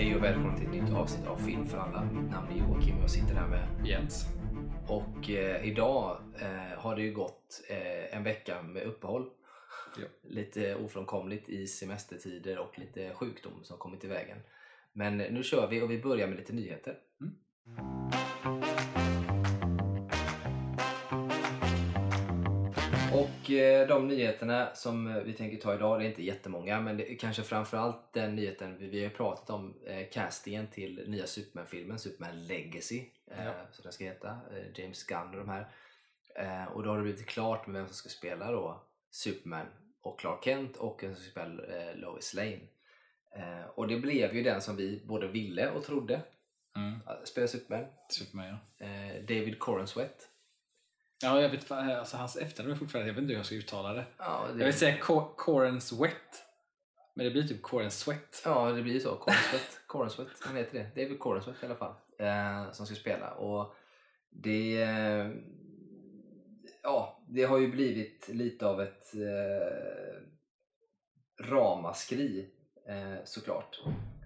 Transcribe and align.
Hej 0.00 0.16
och 0.16 0.22
välkomna 0.22 0.56
till 0.56 0.66
ett 0.66 0.72
nytt 0.72 0.94
avsnitt 0.94 1.26
av 1.26 1.36
Film 1.36 1.66
för 1.66 1.78
alla. 1.78 2.04
Mitt 2.04 2.30
namn 2.30 2.48
är 2.52 2.56
Joakim 2.56 2.96
och 2.96 3.02
jag 3.02 3.10
sitter 3.10 3.34
här 3.34 3.48
med 3.48 3.86
Jens. 3.86 4.26
Och 4.88 5.30
eh, 5.30 5.64
idag 5.64 6.16
eh, 6.40 6.78
har 6.78 6.96
det 6.96 7.02
ju 7.02 7.12
gått 7.12 7.62
eh, 7.70 8.16
en 8.16 8.22
vecka 8.22 8.62
med 8.62 8.82
uppehåll. 8.82 9.30
Ja. 9.98 10.06
Lite 10.22 10.74
ofrånkomligt 10.74 11.48
i 11.48 11.66
semestertider 11.66 12.58
och 12.58 12.78
lite 12.78 13.14
sjukdom 13.14 13.52
som 13.62 13.78
kommit 13.78 14.04
i 14.04 14.08
vägen. 14.08 14.38
Men 14.92 15.18
nu 15.18 15.42
kör 15.42 15.68
vi 15.70 15.82
och 15.82 15.90
vi 15.90 16.02
börjar 16.02 16.26
med 16.26 16.36
lite 16.36 16.52
nyheter. 16.52 16.98
Mm. 17.20 18.09
De 23.88 24.08
nyheterna 24.08 24.74
som 24.74 25.06
eh, 25.06 25.22
vi 25.22 25.32
tänker 25.32 25.56
ta 25.56 25.74
idag, 25.74 26.00
det 26.00 26.04
är 26.04 26.08
inte 26.08 26.22
jättemånga, 26.22 26.80
men 26.80 26.96
det 26.96 27.12
är 27.12 27.16
kanske 27.18 27.42
framförallt 27.42 28.12
den 28.12 28.36
nyheten 28.36 28.78
vi, 28.78 28.86
vi 28.88 29.02
har 29.04 29.10
pratat 29.10 29.50
om, 29.50 29.74
eh, 29.86 30.08
castingen 30.12 30.66
till 30.66 31.04
nya 31.10 31.26
Superman-filmen, 31.26 31.98
Superman 31.98 32.46
Legacy, 32.46 33.04
eh, 33.30 33.44
Ja. 33.46 33.52
så 33.72 33.82
den 33.82 33.92
ska 33.92 34.04
heta, 34.04 34.28
eh, 34.28 34.80
James 34.80 35.04
Gunn 35.06 35.30
och 35.30 35.36
de 35.36 35.48
här. 35.48 35.68
Eh, 36.36 36.64
och 36.72 36.82
då 36.82 36.90
har 36.90 36.96
det 36.96 37.02
blivit 37.02 37.26
klart 37.26 37.66
med 37.66 37.74
vem 37.74 37.86
som 37.86 37.94
ska 37.94 38.08
spela 38.08 38.52
då 38.52 38.82
Superman 39.10 39.66
och 40.02 40.20
Clark 40.20 40.44
Kent 40.44 40.76
och 40.76 41.02
vem 41.02 41.14
som 41.14 41.22
ska 41.24 41.30
spela 41.30 41.62
eh, 41.64 41.96
Lois 41.96 42.34
Lane. 42.34 42.60
Eh, 43.36 43.64
och 43.74 43.88
det 43.88 43.96
blev 43.96 44.34
ju 44.36 44.42
den 44.42 44.60
som 44.60 44.76
vi 44.76 45.02
både 45.06 45.28
ville 45.28 45.70
och 45.70 45.84
trodde 45.84 46.20
Mm. 46.76 46.92
eh, 47.06 47.24
spela 47.24 47.46
Superman, 47.46 47.84
Superman 48.08 48.56
ja. 48.78 48.86
eh, 48.86 49.14
David 49.22 49.58
Corenswet. 49.58 50.29
Ja, 51.22 51.40
jag 51.42 51.48
vet 51.48 51.70
alltså 51.70 52.16
hans 52.16 52.36
efternamn 52.36 52.74
är 52.74 52.78
fortfarande, 52.78 53.08
jag 53.08 53.14
vet 53.14 53.22
inte 53.22 53.32
hur 53.32 53.38
jag 53.38 53.46
ska 53.46 53.54
uttala 53.54 53.92
det. 53.92 54.04
Ja, 54.18 54.44
det, 54.52 54.58
Jag 54.58 54.64
vill 54.66 54.74
säga 54.74 54.98
Co- 55.00 55.34
Coren 55.36 55.80
Sweat. 55.80 56.44
Men 57.14 57.24
det 57.24 57.30
blir 57.30 57.42
typ 57.48 57.62
Coren 57.62 57.90
Sweat. 57.90 58.42
Ja, 58.44 58.70
det 58.72 58.82
blir 58.82 59.00
så. 59.00 59.16
Corenswet. 59.16 59.80
Corenswet, 59.86 60.28
han 60.40 60.56
heter 60.56 60.78
det. 60.78 61.02
David 61.02 61.18
Corenswet 61.18 61.56
i 61.62 61.66
alla 61.66 61.74
fall. 61.76 61.94
Eh, 62.18 62.72
som 62.72 62.86
ska 62.86 62.94
spela. 62.94 63.30
Och 63.30 63.74
det... 64.30 64.82
Eh, 64.82 65.30
ja, 66.82 67.22
det 67.28 67.44
har 67.44 67.58
ju 67.58 67.68
blivit 67.70 68.28
lite 68.28 68.66
av 68.66 68.82
ett 68.82 69.14
eh, 69.14 70.22
ramaskri 71.46 72.48
eh, 72.88 73.24
såklart. 73.24 73.80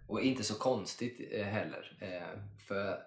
Och 0.09 0.21
inte 0.21 0.43
så 0.45 0.55
konstigt 0.55 1.29
eh, 1.33 1.45
heller. 1.47 1.97
Eh, 2.01 2.39
för 2.69 2.99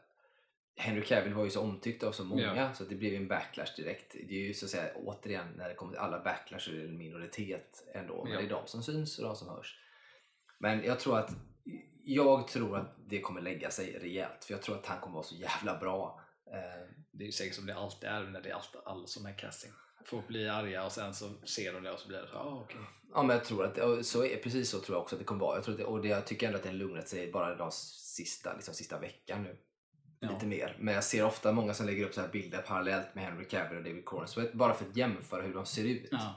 Henry 0.78 1.04
Cavill 1.04 1.34
var 1.34 1.44
ju 1.44 1.50
så 1.50 1.62
omtyckt 1.62 2.04
av 2.04 2.12
så 2.12 2.24
många 2.24 2.56
Ja. 2.56 2.74
så 2.74 2.84
att 2.84 2.90
det 2.90 2.96
blev 2.96 3.14
en 3.14 3.28
backlash 3.28 3.76
direkt. 3.78 4.12
Det 4.28 4.36
är 4.36 4.48
ju 4.48 4.54
så 4.54 4.66
att 4.66 4.70
säga 4.72 4.92
återigen 4.96 5.48
när 5.58 5.70
det 5.70 5.76
kommer 5.76 5.92
till 5.92 6.00
alla 6.02 6.20
backlash 6.24 6.70
är 6.70 6.74
det 6.74 6.84
en 6.86 6.98
minoritet 6.98 7.84
ändå. 7.94 8.24
Men 8.24 8.34
Ja. 8.34 8.40
det 8.40 8.46
är 8.46 8.50
de 8.50 8.68
som 8.68 8.84
syns 8.84 9.20
och 9.20 9.26
de 9.26 9.36
som 9.36 9.50
hörs. 9.50 9.80
Men 10.60 10.84
jag 10.84 11.00
tror 11.00 11.18
att 11.20 11.32
jag 12.04 12.48
tror 12.48 12.78
att 12.78 12.96
det 13.10 13.22
kommer 13.22 13.42
lägga 13.42 13.70
sig 13.72 14.00
rejält 14.00 14.46
för 14.46 14.54
jag 14.54 14.62
tror 14.62 14.76
att 14.76 14.86
han 14.86 15.00
kommer 15.00 15.14
vara 15.14 15.24
så 15.24 15.36
jävla 15.36 15.78
bra. 15.80 16.22
Eh, 16.54 16.88
Det 17.12 17.24
är 17.24 17.26
ju 17.26 17.32
säkert 17.32 17.56
som 17.56 17.66
det 17.66 17.76
alltid 17.76 18.10
är 18.10 18.24
när 18.24 18.42
det 18.42 18.50
är 18.50 18.54
allt, 18.54 18.76
all 18.86 19.08
sån 19.08 19.26
här 19.26 19.38
casting. 19.38 19.72
Folk 20.06 20.28
blir 20.28 20.50
arga 20.50 20.86
och 20.86 20.92
sen 20.92 21.14
så 21.14 21.30
ser 21.48 21.74
de 21.74 21.84
det 21.84 21.92
och 21.92 22.00
så 22.00 22.08
blir 22.08 22.18
det 22.22 22.28
så, 22.28 22.36
ah, 22.38 22.62
okej. 22.64 22.82
Ja 23.14 23.24
men 23.24 23.36
jag 23.36 23.46
tror 23.46 23.66
att 23.66 24.06
så 24.06 24.24
är, 24.26 24.38
precis 24.38 24.70
så 24.70 24.80
tror 24.80 24.96
jag 24.96 25.02
också 25.04 25.16
att 25.16 25.20
det 25.20 25.26
kommer 25.26 25.42
vara. 25.42 25.56
Jag, 25.58 25.64
tror 25.66 25.82
att 25.82 25.88
och 25.88 26.02
det, 26.02 26.08
jag 26.08 26.28
tycker 26.28 26.46
ändå 26.48 26.58
att 26.58 26.64
det 26.64 26.70
har 26.70 26.76
lugnat 26.76 27.08
sig 27.08 27.32
bara 27.32 27.56
de 27.56 27.72
sista, 27.72 28.54
liksom, 28.56 28.74
sista 28.74 29.00
veckan 29.00 29.44
nu. 29.44 29.58
Ja. 30.20 30.30
Lite 30.30 30.46
mer. 30.46 30.76
Men 30.80 30.94
jag 30.94 31.04
ser 31.04 31.26
ofta 31.26 31.52
många 31.52 31.74
som 31.74 31.86
lägger 31.86 32.06
upp 32.06 32.14
så 32.14 32.22
här 32.22 32.28
bilder 32.28 32.62
parallellt 32.62 33.16
med 33.16 33.24
Henry 33.24 33.46
Cavill 33.46 33.78
och 33.78 33.84
David 33.84 34.06
Corenswet 34.06 34.54
bara 34.54 34.74
för 34.74 34.86
att 34.86 34.98
jämföra 34.98 35.42
hur 35.42 35.54
de 35.54 35.66
ser 35.66 35.84
ut. 35.84 36.08
Ja. 36.12 36.36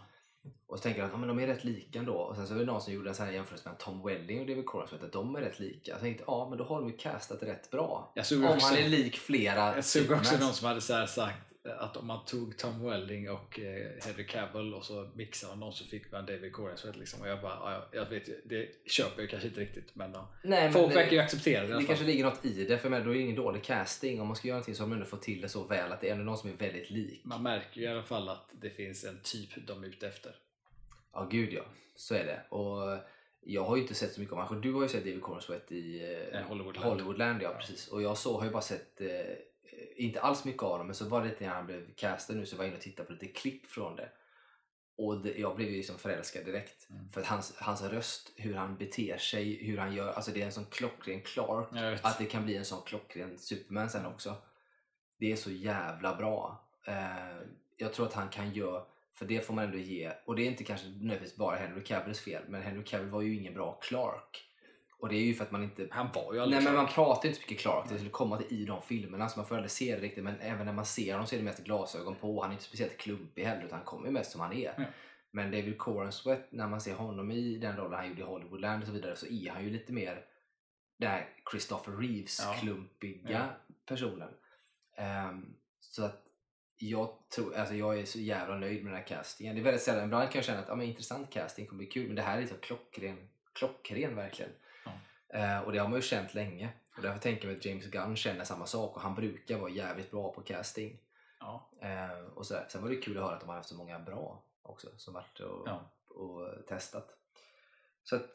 Och 0.67 0.78
så 0.78 0.83
tänker 0.83 1.00
jag 1.00 1.06
att 1.06 1.12
ja, 1.12 1.19
men 1.19 1.28
de 1.28 1.39
är 1.39 1.47
rätt 1.47 1.64
lika 1.64 1.98
ändå. 1.98 2.14
Och 2.14 2.37
sen 2.37 2.47
så 2.47 2.55
var 2.55 2.61
det 2.61 2.67
någon 2.67 2.81
som 2.81 2.92
gjorde 2.92 3.09
en 3.09 3.14
sån 3.14 3.27
här 3.27 3.33
jämförelse 3.33 3.69
med 3.69 3.78
Tom 3.78 4.03
Welling 4.03 4.41
och 4.41 4.47
David 4.47 4.67
Corenswet 4.67 5.03
att 5.03 5.12
de 5.12 5.37
är 5.37 5.41
rätt 5.41 5.61
lika. 5.61 5.91
Jag 5.91 6.00
tänkte 6.00 6.25
ja 6.27 6.47
men 6.48 6.59
då 6.59 6.64
har 6.64 6.81
de 6.81 6.89
ju 6.89 6.97
castat 6.97 7.42
rätt 7.42 7.70
bra. 7.70 8.12
Om 8.17 8.45
också, 8.45 8.67
han 8.67 8.77
är 8.77 8.89
lik 8.89 9.17
flera 9.17 9.75
jag 9.75 9.84
såg 9.84 10.10
också 10.10 10.37
någon 10.37 10.53
som 10.53 10.69
hade 10.69 10.81
så 10.81 10.94
här 10.94 11.06
sagt 11.06 11.50
att 11.65 11.97
om 11.97 12.06
man 12.06 12.25
tog 12.25 12.56
Tom 12.56 12.84
Welling 12.84 13.31
och 13.31 13.60
eh, 13.60 13.91
Henry 14.04 14.26
Cavill 14.26 14.75
och 14.75 14.84
så 14.84 15.10
mixade 15.15 15.53
man 15.53 15.60
någon 15.60 15.72
så 15.72 15.84
fick 15.84 16.12
man 16.12 16.26
David 16.26 16.53
Coren 16.53 16.76
Sweat 16.76 16.97
liksom. 16.97 17.21
Och 17.21 17.28
jag 17.28 17.41
bara, 17.41 17.72
ja, 17.72 17.88
jag 17.93 18.06
vet 18.06 18.48
det 18.48 18.69
köper 18.87 19.22
jag 19.22 19.31
kanske 19.31 19.48
inte 19.48 19.60
riktigt 19.60 19.94
men. 19.94 20.12
Nej, 20.12 20.25
men 20.43 20.72
Folk 20.72 20.97
verkar 20.97 21.12
ju 21.12 21.19
acceptera 21.19 21.66
det 21.66 21.75
Det 21.75 21.84
kanske 21.84 22.04
ligger 22.04 22.25
något 22.25 22.44
i 22.44 22.65
det, 22.65 22.78
för 22.78 22.91
menar, 22.91 23.04
då 23.04 23.10
är 23.10 23.15
det 23.15 23.20
ingen 23.20 23.37
dålig 23.37 23.65
casting. 23.65 24.20
Om 24.20 24.26
man 24.26 24.37
ska 24.37 24.49
göra 24.49 24.56
någonting 24.56 24.75
så 24.75 24.82
har 24.82 24.88
man 24.88 24.99
ändå 24.99 25.10
fått 25.10 25.22
till 25.22 25.41
det 25.41 25.49
så 25.49 25.65
väl 25.65 25.93
att 25.93 26.00
det 26.00 26.09
är 26.09 26.16
någon 26.16 26.38
som 26.38 26.50
är 26.50 26.54
väldigt 26.54 26.91
lik. 26.91 27.20
Man 27.25 27.43
märker 27.43 27.81
ju 27.81 27.87
i 27.87 27.91
alla 27.91 28.03
fall 28.03 28.28
att 28.28 28.50
det 28.60 28.70
finns 28.70 29.04
en 29.04 29.20
typ 29.22 29.66
de 29.66 29.84
är 29.84 29.88
ute 29.88 30.09
efter. 30.09 30.34
Ja, 31.12 31.28
gud 31.31 31.53
ja. 31.53 31.62
Så 31.97 32.15
är 32.15 32.25
det. 32.25 32.56
Och 32.56 32.99
jag 33.43 33.65
har 33.65 33.76
ju 33.76 33.82
inte 33.82 33.94
sett 33.94 34.12
så 34.12 34.20
mycket 34.20 34.32
om 34.32 34.43
honom. 34.43 34.60
Du 34.60 34.72
har 34.72 34.82
ju 34.82 34.88
sett 34.88 35.04
David 35.04 35.22
Corenswet 35.22 35.72
i 35.72 36.03
eh, 36.32 36.41
Eh, 36.41 36.47
Hollywoodland. 36.47 36.87
Hollywoodland. 36.87 37.43
Ja, 37.43 37.54
precis. 37.60 37.88
Och 37.88 38.03
jag 38.03 38.19
så 38.19 38.38
har 38.38 38.44
ju 38.44 38.50
bara 38.50 38.62
sett, 38.62 39.00
inte 39.97 40.21
alls 40.21 40.45
mycket 40.45 40.63
av 40.63 40.71
honom, 40.71 40.87
men 40.87 40.97
så 40.97 41.09
var 41.09 41.23
det 41.23 41.29
lite 41.29 41.45
när 41.45 41.55
han 41.55 41.67
blev 41.67 41.95
castad 41.95 42.35
nu 42.35 42.47
så 42.47 42.57
var 42.57 42.65
jag 42.65 42.69
inne 42.69 42.77
och 42.77 42.83
tittade 42.83 43.07
på 43.07 43.13
lite 43.13 43.27
klipp 43.27 43.67
från 43.67 43.97
det. 43.97 44.09
Och 44.97 45.21
det, 45.21 45.39
jag 45.39 45.57
blev 45.57 45.69
ju 45.69 45.77
liksom 45.77 45.99
förälskad 45.99 46.45
direkt. 46.45 46.91
Mm. 46.91 47.09
För 47.09 47.21
att 47.21 47.27
hans, 47.27 47.57
hans 47.57 47.83
röst, 47.83 48.33
hur 48.37 48.55
han 48.55 48.77
beter 48.77 49.19
sig, 49.19 49.65
hur 49.65 49.79
han 49.79 49.95
gör, 49.95 50.13
alltså 50.13 50.31
det 50.31 50.43
är 50.43 50.47
en 50.47 50.53
sån 50.53 50.65
klockren 50.65 51.21
Clark. 51.21 51.69
Att 52.03 52.19
det 52.19 52.25
kan 52.25 52.45
bli 52.45 52.57
en 52.57 52.65
sån 52.65 52.83
klockren 52.83 53.39
Superman 53.39 53.91
sen 53.91 54.07
också. 54.07 54.37
Det 55.19 55.33
är 55.33 55.37
så 55.37 55.51
jävla 55.51 56.17
bra. 56.17 56.65
Eh, 56.87 57.41
jag 57.77 57.93
tror 57.93 58.07
att 58.07 58.12
han 58.12 58.29
kan 58.29 58.53
göra, 58.53 58.83
för 59.12 59.27
det 59.27 59.47
får 59.47 59.55
man 59.55 59.65
ändå 59.65 59.79
ge, 59.79 60.12
och 60.25 60.37
det 60.37 60.43
är 60.43 60.47
inte 60.47 60.65
kanske 60.65 60.87
nödvändigtvis 60.89 61.37
bara 61.37 61.57
Henry 61.57 61.85
Cavills 61.85 62.21
fel, 62.21 62.43
men 62.49 62.62
Henry 62.62 62.85
Cavill 62.85 63.09
var 63.09 63.23
ju 63.23 63.35
ingen 63.37 63.55
bra 63.55 63.79
Clark. 63.83 64.50
Och 65.00 65.09
det 65.09 65.16
är 65.16 65.22
ju 65.22 65.34
för 65.34 65.44
att 65.44 65.50
man 65.50 65.62
inte... 65.62 65.88
Han 65.91 66.09
var 66.15 66.34
ju 66.34 66.41
aldrig 66.41 66.62
Nej 66.62 66.72
men 66.72 66.83
man 66.83 66.93
pratar 66.93 67.28
inte 67.28 67.41
så 67.41 67.43
mycket 67.43 67.59
Clark, 67.59 67.88
det 67.88 67.94
skulle 67.94 68.11
komma 68.11 68.37
till 68.37 68.61
i 68.61 68.65
de 68.65 68.83
filmerna 68.83 69.28
så 69.28 69.38
man 69.38 69.47
får 69.47 69.55
aldrig 69.55 69.71
se 69.71 69.97
det 69.97 70.03
riktigt 70.03 70.25
men 70.25 70.41
även 70.41 70.66
när 70.66 70.72
man 70.72 70.87
ser 70.87 71.12
honom 71.12 71.27
så 71.27 71.34
är 71.34 71.38
det 71.38 71.44
mest 71.44 71.65
glasögon 71.65 72.15
på, 72.15 72.43
han 72.43 72.50
är 72.50 72.55
inte 72.55 72.65
speciellt 72.65 72.99
klumpig 72.99 73.44
heller 73.44 73.65
utan 73.65 73.77
han 73.77 73.84
kommer 73.84 74.06
ju 74.06 74.12
mest 74.12 74.33
som 74.33 74.41
han 74.41 74.53
är. 74.53 74.75
Ja. 74.77 74.84
Men 75.31 75.50
David 75.50 75.78
Corenswet, 75.78 76.53
när 76.53 76.69
man 76.69 76.81
ser 76.81 76.94
honom 76.94 77.31
i 77.31 77.59
den 77.59 77.77
rollen 77.77 77.99
han 77.99 78.09
gjorde 78.09 78.21
i 78.21 78.25
Hollywoodland 78.25 78.83
och 78.83 78.87
så 78.87 78.93
vidare 78.93 79.16
så 79.16 79.27
är 79.27 79.50
han 79.50 79.65
ju 79.65 79.71
lite 79.71 79.93
mer 79.93 80.25
den 80.99 81.11
här 81.11 81.28
Christopher 81.50 81.93
Reeves 81.93 82.41
Ja. 82.43 82.77
Ja. 83.28 83.49
personen. 83.87 84.28
Ehm, 84.97 85.55
så 85.81 86.05
att 86.05 86.22
jag, 86.78 87.11
tror, 87.34 87.55
alltså 87.55 87.75
jag 87.75 87.99
är 87.99 88.05
så 88.05 88.19
jävla 88.19 88.56
nöjd 88.56 88.84
med 88.84 88.93
den 88.93 89.00
här 89.00 89.06
castingen. 89.06 89.55
Det 89.55 89.61
är 89.61 89.65
väldigt 89.65 89.82
sällan, 89.82 90.05
ibland 90.05 90.31
kan 90.31 90.38
jag 90.38 90.44
känna 90.44 90.59
att 90.59 90.69
ja, 90.69 90.75
men 90.75 90.87
intressant 90.87 91.31
casting 91.31 91.67
kommer 91.67 91.78
bli 91.78 91.87
kul 91.87 92.06
men 92.06 92.17
det 92.17 92.22
här 92.22 92.43
är 92.43 92.47
så 92.47 92.55
klockren, 92.55 93.28
klockren 93.53 94.17
verkligen. 94.17 94.53
Eh, 95.35 95.61
och 95.61 95.73
det 95.73 95.79
har 95.79 95.89
man 95.89 95.99
ju 95.99 96.03
känt 96.03 96.35
länge. 96.35 96.69
Och 96.97 97.03
därför 97.03 97.19
tänker 97.21 97.49
jag 97.49 97.57
att 97.57 97.65
James 97.65 97.87
Gunn 97.87 98.17
känner 98.17 98.45
samma 98.45 98.67
sak 98.67 98.97
och 98.97 99.03
han 99.03 99.15
brukar 99.15 99.59
vara 99.59 99.71
jävligt 99.71 100.11
bra 100.11 100.33
på 100.33 100.41
casting. 100.41 100.99
Ja. 101.41 101.71
Eh, 101.83 102.25
och 102.35 102.47
sådär. 102.47 102.67
Sen 102.69 102.83
var 102.83 102.89
det 102.91 102.97
kul 102.97 103.17
att 103.19 103.23
höra 103.25 103.35
att 103.35 103.41
de 103.41 103.49
har 103.49 103.57
haft 103.57 103.69
så 103.69 103.77
många 103.77 103.99
bra 103.99 104.43
också 104.63 104.89
som 104.97 105.15
varit 105.15 105.41
och, 105.41 105.69
Ja. 105.69 105.91
och 106.09 106.67
testat. 106.69 107.09
Så 108.03 108.17
att 108.17 108.31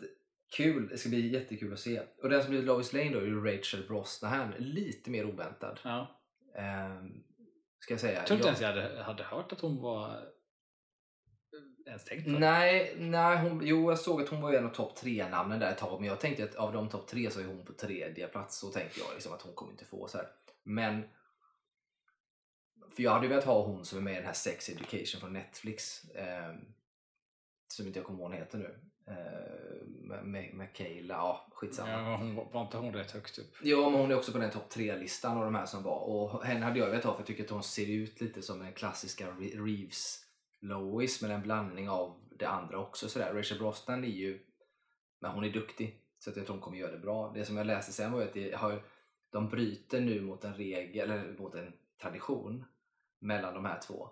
kul, 0.56 0.88
det 0.88 0.98
ska 0.98 1.10
bli 1.10 1.28
jättekul 1.34 1.74
att 1.74 1.80
se. 1.80 2.02
Och 2.24 2.30
den 2.30 2.42
som 2.42 2.50
blir 2.52 2.62
Lois 2.62 2.94
Lane 2.94 3.10
då 3.10 3.20
är 3.20 3.26
ju 3.26 3.46
Rachel 3.46 3.88
Brosnahan, 3.88 4.54
lite 4.58 5.10
mer 5.10 5.26
oväntad. 5.26 5.80
ja. 5.84 6.08
Eh, 6.56 7.04
ska 7.80 7.94
jag 7.94 8.02
säga. 8.02 8.14
Jag 8.20 8.28
tror 8.28 8.38
inte 8.38 8.48
Jag- 8.50 8.62
ens 8.62 8.62
jag 8.62 8.84
hade, 8.90 9.04
hade 9.04 9.24
hört 9.24 9.52
att 9.52 9.60
hon 9.62 9.82
var 9.82 10.22
ens 11.86 12.04
tänkt 12.06 12.26
på 12.26 12.32
det. 12.32 12.40
Nej, 12.40 12.96
nej 13.00 13.38
hon, 13.38 13.62
jo 13.64 13.92
jag 13.92 14.00
såg 14.00 14.22
att 14.22 14.30
hon 14.30 14.42
var 14.42 14.54
en 14.54 14.66
av 14.66 14.70
topp 14.70 14.96
tre 14.96 15.28
namnen 15.30 15.60
där 15.60 15.72
ett 15.72 15.78
tag 15.78 16.00
men 16.00 16.10
jag 16.10 16.20
tänkte 16.20 16.44
att 16.44 16.56
av 16.56 16.74
de 16.74 16.90
topp 16.90 17.08
tre 17.08 17.32
så 17.32 17.40
är 17.40 17.46
hon 17.46 17.66
på 17.66 17.74
tredje 17.74 18.28
plats 18.28 18.58
så 18.60 18.70
tänkte 18.70 19.00
jag 19.00 19.08
liksom 19.14 19.34
att 19.34 19.42
hon 19.42 19.54
kommer 19.54 19.72
inte 19.72 19.86
få 19.86 20.08
så 20.08 20.18
här. 20.18 20.28
Men 20.64 21.04
för 22.96 23.04
jag 23.04 23.12
hade 23.12 23.28
velat 23.28 23.44
ha 23.46 23.64
hon 23.66 23.86
som 23.86 23.98
är 23.98 24.02
med 24.02 24.14
i 24.14 24.16
den 24.18 24.26
här 24.26 24.34
Sex 24.34 24.70
Education 24.70 25.22
från 25.22 25.34
Netflix 25.34 26.04
eh, 26.10 26.56
som 27.68 27.88
inte 27.88 28.00
jag 28.00 28.06
kommer 28.06 28.20
ihåg 28.20 28.30
vad 28.30 28.38
hon 28.38 28.46
heter 28.46 28.58
nu. 28.58 28.80
Eh, 29.08 29.88
med, 30.24 30.54
med, 30.54 30.74
Kayla, 30.74 31.14
ja 31.14 31.48
skitsamma. 31.54 31.92
Ja, 31.92 32.16
hon, 32.18 32.36
var- 32.36 32.50
var 32.54 32.62
inte 32.62 32.78
hon 32.78 32.94
rätt 32.94 33.12
högt 33.12 33.38
upp? 33.38 33.54
Ja, 33.64 33.90
men 33.90 34.00
hon 34.00 34.12
är 34.12 34.16
också 34.18 34.32
på 34.32 34.38
den 34.38 34.52
topp 34.52 34.70
tre-listan 34.70 35.38
av 35.38 35.44
de 35.46 35.56
här 35.56 35.66
som 35.66 35.84
var. 35.84 36.00
Och 36.00 36.46
henne 36.46 36.66
hade 36.66 36.80
jag 36.80 36.86
velat 36.90 37.04
ha 37.04 37.12
för 37.14 37.20
jag 37.20 37.28
tycker 37.28 37.44
att 37.44 37.50
hon 37.50 37.64
ser 37.64 37.90
ut 37.90 38.22
lite 38.22 38.42
som 38.42 38.60
den 38.60 38.74
klassiska 38.74 39.28
Re- 39.32 39.66
Reeves 39.66 40.25
Lois 40.68 41.22
med 41.22 41.32
en 41.32 41.42
blandning 41.42 41.90
av 41.90 42.20
det 42.30 42.46
andra 42.46 42.78
också. 42.78 43.10
Sådär. 43.10 43.34
Rachel 43.34 43.58
Brosnan 43.58 44.04
är 44.04 44.08
ju, 44.08 44.40
men 45.20 45.32
hon 45.32 45.44
är 45.44 45.50
duktig. 45.50 46.02
Så 46.20 46.30
att 46.30 46.36
jag 46.36 46.46
tror 46.46 46.56
hon 46.56 46.62
kommer 46.62 46.78
göra 46.78 46.92
det 46.92 46.98
bra. 46.98 47.32
Det 47.34 47.46
som 47.46 47.58
jag 47.58 47.68
läste 47.68 47.94
sen 47.94 48.12
var 48.12 48.20
ju 48.20 48.28
att 48.28 48.34
det 48.34 48.56
har, 48.56 48.84
de 49.30 49.50
bryter 49.50 50.02
nu 50.02 50.22
mot 50.22 50.44
en 50.44 50.54
regel, 50.54 51.12
eller 51.12 51.38
mot 51.38 51.56
en 51.56 51.74
tradition 52.02 52.66
mellan 53.20 53.54
de 53.54 53.66
här 53.66 53.80
två. 53.80 54.10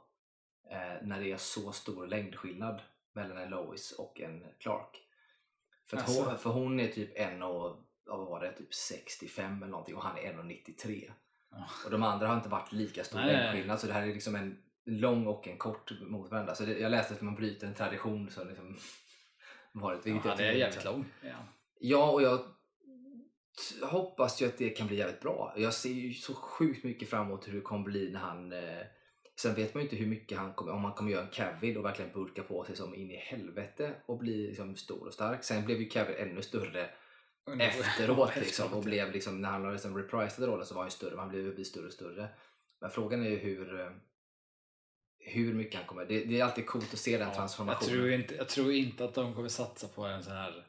Eh, 0.69 0.93
när 1.01 1.19
det 1.19 1.31
är 1.31 1.37
så 1.37 1.71
stor 1.71 2.07
längdskillnad 2.07 2.81
mellan 3.13 3.37
en 3.37 3.49
Lois 3.49 3.91
och 3.91 4.21
en 4.21 4.43
Clark. 4.59 5.07
För, 5.85 5.97
Alltså. 5.97 6.23
hon, 6.23 6.37
för 6.37 6.49
hon 6.49 6.79
är 6.79 6.87
typ 6.87 7.11
en 7.15 7.43
och, 7.43 7.77
ja, 8.05 8.17
vad 8.17 8.27
var 8.27 8.39
det, 8.41 8.51
typ 8.51 8.73
65 8.73 9.57
eller 9.57 9.71
någonting 9.71 9.95
och 9.95 10.03
han 10.03 10.17
är 10.17 10.33
1,93. 10.33 11.11
Ja. 11.49 11.65
Och 11.85 11.91
de 11.91 12.03
andra 12.03 12.27
har 12.27 12.35
inte 12.35 12.49
varit 12.49 12.71
lika 12.71 13.03
stor 13.03 13.19
nej. 13.19 13.27
längdskillnad 13.27 13.79
så 13.79 13.87
det 13.87 13.93
här 13.93 14.01
är 14.01 14.13
liksom 14.13 14.35
en 14.35 14.62
lång 14.85 15.27
och 15.27 15.47
en 15.47 15.57
kort 15.57 15.91
mot 16.01 16.31
varandra. 16.31 16.55
Så 16.55 16.65
det, 16.65 16.79
jag 16.79 16.91
läste 16.91 17.13
att 17.13 17.21
man 17.21 17.35
bryter 17.35 17.67
en 17.67 17.73
tradition 17.73 18.29
så 18.29 18.43
liksom 18.43 18.77
varit. 19.71 20.05
Ja, 20.05 20.13
vilket 20.13 20.25
jag 20.25 20.31
han 20.31 20.45
är 20.45 20.51
jävligt 20.51 20.85
lång. 20.85 21.05
Ja. 21.21 21.35
Ja, 21.79 22.11
och 22.11 22.21
jag 22.21 22.39
hoppas 23.81 24.41
ju 24.41 24.45
att 24.45 24.57
det 24.57 24.69
kan 24.69 24.87
bli 24.87 24.97
jävligt 24.97 25.21
bra. 25.21 25.53
Jag 25.57 25.73
ser 25.73 25.89
ju 25.89 26.13
så 26.13 26.33
sjukt 26.33 26.83
mycket 26.83 27.09
fram 27.09 27.25
emot 27.25 27.47
hur 27.47 27.53
det 27.53 27.61
kommer 27.61 27.83
bli 27.83 28.11
när 28.11 28.19
han... 28.19 28.53
Eh, 28.53 28.81
sen 29.35 29.55
vet 29.55 29.73
man 29.73 29.83
ju 29.83 29.89
inte 29.89 29.95
hur 29.95 30.07
mycket 30.07 30.37
han 30.37 30.53
kommer... 30.53 30.71
Om 30.71 30.83
han 30.83 30.93
kommer 30.93 31.11
göra 31.11 31.23
en 31.23 31.31
Cavill 31.31 31.77
och 31.77 31.85
verkligen 31.85 32.11
burka 32.11 32.43
på 32.43 32.63
sig 32.63 32.75
som 32.75 32.95
in 32.95 33.11
i 33.11 33.15
helvete 33.15 33.93
och 34.05 34.17
bli 34.17 34.47
liksom 34.47 34.75
stor 34.75 35.07
och 35.07 35.13
stark. 35.13 35.43
Sen 35.43 35.65
blev 35.65 35.81
ju 35.81 35.89
Cavill 35.89 36.15
ännu 36.17 36.41
större 36.41 36.89
efteråt 37.59 38.35
liksom, 38.35 38.73
och 38.73 38.83
blev 38.83 39.11
liksom, 39.11 39.41
när 39.41 39.49
han 39.49 39.73
liksom 39.73 39.97
reprisade 39.97 40.47
rollen 40.47 40.65
så 40.65 40.73
var 40.73 40.81
han 40.81 40.87
ju 40.87 40.91
större, 40.91 41.09
men 41.09 41.19
han 41.19 41.29
blev 41.29 41.59
ju 41.59 41.65
större 41.65 41.85
och 41.85 41.93
större. 41.93 42.27
Men 42.81 42.89
frågan 42.89 43.25
är 43.25 43.29
ju 43.29 43.37
hur, 43.37 43.79
eh, 43.79 43.91
hur 45.25 45.53
mycket 45.53 45.75
han 45.75 45.85
kommer... 45.85 46.05
Det, 46.05 46.23
det 46.25 46.39
är 46.39 46.43
alltid 46.43 46.65
coolt 46.67 46.93
att 46.93 46.99
se 46.99 47.11
den 47.11 47.19
Ja, 47.21 47.27
jag, 47.27 47.35
transformationen. 47.35 47.89
tror 47.95 48.11
inte, 48.11 48.35
jag 48.35 48.49
tror 48.49 48.71
inte 48.71 49.05
att 49.05 49.13
de 49.13 49.35
kommer 49.35 49.49
satsa 49.49 49.87
på 49.87 50.03
en 50.05 50.23
sån 50.23 50.33
här 50.33 50.65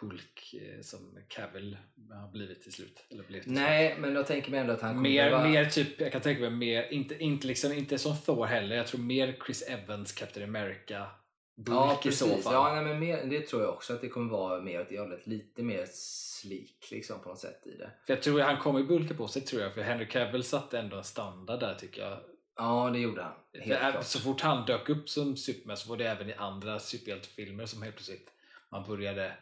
Hulk 0.00 0.54
eh, 0.54 0.80
som 0.82 1.18
Cavill 1.28 1.76
har 2.22 2.32
blivit 2.32 2.62
till 2.62 2.72
slut. 2.72 3.04
Eller 3.10 3.24
blivit 3.24 3.42
till 3.44 3.52
Nej, 3.52 3.96
men 3.98 4.14
jag 4.14 4.26
tänker 4.26 4.50
mig 4.50 4.60
ändå 4.60 4.72
att 4.72 4.80
han 4.80 4.90
slut. 4.90 4.96
kommer 4.98 5.10
Mer, 5.10 5.30
vara... 5.30 5.48
mer 5.48 5.64
typ, 5.64 6.00
jag 6.00 6.12
kan 6.12 6.20
tänka 6.20 6.40
mig 6.40 6.50
mer, 6.50 6.92
inte, 6.92 7.18
inte, 7.18 7.46
liksom, 7.46 7.72
inte 7.72 7.98
som 7.98 8.16
Thor 8.16 8.44
heller, 8.46 8.76
jag 8.76 8.86
tror 8.86 9.00
mer 9.00 9.36
Chris 9.46 9.62
Evans, 9.62 10.12
Captain 10.12 10.48
America 10.48 11.06
Bulk 11.56 11.76
Ja, 11.76 12.00
i 12.04 12.12
så 12.12 12.26
fall. 12.36 12.54
Ja, 12.54 12.74
nej, 12.74 12.84
men 12.84 13.00
mer, 13.00 13.24
det 13.24 13.40
tror 13.40 13.62
jag 13.62 13.70
också 13.74 13.92
att 13.94 14.00
det 14.00 14.08
kommer 14.08 14.30
vara 14.30 14.60
mer 14.62 14.80
åt 14.80 14.88
det 14.88 14.98
hållet. 14.98 15.26
Lite 15.26 15.62
mer 15.62 15.86
slik 15.92 16.88
liksom 16.90 17.20
på 17.22 17.28
något 17.28 17.38
sätt 17.38 17.66
i 17.66 17.76
det. 17.76 17.90
För 18.06 18.12
jag 18.14 18.22
tror 18.22 18.40
han 18.40 18.56
kommer 18.58 18.82
bulka 18.82 19.14
på 19.14 19.28
sig 19.28 19.42
tror 19.42 19.62
jag, 19.62 19.74
för 19.74 19.82
Henry 19.82 20.08
Cavill 20.08 20.42
satte 20.44 20.78
ändå 20.78 20.96
en 20.96 21.04
standard 21.04 21.60
där 21.60 21.74
tycker 21.74 22.02
jag. 22.02 22.18
Ja, 22.60 22.90
det 22.92 22.98
gjorde 22.98 23.22
han. 23.22 23.32
För 23.52 23.58
Helt 23.58 23.82
ä- 23.82 23.90
klart. 23.92 24.04
så 24.04 24.18
fort 24.20 24.40
han 24.40 24.66
dök 24.66 24.88
upp 24.88 25.08
som 25.08 25.36
Superman 25.36 25.76
så 25.76 25.88
var 25.90 25.96
det 25.96 26.08
även 26.08 26.30
i 26.30 26.34
andra 26.34 26.78
superhjältefilmer 26.78 27.66
som 27.66 27.82
helt 27.82 27.96
plötsligt 27.96 28.30
man 28.68 28.84
började 28.88 29.32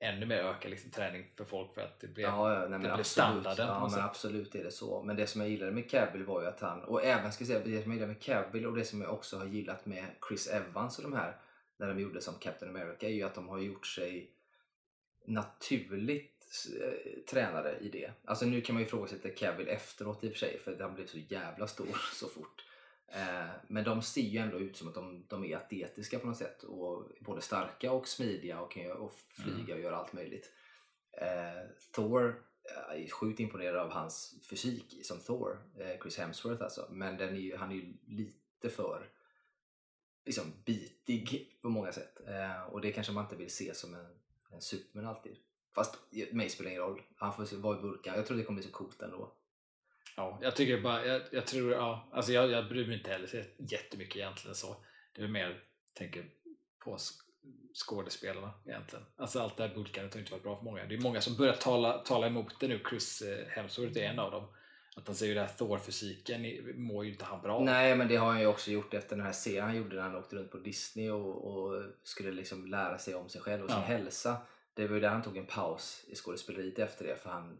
ännu 0.00 0.26
mer 0.26 0.36
öka 0.38 0.68
liksom, 0.68 0.90
träning 0.90 1.26
för 1.36 1.44
folk 1.44 1.74
för 1.74 1.80
att 1.80 2.00
det 2.00 2.06
blev 2.08 2.26
Ja, 2.26 2.52
ja, 2.54 2.60
nej, 2.60 2.68
men 2.68 2.80
blev 2.80 2.92
absolut. 2.92 3.06
standarden 3.06 3.66
Ja, 3.66 3.88
men 3.92 4.00
absolut 4.00 4.54
är 4.54 4.64
det 4.64 4.70
så. 4.70 5.02
Men 5.02 5.16
det 5.16 5.26
som 5.26 5.40
jag 5.40 5.50
gillade 5.50 5.72
med 5.72 5.90
Cavill 5.90 6.24
var 6.24 6.42
ju 6.42 6.46
att 6.48 6.60
han, 6.60 6.84
och 6.84 7.04
även 7.04 7.32
ska 7.32 7.42
jag 7.44 7.48
säga, 7.48 7.58
det 7.64 7.82
som 7.82 7.90
jag 7.90 7.96
gillade 7.96 8.12
med 8.12 8.22
Cavill 8.22 8.66
och 8.66 8.76
det 8.76 8.84
som 8.84 9.00
jag 9.02 9.12
också 9.12 9.38
har 9.38 9.46
gillat 9.46 9.86
med 9.86 10.04
Chris 10.28 10.46
Evans 10.48 10.98
och 10.98 11.02
de 11.04 11.12
här, 11.12 11.36
när 11.76 11.88
de 11.88 12.00
gjorde 12.00 12.20
som 12.20 12.34
Captain 12.34 12.76
America, 12.76 13.06
är 13.06 13.10
ju 13.10 13.22
att 13.22 13.34
de 13.34 13.48
har 13.48 13.58
gjort 13.58 13.86
sig 13.86 14.30
naturligt 15.26 16.37
eh, 16.80 17.22
tränade 17.30 17.78
i 17.78 17.88
det. 17.88 18.12
Alltså 18.24 18.46
nu 18.46 18.60
kan 18.60 18.74
man 18.74 18.82
ju 18.82 18.86
ifrågasätta 18.86 19.28
Cavill 19.28 19.68
efteråt 19.68 20.24
i 20.24 20.28
och 20.28 20.32
för 20.32 20.38
sig, 20.38 20.58
för 20.58 20.78
han 20.80 20.94
blev 20.94 21.06
så 21.06 21.18
jävla 21.18 21.66
stor 21.66 22.00
så 22.14 22.28
fort. 22.28 22.64
Eh, 23.08 23.46
men 23.66 23.84
de 23.84 24.02
ser 24.02 24.20
ju 24.20 24.38
ändå 24.38 24.58
ut 24.58 24.76
som 24.76 24.88
att 24.88 24.94
de, 24.94 25.24
de 25.28 25.44
är 25.44 25.56
atletiska 25.56 26.18
på 26.18 26.26
något 26.26 26.36
sätt. 26.36 26.62
Och 26.62 27.10
både 27.20 27.40
starka 27.40 27.92
och 27.92 28.08
smidiga 28.08 28.60
och 28.60 28.72
kan 28.72 28.92
och 28.92 29.12
flyga 29.28 29.74
och 29.74 29.80
göra 29.80 29.96
allt 29.96 30.12
möjligt. 30.12 30.52
Eh, 31.12 31.62
Thor 31.94 32.42
jag 32.88 33.00
är 33.00 33.10
sjukt 33.10 33.40
imponerad 33.40 33.76
av 33.76 33.90
hans 33.90 34.34
fysik 34.50 35.06
som 35.06 35.20
Thor, 35.20 35.62
eh, 35.78 36.00
Chris 36.02 36.18
Hemsworth 36.18 36.62
alltså. 36.62 36.86
Men 36.90 37.16
den 37.16 37.36
är 37.36 37.40
ju, 37.40 37.56
han 37.56 37.70
är 37.70 37.74
ju 37.74 37.94
lite 38.06 38.70
för 38.70 39.08
liksom, 40.24 40.52
bitig 40.64 41.58
på 41.62 41.68
många 41.68 41.92
sätt. 41.92 42.18
Och 42.70 42.80
det 42.80 42.92
kanske 42.92 43.12
man 43.12 43.24
inte 43.24 43.36
vill 43.36 43.50
se 43.50 43.74
som 43.74 43.94
en, 43.94 44.06
en 44.50 44.60
Superman 44.60 45.06
alltid. 45.06 45.36
Fast 45.78 45.98
mig 46.32 46.48
spelar 46.48 46.70
ingen 46.70 46.82
roll. 46.82 47.02
Han 47.16 47.32
får 47.32 47.56
vara 47.56 47.78
i 47.78 47.82
burken. 47.82 48.14
Jag 48.16 48.26
tror 48.26 48.36
det 48.36 48.42
kommer 48.44 48.60
bli 48.60 48.68
så 48.70 48.74
coolt 48.76 49.02
ändå. 49.02 49.32
Ja, 50.16 50.38
jag 50.42 50.56
tycker 50.56 50.80
bara, 50.80 51.06
jag, 51.06 51.22
jag 51.32 51.46
tror, 51.46 51.72
ja, 51.72 52.08
alltså 52.12 52.32
jag, 52.32 52.50
jag 52.50 52.68
bryr 52.68 52.86
mig 52.86 52.96
inte 52.98 53.10
heller 53.10 53.26
så 53.26 53.36
jättemycket 53.58 54.16
egentligen 54.16 54.54
så. 54.54 54.76
Det 55.14 55.22
är 55.22 55.28
mer, 55.28 55.62
tänker 55.94 56.24
på 56.84 56.96
sk- 56.96 57.20
skådespelarna 57.74 58.50
egentligen. 58.66 59.04
Alltså 59.16 59.40
allt 59.40 59.56
det 59.56 59.62
här 59.66 59.74
bulkandet 59.74 60.14
har 60.14 60.20
inte 60.20 60.32
varit 60.32 60.42
bra 60.42 60.56
för 60.56 60.64
många. 60.64 60.84
Det 60.86 60.94
är 60.94 61.00
många 61.00 61.20
som 61.20 61.36
börjar 61.36 61.54
tala, 61.54 61.98
tala 61.98 62.26
emot 62.26 62.60
det 62.60 62.68
nu. 62.68 62.80
Chris 62.90 63.22
eh, 63.22 63.46
Hemsworth 63.48 63.98
är 63.98 64.02
en 64.02 64.18
av 64.18 64.30
dem. 64.30 64.44
Att 64.96 65.06
han 65.06 65.16
säger 65.16 65.30
ju 65.30 65.34
det 65.34 65.40
här 65.46 65.54
Thor-fysiken 65.56 66.42
mår 66.82 67.04
ju 67.04 67.12
inte 67.12 67.24
han 67.24 67.42
bra. 67.42 67.60
Nej, 67.64 67.96
men 67.96 68.08
det 68.08 68.16
har 68.16 68.26
han 68.32 68.40
ju 68.40 68.46
också 68.46 68.70
gjort 68.70 68.94
efter 68.94 69.16
den 69.16 69.24
här 69.24 69.32
serien 69.32 69.64
han 69.64 69.76
gjorde 69.76 69.96
när 69.96 70.02
han 70.02 70.16
åkte 70.16 70.36
runt 70.36 70.50
på 70.50 70.58
Disney 70.58 71.10
och, 71.10 71.44
och 71.44 71.82
skulle 72.02 72.32
liksom 72.32 72.66
lära 72.66 72.98
sig 72.98 73.14
om 73.14 73.28
sig 73.28 73.40
själv 73.40 73.64
och 73.64 73.70
sin 73.70 73.80
Ja. 73.80 73.86
hälsa. 73.86 74.36
Det 74.78 74.88
var 74.88 74.94
ju 74.94 75.00
där 75.00 75.08
han 75.08 75.22
tog 75.22 75.36
en 75.36 75.46
paus 75.46 76.04
i 76.08 76.14
skådespeleriet 76.14 76.78
efter 76.78 77.04
det 77.06 77.16
för 77.16 77.30
han 77.30 77.58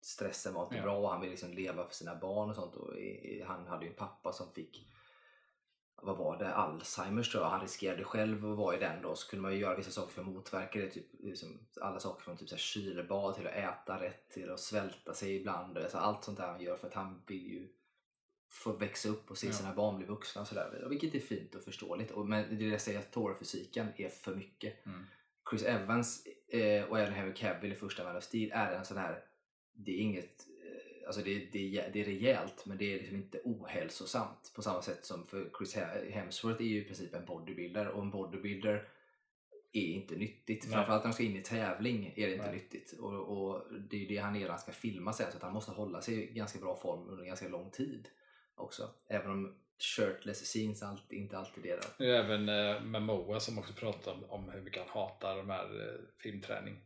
stressen 0.00 0.54
var 0.54 0.62
inte 0.64 0.76
Ja. 0.76 0.82
bra 0.82 0.98
och 0.98 1.10
han 1.10 1.20
ville 1.20 1.30
liksom 1.30 1.52
leva 1.52 1.86
för 1.86 1.94
sina 1.94 2.14
barn 2.16 2.48
och 2.50 2.54
sånt. 2.56 2.74
Och 2.74 2.98
i, 2.98 3.42
han 3.46 3.66
hade 3.66 3.84
ju 3.84 3.90
en 3.90 3.96
pappa 3.96 4.32
som 4.32 4.52
fick 4.52 4.86
vad 6.02 6.16
var 6.16 6.38
det, 6.38 6.54
Alzheimers 6.54 7.30
tror 7.32 7.42
jag. 7.44 7.50
Han 7.50 7.60
riskerade 7.60 8.04
själv 8.04 8.46
att 8.50 8.56
vara 8.56 8.76
i 8.76 8.80
den 8.80 9.02
då. 9.02 9.14
Så 9.14 9.30
kunde 9.30 9.42
man 9.42 9.52
ju 9.52 9.58
göra 9.58 9.76
vissa 9.76 9.90
saker 9.90 10.12
för 10.12 10.20
att 10.20 10.26
motverka 10.28 10.78
det. 10.78 10.90
Typ, 10.90 11.06
liksom, 11.18 11.58
alla 11.80 12.00
saker 12.00 12.22
från 12.24 12.36
typ 12.36 12.48
så 12.48 12.54
här 12.54 12.60
kylbad 12.60 13.34
till 13.34 13.46
att 13.46 13.54
äta 13.54 14.00
rätt 14.00 14.30
till 14.30 14.50
att 14.50 14.60
svälta 14.60 15.14
sig 15.14 15.36
ibland. 15.36 15.78
Alltså, 15.78 15.98
allt 15.98 16.24
sånt 16.24 16.38
där 16.38 16.46
han 16.46 16.60
gör 16.60 16.76
för 16.76 16.86
att 16.88 16.94
han 16.94 17.22
vill 17.26 17.46
ju 17.46 17.68
få 18.48 18.72
växa 18.72 19.08
upp 19.08 19.30
och 19.30 19.38
se 19.38 19.46
Ja. 19.46 19.52
sina 19.52 19.74
barn 19.74 19.96
bli 19.96 20.06
vuxna 20.06 20.42
och 20.42 20.48
sådär. 20.48 20.86
Vilket 20.90 21.14
är 21.14 21.20
fint 21.20 21.54
och 21.54 21.62
förståeligt. 21.62 22.10
Och, 22.10 22.26
men 22.28 22.58
det 22.58 22.64
jag 22.64 22.80
säger 22.80 22.98
att 22.98 23.12
Thor-fysiken 23.12 23.86
är 23.96 24.08
för 24.08 24.34
mycket. 24.34 24.86
Mm. 24.86 25.04
Chris 25.50 25.62
Evans 25.62 26.26
eh, 26.48 26.84
och 26.84 26.98
även 27.00 27.12
Henry 27.14 27.34
Cavill 27.34 27.72
i 27.72 27.74
första 27.74 28.04
Man 28.04 28.16
of 28.16 28.24
Steel 28.24 28.50
är 28.54 28.72
en 28.72 28.84
sån 28.84 28.96
här, 28.96 29.24
det 29.72 29.90
är 29.92 29.96
inget, 29.98 30.46
eh, 30.64 31.06
alltså 31.06 31.22
det, 31.22 31.48
det, 31.52 31.78
är- 31.78 31.90
det 31.92 32.00
är 32.00 32.04
rejält 32.04 32.66
men 32.66 32.78
det 32.78 32.94
är 32.94 32.98
liksom 32.98 33.16
inte 33.16 33.40
ohälsosamt 33.44 34.52
på 34.56 34.62
samma 34.62 34.82
sätt 34.82 35.04
som 35.04 35.26
för 35.26 35.50
Chris 35.58 35.76
He- 35.76 36.10
Hemsworth 36.10 36.62
är 36.62 36.66
ju 36.66 36.80
i 36.80 36.84
princip 36.84 37.14
en 37.14 37.24
bodybuilder 37.24 37.88
och 37.88 38.02
en 38.02 38.10
bodybuilder 38.10 38.88
är 39.72 39.86
inte 39.86 40.16
nyttigt. 40.16 40.64
Nej. 40.64 40.72
Framförallt 40.72 41.04
när 41.04 41.10
de 41.10 41.14
ska 41.14 41.22
in 41.22 41.36
i 41.36 41.42
tävling 41.42 42.12
är 42.16 42.26
det 42.26 42.32
inte 42.32 42.46
Nej. 42.46 42.54
nyttigt. 42.54 42.92
Och, 42.98 43.14
och 43.14 43.62
det 43.90 43.96
är 43.96 44.00
ju 44.00 44.06
det 44.06 44.16
han 44.16 44.36
är 44.36 44.40
när 44.40 44.48
han 44.48 44.58
ska 44.58 44.72
filma 44.72 45.12
sen 45.12 45.30
så 45.30 45.36
att 45.36 45.42
han 45.42 45.52
måste 45.52 45.70
hålla 45.72 46.00
sig 46.00 46.30
i 46.30 46.32
ganska 46.32 46.58
bra 46.58 46.76
form 46.76 47.08
under 47.08 47.24
ganska 47.24 47.48
lång 47.48 47.70
tid 47.70 48.08
också. 48.54 48.90
Även 49.08 49.30
om 49.30 49.56
shirtless 49.82 50.46
scenes 50.46 50.82
allt, 50.82 51.12
inte 51.12 51.38
alltid 51.38 51.66
är 51.66 51.80
det. 51.98 52.04
Är 52.04 52.14
även 52.14 52.48
eh, 52.48 52.80
Momoa 52.82 53.40
som 53.40 53.58
också 53.58 53.72
pratar 53.72 54.12
om, 54.12 54.24
om 54.28 54.50
hur 54.50 54.60
mycket 54.60 54.82
han 54.82 55.02
hatar 55.02 55.36
de 55.36 55.50
här 55.50 55.64
eh, 55.64 56.00
filmträning. 56.22 56.76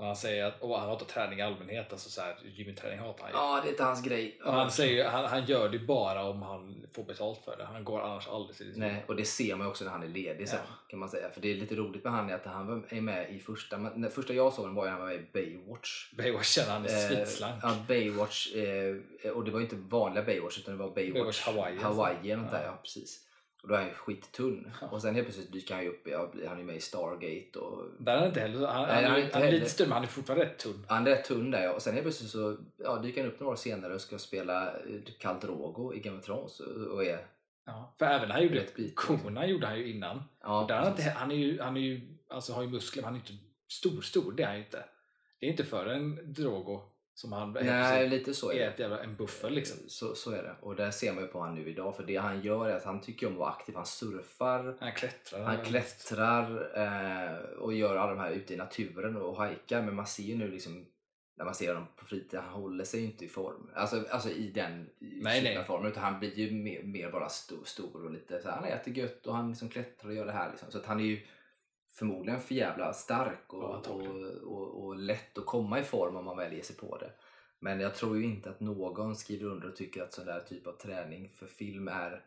Och 0.00 0.06
han 0.06 0.16
säger 0.16 0.44
att 0.44 0.60
och 0.62 0.78
han 0.80 0.88
hatar 0.88 1.06
träning 1.06 1.38
i 1.38 1.42
allmänhet, 1.42 1.92
alltså 1.92 2.10
så 2.10 2.20
här, 2.20 2.36
gymträning 2.54 2.98
hatar 2.98 3.22
han 3.24 3.30
ju. 3.32 3.36
Ja, 3.38 3.60
det 3.62 3.68
är 3.68 3.70
inte 3.70 3.84
hans 3.84 4.02
grej. 4.02 4.38
Och 4.44 4.52
han 4.52 4.70
säger 4.70 5.08
han, 5.08 5.24
han 5.24 5.44
gör 5.46 5.68
det 5.68 5.78
bara 5.78 6.24
om 6.24 6.42
han 6.42 6.86
får 6.92 7.04
betalt 7.04 7.44
för 7.44 7.56
det. 7.56 7.64
Han 7.64 7.84
går 7.84 8.00
annars 8.00 8.28
aldrig 8.28 8.56
till 8.56 8.72
det. 8.72 8.78
Nej, 8.80 9.04
och 9.08 9.16
det 9.16 9.24
ser 9.24 9.56
man 9.56 9.66
ju 9.66 9.70
också 9.70 9.84
när 9.84 9.90
han 9.92 10.02
är 10.02 10.08
ledig 10.08 10.48
sen 10.48 10.58
Ja. 10.68 10.74
kan 10.88 10.98
man 10.98 11.08
säga. 11.08 11.30
För 11.30 11.40
det 11.40 11.50
är 11.52 11.54
lite 11.54 11.74
roligt 11.74 12.04
med 12.04 12.12
han 12.12 12.30
är 12.30 12.34
att 12.34 12.44
han 12.46 12.66
var- 12.66 12.82
är 12.88 13.00
med 13.00 13.30
i 13.34 13.38
första, 13.38 13.76
den 13.78 14.10
första 14.10 14.32
jag 14.32 14.52
såg 14.52 14.62
honom 14.62 14.74
var 14.74 14.84
ju 14.84 14.90
när 14.90 14.98
han 14.98 15.06
var 15.08 15.14
med 15.14 15.20
i 15.20 15.26
Baywatch. 15.32 16.12
Baywatch 16.16 16.46
känner 16.48 16.70
han 16.72 16.84
är 16.86 16.88
Eh, 16.88 17.08
svitslank. 17.08 17.54
Ja, 17.62 17.76
Baywatch. 17.88 18.54
Eh, 18.54 19.30
och 19.32 19.44
det 19.44 19.50
var 19.50 19.58
ju 19.58 19.64
inte 19.64 19.76
vanliga 19.76 20.24
Baywatch 20.24 20.58
utan 20.58 20.76
det 20.78 20.84
var 20.84 20.90
Baywatch, 20.94 21.14
Baywatch 21.14 21.46
Hawaii, 21.46 21.72
alltså. 21.72 21.86
Hawaii 21.88 22.34
och 22.34 22.38
något 22.38 22.50
där, 22.50 22.58
Ja. 22.62 22.66
ja 22.66 22.78
precis. 22.82 23.26
Och 23.62 23.68
då 23.68 23.74
är 23.74 23.78
han 23.78 23.88
ju 23.88 23.94
skittunn. 23.94 24.70
Ja. 24.80 24.88
Och 24.88 25.02
sen 25.02 25.14
helt 25.14 25.26
plötsligt 25.26 25.52
dyker 25.52 25.74
han 25.74 25.84
ju 25.84 25.90
upp, 25.90 26.08
ja, 26.08 26.32
han 26.48 26.60
är 26.60 26.64
med 26.64 26.76
i 26.76 26.80
Stargate 26.80 27.58
och 27.58 27.84
Där 27.98 28.12
är 28.12 28.18
han 28.18 28.28
inte 28.28 28.40
heller, 28.40 28.66
han, 28.66 28.88
Nej, 28.88 29.04
han, 29.04 29.16
är 29.16 29.22
inte 29.24 29.38
han 29.38 29.46
är 29.48 29.52
lite 29.52 29.70
stund 29.70 29.88
men 29.88 29.94
han 29.94 30.02
är 30.04 30.08
fortfarande 30.08 30.44
rätt 30.44 30.58
tunn. 30.58 30.86
han 30.88 31.06
är 31.06 31.10
rätt 31.10 31.24
tunn 31.24 31.50
där 31.50 31.62
ja. 31.62 31.72
Och 31.72 31.82
sen 31.82 31.94
helt 31.94 32.04
plötsligt 32.04 32.30
så 32.30 32.56
ja, 32.76 32.96
dyker 32.96 33.22
han 33.22 33.32
upp 33.32 33.40
några 33.40 33.52
år 33.52 33.56
senare 33.56 33.94
och 33.94 34.00
ska 34.00 34.18
spela 34.18 34.66
eh, 34.66 35.00
Khal 35.18 35.40
Drogo 35.40 35.94
i 35.94 36.00
Game 36.00 36.18
of 36.18 36.24
Thrones 36.24 36.60
och 36.60 37.04
är 37.04 37.26
Ja, 37.66 37.94
för 37.98 38.06
även 38.06 38.30
han 38.30 38.42
gjorde 38.42 38.54
bit, 38.54 38.78
liksom. 38.78 39.18
korna 39.18 39.46
gjorde 39.46 39.66
han 39.66 39.78
ju 39.78 39.90
innan. 39.94 40.22
Ja, 40.42 40.62
Och 40.62 40.68
där 40.68 40.78
han, 40.78 40.88
inte, 40.90 41.02
han 41.02 41.30
är 41.30 41.36
ju, 41.36 41.60
han 41.60 41.76
är 41.76 41.80
ju, 41.80 42.00
alltså 42.28 42.52
har 42.52 42.62
ju 42.62 42.68
muskler 42.68 43.02
men 43.02 43.04
han 43.04 43.14
är 43.14 43.30
inte 43.30 43.44
stor, 43.68 44.00
stor, 44.00 44.32
det 44.32 44.42
är 44.42 44.46
han 44.46 44.56
ju 44.56 44.64
inte. 44.64 44.84
Det 45.40 45.46
är 45.46 45.50
inte 45.50 45.64
för 45.64 45.86
en 45.86 46.32
Drogo 46.32 46.82
som 47.14 47.32
han 47.32 47.52
Nej, 47.52 48.08
lite 48.08 48.34
så 48.34 48.50
är 48.50 48.54
är 48.54 48.72
det. 48.76 48.82
jävla, 48.82 49.02
en 49.02 49.16
buffel 49.16 49.52
liksom. 49.52 49.78
Så, 49.88 50.14
så 50.14 50.30
är 50.30 50.42
det. 50.42 50.54
Och 50.60 50.76
där 50.76 50.90
ser 50.90 51.12
man 51.12 51.22
ju 51.22 51.28
på 51.28 51.38
honom 51.38 51.54
nu 51.54 51.68
idag. 51.70 51.96
För 51.96 52.02
det 52.02 52.16
han 52.16 52.40
gör 52.40 52.68
är 52.68 52.76
att 52.76 52.84
han 52.84 53.00
tycker 53.00 53.26
om 53.26 53.32
att 53.32 53.38
vara 53.38 53.50
aktiv. 53.50 53.74
Han 53.74 53.86
surfar, 53.86 54.76
Han 54.80 54.92
klättrar. 54.92 55.40
han 55.42 55.64
klättrar 55.64 56.70
eh, 56.76 57.38
och 57.58 57.74
gör 57.74 57.96
alla 57.96 58.14
de 58.14 58.18
här 58.20 58.30
ute 58.30 58.54
i 58.54 58.56
naturen 58.56 59.16
och 59.16 59.36
hajkar. 59.36 59.82
Men 59.82 59.94
man 59.94 60.06
ser 60.06 60.22
ju 60.22 60.36
nu 60.36 60.48
liksom 60.50 60.86
när 61.36 61.44
man 61.44 61.54
ser 61.54 61.68
honom 61.74 61.88
på 61.96 62.04
fritiden, 62.04 62.44
han 62.44 62.52
håller 62.62 62.84
sig 62.84 63.00
ju 63.00 63.06
inte 63.06 63.24
i 63.24 63.28
form. 63.28 63.70
Alltså, 63.74 64.04
alltså 64.10 64.30
i 64.30 64.50
den 64.50 64.90
Nej, 64.98 65.40
superformen. 65.40 65.90
Utan 65.90 66.02
han 66.02 66.18
blir 66.18 66.38
ju 66.38 66.50
mer, 66.50 66.82
mer 66.82 67.10
bara 67.10 67.28
stor, 67.28 67.64
stor 67.64 68.04
och 68.04 68.10
lite 68.10 68.42
så 68.42 68.48
här, 68.48 68.56
han 68.56 68.64
äter 68.64 68.94
gött 68.98 69.26
och 69.26 69.36
han 69.36 69.48
liksom 69.48 69.68
klättrar 69.68 70.08
och 70.10 70.16
gör 70.16 70.26
det 70.26 70.32
här. 70.32 70.50
Liksom. 70.50 70.70
Så 70.70 70.78
att 70.78 70.86
han 70.86 71.00
är 71.00 71.04
ju 71.04 71.20
förmodligen 71.92 72.40
för 72.40 72.54
jävla 72.54 72.92
stark 72.92 73.52
och, 73.52 73.86
Ja, 73.86 73.92
och, 73.92 74.06
och, 74.42 74.84
och 74.84 74.96
lätt 74.96 75.38
att 75.38 75.46
komma 75.46 75.80
i 75.80 75.82
form 75.82 76.16
om 76.16 76.24
man 76.24 76.36
väl 76.36 76.52
ger 76.52 76.62
sig 76.62 76.76
på 76.76 76.98
det. 76.98 77.12
Men 77.58 77.80
jag 77.80 77.94
tror 77.94 78.16
ju 78.16 78.24
inte 78.24 78.50
att 78.50 78.60
någon 78.60 79.16
skriver 79.16 79.46
under 79.46 79.68
och 79.68 79.76
tycker 79.76 80.02
att 80.02 80.12
sån 80.12 80.26
där 80.26 80.40
typ 80.40 80.66
av 80.66 80.72
träning 80.72 81.32
för 81.34 81.46
film 81.46 81.88
är 81.88 82.24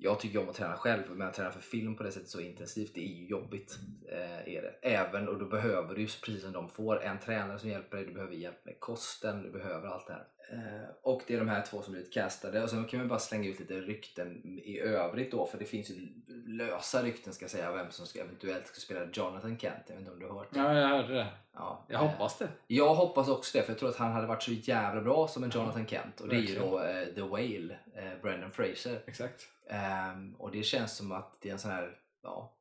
jag 0.00 0.20
tycker 0.20 0.38
om 0.38 0.48
att 0.48 0.54
träna 0.54 0.76
själv, 0.76 1.02
men 1.10 1.28
att 1.28 1.34
träna 1.34 1.50
för 1.50 1.60
film 1.60 1.96
på 1.96 2.02
det 2.02 2.12
sättet 2.12 2.28
så 2.28 2.40
intensivt, 2.40 2.94
det 2.94 3.00
är 3.00 3.14
ju 3.14 3.26
jobbigt. 3.26 3.78
Eh, 4.08 4.54
är 4.54 4.62
det. 4.62 4.74
Även, 4.82 5.28
och 5.28 5.38
då 5.38 5.44
behöver 5.44 5.94
du 5.94 6.06
precis 6.06 6.42
som 6.42 6.52
de 6.52 6.68
får, 6.68 7.02
en 7.02 7.18
tränare 7.18 7.58
som 7.58 7.70
hjälper 7.70 7.96
dig, 7.96 8.06
du 8.06 8.14
behöver 8.14 8.34
hjälp 8.34 8.64
med 8.64 8.80
kosten, 8.80 9.42
du 9.42 9.50
behöver 9.50 9.88
allt 9.88 10.06
det 10.06 10.12
här. 10.12 10.26
Eh, 10.52 10.88
och 11.02 11.22
det 11.26 11.34
är 11.34 11.38
de 11.38 11.48
här 11.48 11.62
två 11.62 11.82
som 11.82 11.92
blivit 11.92 12.12
castade. 12.12 12.62
Och 12.62 12.70
sen 12.70 12.84
kan 12.84 13.00
vi 13.00 13.06
bara 13.06 13.18
slänga 13.18 13.48
ut 13.48 13.60
lite 13.60 13.74
rykten 13.80 14.42
i 14.44 14.80
övrigt 14.80 15.30
då, 15.30 15.46
för 15.46 15.58
det 15.58 15.64
finns 15.64 15.90
ju 15.90 16.08
lösa 16.46 17.02
rykten 17.02 17.32
ska 17.32 17.44
jag 17.44 17.50
säga, 17.50 17.72
vem 17.72 17.90
som 17.90 18.06
ska, 18.06 18.20
eventuellt 18.20 18.66
ska 18.66 18.80
spela 18.80 19.00
Jonathan 19.12 19.58
Kent. 19.58 19.82
Jag 19.86 19.94
vet 19.94 20.00
inte 20.00 20.12
om 20.12 20.18
du 20.18 20.26
har 20.26 20.34
hört 20.34 20.48
det? 20.52 20.58
Ja, 20.60 20.78
jag 20.78 20.88
hörde 20.88 21.14
det. 21.14 21.26
Ja, 21.52 21.84
Jag 21.88 22.02
eh, 22.04 22.08
hoppas 22.10 22.38
det. 22.38 22.48
jag 22.66 22.94
hoppas 22.94 23.28
också 23.28 23.58
det, 23.58 23.64
för 23.64 23.72
jag 23.72 23.78
tror 23.78 23.88
att 23.88 23.96
han 23.96 24.12
hade 24.12 24.26
varit 24.26 24.42
så 24.42 24.52
jävla 24.52 25.00
bra 25.00 25.28
som 25.28 25.44
en 25.44 25.50
Jonathan 25.50 25.86
Kent. 25.86 26.20
Och 26.20 26.28
det 26.28 26.36
är 26.36 26.40
ju 26.40 26.58
då 26.58 26.80
eh, 26.82 27.06
The 27.06 27.20
Whale, 27.20 27.78
eh, 27.94 28.22
Brendan 28.22 28.50
Fraser. 28.52 29.00
Exakt. 29.06 29.48
Ehm, 29.70 30.34
och 30.34 30.50
det 30.50 30.62
känns 30.62 30.96
som 30.96 31.12
att 31.12 31.40
det 31.40 31.48
är 31.48 31.52
en 31.52 31.58
sån 31.58 31.70
här, 31.70 31.96
ja, 32.22 32.52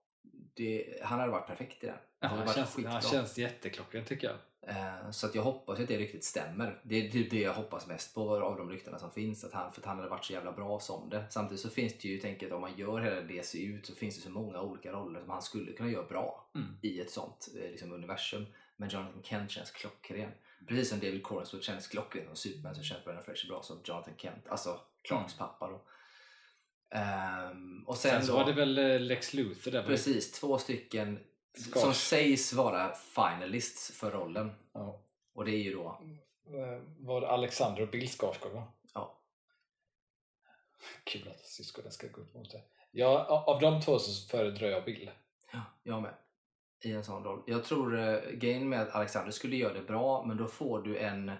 det, 0.53 0.99
han 1.03 1.19
hade 1.19 1.31
varit 1.31 1.47
perfekt 1.47 1.83
i 1.83 1.87
den. 1.87 1.95
Ja, 2.19 2.27
Han 2.27 2.47
känns, 2.47 2.85
han 2.85 3.01
känns 3.01 3.37
jätteklockren 3.37 4.05
tycker 4.05 4.27
jag. 4.27 4.37
Ehm, 4.67 5.13
så 5.13 5.27
att 5.27 5.35
jag 5.35 5.43
hoppas 5.43 5.79
att 5.79 5.87
det 5.87 5.97
riktigt 5.97 6.23
stämmer. 6.23 6.79
Det 6.83 7.07
är 7.07 7.11
typ 7.11 7.31
det 7.31 7.39
jag 7.41 7.53
hoppas 7.53 7.87
mest 7.87 8.15
på 8.15 8.43
av 8.43 8.57
de 8.57 8.69
ryktena 8.69 8.99
som 8.99 9.11
finns. 9.11 9.43
Att 9.43 9.53
han, 9.53 9.73
för 9.73 9.81
att 9.81 9.85
han 9.85 9.97
hade 9.97 10.09
varit 10.09 10.25
så 10.25 10.33
jävla 10.33 10.51
bra 10.51 10.79
som 10.79 11.09
det. 11.09 11.25
Samtidigt 11.29 11.61
så 11.61 11.69
finns 11.69 11.97
det 11.97 12.07
ju, 12.07 12.17
tänker 12.17 12.47
att 12.47 12.53
om 12.53 12.61
man 12.61 12.77
gör 12.77 12.99
hela 12.99 13.21
DCU 13.21 13.81
så 13.83 13.95
finns 13.95 14.15
det 14.15 14.21
så 14.21 14.29
många 14.29 14.61
olika 14.61 14.91
roller 14.91 15.19
som 15.19 15.29
han 15.29 15.41
skulle 15.41 15.71
kunna 15.71 15.89
göra 15.89 16.07
bra 16.07 16.49
Mm. 16.55 16.67
i 16.81 16.99
ett 17.01 17.11
sånt 17.11 17.47
eh, 17.55 17.69
liksom, 17.71 17.91
universum. 17.91 18.45
Men 18.77 18.89
Jonathan 18.89 19.23
Kent 19.23 19.51
känns 19.51 19.71
klockren. 19.71 20.31
Precis 20.67 20.89
som 20.89 20.99
David 20.99 21.23
Cornsworth 21.23 21.65
känns 21.65 21.87
klockren 21.87 22.25
som 22.25 22.35
Superman 22.35 22.75
så 22.75 22.83
känns 22.83 23.03
Brendan 23.03 23.23
Fraser 23.25 23.47
bra 23.47 23.61
som 23.63 23.79
Jonathan 23.83 24.13
Kent. 24.17 24.47
Alltså 24.47 24.79
Clarks 25.01 25.33
pappa 25.37 25.67
då. 25.67 25.81
Ehm, 26.97 27.83
och 27.87 27.97
sen, 27.97 28.11
Sen 28.11 28.25
så 28.25 28.31
då, 28.31 28.37
var 28.37 28.45
det 28.45 28.53
väl 28.53 28.77
eh, 28.77 28.99
Lex 28.99 29.33
Luthor 29.33 29.71
där. 29.71 29.83
precis 29.83 30.31
två 30.31 30.57
stycken 30.57 31.19
Skars. 31.59 31.81
som 31.81 31.93
sägs 31.93 32.53
vara 32.53 32.93
finalists 32.95 33.91
för 33.99 34.11
rollen. 34.11 34.51
Ja. 34.73 35.01
Och 35.33 35.45
det 35.45 35.51
är 35.51 35.63
ju 35.63 35.73
då, 35.73 36.01
Eh, 36.49 36.81
Var 36.99 37.21
det 37.21 37.27
Alexander 37.27 37.81
och 37.81 37.89
Bill 37.89 38.07
Skarsgård 38.09 38.51
va? 38.51 38.73
ja, 38.93 39.19
Kul 41.03 41.27
att 41.27 41.39
syskonen 41.45 41.91
ska 41.91 42.07
gå 42.07 42.21
upp 42.21 42.33
mot 42.33 42.51
det. 42.51 42.61
Ja, 42.91 43.43
av 43.47 43.59
de 43.61 43.81
två 43.81 43.99
så 43.99 44.27
föredrar 44.27 44.67
jag 44.67 44.85
Bill. 44.85 45.11
Ja, 45.51 45.61
jag 45.83 46.01
med. 46.01 46.13
I 46.83 46.91
en 46.91 47.03
sån 47.03 47.23
roll. 47.23 47.43
Jag 47.47 47.63
tror 47.63 47.95
uh, 47.95 48.31
grejen 48.31 48.69
med 48.69 48.81
att 48.81 48.95
Alexander 48.95 49.31
skulle 49.31 49.55
göra 49.55 49.73
det 49.73 49.81
bra, 49.81 50.23
men 50.25 50.37
då 50.37 50.47
får 50.47 50.81
du 50.81 50.97
en... 50.97 51.31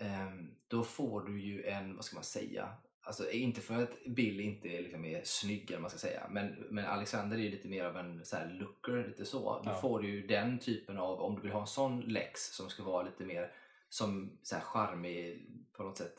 ehm, 0.00 0.54
då 0.68 0.84
får 0.84 1.20
du 1.20 1.40
ju 1.40 1.64
en, 1.64 1.96
vad 1.96 2.04
ska 2.04 2.14
man 2.16 2.24
säga? 2.24 2.76
Alltså 3.08 3.30
inte 3.30 3.60
för 3.60 3.82
att 3.82 4.04
Bill 4.06 4.40
inte 4.40 4.68
är, 4.68 4.82
liksom, 4.82 5.04
är 5.04 5.22
snygg 5.24 5.70
eller 5.70 5.80
man 5.80 5.90
ska 5.90 5.98
säga, 5.98 6.26
men, 6.30 6.66
men 6.70 6.84
Alexander 6.84 7.36
är 7.36 7.42
ju 7.42 7.50
lite 7.50 7.68
mer 7.68 7.84
av 7.84 7.96
en 7.96 8.24
så 8.24 8.36
här, 8.36 8.50
looker, 8.50 9.08
lite 9.08 9.24
så. 9.24 9.62
Då 9.64 9.70
Ja. 9.70 9.80
får 9.80 10.00
du 10.02 10.08
ju 10.08 10.26
den 10.26 10.58
typen 10.58 10.98
av, 10.98 11.20
om 11.20 11.34
du 11.34 11.40
vill 11.42 11.52
ha 11.52 11.60
en 11.60 11.66
sån 11.66 12.00
Lex 12.00 12.40
som 12.40 12.70
ska 12.70 12.82
vara 12.82 13.02
lite 13.02 13.24
mer 13.24 13.52
som 13.88 14.38
så 14.42 14.54
här 14.54 14.62
charmig 14.62 15.46
på 15.72 15.82
något 15.82 15.98
sätt 15.98 16.14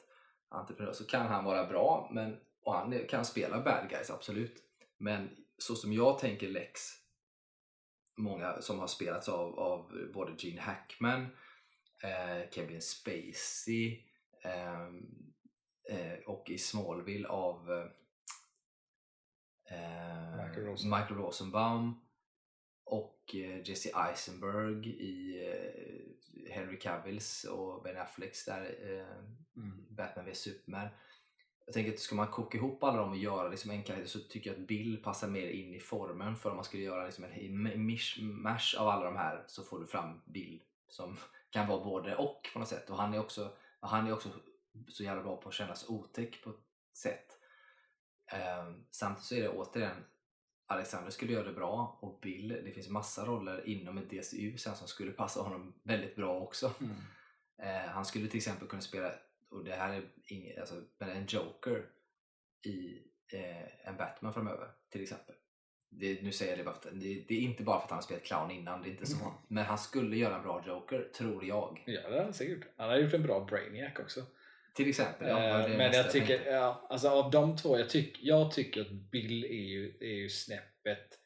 entreprenör 0.50 0.94
så 0.94 1.06
kan 1.06 1.28
han 1.28 1.46
vara 1.46 1.66
bra 1.66 2.10
men, 2.14 2.38
och 2.64 2.74
han 2.74 3.00
kan 3.10 3.26
spela 3.26 3.62
bad 3.62 3.90
guys 3.90 4.10
absolut. 4.10 4.64
Men 4.98 5.30
så 5.58 5.76
som 5.76 5.94
jag 5.94 6.20
tänker 6.20 6.48
Lex, 6.48 6.82
många 8.18 8.62
som 8.62 8.80
har 8.80 8.88
spelats 8.88 9.30
av, 9.30 9.60
av 9.60 9.92
både 10.14 10.32
Gene 10.38 10.62
Hackman, 10.62 11.22
eh, 12.04 12.50
Kevin 12.52 12.82
Spacey 12.82 14.04
eh, 14.44 14.88
och 16.26 16.50
i 16.50 16.58
Smallville 16.58 17.28
av 17.28 17.72
eh, 19.70 20.46
Michael 20.46 20.66
Rosenbaum. 20.66 21.00
Michael 21.00 21.20
Rosenbaum 21.20 21.96
och 22.90 23.36
eh, 23.36 23.70
Jesse 23.70 23.90
Eisenberg 23.96 24.90
i 24.90 25.46
eh, 25.48 26.54
Henry 26.56 26.80
Cavills 26.80 27.44
och 27.44 27.84
Ben 27.84 27.98
Afflecks 27.98 28.46
där, 28.46 28.76
eh, 28.82 29.24
Batman 29.90 30.26
vs 30.26 30.38
Superman. 30.38 30.88
Jag 31.66 31.74
tänker 31.74 31.94
att 31.94 32.00
ska 32.00 32.16
man 32.16 32.28
koka 32.28 32.58
ihop 32.58 32.84
alla 32.84 32.98
dem 32.98 33.10
och 33.10 33.18
göra 33.18 33.50
liksom 33.50 33.72
en 33.72 33.84
karaktär 33.84 34.08
så 34.08 34.20
tycker 34.20 34.50
jag 34.50 34.60
att 34.60 34.68
Bill 34.68 35.04
passar 35.04 35.28
mer 35.28 35.50
in 35.50 35.74
i 35.74 35.80
formen 35.80 36.36
för 36.36 36.50
om 36.50 36.56
man 36.56 36.66
skulle 36.66 36.84
göra 36.84 37.06
liksom 37.06 37.24
en 37.24 37.86
mishmash 37.86 38.76
av 38.80 38.88
alla 38.88 39.06
de 39.06 39.16
här 39.16 39.44
så 39.48 39.64
får 39.64 39.80
du 39.80 39.88
fram 39.88 40.22
Bill 40.26 40.64
som 40.88 41.18
kan 41.50 41.68
vara 41.68 41.84
både 41.84 42.16
och 42.16 42.50
på 42.54 42.60
något 42.60 42.68
sätt 42.68 42.90
och 42.90 42.98
han 42.98 43.14
är 43.14 43.20
också, 43.20 43.52
han 43.80 44.08
är 44.08 44.14
också 44.14 44.30
så 44.88 45.04
jävla 45.04 45.24
bra 45.24 45.38
på 45.38 45.50
att 45.50 45.56
kännas 45.56 45.90
otäck 45.90 46.44
på 46.44 46.50
ett 46.50 46.98
sätt. 46.98 47.38
Ehm, 48.32 48.86
samtidigt 48.92 49.26
så 49.26 49.36
är 49.36 49.42
det 49.42 49.50
återigen 49.50 50.06
Alexander 50.68 51.12
skulle 51.12 51.34
göra 51.34 51.46
det 51.46 51.54
bra 51.54 51.98
och 52.02 52.20
Bill, 52.22 52.48
det 52.66 52.72
finns 52.72 52.90
massa 52.90 53.26
roller 53.26 53.68
inom 53.70 53.98
ett 53.98 54.10
DCU 54.10 54.58
sen 54.58 54.76
som 54.76 54.88
skulle 54.88 55.12
passa 55.12 55.42
honom 55.42 55.74
väldigt 55.84 56.16
bra 56.16 56.40
också. 56.40 56.74
Mm. 56.80 56.96
Eh, 57.62 57.90
han 57.90 58.06
skulle 58.06 58.28
till 58.28 58.38
exempel 58.38 58.68
kunna 58.68 58.82
spela, 58.82 59.14
och 59.50 59.64
det 59.64 59.76
här 59.76 59.94
är 59.94 60.04
inget, 60.26 60.60
alltså, 60.60 60.82
men 60.98 61.10
en 61.10 61.26
Joker 61.26 61.86
i 62.66 63.04
eh, 63.34 63.88
en 63.88 63.98
Batman 63.98 64.34
framöver 64.34 64.72
till 64.90 65.02
exempel. 65.02 65.36
Det, 65.90 66.22
nu 66.22 66.32
säger 66.32 66.52
jag 66.52 66.60
det 66.60 66.64
bara 66.64 66.82
för 66.82 66.90
att, 66.90 67.00
det, 67.00 67.26
det 67.28 67.34
är 67.34 67.42
inte 67.42 67.64
bara 67.64 67.80
för 67.80 67.84
att 67.86 67.90
han 67.90 67.98
har 67.98 68.04
spelat 68.04 68.24
clown 68.24 68.52
innan, 68.52 68.82
det 68.82 68.90
är 68.90 68.92
inte 68.92 69.06
så. 69.06 69.22
Mm. 69.22 69.34
Men 69.48 69.66
han 69.66 69.78
skulle 69.78 70.18
göra 70.18 70.36
en 70.36 70.44
bra 70.44 70.64
Joker, 70.68 71.10
tror 71.16 71.46
jag. 71.46 71.84
Ja, 71.86 72.10
det 72.10 72.18
har 72.18 72.24
han 72.24 72.34
säkert. 72.34 72.68
Han 72.78 72.90
har 72.90 72.98
gjort 72.98 73.14
en 73.14 73.24
bra 73.24 73.46
Brainiac 73.46 74.00
också. 74.00 74.26
Till 74.80 74.90
exempel. 74.90 75.28
Ja, 75.28 75.64
Eh, 75.68 75.78
men 75.78 75.94
jag 75.94 76.12
tycker, 76.12 76.28
tänkte. 76.28 76.50
ja, 76.50 76.88
alltså 76.90 77.10
av 77.10 77.32
de 77.32 77.58
två, 77.58 77.80
jag, 77.80 77.90
tyck, 77.90 78.18
jag 78.22 78.52
tycker 78.52 78.82
att 78.82 78.92
Bill 78.92 79.44
är 79.46 79.68
ju, 79.70 79.98
är 80.00 80.14
ju 80.14 80.30
snäppet 80.30 81.20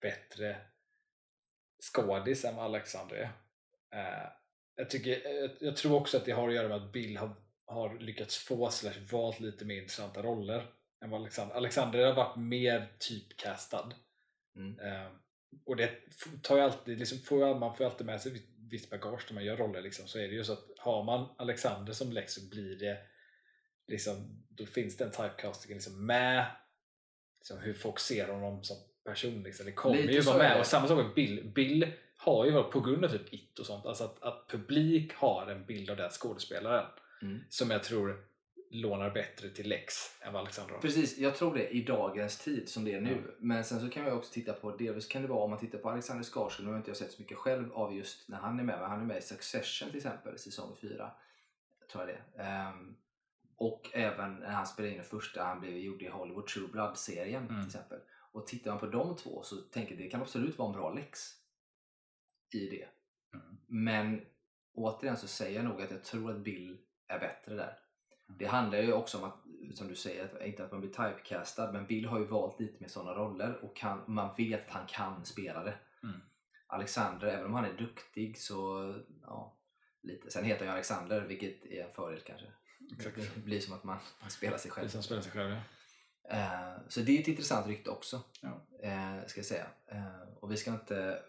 bättre 0.00 0.56
skådis 1.94 2.44
än 2.44 2.56
vad 2.56 2.64
Alexander 2.64 3.16
är. 3.16 3.30
Eh, 3.94 4.28
jag, 4.76 4.90
tycker, 4.90 5.28
jag, 5.40 5.50
jag 5.60 5.76
tror 5.76 5.94
också 6.00 6.16
att 6.16 6.24
det 6.24 6.32
har 6.32 6.48
att 6.48 6.54
göra 6.54 6.68
med 6.68 6.76
att 6.76 6.92
Bill 6.92 7.16
har, 7.16 7.30
har 7.66 7.98
lyckats 7.98 8.36
få 8.38 8.70
slash 8.70 9.00
valt 9.12 9.40
lite 9.40 9.64
mer 9.64 9.76
intressanta 9.76 10.22
roller 10.22 10.66
än 11.04 11.10
vad 11.10 11.20
Alexander 11.20 11.54
Alexander 11.54 12.06
har 12.06 12.14
varit 12.14 12.36
mer 12.36 12.92
typcastad. 12.98 13.92
Mm. 14.56 14.78
Eh, 14.80 15.10
och 15.66 15.76
det 15.76 15.90
tar 16.42 16.56
ju 16.56 16.62
alltid, 16.62 16.98
liksom, 16.98 17.18
får 17.18 17.58
man 17.58 17.76
får 17.76 17.86
ju 17.86 17.90
alltid 17.90 18.06
med 18.06 18.20
sig 18.20 18.32
visst- 18.70 18.90
bagage 18.90 19.24
när 19.28 19.34
man 19.34 19.44
gör 19.44 19.56
roller. 19.56 19.82
Liksom, 19.82 20.06
så 20.08 20.18
är 20.18 20.28
det 20.28 20.34
ju 20.34 20.44
så 20.44 20.52
att 20.52 20.64
har 20.78 21.04
man 21.04 21.28
Alexander 21.38 21.92
som 21.92 22.12
Lex 22.12 22.34
så 22.34 22.48
blir 22.50 22.76
det 22.76 22.98
liksom, 23.86 24.44
då 24.48 24.66
finns 24.66 24.96
den 24.96 25.10
typecastingen 25.10 25.76
liksom 25.76 26.06
med 26.06 26.46
liksom, 27.40 27.58
hur 27.58 27.72
folk 27.72 27.98
ser 27.98 28.28
honom 28.28 28.64
som 28.64 28.76
person. 29.04 29.42
Liksom. 29.42 29.66
Det 29.66 29.72
kommer 29.72 29.96
Lite 29.96 30.12
ju 30.12 30.20
vara 30.20 30.38
med. 30.38 30.60
Och 30.60 30.66
samma 30.66 30.88
sak 30.88 31.04
med 31.04 31.14
Bill. 31.14 31.50
Bill 31.54 31.92
har 32.16 32.44
ju 32.46 32.50
varit 32.50 32.72
på 32.72 32.80
grund 32.80 33.04
av 33.04 33.08
typ 33.08 33.32
It 33.34 33.58
och 33.58 33.66
sånt, 33.66 33.86
alltså 33.86 34.04
att, 34.04 34.22
att 34.22 34.48
publik 34.48 35.12
har 35.14 35.46
en 35.46 35.64
bild 35.64 35.90
av 35.90 35.96
den 35.96 36.10
skådespelaren 36.10 36.86
Mm. 37.22 37.40
som 37.48 37.70
jag 37.70 37.82
tror 37.84 38.24
lånar 38.70 39.10
bättre 39.10 39.48
till 39.48 39.68
Lex 39.68 39.94
än 40.20 40.32
vad 40.32 40.40
Alexander 40.40 40.74
har. 40.74 40.80
Precis, 40.80 41.18
jag 41.18 41.36
tror 41.36 41.54
det 41.54 41.68
i 41.68 41.82
dagens 41.84 42.38
tid 42.38 42.68
som 42.68 42.84
det 42.84 42.94
är 42.94 43.00
nu. 43.00 43.36
Men 43.38 43.64
sen 43.64 43.80
så 43.80 43.88
kan 43.88 44.04
vi 44.04 44.10
också 44.10 44.32
titta 44.32 44.52
på, 44.52 44.76
delvis 44.76 45.06
kan 45.08 45.22
det 45.22 45.28
vara 45.28 45.44
om 45.44 45.50
man 45.50 45.58
tittar 45.58 45.78
på 45.78 45.90
Alexander 45.90 46.24
Skarsgård, 46.24 46.64
nu 46.66 46.70
har 46.70 46.76
inte 46.78 46.90
jag 46.90 46.96
sett 46.96 47.12
så 47.12 47.22
mycket 47.22 47.36
själv 47.38 47.72
av 47.72 47.96
just 47.96 48.28
när 48.28 48.38
han 48.38 48.60
är 48.60 48.64
med, 48.64 48.78
men 48.80 48.90
han 48.90 49.00
är 49.00 49.04
med 49.04 49.18
i 49.18 49.22
Succession 49.22 49.88
till 49.88 49.96
exempel, 49.96 50.38
säsong 50.38 50.76
4. 50.80 51.10
Tror 51.92 52.08
jag 52.08 52.16
det. 52.16 52.42
Ehm, 52.42 52.96
och 53.56 53.90
även 53.92 54.34
när 54.34 54.50
han 54.50 54.66
spelade 54.66 54.90
in 54.92 54.98
den 54.98 55.06
första 55.06 55.42
han 55.44 55.60
blev 55.60 55.76
gjord 55.76 56.02
i 56.02 56.08
Hollywood 56.08 56.46
True 56.46 56.68
Blood-serien 56.68 57.42
Mm. 57.48 57.60
till 57.60 57.66
exempel. 57.66 57.98
Och 58.32 58.46
tittar 58.46 58.70
man 58.70 58.80
på 58.80 58.86
de 58.86 59.16
två 59.16 59.42
så 59.42 59.56
tänker 59.56 59.94
jag 59.94 60.02
det 60.04 60.10
kan 60.10 60.22
absolut 60.22 60.58
vara 60.58 60.68
en 60.68 60.74
bra 60.74 60.92
lex 60.94 61.20
i 62.54 62.68
det. 62.70 62.88
Mm. 63.34 63.56
Men 63.66 64.20
återigen 64.74 65.16
så 65.16 65.28
säger 65.28 65.56
jag 65.56 65.64
nog 65.64 65.82
att 65.82 65.90
jag 65.90 66.04
tror 66.04 66.30
att 66.30 66.38
Bill 66.38 66.78
är 67.08 67.18
bättre 67.18 67.54
där. 67.54 67.78
Det 68.28 68.46
handlar 68.46 68.78
ju 68.78 68.92
också 68.92 69.18
om 69.18 69.24
att, 69.24 69.36
som 69.74 69.88
du 69.88 69.94
säger, 69.94 70.24
att, 70.24 70.46
inte 70.46 70.64
att 70.64 70.72
man 70.72 70.80
blir 70.80 70.90
typecastad, 70.90 71.72
men 71.72 71.86
Bill 71.86 72.06
har 72.06 72.18
ju 72.18 72.24
valt 72.24 72.60
lite 72.60 72.80
mer 72.80 72.88
sådana 72.88 73.14
roller 73.14 73.64
och 73.64 73.76
kan, 73.76 74.04
man 74.06 74.34
vet 74.36 74.66
att 74.66 74.74
han 74.74 74.86
kan 74.86 75.24
spela 75.24 75.64
det. 75.64 75.74
Mm. 76.02 76.20
Alexander, 76.66 77.26
även 77.26 77.46
om 77.46 77.54
han 77.54 77.64
är 77.64 77.72
duktig 77.72 78.38
så, 78.38 78.94
ja, 79.22 79.58
lite. 80.02 80.30
Sen 80.30 80.44
heter 80.44 80.58
han 80.58 80.66
ju 80.66 80.72
Alexander, 80.72 81.20
vilket 81.20 81.66
är 81.66 81.84
en 81.84 81.92
fördel 81.92 82.20
kanske. 82.20 82.46
Exakt. 82.92 83.16
Det 83.34 83.40
blir 83.40 83.60
som 83.60 83.74
att 83.74 83.84
man, 83.84 83.98
man 84.20 84.30
spelar 84.30 84.58
sig 84.58 84.70
själv. 84.70 84.90
Det 84.92 85.02
spelar 85.02 85.22
sig 85.22 85.32
själv, 85.32 85.50
ja. 85.50 85.60
Eh, 86.30 86.80
så 86.88 87.00
det 87.00 87.16
är 87.16 87.20
ett 87.20 87.28
intressant 87.28 87.66
rykte 87.66 87.90
också. 87.90 88.22
Ja. 88.40 88.66
Eh, 88.82 89.26
ska 89.26 89.38
jag 89.38 89.46
säga. 89.46 89.66
Eh, 89.86 90.28
och 90.40 90.52
vi 90.52 90.56
ska 90.56 90.70
inte 90.70 91.22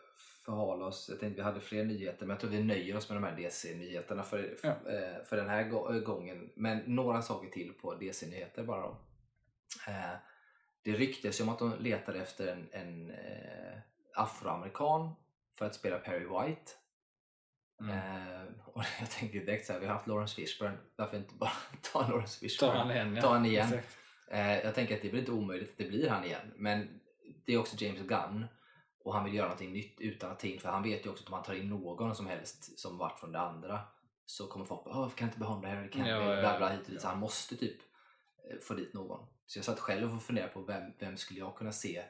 förhala 0.50 0.86
oss. 0.86 1.10
Jag 1.10 1.20
tänkte 1.20 1.42
vi 1.42 1.46
hade 1.46 1.60
fler 1.62 1.84
nyheter 1.84 2.26
men 2.26 2.30
jag 2.30 2.40
tror 2.40 2.50
vi 2.50 2.64
nöjer 2.64 2.96
oss 2.98 3.10
med 3.10 3.16
de 3.18 3.24
här 3.24 3.36
DC-nyheterna 3.36 4.24
för, 4.24 4.58
Ja. 4.64 4.70
eh, 4.70 5.24
för 5.26 5.36
den 5.38 5.50
här 5.50 5.64
gå- 5.64 6.00
gången. 6.00 6.50
Men 6.56 6.78
några 6.86 7.22
saker 7.22 7.50
till 7.50 7.74
på 7.74 7.94
DC-nyheter 7.96 8.64
bara 8.64 8.82
då. 8.82 8.98
Eh, 9.88 10.16
det 10.84 10.92
ryktes 10.92 11.40
ju 11.40 11.44
om 11.44 11.50
att 11.50 11.60
de 11.60 11.74
letade 11.80 12.20
efter 12.22 12.48
en, 12.48 12.68
en 12.72 13.12
eh, 13.12 13.80
afroamerikan 14.16 15.16
för 15.58 15.66
att 15.66 15.76
spela 15.76 15.98
Perry 16.00 16.26
White. 16.26 16.72
Mm. 17.82 17.92
Eh, 17.98 18.42
och 18.66 18.84
jag 19.00 19.10
tänkte 19.10 19.40
direkt 19.40 19.66
så 19.66 19.74
här, 19.74 19.80
vi 19.80 19.86
har 19.86 19.94
haft 19.94 20.08
Lawrence 20.08 20.36
Fishburne, 20.36 20.78
varför 20.96 21.18
inte 21.18 21.34
bara 21.36 21.52
ta 21.94 22.08
Lawrence 22.08 22.40
Fishburne? 22.40 22.74
Ta 22.74 22.78
han 22.80 22.92
igen, 22.92 23.16
ja. 23.16 23.22
Ta 23.22 23.34
han 23.34 23.46
igen. 23.46 23.80
Eh, 24.32 24.60
jag 24.60 24.76
tänker 24.76 24.96
att 24.96 25.02
det 25.02 25.10
blir 25.10 25.20
inte 25.20 25.32
omöjligt 25.32 25.72
att 25.72 25.78
det 25.78 25.88
blir 25.88 26.10
han 26.10 26.26
igen. 26.26 26.52
Men 26.56 27.00
det 27.46 27.54
är 27.54 27.58
också 27.58 27.76
James 27.80 28.02
Gunn 28.02 28.46
och 29.10 29.16
han 29.16 29.26
vill 29.26 29.34
göra 29.34 29.46
någonting 29.46 29.74
nytt 29.74 30.00
utan 30.00 30.32
att 30.32 30.40
ta 30.40 30.48
in, 30.48 30.60
för 30.60 30.70
han 30.70 30.84
vet 30.84 31.06
ju 31.06 31.10
också 31.10 31.24
att 31.24 31.30
om 31.30 31.32
man 31.32 31.44
tar 31.44 31.54
in 31.54 31.70
någon 31.70 32.16
som 32.16 32.28
helst 32.28 32.80
som 32.80 32.98
varit 32.98 33.20
från 33.20 33.32
det 33.32 33.40
andra 33.40 33.82
så 34.26 34.48
kommer 34.48 34.66
folk 34.66 34.84
bara 34.84 35.00
varför 35.00 35.18
kan 35.18 35.26
jag 35.26 35.30
inte 35.30 35.40
behålla 35.40 35.68
Harry 35.68 35.90
Cavill? 35.90 36.08
Ja, 36.08 36.36
ja, 36.36 36.42
bla, 36.42 36.58
bla, 36.58 36.70
hit 36.70 36.86
och 36.86 36.92
dit. 36.92 37.02
Så 37.02 37.08
han 37.08 37.20
måste 37.20 37.56
typ 37.56 37.78
eh, 38.52 38.60
få 38.60 38.74
dit 38.74 38.94
någon. 38.94 39.28
Så 39.46 39.58
jag 39.58 39.66
satt 39.66 39.80
själv 39.80 40.16
och 40.16 40.24
funderade 40.24 40.54
på 40.54 40.62
vem, 40.62 40.84
vem 41.00 41.18
skulle 41.18 41.40
jag 41.40 41.56
kunna 41.56 41.72
se 41.72 42.04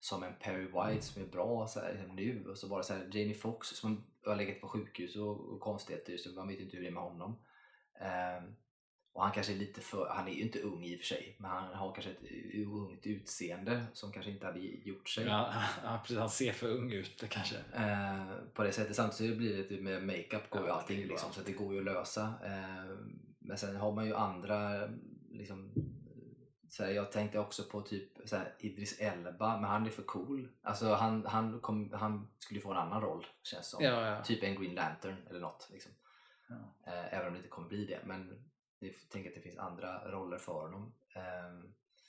som 0.00 0.22
en 0.22 0.34
Perry 0.40 0.64
White 0.64 1.06
som 1.06 1.22
är 1.22 1.26
bra 1.26 1.66
så 1.66 1.80
här, 1.80 1.92
liksom 1.92 2.16
nu 2.16 2.46
och 2.48 2.58
så 2.58 2.76
det 2.76 2.84
så 2.84 2.94
här, 2.94 3.10
Jamie 3.12 3.34
Foxx 3.34 3.68
som 3.68 4.04
har 4.24 4.36
legat 4.36 4.60
på 4.60 4.68
sjukhus 4.68 5.16
och, 5.16 5.52
och 5.52 5.60
konstigheter 5.60 6.16
så 6.16 6.30
man 6.30 6.48
vet 6.48 6.60
inte 6.60 6.76
hur 6.76 6.82
det 6.82 6.88
är 6.88 6.92
med 6.92 7.02
honom. 7.02 7.38
Ehm, 8.00 8.56
och 9.18 9.24
han 9.24 9.32
kanske 9.32 9.52
är 9.52 9.56
lite 9.56 9.80
för, 9.80 10.08
han 10.08 10.28
är 10.28 10.32
ju 10.32 10.42
inte 10.42 10.60
ung 10.60 10.84
i 10.84 10.96
och 10.96 10.98
för 10.98 11.06
sig, 11.06 11.36
men 11.38 11.50
han 11.50 11.74
har 11.74 11.94
kanske 11.94 12.10
ett 12.10 12.66
ungt 12.66 13.06
utseende 13.06 13.86
som 13.92 14.12
kanske 14.12 14.30
inte 14.30 14.46
hade 14.46 14.58
gjort 14.60 15.08
sig. 15.08 15.24
Ja, 15.24 15.52
precis, 16.02 16.18
han 16.18 16.30
ser 16.30 16.52
för 16.52 16.68
ung 16.68 16.92
ut 16.92 17.24
kanske. 17.28 17.56
Eh, 17.56 18.26
på 18.54 18.62
det 18.62 18.72
sättet. 18.72 18.96
Samtidigt 18.96 19.38
blir 19.38 19.56
det 19.56 19.64
typ 19.64 19.82
med 19.82 20.06
makeup 20.06 20.50
går 20.50 20.62
ju 20.62 20.68
Ja, 20.68 20.74
allting 20.74 20.96
det 20.96 21.02
går 21.02 21.10
liksom, 21.10 21.32
så 21.32 21.40
det 21.40 21.52
går 21.52 21.72
ju 21.74 21.78
att 21.78 21.84
lösa. 21.84 22.22
Eh, 22.44 22.96
men 23.38 23.58
sen 23.58 23.76
har 23.76 23.92
man 23.92 24.06
ju 24.06 24.14
andra 24.14 24.88
liksom, 25.30 25.72
så 26.68 26.84
här, 26.84 26.90
jag 26.90 27.12
tänkte 27.12 27.38
också 27.38 27.62
på 27.62 27.80
typ 27.80 28.12
så 28.24 28.36
här, 28.36 28.54
Idris 28.58 29.00
Elba, 29.00 29.60
men 29.60 29.70
han 29.70 29.86
är 29.86 29.90
för 29.90 30.02
cool. 30.02 30.48
Alltså 30.62 30.94
han, 30.94 31.26
han, 31.26 31.60
kom, 31.60 31.92
han 31.92 32.28
skulle 32.38 32.58
ju 32.58 32.62
få 32.62 32.70
en 32.70 32.78
annan 32.78 33.00
roll 33.00 33.26
känns 33.42 33.70
som. 33.70 33.84
Ja, 33.84 34.06
ja. 34.06 34.22
Typ 34.22 34.42
en 34.42 34.60
Green 34.62 34.74
Lantern 34.74 35.16
eller 35.30 35.40
något. 35.40 35.68
Liksom. 35.72 35.92
Eh, 36.86 37.14
även 37.14 37.26
om 37.26 37.32
det 37.32 37.38
inte 37.38 37.48
kommer 37.48 37.68
bli 37.68 37.84
det. 37.84 38.00
Men 38.04 38.44
jag 38.80 38.92
tänker 39.12 39.30
att 39.30 39.34
det 39.36 39.40
finns 39.42 39.58
andra 39.58 40.10
roller 40.10 40.38
för 40.38 40.52
honom. 40.52 40.92
Eh, 41.16 41.22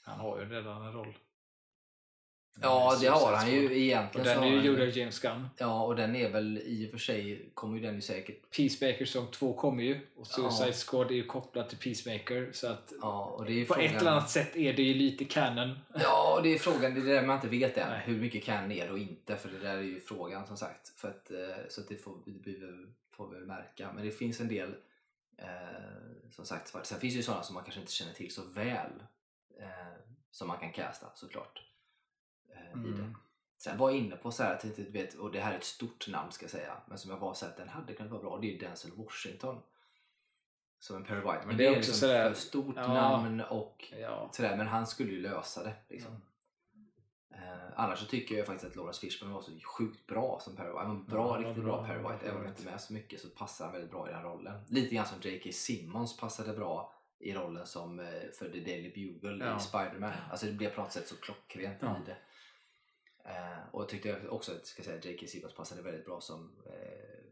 Han 0.02 0.20
har 0.20 0.40
ju 0.40 0.44
redan 0.48 0.82
en 0.86 0.92
roll. 0.92 1.14
ja, 2.62 2.98
det 3.00 3.06
har 3.06 3.32
han 3.32 3.50
ju 3.50 3.82
egentligen. 3.84 4.26
Och 4.28 4.34
den 4.34 4.44
är 4.44 4.56
ju 4.56 4.66
gjord 4.66 4.80
av 4.80 4.88
James 4.98 5.20
Gunn. 5.20 5.48
Ja, 5.58 5.82
och 5.84 5.96
den 5.96 6.16
är 6.16 6.30
väl 6.30 6.58
i 6.58 6.86
och 6.86 6.90
för 6.90 6.98
sig, 6.98 7.50
kommer 7.54 7.76
ju 7.78 7.82
den 7.82 7.94
ju 7.94 8.00
säkert 8.00 8.50
Peacemaker 8.56 9.04
säsong 9.04 9.26
2 9.32 9.52
kommer 9.54 9.82
ju 9.82 10.00
och 10.16 10.26
Suicide 10.26 10.66
Ja. 10.68 10.72
Squad 10.72 11.10
är 11.10 11.14
ju 11.14 11.26
kopplat 11.26 11.68
till 11.68 11.78
Peacemaker 11.78 12.50
så 12.52 12.66
att 12.66 12.92
Ja, 13.00 13.24
och 13.24 13.44
det 13.44 13.52
är 13.52 13.66
på 13.66 13.74
frågan, 13.74 13.94
ett 13.94 14.00
eller 14.00 14.10
annat 14.10 14.30
sätt 14.30 14.56
är 14.56 14.72
det 14.72 14.82
ju 14.82 14.94
lite 14.94 15.24
canon. 15.24 15.78
Ja, 15.94 16.40
det 16.42 16.48
är 16.54 16.58
frågan. 16.58 16.94
Det 16.94 17.00
är 17.00 17.20
det 17.20 17.26
man 17.26 17.36
inte 17.36 17.48
vet 17.48 17.78
än. 17.78 17.88
Nej. 17.90 18.02
Hur 18.04 18.20
mycket 18.20 18.44
kan 18.44 18.72
är 18.72 18.86
det 18.86 18.92
och 18.92 18.98
inte. 18.98 19.36
För 19.36 19.48
det 19.48 19.58
där 19.58 19.76
är 19.76 19.82
ju 19.82 20.00
frågan 20.00 20.46
som 20.46 20.56
sagt. 20.56 20.88
För 21.00 21.08
att, 21.08 21.30
eh, 21.30 21.38
så 21.68 21.80
att 21.80 21.88
det 21.88 21.96
får 21.96 22.16
vi- 22.26 22.86
får 23.10 23.28
vi 23.28 23.34
väl 23.38 23.46
märka. 23.46 23.92
Men 23.94 24.04
det 24.04 24.10
finns 24.10 24.40
en 24.40 24.48
del 24.48 24.74
eh, 25.40 26.30
som 26.30 26.44
sagt. 26.46 26.68
Sen 26.68 27.00
finns 27.00 27.14
det 27.14 27.18
ju 27.18 27.22
sådana 27.22 27.42
som 27.42 27.54
man 27.54 27.64
kanske 27.64 27.80
inte 27.80 27.92
känner 27.92 28.12
till 28.12 28.34
så 28.34 28.42
väl. 28.44 29.04
Eh, 29.60 29.68
som 30.30 30.48
man 30.48 30.58
kan 30.58 30.72
casta 30.72 31.06
såklart. 31.14 31.62
Eh, 32.48 32.80
i 32.80 32.92
det. 32.92 32.98
Mm. 33.02 33.14
Sen 33.58 33.78
var 33.78 33.90
jag 33.90 33.98
inne 33.98 34.16
på 34.16 34.30
så 34.30 34.42
här, 34.42 34.54
att 34.54 34.64
inte 34.64 34.82
vet, 34.82 35.14
och 35.14 35.32
det 35.32 35.40
här 35.40 35.52
är 35.52 35.56
ett 35.58 35.64
stort 35.64 36.08
namn 36.08 36.32
ska 36.32 36.44
jag 36.44 36.50
säga, 36.50 36.76
men 36.86 36.98
som 36.98 37.10
jag 37.10 37.18
var 37.18 37.34
så 37.34 37.44
här, 37.44 37.52
att 37.52 37.58
den 37.58 37.68
hade 37.68 37.92
kunnat 37.94 38.12
vara 38.12 38.22
bra, 38.22 38.38
det 38.38 38.56
är 38.56 38.60
Denzel 38.60 38.90
Washington. 38.96 39.62
Som 40.78 40.96
en 40.96 41.04
Perry 41.04 41.20
White. 41.20 41.42
Men, 41.46 41.56
det 41.56 41.64
är 41.66 41.68
också 41.70 41.76
liksom 41.78 41.94
sådär- 41.94 42.32
för 42.32 42.40
stort 42.40 42.76
ja. 42.76 42.86
namn 42.94 43.40
och 43.40 43.92
Ja. 44.00 44.28
sådär, 44.32 44.56
men 44.56 44.66
han 44.66 44.86
skulle 44.86 45.10
ju 45.12 45.20
lösa 45.20 45.62
det. 45.64 45.74
Liksom. 45.88 46.10
Mm. 46.10 46.22
Eh, 47.30 47.38
annars 47.76 47.98
så 47.98 48.06
tycker 48.06 48.34
jag 48.38 48.46
faktiskt 48.46 48.70
att 48.70 48.76
Lawrence 48.76 49.00
Fishburne 49.00 49.32
var 49.34 49.40
så 49.42 49.50
sjukt 49.64 50.06
bra 50.06 50.40
som 50.40 50.56
Perry 50.56 50.68
White. 50.68 50.78
Han 50.78 50.88
var 50.98 51.04
bra, 51.04 51.18
Ja, 51.18 51.32
han 51.32 51.42
var 51.42 51.48
riktigt 51.48 51.64
bra, 51.64 51.76
bra, 51.76 51.84
Perry 51.86 51.94
han 51.94 52.02
var 52.04 52.12
White. 52.12 52.24
Även 52.26 52.36
om 52.38 52.42
jag 52.44 52.52
inte 52.52 52.64
med 52.64 52.80
så 52.80 52.92
mycket 52.92 53.20
så 53.20 53.28
passar 53.28 53.64
han 53.64 53.72
väldigt 53.72 53.90
bra 53.90 54.08
i 54.10 54.12
den 54.12 54.22
rollen. 54.22 54.60
Lite 54.68 54.94
grann 54.94 55.06
som 55.06 55.20
J.K. 55.20 55.50
Simmons 55.52 56.16
passade 56.16 56.52
bra 56.52 56.94
i 57.18 57.34
rollen 57.34 57.66
som 57.66 58.00
eh, 58.00 58.06
för 58.38 58.50
The 58.52 58.60
Daily 58.60 58.92
Bugle 59.20 59.44
Ja. 59.46 59.56
i 59.56 59.60
Spider-Man. 59.60 60.12
Alltså 60.30 60.46
det 60.46 60.52
blev 60.52 60.70
på 60.74 60.80
något 60.80 60.92
sätt 60.92 61.08
så 61.08 61.16
klockrent 61.16 61.76
Ja. 61.80 61.96
i 61.96 62.06
det. 62.06 62.16
Eh, 63.24 63.58
och 63.70 63.82
jag 63.82 63.88
tyckte 63.88 64.28
också 64.28 64.52
att 64.52 64.66
ska 64.66 64.82
säga, 64.82 65.00
J.K. 65.02 65.26
Simmons 65.26 65.54
passade 65.54 65.82
väldigt 65.82 66.04
bra 66.06 66.20
som 66.20 66.50
eh, 66.66 66.72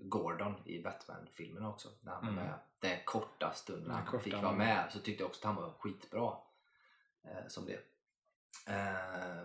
Gordon 0.00 0.54
i 0.64 0.82
Batman-filmerna 0.82 1.68
också. 1.70 1.88
När 2.00 2.12
han 2.12 2.22
var 2.26 2.32
Mm. 2.32 2.44
med. 2.44 2.54
Den 2.80 2.98
korta 3.04 3.52
stunden 3.54 3.84
Den 3.88 3.96
han 3.96 4.06
korta 4.06 4.22
fick 4.24 4.32
han 4.34 4.42
vara 4.42 4.52
var 4.52 4.58
med. 4.58 4.76
med 4.76 4.92
så 4.92 4.98
tyckte 4.98 5.22
jag 5.22 5.28
också 5.28 5.40
att 5.40 5.54
han 5.54 5.62
var 5.64 5.70
skitbra 5.78 6.32
eh, 7.24 7.48
som 7.48 7.66
det. 7.66 7.80
Eh, 8.66 9.42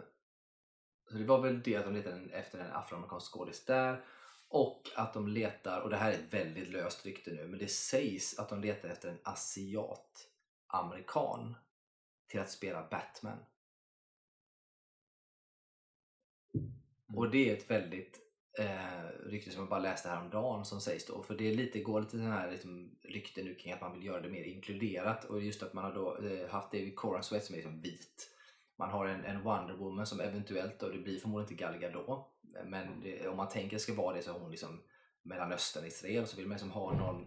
så 1.09 1.17
det 1.17 1.23
var 1.23 1.41
väl 1.41 1.63
det 1.63 1.75
att 1.75 1.85
de 1.85 1.93
letade 1.93 2.29
efter 2.31 2.59
en 2.59 2.71
afroamerikansk 2.71 3.33
skådis 3.33 3.65
där 3.65 4.05
och 4.47 4.89
att 4.95 5.13
de 5.13 5.27
letar, 5.27 5.81
och 5.81 5.89
det 5.89 5.95
här 5.95 6.11
är 6.11 6.15
ett 6.15 6.33
väldigt 6.33 6.67
löst 6.67 7.05
rykte 7.05 7.31
nu, 7.31 7.47
men 7.47 7.59
det 7.59 7.67
sägs 7.67 8.39
att 8.39 8.49
de 8.49 8.61
letar 8.61 8.89
efter 8.89 9.09
en 9.09 9.19
asiat-amerikan 9.23 11.55
till 12.27 12.39
att 12.39 12.51
spela 12.51 12.87
Batman. 12.91 13.37
Och 17.15 17.31
det 17.31 17.49
är 17.49 17.57
ett 17.57 17.71
väldigt 17.71 18.19
eh, 18.59 19.07
rykte 19.25 19.51
som 19.51 19.59
jag 19.59 19.69
bara 19.69 19.79
läste 19.79 20.09
häromdagen 20.09 20.65
som 20.65 20.81
sägs 20.81 21.05
då. 21.05 21.23
För 21.23 21.35
det 21.35 21.51
är 21.51 21.55
lite, 21.55 21.79
går 21.79 22.01
lite 22.01 22.11
sån 22.11 22.31
här 22.31 22.51
liksom, 22.51 22.95
rykte 23.03 23.43
nu 23.43 23.55
kring 23.55 23.73
att 23.73 23.81
man 23.81 23.93
vill 23.93 24.05
göra 24.05 24.21
det 24.21 24.29
mer 24.29 24.43
inkluderat 24.43 25.25
och 25.25 25.41
just 25.41 25.63
att 25.63 25.73
man 25.73 25.83
har 25.83 25.93
då 25.93 26.17
eh, 26.17 26.49
haft 26.49 26.71
David 26.71 26.95
Corenswet 26.95 27.43
som 27.43 27.55
är 27.55 27.57
liksom 27.57 27.81
vit. 27.81 28.32
Man 28.83 28.91
har 28.91 29.07
en, 29.07 29.25
en 29.25 29.43
Wonder 29.43 29.73
Woman 29.73 30.05
som 30.05 30.19
eventuellt 30.19 30.79
då, 30.79 30.89
det 30.89 30.97
blir 30.97 31.19
förmodligen 31.19 31.51
inte 31.51 31.63
Gal 31.63 31.79
Gadot, 31.79 32.27
men 32.65 33.01
det, 33.01 33.27
om 33.27 33.37
man 33.37 33.49
tänker 33.49 33.77
ska 33.77 33.93
vara 33.93 34.15
det 34.15 34.23
så 34.23 34.35
är 34.35 34.39
hon 34.39 34.51
liksom 34.51 34.81
Mellanöstern, 35.21 35.85
Israel, 35.85 36.27
så 36.27 36.37
vill 36.37 36.47
man 36.47 36.55
liksom 36.55 36.71
ha 36.71 36.97
någon 36.97 37.21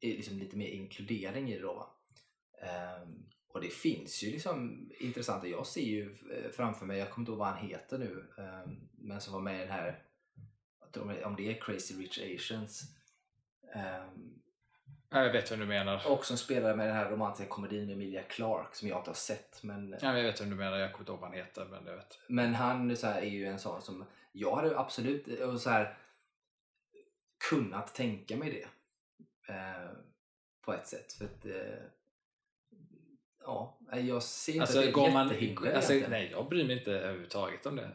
eh, 0.00 0.16
liksom 0.16 0.38
lite 0.38 0.56
mer 0.56 0.68
inkludering 0.68 1.50
i 1.50 1.54
det 1.54 1.62
då. 1.62 1.96
Ehm, 2.62 3.28
och 3.48 3.60
det 3.60 3.72
finns 3.72 4.24
ju 4.24 4.30
liksom 4.30 4.90
intressanta, 5.00 5.46
jag 5.46 5.66
ser 5.66 5.80
ju 5.80 6.16
eh, 6.32 6.50
framför 6.50 6.86
mig, 6.86 6.98
jag 6.98 7.10
kommer 7.10 7.22
inte 7.22 7.32
ihåg 7.32 7.38
vad 7.38 7.48
han 7.48 7.68
heter 7.68 7.98
nu, 7.98 8.24
ehm, 8.38 8.88
men 8.92 9.20
som 9.20 9.32
var 9.32 9.40
med 9.40 9.56
i 9.56 9.60
den 9.60 9.70
här, 9.70 10.02
om 11.24 11.36
det 11.36 11.50
är 11.50 11.60
Crazy 11.60 11.94
Rich 11.94 12.18
Asians, 12.18 12.96
Ja, 13.74 14.12
jag 15.10 15.32
vet 15.32 15.52
vem 15.52 15.60
du 15.60 15.66
menar. 15.66 16.10
och 16.10 16.24
som 16.26 16.36
spelade 16.36 16.76
med 16.76 16.86
den 16.88 16.96
här 16.96 17.10
romantiska 17.10 17.48
komedin 17.50 17.86
med 17.86 17.94
Emilia 17.94 18.22
Clarke 18.22 18.76
som 18.76 18.88
jag 18.88 18.98
inte 19.00 19.10
har 19.10 19.14
sett. 19.14 19.62
Men, 19.62 19.96
Ja, 20.02 20.16
jag 20.16 20.22
vet 20.24 20.40
vem 20.40 20.50
du 20.50 20.56
menar, 20.56 20.76
jag 20.78 20.92
kommer 20.92 21.02
inte 21.02 21.12
ihåg 21.12 21.20
vad 21.20 21.28
han 21.30 21.38
heter 21.38 21.64
men 21.64 21.86
jag 21.86 21.96
vet. 21.96 22.18
men 22.26 22.54
han 22.54 22.96
så 22.96 23.06
här, 23.06 23.20
är 23.22 23.26
ju 23.26 23.46
en 23.46 23.58
sån 23.58 23.82
som 23.82 24.04
jag 24.32 24.56
hade 24.56 24.78
absolut 24.78 25.28
eh, 25.40 25.48
och 25.48 25.60
så 25.60 25.70
här, 25.70 25.98
kunnat 27.50 27.94
tänka 27.94 28.36
mig 28.36 28.50
det. 28.50 28.68
Eh, 29.54 29.90
på 30.64 30.72
ett 30.74 30.86
sätt. 30.86 31.12
För 31.12 31.24
att, 31.24 31.46
eh, 31.46 31.78
ja, 33.40 33.78
jag 33.92 34.22
ser 34.22 34.52
inte 34.52 34.62
Alltså, 34.62 34.78
att 34.78 34.84
det 34.84 35.00
är 35.00 35.06
ett 35.06 35.12
man, 35.12 35.22
alltså, 35.28 35.42
egentligen. 35.44 36.10
nej, 36.10 36.28
jag 36.32 36.48
bryr 36.48 36.64
mig 36.66 36.78
inte 36.78 36.92
överhuvudtaget 36.92 37.66
om 37.66 37.76
det. 37.76 37.90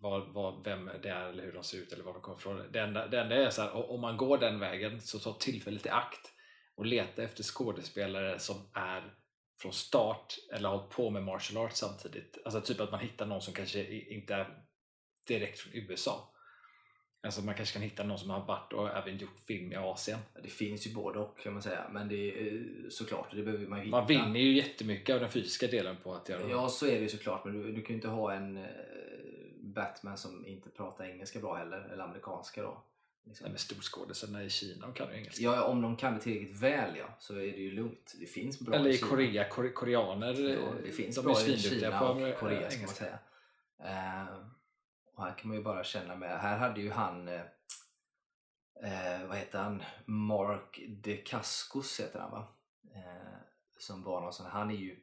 Vad, 0.00 0.28
vad, 0.32 0.64
vem 0.64 0.90
det 1.02 1.08
är 1.08 1.28
eller 1.28 1.42
hur 1.44 1.52
de 1.52 1.64
ser 1.64 1.78
ut 1.78 1.92
eller 1.92 2.04
var 2.04 2.12
de 2.12 2.22
kommer 2.22 2.38
ifrån. 2.38 2.62
Det 2.72 2.80
enda, 2.80 3.06
det 3.06 3.20
enda 3.20 3.36
är 3.36 3.50
så 3.50 3.62
här, 3.62 3.76
o- 3.76 3.86
om 3.94 4.00
man 4.00 4.16
går 4.16 4.38
den 4.38 4.58
vägen 4.60 5.00
så 5.00 5.18
ta 5.18 5.32
tillfället 5.32 5.86
i 5.86 5.88
akt 5.88 6.32
och 6.76 6.86
leta 6.86 7.22
efter 7.22 7.42
skådespelare 7.42 8.38
som 8.38 8.56
är 8.74 9.14
från 9.62 9.72
start 9.72 10.34
eller 10.54 10.68
har 10.68 10.76
hållit 10.76 10.90
på 10.92 11.10
med 11.10 11.22
martial 11.22 11.64
arts 11.66 11.78
samtidigt. 11.78 12.38
Alltså 12.44 12.60
typ 12.60 12.80
att 12.80 12.90
man 12.90 13.00
hittar 13.00 13.26
någon 13.26 13.40
som 13.42 13.54
kanske 13.54 13.86
inte 14.14 14.34
är 14.34 14.58
direkt 15.28 15.58
från 15.60 15.72
USA. 15.74 16.32
Alltså 17.22 17.42
man 17.42 17.54
kanske 17.54 17.72
kan 17.72 17.82
hitta 17.82 18.04
någon 18.04 18.18
som 18.18 18.30
har 18.30 18.46
varit 18.46 18.72
och 18.72 18.90
även 18.96 19.18
gjort 19.18 19.40
film 19.46 19.72
i 19.72 19.76
Asien. 19.76 20.18
Det 20.42 20.48
finns 20.48 20.86
ju 20.86 20.94
både 20.94 21.18
och 21.18 21.38
kan 21.38 21.52
man 21.52 21.62
säga. 21.62 21.88
Men 21.92 22.08
det 22.08 22.14
är 22.16 22.54
eh, 22.54 22.60
såklart, 22.90 23.28
det 23.34 23.42
behöver 23.42 23.66
man 23.66 23.78
ju 23.78 23.84
hitta. 23.84 23.96
Man 23.98 24.06
vinner 24.06 24.40
ju 24.40 24.52
jättemycket 24.56 25.14
av 25.14 25.20
den 25.20 25.30
fysiska 25.30 25.66
delen 25.66 25.96
på 26.02 26.14
att 26.14 26.28
göra 26.28 26.50
Ja, 26.50 26.68
så 26.68 26.86
är 26.86 26.92
det 26.92 27.00
ju 27.00 27.08
såklart. 27.08 27.44
Men 27.44 27.54
du, 27.54 27.72
du 27.72 27.82
kan 27.82 27.88
ju 27.88 27.94
inte 27.94 28.08
ha 28.08 28.32
en 28.32 28.56
eh, 28.56 28.64
Batman 29.74 30.18
som 30.18 30.46
inte 30.46 30.70
pratar 30.70 31.04
engelska 31.04 31.40
bra 31.40 31.54
heller. 31.54 31.80
Eller 31.80 32.04
amerikanska 32.04 32.62
då. 32.62 32.84
Liksom. 33.24 33.44
Nej, 33.44 33.50
men 33.50 33.58
storskådisarna 33.58 34.42
i 34.42 34.50
Kina 34.50 34.86
de 34.86 34.94
kan 34.94 35.10
ju 35.10 35.16
engelska. 35.16 35.42
Ja, 35.44 35.64
om 35.64 35.82
de 35.82 35.96
kan 35.96 36.14
det 36.14 36.20
tillräckligt 36.20 36.60
väl 36.62 36.96
ja, 36.96 37.08
så 37.18 37.34
är 37.34 37.38
det 37.38 37.46
ju 37.46 37.70
lugnt. 37.70 38.14
Det 38.20 38.26
finns 38.26 38.60
bra 38.60 38.74
Eller 38.74 38.90
i 38.90 38.96
Kina. 38.96 39.08
Korea, 39.08 39.48
kore, 39.48 39.68
koreaner, 39.68 40.34
Ja, 40.34 40.72
det 40.84 40.92
finns 40.92 41.16
de 41.16 41.24
bra 41.24 41.40
är 41.40 41.48
i 41.48 41.58
Kina 41.58 41.98
på 41.98 42.04
och 42.04 42.28
eh, 42.28 42.38
Korea 42.38 42.70
ska 42.70 42.80
man 42.80 42.94
säga. 42.94 43.18
Eh, 43.78 44.26
och 45.14 45.24
här 45.24 45.38
kan 45.38 45.48
man 45.48 45.56
ju 45.56 45.62
bara 45.62 45.84
känna 45.84 46.16
med, 46.16 46.40
här 46.40 46.58
hade 46.58 46.80
ju 46.80 46.90
han, 46.90 47.28
eh, 47.28 47.40
eh, 48.82 49.26
vad 49.26 49.36
heter 49.36 49.58
han, 49.58 49.82
Mark 50.04 50.80
DeCascos 50.88 52.00
heter 52.00 52.20
han 52.20 52.30
va? 52.30 52.48
Eh, 52.94 53.38
som 53.78 54.02
var 54.02 54.20
någon 54.20 54.32
sån, 54.32 54.46
han 54.46 54.70
är 54.70 54.74
ju 54.74 54.96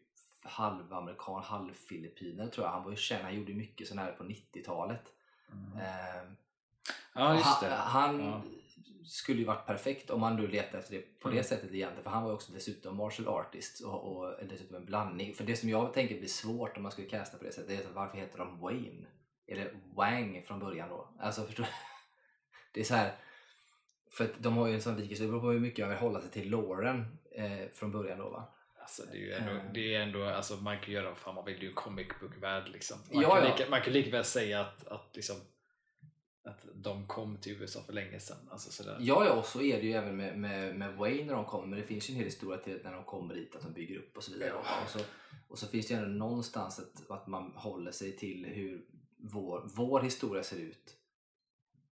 halvamerikan, 0.46 1.44
halvfilippiner 1.44 2.48
tror 2.48 2.66
jag. 2.66 2.72
Han 2.72 2.84
var 2.84 2.92
ju 2.92 2.98
känd, 2.98 3.24
han 3.24 3.36
gjorde 3.36 3.54
mycket 3.54 3.88
sån 3.88 3.98
här 3.98 4.12
på 4.12 4.24
90-talet. 4.24 5.02
Mm. 5.52 5.78
Eh, 5.78 6.32
Ja, 7.18 7.34
just 7.34 7.46
han, 7.46 7.70
det. 7.70 7.76
han 7.76 8.20
Ja. 8.20 8.42
skulle 9.06 9.40
ju 9.40 9.46
varit 9.46 9.66
perfekt 9.66 10.10
om 10.10 10.20
man 10.22 10.36
nu 10.36 10.48
letar 10.48 10.80
efter 10.80 10.94
det 10.96 11.20
på 11.20 11.28
Mm. 11.28 11.38
det 11.38 11.44
sättet 11.44 11.74
egentligen. 11.74 12.04
För 12.04 12.10
han 12.10 12.24
var 12.24 12.30
ju 12.30 12.36
också 12.36 12.52
dessutom 12.54 12.98
martial 12.98 13.28
artist 13.28 13.84
och, 13.84 14.04
och 14.18 14.46
dessutom 14.50 14.76
en 14.76 14.86
blandning. 14.86 15.34
För 15.34 15.44
det 15.44 15.56
som 15.56 15.70
jag 15.70 15.94
tänker 15.94 16.18
blir 16.20 16.28
svårt 16.30 16.78
om 16.78 16.84
man 16.84 16.92
skulle 16.92 17.08
casta 17.10 17.38
på 17.38 17.44
det 17.44 17.52
sättet 17.52 17.68
det 17.68 17.76
är 17.76 17.94
varför 17.94 18.18
heter 18.18 18.38
de 18.38 18.60
Wayne? 18.60 19.08
Eller 19.48 19.74
Wang 19.96 20.44
från 20.48 20.60
början 20.60 20.90
då? 20.90 21.10
Alltså 21.20 21.42
förstår 21.46 21.64
du? 21.64 21.70
Det 22.74 22.80
är 22.80 22.84
så 22.84 22.96
här. 22.96 23.16
För 24.12 24.26
att 24.26 24.32
de 24.44 24.58
har 24.58 24.68
ju 24.68 24.74
en 24.74 24.82
sån 24.82 24.96
likhet, 24.98 25.18
så 25.18 25.24
det 25.24 25.30
beror 25.30 25.42
på 25.42 25.50
hur 25.52 25.60
mycket 25.60 25.80
man 25.86 25.90
vill 25.90 26.00
hålla 26.00 26.22
sig 26.22 26.32
till 26.32 26.50
Lauren 26.52 27.18
eh, 27.32 27.70
från 27.74 27.92
början 27.92 28.18
då 28.20 28.30
va? 28.30 28.54
Alltså, 28.86 29.04
det 29.12 29.18
är 29.18 29.22
ju 29.22 29.32
ändå, 29.34 29.52
Mm. 29.52 29.74
det 29.74 29.96
är 29.96 30.02
ändå 30.02 30.24
alltså, 30.24 30.56
man 30.56 30.80
kan 30.80 30.94
göra 30.94 31.10
vad 31.10 31.18
fan 31.18 31.36
man 31.36 31.46
vill, 31.46 31.54
det 31.54 31.60
är 31.60 31.64
ju 31.64 31.70
en 31.70 31.76
comic 31.76 32.08
book-värld 32.22 32.70
liksom. 32.70 32.98
Man, 33.14 33.22
Ja, 33.24 33.36
kan 33.36 33.44
ja. 33.46 33.58
Lika, 33.58 33.70
man 33.70 33.82
kan 33.82 33.94
lika 33.94 34.12
väl 34.12 34.24
säga 34.26 34.62
att, 34.62 34.88
att, 34.88 35.16
liksom, 35.16 35.36
att 36.44 36.62
de 36.74 37.08
kom 37.08 37.38
till 37.38 37.62
USA 37.62 37.82
för 37.86 37.94
länge 37.94 38.20
sedan. 38.20 38.38
Alltså, 38.52 38.72
sådär. 38.72 38.98
Ja, 39.00 39.26
ja, 39.26 39.34
och 39.34 39.46
så 39.46 39.62
är 39.62 39.78
det 39.82 39.86
ju 39.88 39.94
även 39.94 40.16
med, 40.18 40.38
med, 40.38 40.76
med 40.76 40.96
Wayne 40.96 41.26
när 41.26 41.34
de 41.34 41.46
kommer. 41.46 41.68
Men 41.68 41.80
det 41.80 41.86
finns 41.86 42.10
ju 42.10 42.12
en 42.12 42.18
hel 42.18 42.26
historia 42.26 42.58
till 42.58 42.80
när 42.84 42.92
de 42.94 43.04
kommer 43.04 43.36
dit, 43.36 43.56
att 43.56 43.62
de 43.62 43.74
bygger 43.74 43.98
upp 43.98 44.18
och 44.18 44.24
så 44.24 44.34
vidare. 44.34 44.54
Och, 44.54 44.90
så, 44.90 45.00
och 45.48 45.60
så 45.60 45.68
finns 45.68 45.88
det 45.88 45.94
ju 45.94 46.00
ändå 46.00 46.10
någonstans 46.26 46.80
att, 46.80 47.12
att 47.12 47.28
man 47.28 47.52
håller 47.56 47.92
sig 47.92 48.18
till 48.18 48.46
hur 48.46 48.86
vår, 49.18 49.62
vår 49.76 50.02
historia 50.02 50.44
ser 50.44 50.58
ut. 50.58 50.96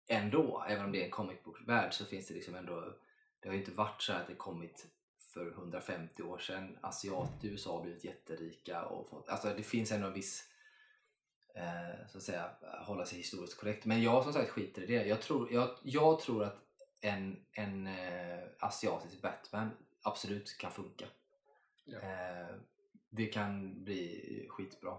Ändå, 0.07 0.65
även 0.69 0.85
om 0.85 0.91
det 0.91 1.01
är 1.01 1.05
en 1.05 1.11
comic 1.11 1.43
book-värld 1.43 1.93
så 1.93 2.05
finns 2.05 2.27
det 2.27 2.33
liksom 2.33 2.55
ändå 2.55 2.93
Det 3.39 3.47
har 3.49 3.53
ju 3.53 3.59
inte 3.59 3.71
varit 3.71 4.01
så 4.01 4.13
att 4.13 4.27
det 4.27 4.35
kommit 4.35 4.87
för 5.33 5.51
150 5.51 6.23
år 6.23 6.37
sedan. 6.37 6.77
Asiater 6.81 7.47
i 7.47 7.51
USA 7.51 7.81
blivit 7.81 8.03
jätterika. 8.03 8.85
Och 8.85 9.09
fått, 9.09 9.29
alltså 9.29 9.53
det 9.57 9.63
finns 9.63 9.91
ändå 9.91 10.07
en 10.07 10.13
viss 10.13 10.43
eh, 11.55 12.07
så 12.11 12.17
att 12.17 12.23
säga, 12.23 12.51
hålla 12.85 13.05
sig 13.05 13.17
historiskt 13.17 13.57
korrekt. 13.57 13.85
Men 13.85 14.03
jag 14.03 14.23
som 14.23 14.33
sagt 14.33 14.49
skiter 14.49 14.81
i 14.81 14.85
det. 14.85 15.05
Jag 15.05 15.21
tror, 15.21 15.53
jag, 15.53 15.69
jag 15.83 16.19
tror 16.19 16.43
att 16.43 16.57
en, 17.01 17.45
en 17.51 17.87
eh, 17.87 18.39
asiatisk 18.59 19.21
Batman 19.21 19.69
absolut 20.01 20.57
kan 20.57 20.71
funka. 20.71 21.05
Ja. 21.85 21.99
Eh, 21.99 22.55
det 23.09 23.25
kan 23.25 23.83
bli 23.83 24.45
skitbra. 24.49 24.97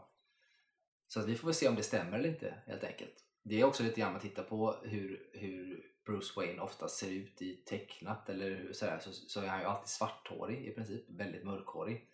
Så 1.07 1.21
att 1.21 1.27
vi 1.27 1.37
får 1.37 1.49
väl 1.49 1.55
se 1.55 1.69
om 1.69 1.75
det 1.75 1.83
stämmer 1.83 2.19
eller 2.19 2.29
inte 2.29 2.55
helt 2.67 2.85
enkelt. 2.85 3.25
Det 3.43 3.61
är 3.61 3.65
också 3.65 3.83
lite 3.83 4.01
grann 4.01 4.17
att 4.17 4.23
titta 4.23 4.43
på 4.43 4.77
hur, 4.83 5.31
hur 5.33 5.91
Bruce 6.11 6.33
Wayne 6.37 6.63
ofta 6.63 6.89
ser 6.89 7.11
ut 7.11 7.43
i 7.43 7.57
tecknat 7.57 8.29
eller 8.29 8.73
sådär, 8.73 8.99
så, 8.99 9.13
så 9.13 9.41
är 9.41 9.47
han 9.47 9.61
ju 9.61 9.67
alltid 9.67 9.89
svarthårig 9.89 10.67
i 10.67 10.71
princip, 10.71 11.05
väldigt 11.09 11.45
mörkhårig. 11.45 12.09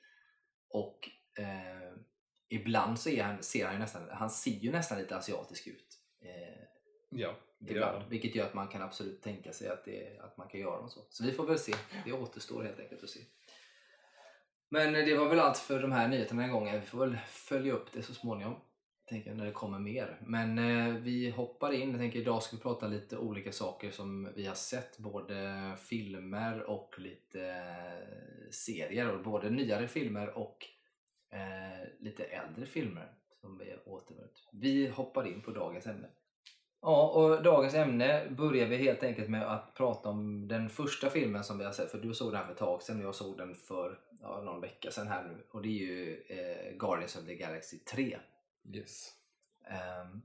Och 0.69 1.11
eh, 1.39 1.93
ibland 2.49 3.01
så 3.01 3.11
är 3.11 3.23
han, 3.23 3.43
ser 3.43 3.65
han 3.65 3.75
ju 3.75 3.81
nästan, 3.81 4.03
han 4.11 4.31
ser 4.31 4.51
ju 4.51 4.73
nästan 4.73 4.99
lite 4.99 5.17
asiatisk 5.17 5.67
ut. 5.67 5.99
Eh, 6.21 6.63
Ja, 7.11 7.35
ibland, 7.61 8.01
de. 8.03 8.11
vilket 8.11 8.35
gör 8.35 8.47
att 8.47 8.55
man 8.55 8.69
kan 8.69 8.83
absolut 8.83 9.23
tänka 9.23 9.53
sig 9.53 9.69
att, 9.69 9.85
det, 9.85 10.19
att 10.21 10.37
man 10.37 10.49
kan 10.49 10.61
göra 10.61 10.81
något 10.81 10.93
så. 10.93 11.01
Så 11.11 11.25
vi 11.25 11.33
får 11.33 11.47
väl 11.47 11.59
se. 11.59 11.75
Det 12.05 12.13
återstår 12.13 12.63
helt 12.63 12.81
enkelt 12.81 13.03
att 13.03 13.11
se. 13.11 13.21
Men 14.69 14.95
eh, 14.95 15.05
det 15.05 15.15
var 15.15 15.29
väl 15.29 15.41
allt 15.41 15.59
för 15.59 15.83
de 15.83 15.93
här 15.93 16.09
nyheterna 16.09 16.43
den 16.43 16.51
här 16.51 16.59
gången. 16.59 16.81
Vi 16.81 16.87
får 16.87 16.99
väl 16.99 17.19
följa 17.27 17.73
upp 17.73 17.93
det 17.93 18.03
så 18.03 18.15
småningom. 18.15 18.61
Tänker 19.09 19.35
när 19.35 19.47
det 19.47 19.53
kommer 19.53 19.79
mer. 19.79 20.19
Men 20.21 20.59
eh, 20.59 20.95
vi 20.95 21.31
hoppar 21.31 21.73
in. 21.73 21.91
Jag 21.91 22.01
tänker 22.01 22.19
idag 22.19 22.43
ska 22.43 22.57
vi 22.57 22.63
prata 22.63 22.89
lite 22.89 23.17
olika 23.17 23.53
saker 23.53 23.91
som 23.91 24.29
vi 24.35 24.47
har 24.47 24.55
sett. 24.55 24.99
Både 24.99 25.73
filmer 25.79 26.63
och 26.63 26.95
lite 26.99 27.49
eh, 27.49 28.51
serier. 28.51 29.15
Och 29.15 29.23
både 29.23 29.51
nyare 29.51 29.89
filmer 29.89 30.39
och 30.39 30.67
eh, 31.31 31.89
lite 31.99 32.25
äldre 32.25 32.67
filmer 32.67 33.13
som 33.41 33.59
vi 33.59 33.71
har 33.71 33.89
återvänt. 33.89 34.49
Vi 34.53 34.89
hoppar 34.89 35.27
in 35.27 35.41
på 35.41 35.51
dagens 35.51 35.87
ämne. 35.87 36.09
Ja, 36.83 37.09
och 37.09 37.43
dagens 37.43 37.75
ämne 37.75 38.27
börjar 38.31 38.67
vi 38.67 38.77
helt 38.77 39.03
enkelt 39.03 39.29
med 39.29 39.53
att 39.53 39.75
prata 39.75 40.09
om 40.09 40.49
den 40.49 40.71
första 40.71 41.11
filmen 41.11 41.45
som 41.45 41.59
vi 41.59 41.65
har 41.65 41.73
sett. 41.73 41.91
För 41.91 41.99
du 41.99 42.15
såg 42.15 42.33
den 42.33 42.37
här 42.37 42.45
för 42.45 42.53
ett 42.53 42.59
tag 42.59 42.83
sedan 42.83 43.01
och 43.01 43.07
jag 43.07 43.15
såg 43.15 43.39
den 43.39 43.55
för 43.55 43.99
ja, 44.23 44.43
någon 44.43 44.61
vecka 44.61 44.91
sedan 44.91 45.09
här 45.09 45.25
nu. 45.25 45.45
Och 45.51 45.63
det 45.63 45.69
är 45.69 45.87
ju 45.87 46.25
eh, 46.29 46.79
Guardians 46.79 47.17
of 47.17 47.27
the 47.27 47.35
Galaxy 47.35 47.79
3. 47.79 48.19
Yes. 48.75 49.13
Ehm, 49.71 50.23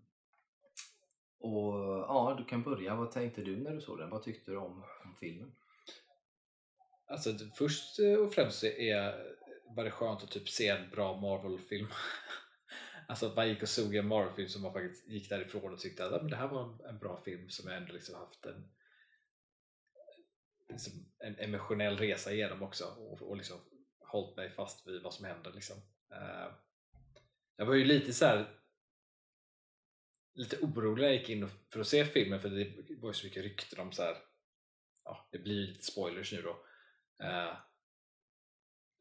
och 1.39 1.73
ja, 2.07 2.35
du 2.37 2.45
kan 2.45 2.63
börja. 2.63 2.95
Vad 2.95 3.11
tänkte 3.11 3.41
du 3.41 3.57
när 3.57 3.71
du 3.71 3.81
såg 3.81 3.97
den? 3.97 4.09
Vad 4.09 4.23
tyckte 4.23 4.51
du 4.51 4.57
om, 4.57 4.83
om 5.05 5.15
filmen? 5.19 5.55
Alltså 7.07 7.33
först 7.57 7.99
eh, 7.99 8.13
och 8.13 8.33
främst 8.33 8.63
är, 8.63 9.35
var 9.75 9.83
det 9.83 9.91
skönt 9.91 10.23
att 10.23 10.31
typ 10.31 10.49
se 10.49 10.67
en 10.67 10.89
bra 10.89 11.21
Marvel-film. 11.21 11.87
alltså 13.07 13.25
att 13.25 13.35
man 13.35 13.49
gick 13.49 13.61
och 13.61 13.69
såg 13.69 13.95
en 13.95 14.07
Marvel-film 14.07 14.49
som 14.49 14.61
man 14.61 14.73
faktiskt 14.73 15.07
gick 15.07 15.29
därifrån 15.29 15.73
och 15.73 15.79
tyckte 15.79 16.05
att 16.05 16.11
"Ja, 16.11 16.17
men 16.21 16.31
det 16.31 16.37
här 16.37 16.47
var 16.47 16.89
en, 16.89 16.99
bra 16.99 17.21
film 17.25 17.49
som 17.49 17.69
jag 17.69 17.77
ändå 17.77 17.93
liksom 17.93 18.15
haft 18.15 18.45
en, 18.45 18.71
liksom 20.69 20.93
en 21.19 21.39
emotionell 21.39 21.97
resa 21.97 22.31
igenom 22.31 22.63
också 22.63 22.85
och, 22.85 23.21
och 23.21 23.37
liksom 23.37 23.57
hållit 23.99 24.37
mig 24.37 24.51
fast 24.51 24.87
vid 24.87 25.03
vad 25.03 25.13
som 25.13 25.25
händer. 25.25 25.51
Liksom. 25.53 25.77
Eh, 26.11 26.53
jag 27.61 27.65
var 27.65 27.73
ju 27.75 27.85
lite 27.85 28.13
så 28.13 28.25
här 28.25 28.59
lite 30.33 30.57
orolig 30.57 31.01
när 31.01 31.09
jag 31.09 31.17
gick 31.17 31.29
in 31.29 31.49
för 31.69 31.79
att 31.79 31.87
se 31.87 32.05
filmen 32.05 32.39
för 32.39 32.49
det 32.49 32.95
var 33.01 33.09
ju 33.09 33.13
så 33.13 33.25
mycket 33.25 33.43
rykten 33.43 33.79
om 33.79 33.91
så 33.91 34.01
här 34.01 34.17
ja, 35.03 35.29
det 35.31 35.39
blir 35.39 35.67
lite 35.67 35.83
spoilers 35.83 36.33
nu 36.33 36.41
då 36.41 36.65
Uh, 37.23 37.55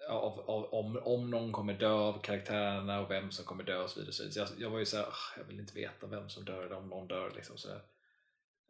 av, 0.09 0.41
av, 0.41 0.65
om, 0.65 0.97
om 0.97 1.31
någon 1.31 1.53
kommer 1.53 1.75
dö 1.75 1.91
av 1.91 2.23
karaktärerna 2.23 3.01
och 3.01 3.11
vem 3.11 3.31
som 3.31 3.45
kommer 3.45 3.65
dö 3.65 3.83
och 3.83 3.91
så 3.91 4.01
vidare. 4.01 4.13
Så 4.13 4.39
jag, 4.39 4.49
jag 4.59 4.71
var 4.71 4.79
ju 4.79 4.85
såhär, 4.85 5.05
"Ah, 5.05 5.39
jag 5.39 5.45
vill 5.45 5.61
inte 5.61 5.75
veta 5.75 6.07
vem 6.07 6.29
som 6.29 6.45
dör 6.45 6.65
eller 6.65 6.77
om 6.77 6.89
någon 6.89 7.09
dör. 7.09 7.33
Liksom, 7.37 7.59
så 7.59 7.69
där. 7.69 7.83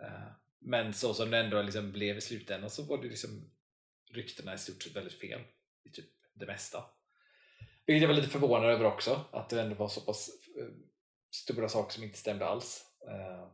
Eh, 0.03 0.33
men 0.59 0.95
så 0.95 1.15
som 1.15 1.31
det 1.31 1.39
ändå 1.39 1.63
liksom 1.63 1.93
blev 1.93 2.17
i 2.17 2.21
slutändan 2.21 2.71
så 2.71 2.83
var 2.83 3.03
det 3.03 3.09
liksom 3.09 3.51
ryktena 4.11 4.55
i 4.55 4.59
stort 4.59 4.83
sett 4.83 4.97
väldigt 4.97 5.21
fel 5.21 5.41
i 5.85 5.91
typ 5.91 6.11
det 6.35 6.47
mesta. 6.47 6.85
Vilket 7.91 8.03
jag 8.03 8.09
var 8.09 8.23
lite 8.23 8.29
förvånad 8.33 8.71
över 8.71 8.85
också, 8.85 9.21
att 9.31 9.49
det 9.49 9.61
ändå 9.63 9.75
var 9.75 9.89
så 9.89 10.01
pass 10.01 10.31
eh, 10.59 10.67
stora 11.33 11.69
saker 11.69 11.93
som 11.93 12.05
inte 12.05 12.19
stämde 12.19 12.47
alls. 12.47 12.85
Eh, 13.09 13.47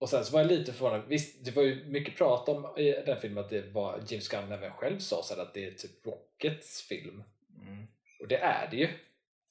och 0.00 0.08
sen 0.08 0.24
så 0.24 0.32
var 0.32 0.40
jag 0.40 0.48
lite 0.48 0.72
förvånad, 0.72 1.02
visst 1.08 1.44
det 1.44 1.50
var 1.56 1.62
ju 1.62 1.84
mycket 1.84 2.16
prat 2.16 2.48
om 2.48 2.78
i 2.78 2.92
den 3.06 3.20
filmen 3.20 3.44
att 3.44 3.50
det 3.50 3.72
var 3.72 4.00
James 4.08 4.28
Gunn 4.28 4.52
även 4.52 4.72
själv 4.72 4.98
sa 4.98 5.22
så 5.22 5.40
att 5.40 5.54
det 5.54 5.66
är 5.66 5.70
typ 5.70 6.06
Rockets 6.06 6.82
film. 6.82 7.22
Mm. 7.62 7.86
Och 8.20 8.28
det 8.28 8.36
är 8.36 8.68
det 8.70 8.76
ju. 8.76 8.88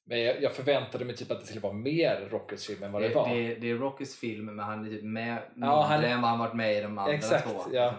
Men 0.05 0.21
jag, 0.21 0.41
jag 0.41 0.51
förväntade 0.55 1.05
mig 1.05 1.15
typ 1.15 1.31
att 1.31 1.39
det 1.39 1.45
skulle 1.45 1.61
vara 1.61 1.73
mer 1.73 2.27
Rockets 2.31 2.67
film 2.67 2.83
än 2.83 2.91
vad 2.91 3.01
det, 3.01 3.07
Det, 3.07 3.15
var. 3.15 3.35
det, 3.35 3.55
det 3.55 3.69
är 3.69 3.75
Rockets 3.75 4.15
film 4.19 4.45
men 4.45 4.59
han 4.59 4.85
är 4.85 4.89
typ 4.89 5.03
med 5.03 5.41
mindre 5.53 5.69
Ja, 5.69 5.81
han- 5.81 6.03
än 6.03 6.21
vad 6.21 6.29
han 6.29 6.39
varit 6.39 6.55
med 6.55 6.77
i 6.77 6.81
de 6.81 6.97
andra 6.97 7.13
Exakt, 7.13 7.43
två. 7.49 7.61
ja. 7.73 7.93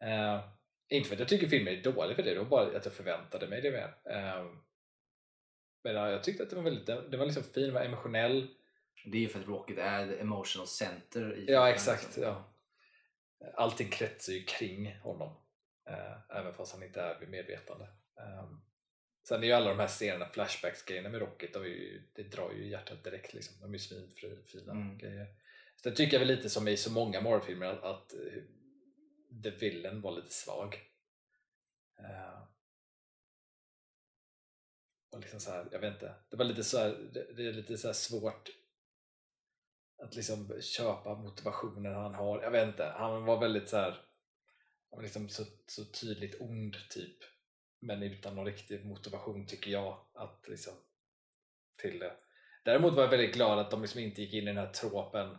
ja. 0.00 0.06
Eh, 0.06 0.40
inte 0.92 1.08
för 1.08 1.16
att 1.16 1.20
jag 1.20 1.28
tycker 1.28 1.46
filmen 1.48 1.74
är 1.78 1.82
dålig 1.82 2.16
för 2.16 2.22
det, 2.22 2.30
det 2.34 2.38
var 2.38 2.46
bara 2.46 2.76
att 2.76 2.84
jag 2.84 2.94
förväntade 2.94 3.48
mig 3.48 3.60
det 3.60 3.70
mer. 3.70 3.94
Eh, 4.16 4.46
men 5.84 5.94
ja, 5.94 6.10
jag 6.10 6.24
tyckte 6.24 6.42
att 6.42 6.50
det 6.50 6.56
var 6.56 6.62
väldigt, 6.62 6.86
den 6.86 7.18
var 7.18 7.26
liksom 7.26 7.42
fin, 7.44 7.62
den 7.64 7.74
var 7.74 7.80
emotionell. 7.82 8.48
Det 9.04 9.16
är 9.18 9.20
ju 9.22 9.28
för 9.28 9.40
att 9.40 9.46
Rocket 9.46 9.78
är 9.78 10.06
the 10.08 10.20
emotional 10.20 10.66
center 10.66 11.36
i 11.38 11.44
Ja, 11.52 11.70
exakt. 11.70 12.02
liksom. 12.04 12.22
Ja. 12.22 12.48
Allting 13.54 13.88
kretsar 13.90 14.32
ju 14.32 14.42
kring 14.44 14.96
honom. 14.98 15.36
Eh, 15.88 16.36
även 16.38 16.54
fast 16.54 16.72
han 16.74 16.82
inte 16.82 17.00
är 17.00 17.18
vid 17.20 17.28
medvetande. 17.28 17.84
Eh, 18.18 18.48
sen 19.28 19.42
är 19.42 19.46
ju 19.46 19.52
alla 19.52 19.68
de 19.70 19.78
här 19.78 19.86
scenerna, 19.88 20.28
flashbacks-grejerna 20.28 21.08
med 21.08 21.20
Rocket, 21.20 21.54
de 21.54 21.64
ju, 21.64 22.02
det 22.14 22.22
drar 22.22 22.52
ju 22.52 22.68
hjärtat 22.68 23.04
direkt. 23.04 23.34
Liksom. 23.34 23.60
De 23.60 23.68
är 23.70 23.72
ju 23.72 23.78
svinfina 23.78 24.72
Mm. 24.72 24.98
grejer. 24.98 25.26
Sen 25.82 25.94
tycker 25.94 26.12
jag 26.12 26.26
väl 26.26 26.36
lite 26.36 26.50
som 26.50 26.68
i 26.68 26.76
så 26.76 26.92
många 26.92 27.20
Marvel-filmer 27.20 27.66
att, 27.66 27.82
att 27.84 28.12
eh, 28.14 28.42
The 29.42 29.50
Villain 29.50 30.00
var 30.00 30.12
lite 30.12 30.30
svag. 30.30 30.74
Uh, 32.00 32.42
och 35.10 35.20
liksom 35.20 35.40
så 35.40 35.50
här, 35.50 35.68
jag 35.72 35.78
vet 35.78 35.94
inte, 35.94 36.14
det 36.30 36.36
var 36.36 36.44
lite 36.44 36.64
så 36.64 36.78
här, 36.78 37.10
det, 37.14 37.32
det 37.36 37.48
är 37.48 37.52
lite 37.52 37.78
så 37.78 37.88
här 37.88 37.94
svårt 37.94 38.48
att 40.02 40.14
liksom 40.14 40.60
köpa 40.60 41.14
motivationen 41.14 41.94
han 41.94 42.14
har. 42.14 42.42
Jag 42.42 42.50
vet 42.50 42.68
inte, 42.68 42.84
han 42.84 43.24
var 43.24 43.40
väldigt 43.40 43.68
så 43.68 43.76
här, 43.76 43.90
han 44.90 44.96
var 44.96 45.02
liksom 45.02 45.28
så, 45.28 45.44
så 45.66 45.84
tydligt 45.84 46.40
ond 46.40 46.76
typ. 46.90 47.16
Men 47.80 48.02
utan 48.02 48.34
någon 48.34 48.46
riktig 48.46 48.86
motivation 48.86 49.46
tycker 49.46 49.70
jag 49.70 50.06
att 50.14 50.48
liksom 50.48 50.74
till 51.76 51.98
det. 51.98 52.16
Däremot 52.64 52.94
var 52.94 53.02
jag 53.02 53.10
väldigt 53.10 53.34
glad 53.34 53.58
att 53.58 53.70
de 53.70 53.82
liksom 53.82 54.00
inte 54.00 54.22
gick 54.22 54.34
in 54.34 54.42
i 54.42 54.46
den 54.46 54.56
här 54.56 54.72
tråpen 54.72 55.36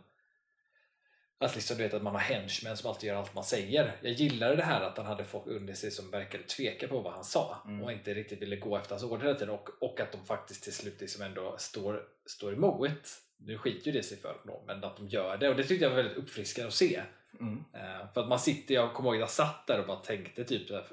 att 1.44 1.54
liksom, 1.54 1.76
du 1.76 1.82
vet, 1.82 1.94
att 1.94 2.02
man 2.02 2.14
har 2.14 2.20
henchmen 2.20 2.76
som 2.76 2.90
alltid 2.90 3.08
gör 3.08 3.16
allt 3.16 3.34
man 3.34 3.44
säger. 3.44 3.96
Jag 4.02 4.12
gillade 4.12 4.56
det 4.56 4.62
här 4.62 4.80
att 4.80 4.96
han 4.96 5.06
hade 5.06 5.24
folk 5.24 5.46
under 5.46 5.74
sig 5.74 5.90
som 5.90 6.10
verkade 6.10 6.44
tveka 6.44 6.88
på 6.88 7.00
vad 7.00 7.12
han 7.12 7.24
sa 7.24 7.62
Mm. 7.64 7.82
och 7.82 7.92
inte 7.92 8.14
riktigt 8.14 8.42
ville 8.42 8.56
gå 8.56 8.76
efter 8.76 8.90
hans 8.90 9.02
order 9.02 9.24
hela 9.24 9.38
tiden 9.38 9.54
och, 9.54 9.68
och 9.80 10.00
att 10.00 10.12
de 10.12 10.26
faktiskt 10.26 10.62
till 10.62 10.72
slut 10.72 11.00
liksom 11.00 11.22
ändå 11.22 11.54
står, 11.58 12.02
står 12.26 12.52
emot. 12.52 12.90
Nu 13.36 13.58
skiter 13.58 13.86
ju 13.86 13.92
det 13.92 14.02
sig 14.02 14.18
för 14.18 14.36
dem, 14.44 14.62
men 14.66 14.84
att 14.84 14.96
de 14.96 15.08
gör 15.08 15.36
det 15.36 15.48
och 15.48 15.56
det 15.56 15.64
tyckte 15.64 15.84
jag 15.84 15.90
var 15.90 15.96
väldigt 15.96 16.16
uppfriskande 16.16 16.68
att 16.68 16.74
se. 16.74 17.02
Mm. 17.40 17.64
Eh, 17.72 18.12
för 18.14 18.20
att 18.20 18.28
man 18.28 18.38
sitter, 18.40 18.74
jag 18.74 18.94
kommer 18.94 19.08
ihåg 19.08 19.16
att 19.16 19.20
jag 19.20 19.30
satt 19.30 19.66
där 19.66 19.80
och 19.80 19.86
bara 19.86 19.96
tänkte 19.96 20.44
typ 20.44 20.68
så 20.68 20.74
här, 20.74 20.84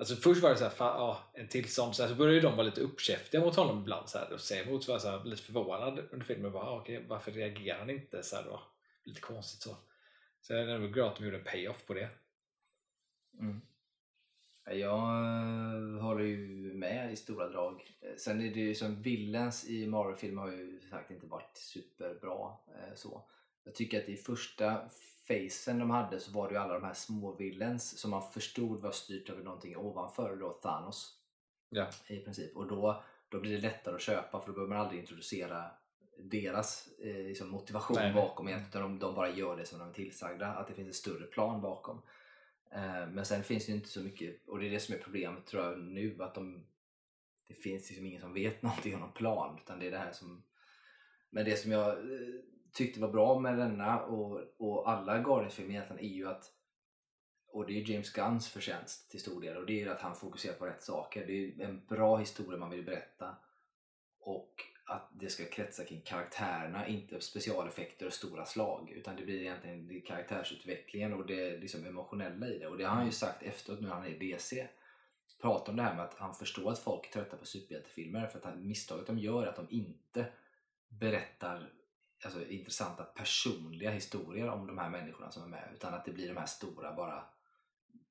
Alltså 0.00 0.16
först 0.16 0.42
var 0.42 0.50
det 0.50 0.56
så 0.56 0.64
här, 0.64 0.70
fan, 0.70 1.00
ja, 1.00 1.18
en 1.34 1.48
till 1.48 1.72
sån, 1.72 1.94
så, 1.94 2.02
här, 2.02 2.08
så 2.10 2.14
började 2.14 2.40
de 2.40 2.56
vara 2.56 2.66
lite 2.66 2.80
uppkäftiga 2.80 3.40
mot 3.40 3.56
honom 3.56 3.78
ibland 3.78 4.08
så 4.08 4.18
här, 4.18 4.32
och 4.32 4.40
säga 4.40 4.62
emot 4.62 4.84
så 4.84 4.92
var 4.92 4.98
så 4.98 5.08
här, 5.08 5.24
lite 5.24 5.42
förvånad 5.42 5.98
under 6.10 6.26
filmen. 6.26 6.52
Bara, 6.52 6.62
ah, 6.62 6.76
okej, 6.80 7.04
varför 7.08 7.30
reagerar 7.32 7.78
han 7.78 7.90
inte? 7.90 8.22
Så 8.22 8.36
här, 8.36 8.44
då? 8.44 8.60
Lite 9.04 9.20
konstigt 9.20 9.62
så. 9.62 9.76
Så 10.48 10.54
jag 10.54 10.62
är 10.62 10.68
ändå 10.74 10.88
glad 10.88 11.08
att 11.08 11.16
de 11.16 11.24
gjorde 11.24 11.36
en 11.38 11.44
payoff 11.44 11.86
på 11.86 11.94
det. 11.94 12.08
Mm. 13.40 13.60
Ja, 14.64 14.72
Jag 14.72 14.98
eh, 14.98 16.02
håller 16.02 16.24
ju 16.24 16.74
med 16.74 17.12
i 17.12 17.16
stora 17.16 17.48
drag. 17.48 17.96
Eh, 18.00 18.16
Sen 18.16 18.40
är 18.40 18.54
det 18.54 18.60
ju 18.60 18.74
som 18.74 19.02
Villains 19.02 19.68
i 19.68 19.86
Marvel-filmer 19.86 20.42
har 20.42 20.50
ju 20.50 20.80
sagt 20.90 21.10
inte 21.10 21.26
varit 21.26 21.56
superbra. 21.56 22.52
eh, 22.66 22.94
Så. 22.94 23.24
Jag 23.64 23.74
tycker 23.74 24.02
att 24.02 24.08
i 24.08 24.16
första 24.16 24.88
facen 25.28 25.78
de 25.78 25.90
hade 25.90 26.20
så 26.20 26.32
var 26.32 26.48
det 26.48 26.54
ju 26.54 26.60
alla 26.60 26.74
de 26.74 26.84
här 26.84 26.94
små 26.94 27.32
villains 27.36 27.98
som 27.98 28.10
man 28.10 28.32
förstod 28.32 28.80
var 28.80 28.92
styrt 28.92 29.30
av 29.30 29.38
någonting 29.38 29.76
ovanför, 29.76 30.36
då 30.36 30.50
Thanos. 30.52 31.14
Ja. 31.70 31.86
i 32.08 32.20
princip. 32.20 32.56
Och 32.56 32.66
då, 32.68 33.02
då 33.28 33.40
blir 33.40 33.52
det 33.52 33.60
lättare 33.62 33.94
att 33.94 34.00
köpa 34.00 34.40
för 34.40 34.46
då 34.46 34.52
behöver 34.52 34.74
man 34.74 34.84
aldrig 34.84 35.00
introducera 35.00 35.70
deras 36.18 36.88
eh, 37.02 37.14
liksom 37.14 37.50
motivation 37.50 37.96
Nej, 37.96 38.12
nej. 38.12 38.22
bakom 38.22 38.48
egentligen, 38.48 38.68
utan 38.70 38.82
de, 38.82 38.98
de 38.98 39.14
bara 39.14 39.30
gör 39.30 39.56
det 39.56 39.64
som 39.64 39.78
de 39.78 39.88
är 39.88 39.92
tillsagda, 39.92 40.46
att 40.46 40.68
det 40.68 40.74
finns 40.74 40.88
en 40.88 40.94
större 40.94 41.26
plan 41.26 41.60
bakom. 41.60 42.02
Eh, 42.72 43.06
men 43.08 43.24
sen 43.24 43.44
finns 43.44 43.66
det 43.66 43.72
ju 43.72 43.76
inte 43.76 43.88
så 43.88 44.00
mycket, 44.00 44.48
och 44.48 44.58
det 44.58 44.66
är 44.66 44.70
det 44.70 44.80
som 44.80 44.94
är 44.94 44.98
problemet 44.98 45.46
tror 45.46 45.64
jag 45.64 45.78
nu, 45.78 46.16
att 46.20 46.34
de, 46.34 46.66
det 47.48 47.54
finns 47.54 47.88
liksom 47.88 48.06
ingen 48.06 48.20
som 48.20 48.34
vet 48.34 48.62
någonting 48.62 48.94
om 48.94 49.00
någon 49.00 49.12
plan, 49.12 49.58
utan 49.62 49.78
det 49.78 49.86
är 49.86 49.90
det 49.90 49.98
här 49.98 50.12
som 50.12 50.42
men 51.30 51.44
det 51.44 51.56
som 51.56 51.72
jag 51.72 51.88
eh, 51.88 52.34
tyckte 52.72 53.00
var 53.00 53.08
bra 53.08 53.38
med 53.38 53.58
denna 53.58 54.00
och, 54.00 54.40
och 54.56 54.90
alla 54.90 55.18
Guardians-filmer 55.18 55.70
egentligen 55.70 56.04
är 56.04 56.14
ju 56.14 56.28
att 56.28 56.54
och 57.50 57.66
det 57.66 57.72
är 57.72 57.90
James 57.90 58.12
Gunns 58.12 58.48
förtjänst 58.48 59.10
till 59.10 59.20
stor 59.20 59.40
del 59.40 59.56
och 59.56 59.66
det 59.66 59.72
är 59.72 59.84
ju 59.84 59.90
att 59.90 60.00
han 60.00 60.16
fokuserar 60.16 60.54
på 60.54 60.66
rätt 60.66 60.82
saker. 60.82 61.26
Det 61.26 61.32
är 61.32 61.60
en 61.60 61.86
bra 61.86 62.16
historia 62.16 62.58
man 62.58 62.70
vill 62.70 62.84
berätta 62.84 63.36
och 64.20 64.54
att 64.88 65.10
det 65.12 65.28
ska 65.28 65.44
kretsa 65.44 65.84
kring 65.84 66.00
karaktärerna, 66.00 66.86
inte 66.86 67.20
specialeffekter 67.20 68.06
och 68.06 68.12
stora 68.12 68.44
slag 68.44 68.90
utan 68.90 69.16
det 69.16 69.24
blir 69.24 69.40
egentligen 69.40 69.88
det 69.88 70.00
karaktärsutvecklingen 70.00 71.12
och 71.12 71.26
det 71.26 71.56
liksom 71.56 71.86
emotionella 71.86 72.46
i 72.46 72.58
det 72.58 72.66
och 72.66 72.78
det 72.78 72.84
har 72.84 72.96
han 72.96 73.06
ju 73.06 73.12
sagt 73.12 73.42
efteråt 73.42 73.80
nu 73.80 73.88
när 73.88 73.94
han 73.94 74.04
är 74.04 74.22
i 74.22 74.32
DC 74.32 74.68
pratar 75.40 75.72
om 75.72 75.76
det 75.76 75.82
här 75.82 75.94
med 75.94 76.04
att 76.04 76.14
han 76.14 76.34
förstår 76.34 76.72
att 76.72 76.78
folk 76.78 77.06
är 77.06 77.12
trötta 77.12 77.36
på 77.36 77.46
superhjältefilmer 77.46 78.26
för 78.26 78.38
att 78.38 78.44
han, 78.44 78.68
misstaget 78.68 79.06
de 79.06 79.18
gör 79.18 79.42
är 79.42 79.46
att 79.46 79.56
de 79.56 79.66
inte 79.70 80.26
berättar 80.88 81.70
alltså, 82.24 82.48
intressanta 82.48 83.04
personliga 83.04 83.90
historier 83.90 84.48
om 84.48 84.66
de 84.66 84.78
här 84.78 84.90
människorna 84.90 85.30
som 85.30 85.42
är 85.42 85.48
med 85.48 85.70
utan 85.74 85.94
att 85.94 86.04
det 86.04 86.12
blir 86.12 86.28
de 86.28 86.36
här 86.36 86.46
stora 86.46 86.92
bara 86.92 87.24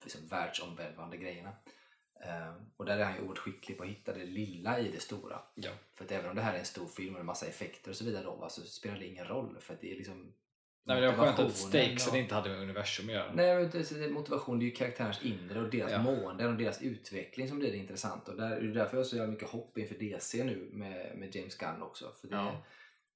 liksom, 0.03 0.27
världsomvälvande 0.27 1.17
grejerna. 1.17 1.55
Eh, 2.25 2.53
och 2.77 2.85
där 2.85 2.97
är 2.97 3.03
han 3.03 3.15
ju 3.15 3.21
oerhört 3.21 3.37
skicklig 3.37 3.77
på 3.77 3.83
att 3.83 3.89
hitta 3.89 4.13
det 4.13 4.25
lilla 4.25 4.79
i 4.79 4.91
det 4.91 4.99
stora. 4.99 5.39
Ja. 5.55 5.71
För 5.95 6.05
att 6.05 6.11
även 6.11 6.29
om 6.29 6.35
det 6.35 6.41
här 6.41 6.53
är 6.53 6.59
en 6.59 6.65
stor 6.65 6.87
film 6.87 7.13
och 7.13 7.19
en 7.19 7.25
massa 7.25 7.45
effekter 7.45 7.89
och 7.89 7.95
så 7.97 8.05
vidare 8.05 8.23
då, 8.23 8.47
så 8.49 8.61
spelar 8.61 8.99
det 8.99 9.05
ingen 9.05 9.25
roll 9.25 9.57
för 9.59 9.73
att 9.73 9.81
det 9.81 9.91
är 9.91 9.95
liksom 9.97 10.33
Nej, 10.83 11.01
det 11.01 11.07
var 11.11 11.13
skönt 11.25 11.39
att 11.39 11.55
stakesen 11.55 12.11
och- 12.13 12.17
inte 12.19 12.35
hade 12.35 12.49
med 12.49 12.59
universum 12.61 13.05
att 13.09 13.13
göra. 13.13 13.31
Nej, 13.33 13.69
men 13.91 14.13
motivation 14.13 14.59
det 14.59 14.63
är 14.65 14.67
ju 14.67 14.71
karaktärens 14.71 15.21
inre 15.21 15.61
och 15.61 15.69
deras 15.69 15.91
Ja. 15.91 16.01
mående 16.01 16.47
och 16.47 16.53
deras 16.55 16.81
utveckling 16.81 17.47
som 17.47 17.59
blir 17.59 17.71
det 17.71 17.77
intressant. 17.77 18.27
Och 18.27 18.35
där, 18.37 18.49
det 18.49 18.55
är 18.55 18.73
därför 18.73 18.97
jag 18.97 18.99
har 18.99 19.03
så 19.03 19.27
mycket 19.27 19.49
hopp 19.49 19.77
inför 19.77 19.95
DC 19.95 20.43
nu 20.43 20.69
med, 20.73 21.17
med 21.17 21.35
James 21.35 21.57
Gunn 21.57 21.81
också. 21.81 22.11
För 22.21 22.27
det, 22.27 22.35
Ja. 22.35 22.63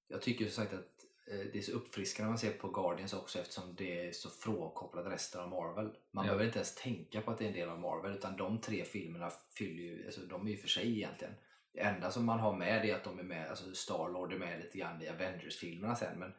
Jag 0.07 0.21
tycker 0.21 0.45
som 0.45 0.63
sagt 0.63 0.73
att 0.73 0.90
det 1.25 1.55
är 1.57 1.61
så 1.61 1.71
uppfriskande 1.71 2.25
när 2.25 2.31
man 2.31 2.37
ser 2.39 2.51
på 2.53 2.67
Guardians 2.69 3.13
också 3.13 3.39
eftersom 3.39 3.75
det 3.75 4.07
är 4.07 4.11
så 4.11 4.29
frånkopplat 4.29 5.05
resten 5.07 5.41
av 5.41 5.49
Marvel. 5.49 5.85
Man 6.11 6.25
Ja. 6.25 6.29
behöver 6.31 6.45
inte 6.45 6.57
ens 6.59 6.75
tänka 6.75 7.21
på 7.21 7.31
att 7.31 7.37
det 7.37 7.43
är 7.43 7.47
en 7.47 7.53
del 7.53 7.69
av 7.69 7.79
Marvel 7.79 8.15
utan 8.15 8.37
de 8.37 8.61
tre 8.61 8.85
filmerna 8.85 9.31
fyller 9.57 9.83
ju, 9.83 10.05
alltså, 10.05 10.21
de 10.21 10.47
är 10.47 10.51
ju 10.51 10.57
för 10.57 10.67
sig 10.67 10.97
egentligen. 10.97 11.33
Det 11.73 11.79
enda 11.79 12.11
som 12.11 12.25
man 12.25 12.39
har 12.39 12.55
med 12.57 12.85
är 12.85 12.95
att 12.95 13.03
de 13.03 13.19
är 13.19 13.23
med, 13.23 13.49
alltså 13.49 13.73
Star-Lord 13.75 14.33
är 14.33 14.37
med 14.37 14.59
lite 14.59 14.77
grann 14.77 15.01
i 15.01 15.09
Avengers-filmerna 15.09 15.95
sen 15.95 16.19
men 16.19 16.33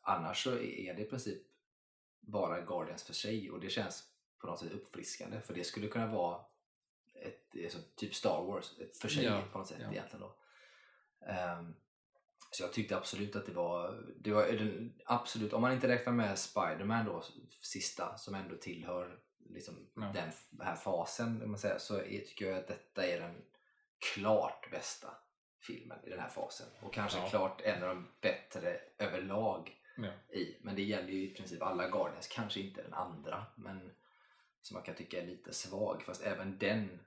annars 0.00 0.44
så 0.44 0.50
är 0.58 0.94
det 0.94 1.02
i 1.02 1.10
princip 1.10 1.42
bara 2.20 2.60
Guardians 2.60 3.02
för 3.02 3.14
sig 3.14 3.50
och 3.50 3.60
det 3.60 3.68
känns 3.70 4.04
på 4.40 4.46
något 4.46 4.58
sätt 4.60 4.72
uppfriskande 4.72 5.40
för 5.40 5.54
det 5.54 5.64
skulle 5.64 5.88
kunna 5.88 6.06
vara 6.06 6.40
ett, 7.14 7.54
alltså, 7.64 7.78
typ 7.96 8.14
Star 8.14 8.42
Wars 8.42 8.78
ett 8.80 8.96
för 8.96 9.08
sig 9.08 9.24
Ja, 9.24 9.42
på 9.52 9.58
något 9.58 9.68
sätt 9.68 9.78
ja. 9.80 9.90
egentligen 9.92 10.20
då. 10.20 10.36
Ehm, 11.26 11.74
så 12.56 12.62
jag 12.62 12.72
tyckte 12.72 12.96
absolut 12.96 13.36
att 13.36 13.46
det 13.46 13.52
var, 13.52 14.04
det 14.20 14.32
var 14.32 14.46
den, 14.46 14.94
absolut, 15.06 15.52
om 15.52 15.60
man 15.62 15.72
inte 15.72 15.88
räknar 15.88 16.12
med 16.12 16.38
Spider-Man 16.38 17.04
då, 17.06 17.22
sista, 17.62 18.16
som 18.16 18.34
ändå 18.34 18.56
tillhör 18.56 19.18
liksom 19.48 19.74
Ja. 19.94 20.12
den 20.14 20.32
här 20.66 20.76
fasen, 20.76 21.42
om 21.42 21.50
man 21.50 21.58
säger, 21.58 21.78
så 21.78 21.96
är, 21.96 22.20
tycker 22.20 22.46
jag 22.46 22.58
att 22.58 22.68
detta 22.68 23.06
är 23.06 23.20
den 23.20 23.42
klart 24.14 24.70
bästa 24.70 25.08
filmen 25.66 25.98
i 26.06 26.10
den 26.10 26.20
här 26.20 26.28
fasen. 26.28 26.66
Och 26.82 26.94
kanske 26.94 27.18
Ja. 27.18 27.28
klart 27.28 27.60
en 27.60 27.82
av 27.82 27.88
de 27.88 28.08
bättre 28.20 28.80
överlag 28.98 29.80
Ja. 29.96 30.36
i. 30.36 30.56
Men 30.62 30.76
det 30.76 30.82
gäller 30.82 31.08
ju 31.12 31.30
i 31.30 31.34
princip 31.34 31.62
alla 31.62 31.88
Guardians, 31.88 32.28
kanske 32.28 32.60
inte 32.60 32.82
den 32.82 32.94
andra, 32.94 33.46
men 33.56 33.90
som 34.62 34.74
man 34.74 34.82
kan 34.82 34.94
tycka 34.94 35.22
är 35.22 35.26
lite 35.26 35.52
svag. 35.52 36.02
Fast 36.02 36.22
även 36.22 36.58
den 36.58 37.00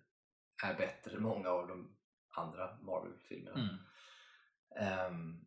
är 0.64 0.74
bättre 0.74 1.16
än 1.16 1.22
många 1.24 1.50
av 1.50 1.68
de 1.68 1.96
andra 2.30 2.78
Marvel-filmerna. 2.82 3.60
Mm. 3.60 3.76
Um, 5.10 5.46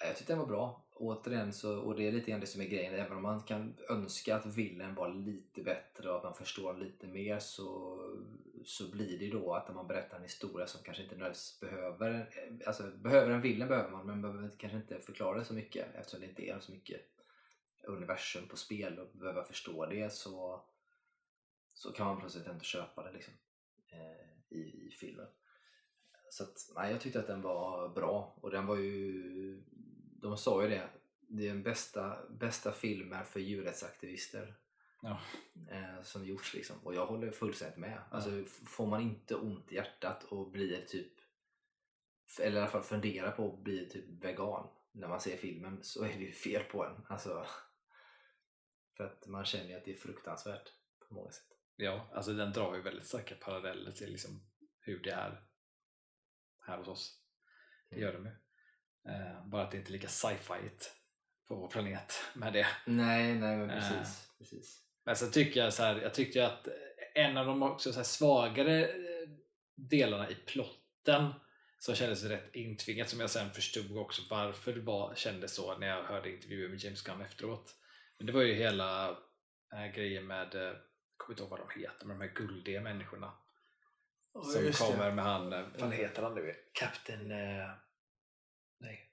jag 0.00 0.16
tyckte 0.16 0.32
den 0.32 0.40
var 0.40 0.46
bra. 0.46 0.82
Återigen, 0.98 1.52
så, 1.52 1.80
och 1.80 1.96
det 1.96 2.08
är 2.08 2.12
lite 2.12 2.30
grann 2.30 2.40
det 2.40 2.46
som 2.46 2.60
är 2.60 2.66
grejen, 2.66 2.94
även 2.94 3.16
om 3.16 3.22
man 3.22 3.42
kan 3.42 3.76
önska 3.88 4.36
att 4.36 4.46
villen 4.46 4.94
var 4.94 5.14
lite 5.14 5.62
bättre 5.62 6.10
och 6.10 6.16
att 6.16 6.24
man 6.24 6.34
förstår 6.34 6.74
lite 6.74 7.06
mer 7.06 7.38
så, 7.38 7.98
så 8.64 8.90
blir 8.90 9.18
det 9.18 9.24
ju 9.24 9.30
då 9.30 9.54
att 9.54 9.68
när 9.68 9.74
man 9.74 9.86
berättar 9.86 10.16
en 10.16 10.22
historia 10.22 10.66
som 10.66 10.82
kanske 10.82 11.02
inte 11.02 11.14
nödvändigtvis 11.14 11.60
behöver, 11.60 12.30
alltså 12.66 12.90
behöver 12.96 13.30
en 13.30 13.40
villen 13.40 13.68
behöver 13.68 13.90
man 13.90 14.06
men 14.06 14.22
behöver 14.22 14.50
kanske 14.58 14.78
inte 14.78 15.00
förklara 15.00 15.38
det 15.38 15.44
så 15.44 15.54
mycket 15.54 15.94
eftersom 15.94 16.20
det 16.20 16.26
inte 16.26 16.48
är 16.48 16.60
så 16.60 16.72
mycket 16.72 17.00
universum 17.86 18.48
på 18.48 18.56
spel 18.56 18.98
och 18.98 19.18
behöva 19.18 19.44
förstå 19.44 19.86
det 19.86 20.12
så, 20.12 20.64
så 21.74 21.92
kan 21.92 22.06
man 22.06 22.20
plötsligt 22.20 22.48
inte 22.48 22.64
köpa 22.64 23.02
det 23.02 23.12
liksom, 23.12 23.34
eh, 23.88 24.56
i, 24.58 24.60
i 24.60 24.96
filmen. 25.00 25.26
Så 26.36 26.44
att, 26.44 26.72
nej, 26.74 26.92
jag 26.92 27.00
tyckte 27.00 27.20
att 27.20 27.26
den 27.26 27.42
var 27.42 27.88
bra 27.88 28.34
och 28.40 28.50
den 28.50 28.66
var 28.66 28.76
ju, 28.76 29.62
de 30.20 30.36
sa 30.36 30.62
ju 30.62 30.68
det, 30.68 30.88
det 31.28 31.44
är 31.44 31.48
den 31.48 31.62
bästa, 31.62 32.18
bästa 32.30 32.72
filmen 32.72 33.24
för 33.26 33.40
djurrättsaktivister 33.40 34.54
Ja. 35.02 35.20
eh, 35.70 36.02
som 36.02 36.24
gjorts 36.26 36.54
liksom. 36.54 36.76
Och 36.82 36.94
jag 36.94 37.06
håller 37.06 37.30
fullständigt 37.30 37.78
med. 37.78 37.98
Alltså, 38.10 38.30
f- 38.40 38.60
får 38.66 38.86
man 38.86 39.00
inte 39.02 39.34
ont 39.34 39.72
i 39.72 39.74
hjärtat 39.74 40.24
och 40.24 40.50
blir 40.50 40.84
typ, 40.86 41.12
eller 42.40 42.56
i 42.56 42.60
alla 42.60 42.70
fall 42.70 42.82
fundera 42.82 43.30
på 43.30 43.52
att 43.52 43.58
bli 43.58 43.88
typ 43.88 44.24
vegan 44.24 44.68
när 44.92 45.08
man 45.08 45.20
ser 45.20 45.36
filmen 45.36 45.78
så 45.82 46.04
är 46.04 46.08
det 46.08 46.24
ju 46.24 46.32
fel 46.32 46.62
på 46.62 46.84
en. 46.84 47.06
Alltså, 47.08 47.46
för 48.96 49.04
att 49.04 49.26
man 49.26 49.44
känner 49.44 49.68
ju 49.68 49.74
att 49.76 49.84
det 49.84 49.92
är 49.92 49.96
fruktansvärt 49.96 50.72
på 51.08 51.14
många 51.14 51.30
sätt. 51.30 51.46
ja, 51.76 52.08
alltså 52.14 52.32
den 52.32 52.52
drar 52.52 52.74
ju 52.74 52.82
väldigt 52.82 53.06
starka 53.06 53.34
paralleller 53.34 53.92
till 53.92 54.10
liksom 54.12 54.40
hur 54.80 55.02
det 55.02 55.10
är 55.10 55.42
här 56.66 56.78
hos 56.78 56.88
oss. 56.88 57.20
Det 57.90 58.00
gör 58.00 58.12
de 58.12 58.24
ju. 58.26 58.32
Eh, 59.12 59.46
bara 59.46 59.62
att 59.62 59.70
det 59.70 59.76
inte 59.76 59.90
är 59.90 59.92
lika 59.92 60.08
sci-fi 60.08 60.70
på 61.48 61.54
vår 61.54 61.68
planet 61.68 62.14
med 62.34 62.52
det. 62.52 62.66
Nej, 62.86 63.34
nej 63.34 63.56
men 63.56 63.70
Eh. 63.70 63.76
precis. 63.76 64.30
precis. 64.38 64.82
Men 65.04 65.16
sen 65.16 65.30
tycker 65.30 65.60
jag 65.64 65.72
så 65.72 65.82
här, 65.82 66.00
jag 66.00 66.14
tyckte 66.14 66.38
ju 66.38 66.44
att 66.44 66.68
en 67.14 67.36
av 67.36 67.46
de 67.46 67.62
också 67.62 67.92
så 67.92 68.04
svagare 68.04 68.84
eh, 68.88 69.28
delarna 69.74 70.30
i 70.30 70.34
plotten 70.34 71.32
som 71.78 71.94
kändes 71.94 72.24
rätt 72.24 72.54
intvingat 72.54 73.08
som 73.08 73.20
jag 73.20 73.30
sen 73.30 73.50
förstod 73.50 73.96
också 73.98 74.22
varför 74.30 74.72
det 74.72 74.80
var, 74.80 75.14
kändes 75.14 75.54
så 75.54 75.78
när 75.78 75.86
jag 75.86 76.02
hörde 76.02 76.30
intervjuer 76.30 76.68
med 76.68 76.78
James 76.78 77.02
Gunn 77.02 77.20
efteråt. 77.20 77.74
Men 78.18 78.26
det 78.26 78.32
var 78.32 78.42
ju 78.42 78.54
hela 78.54 79.08
äh, 79.72 79.86
grejen 79.94 80.26
med, 80.26 80.54
eh, 80.54 80.62
jag 80.62 80.76
kommer 81.16 81.32
inte 81.34 81.42
ihåg 81.42 81.50
vad 81.50 81.60
de 81.60 81.80
heter, 81.80 82.06
men 82.06 82.18
de 82.18 82.24
här 82.26 82.34
guldiga 82.34 82.80
människorna 82.80 83.32
som 84.44 84.72
kommer 84.72 85.12
med 85.12 85.24
han, 85.24 85.52
eh, 85.52 85.64
vad 85.78 85.92
heter 85.92 86.22
han 86.22 86.34
nu? 86.34 86.54
Captain... 86.72 87.30
Eh, 87.30 87.70
nej. 88.80 89.10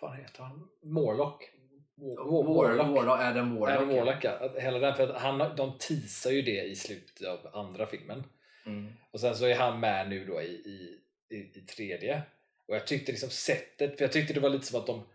Vad 0.00 0.16
heter 0.16 0.42
han? 0.42 0.68
Morlock? 0.82 1.50
War- 1.96 2.54
Warlock. 2.54 2.96
Warlock. 2.96 3.20
Adam 3.20 3.56
Warlock. 3.56 3.76
Adam 3.76 3.88
Warlock 3.88 4.24
ja. 4.24 4.52
Hela 4.60 4.78
den, 4.78 4.94
för 4.94 5.08
att 5.08 5.22
han, 5.22 5.56
de 5.56 5.78
teasar 5.78 6.30
ju 6.30 6.42
det 6.42 6.62
i 6.62 6.76
slutet 6.76 7.26
av 7.26 7.50
andra 7.52 7.86
filmen. 7.86 8.24
Mm. 8.66 8.92
Och 9.10 9.20
sen 9.20 9.36
så 9.36 9.46
är 9.46 9.54
han 9.54 9.80
med 9.80 10.08
nu 10.08 10.24
då 10.24 10.42
i, 10.42 10.46
i, 10.46 11.00
i, 11.36 11.58
i 11.58 11.60
tredje. 11.60 12.22
Och 12.68 12.74
jag 12.74 12.86
tyckte 12.86 13.12
liksom 13.12 13.30
sättet, 13.30 13.96
för 13.96 14.04
jag 14.04 14.12
tyckte 14.12 14.34
det 14.34 14.40
var 14.40 14.50
lite 14.50 14.66
som 14.66 14.80
att 14.80 14.86
de 14.86 15.06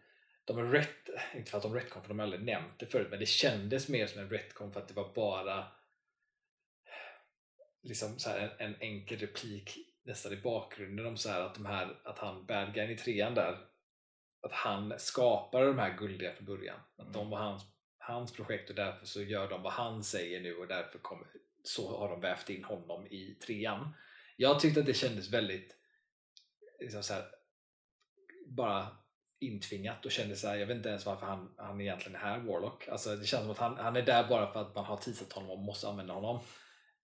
de 0.45 0.71
rätt, 0.71 1.09
inte 1.35 1.51
för 1.51 1.57
att 1.57 1.63
de 1.63 1.73
retcon 1.73 2.01
för 2.01 2.09
de 2.09 2.19
har 2.19 2.23
aldrig 2.23 2.43
nämnt 2.43 2.79
det 2.79 2.85
förut, 2.85 3.07
men 3.09 3.19
det 3.19 3.25
kändes 3.25 3.89
mer 3.89 4.07
som 4.07 4.21
en 4.21 4.29
retcon 4.29 4.71
för 4.71 4.79
att 4.79 4.87
det 4.87 4.93
var 4.93 5.13
bara 5.15 5.65
liksom 7.85 8.19
så 8.19 8.29
här 8.29 8.55
en, 8.59 8.67
en 8.67 8.81
enkel 8.81 9.17
replik 9.17 9.77
nästan 10.03 10.33
i 10.33 10.37
bakgrunden 10.37 11.05
om 11.05 11.17
så 11.17 11.29
här 11.29 11.41
att, 11.41 11.55
de 11.55 11.65
här, 11.65 11.99
att 12.03 12.19
han, 12.19 12.45
bad 12.45 12.73
guyen 12.73 12.91
i 12.91 12.97
trean 12.97 13.35
där, 13.35 13.57
att 14.41 14.51
han 14.51 14.99
skapade 14.99 15.67
de 15.67 15.79
här 15.79 15.97
guldiga 15.97 16.33
från 16.33 16.45
början. 16.45 16.79
Att 16.97 17.13
de 17.13 17.29
var 17.29 17.37
hans, 17.37 17.63
hans 17.97 18.33
projekt 18.33 18.69
och 18.69 18.75
därför 18.75 19.05
så 19.05 19.21
gör 19.21 19.49
de 19.49 19.61
vad 19.61 19.73
han 19.73 20.03
säger 20.03 20.41
nu 20.41 20.55
och 20.55 20.67
därför 20.67 20.99
kommer, 20.99 21.27
så 21.63 21.97
har 21.97 22.09
de 22.09 22.21
vävt 22.21 22.49
in 22.49 22.63
honom 22.63 23.07
i 23.07 23.37
trean. 23.45 23.93
Jag 24.37 24.59
tyckte 24.59 24.79
att 24.79 24.85
det 24.85 24.93
kändes 24.93 25.29
väldigt 25.29 25.75
liksom 26.79 27.03
så 27.03 27.13
här, 27.13 27.25
bara 28.47 28.87
intvingat 29.39 30.05
och 30.05 30.11
kände 30.11 30.35
så 30.35 30.47
här, 30.47 30.55
jag 30.55 30.67
vet 30.67 30.77
inte 30.77 30.89
ens 30.89 31.05
varför 31.05 31.25
han, 31.25 31.55
han 31.57 31.81
egentligen 31.81 32.15
är 32.15 32.19
här, 32.19 32.39
Warlock. 32.39 32.87
Alltså, 32.87 33.15
det 33.15 33.25
känns 33.25 33.41
som 33.41 33.51
att 33.51 33.57
han, 33.57 33.77
han 33.77 33.95
är 33.95 34.01
där 34.01 34.27
bara 34.27 34.53
för 34.53 34.61
att 34.61 34.75
man 34.75 34.85
har 34.85 34.97
teasat 34.97 35.33
honom 35.33 35.51
och 35.51 35.59
måste 35.59 35.87
använda 35.87 36.13
honom. 36.13 36.39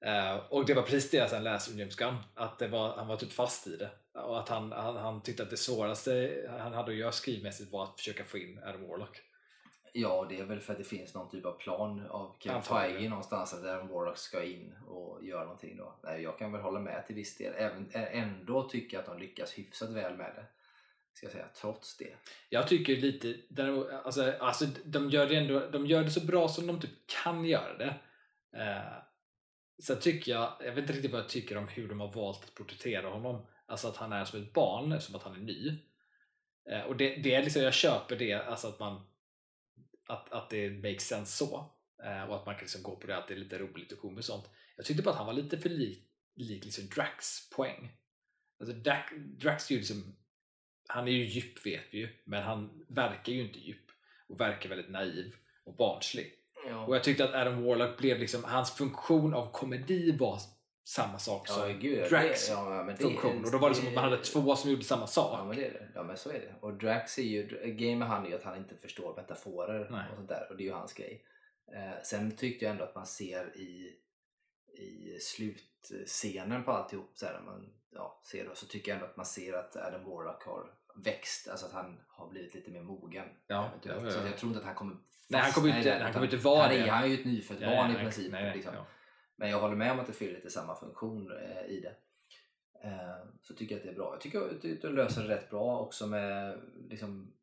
Eh, 0.05 0.35
och 0.49 0.65
det 0.65 0.73
var 0.73 0.83
precis 0.83 1.11
det 1.11 1.17
jag 1.17 1.29
sen 1.29 1.43
läste 1.43 1.71
om 1.71 1.79
James 1.79 1.95
Gunn, 1.95 2.17
att 2.35 2.59
det 2.59 2.67
var, 2.67 2.95
han 2.95 3.07
var 3.07 3.17
typ 3.17 3.33
fast 3.33 3.67
i 3.67 3.75
det. 3.75 3.89
Och 4.13 4.39
att 4.39 4.49
han, 4.49 4.71
han, 4.71 4.95
han 4.97 5.21
tyckte 5.21 5.43
att 5.43 5.49
det 5.49 5.57
svåraste 5.57 6.33
han 6.59 6.73
hade 6.73 6.91
att 6.91 6.97
göra 6.97 7.11
skrivmässigt 7.11 7.71
var 7.71 7.83
att 7.83 7.97
försöka 7.97 8.23
få 8.23 8.37
in 8.37 8.59
Adam 8.63 8.87
Warlock. 8.87 9.21
Ja, 9.93 10.25
det 10.29 10.39
är 10.39 10.43
väl 10.43 10.59
för 10.59 10.71
att 10.73 10.77
det 10.79 10.83
finns 10.85 11.13
någon 11.15 11.29
typ 11.29 11.45
av 11.45 11.51
plan 11.57 12.07
av 12.09 12.35
Kevin. 12.39 12.61
Feige 12.63 13.09
någonstans 13.09 13.53
att 13.53 13.65
Aaron 13.65 13.87
Warlock 13.87 14.17
ska 14.17 14.43
in 14.43 14.75
och 14.87 15.25
göra 15.25 15.43
någonting 15.43 15.77
då. 15.77 15.95
Nej, 16.03 16.21
jag 16.21 16.37
kan 16.37 16.51
väl 16.51 16.61
hålla 16.61 16.79
med 16.79 17.07
till 17.07 17.15
viss 17.15 17.37
del. 17.37 17.53
Även, 17.57 17.89
ändå 17.93 18.69
tycker 18.69 18.97
jag 18.97 19.01
att 19.01 19.07
de 19.09 19.19
lyckas 19.19 19.57
hyfsat 19.57 19.89
väl 19.89 20.17
med 20.17 20.31
det. 20.35 20.45
Ska 21.13 21.25
jag 21.25 21.33
säga, 21.33 21.45
trots 21.61 21.97
det. 21.97 22.13
Jag 22.49 22.67
tycker 22.67 22.95
lite, 22.95 23.35
däremot- 23.49 23.89
alltså, 24.05 24.33
alltså 24.39 24.65
de 24.85 25.09
gör 25.09 25.27
det 25.27 25.35
ändå, 25.35 25.59
de 25.59 25.85
gör 25.85 26.03
det 26.03 26.11
så 26.11 26.25
bra 26.25 26.47
som 26.47 26.67
de 26.67 26.79
typ 26.79 27.07
kan 27.23 27.45
göra 27.45 27.77
det. 27.77 27.95
Eh, 28.57 28.93
sen 29.81 29.99
tycker 29.99 30.31
jag, 30.31 30.57
jag 30.59 30.71
vet 30.71 30.77
inte 30.77 30.93
riktigt 30.93 31.11
vad 31.11 31.21
jag 31.21 31.29
tycker 31.29 31.57
om 31.57 31.67
hur 31.67 31.87
de 31.87 31.99
har 31.99 32.11
valt 32.11 32.43
att 32.43 32.55
porträttera 32.55 33.09
honom. 33.09 33.47
Alltså 33.65 33.87
att 33.87 33.97
han 33.97 34.13
är 34.13 34.25
som 34.25 34.41
ett 34.41 34.53
barn, 34.53 35.01
som 35.01 35.15
att 35.15 35.23
han 35.23 35.35
är 35.35 35.39
ny. 35.39 35.77
Eh, 36.71 36.81
och 36.81 36.97
det, 36.97 37.15
det 37.15 37.35
är 37.35 37.43
liksom, 37.43 37.61
jag 37.61 37.73
köper 37.73 38.15
det, 38.15 38.33
alltså 38.33 38.67
att 38.67 38.79
man 38.79 39.01
att, 40.07 40.31
att 40.31 40.49
det 40.49 40.69
makes 40.69 41.07
sense 41.07 41.37
så. 41.37 41.73
Eh, 42.03 42.23
och 42.23 42.35
att 42.35 42.45
man 42.45 42.55
kan 42.55 42.61
liksom 42.61 42.83
gå 42.83 42.95
på 42.95 43.07
det, 43.07 43.17
att 43.17 43.27
det 43.27 43.33
är 43.33 43.37
lite 43.37 43.57
roligt 43.57 43.91
och 43.91 43.99
komiskt 43.99 44.27
sånt. 44.27 44.49
Jag 44.77 44.85
tyckte 44.85 45.03
bara 45.03 45.11
att 45.11 45.17
han 45.17 45.25
var 45.25 45.33
lite 45.33 45.57
för 45.57 45.69
lik, 45.69 46.07
lik 46.35 46.65
liksom 46.65 46.87
Drax 46.87 47.49
poäng. 47.49 47.91
Alltså 48.59 48.75
Drax, 48.75 49.13
Drax 49.17 49.69
är 49.71 49.73
ju 49.73 49.79
liksom, 49.79 50.15
han 50.87 51.07
är 51.07 51.11
ju 51.11 51.25
djup 51.25 51.65
vet 51.65 51.83
vi 51.91 51.97
ju, 51.97 52.09
men 52.25 52.43
han 52.43 52.85
verkar 52.89 53.33
ju 53.33 53.41
inte 53.41 53.59
djup 53.59 53.85
och 54.27 54.41
verkar 54.41 54.69
väldigt 54.69 54.89
naiv 54.89 55.35
och 55.63 55.75
barnslig. 55.75 56.40
Ja, 56.67 56.85
Och 56.85 56.95
jag 56.95 57.03
tyckte 57.03 57.23
att 57.23 57.33
Adam 57.33 57.63
Warlock 57.63 57.97
blev 57.97 58.19
liksom, 58.19 58.43
hans 58.43 58.71
funktion 58.71 59.33
av 59.33 59.51
komedi 59.51 60.17
var 60.19 60.39
samma 60.83 61.19
sak 61.19 61.45
ja 61.49 61.53
som 61.53 61.79
gud. 61.79 62.09
Drax 62.09 62.47
det, 62.47 62.53
ja, 62.53 62.83
det, 62.83 63.03
funktion. 63.03 63.45
Och 63.45 63.51
då 63.51 63.57
var 63.57 63.69
det 63.69 63.75
som 63.75 63.87
att 63.87 63.93
man 63.93 64.03
hade 64.03 64.17
två 64.17 64.55
som 64.55 64.71
gjorde 64.71 64.83
samma 64.83 65.07
sak. 65.07 65.39
Ja 65.39 65.45
men 65.45 65.57
det 65.57 65.65
är 65.65 65.73
det. 65.73 65.87
Ja 65.95 66.03
men 66.03 66.17
så 66.17 66.29
är 66.29 66.39
det. 66.39 66.55
Och 66.59 66.73
Drax 66.73 67.17
är 67.17 67.23
ju, 67.23 67.47
game 67.65 67.95
med 67.95 68.07
han 68.07 68.25
är 68.25 68.29
ju 68.29 68.35
att 68.35 68.43
han 68.43 68.57
inte 68.57 68.75
förstår 68.75 69.15
metaforer 69.15 69.87
Nej. 69.91 70.05
och 70.09 70.15
sånt 70.15 70.29
där. 70.29 70.47
Och 70.49 70.57
det 70.57 70.63
är 70.63 70.65
ju 70.65 70.73
hans 70.73 70.93
grej. 70.93 71.25
Eh, 71.75 72.03
sen 72.03 72.35
tyckte 72.35 72.65
jag 72.65 72.71
ändå 72.71 72.83
att 72.83 72.95
man 72.95 73.05
ser 73.05 73.57
i, 73.57 73.95
i 74.81 75.19
slutscenen 75.19 76.63
på 76.63 76.71
alltihop 76.71 77.11
så 77.13 77.25
här, 77.25 77.41
man 77.45 77.73
ja, 77.93 78.21
ser 78.31 78.45
det, 78.45 78.55
så 78.55 78.65
tycker 78.65 78.91
jag 78.91 78.95
ändå 78.95 79.05
att 79.05 79.17
man 79.17 79.25
ser 79.25 79.53
att 79.53 79.75
Adam 79.75 80.05
Warlock 80.05 80.43
har 80.43 80.73
växt. 80.95 81.47
Alltså 81.47 81.65
att 81.65 81.73
han 81.73 81.99
har 82.07 82.27
blivit 82.29 82.53
lite 82.55 82.71
mer 82.71 82.81
mogen. 82.81 83.25
Ja, 83.47 83.67
eventuellt. 83.69 84.01
ja, 84.01 84.07
ja, 84.07 84.11
Så 84.13 84.19
ja. 84.19 84.25
jag 84.25 84.37
tror 84.37 84.49
inte 84.49 84.59
att 84.59 84.65
han 84.65 84.75
kommer 84.75 84.95
Nej, 85.29 85.41
han 85.41 85.51
kommer 85.51 85.69
fastna 85.69 85.75
i 85.75 85.77
inte- 85.87 85.97
det, 85.97 86.03
han 86.03 86.13
kommer 86.13 86.25
inte 86.25 86.37
vara 86.37 86.61
han 86.63 86.71
är, 86.71 86.79
det. 86.85 86.89
Han 86.91 87.03
är 87.03 87.07
ju 87.07 87.13
ett 87.19 87.25
nyfött 87.25 87.57
Ja, 87.61 87.67
barn 87.69 87.91
ja, 87.91 87.97
i 87.97 88.03
princip. 88.03 88.31
nej, 88.31 88.43
nej, 88.43 88.55
liksom. 88.55 88.73
ja. 88.75 88.85
Men 89.35 89.49
jag 89.49 89.59
håller 89.59 89.75
med 89.75 89.91
om 89.91 89.99
att 89.99 90.07
det 90.07 90.13
fyller 90.13 90.33
lite 90.33 90.49
samma 90.49 90.75
funktion 90.75 91.31
eh, 91.31 91.65
i 91.65 91.79
det. 91.81 91.95
Eh, 92.87 93.25
så 93.41 93.53
tycker 93.53 93.75
jag 93.75 93.79
att 93.79 93.83
det 93.85 93.91
är 93.91 93.95
bra. 93.95 94.13
Jag 94.13 94.21
tycker 94.21 94.41
att 94.41 94.81
de 94.81 94.87
löser 94.87 95.21
det 95.23 95.35
rätt 95.35 95.49
bra 95.49 95.79
också 95.79 96.07
med 96.07 96.59
liksom 96.89 97.33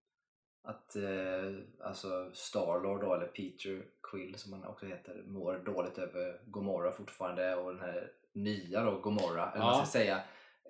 att 0.63 0.97
eh, 0.97 1.55
alltså 1.85 2.31
Starlord 2.35 3.01
då, 3.01 3.15
eller 3.15 3.27
Peter 3.27 3.85
Quill 4.11 4.35
som 4.39 4.53
han 4.53 4.65
också 4.65 4.87
heter, 4.87 5.23
mår 5.27 5.59
dåligt 5.59 5.99
över 5.99 6.41
Gomorra 6.47 6.93
fortfarande 6.93 7.57
och 7.57 7.73
den 7.75 7.81
här 7.83 8.11
nya 8.33 8.85
då, 8.85 9.01
Gomorra, 9.01 9.51
eller 9.53 9.65
vad 9.65 9.71
man 9.73 9.79
Ja. 9.79 9.85
ska 9.87 9.99
säga, 9.99 10.21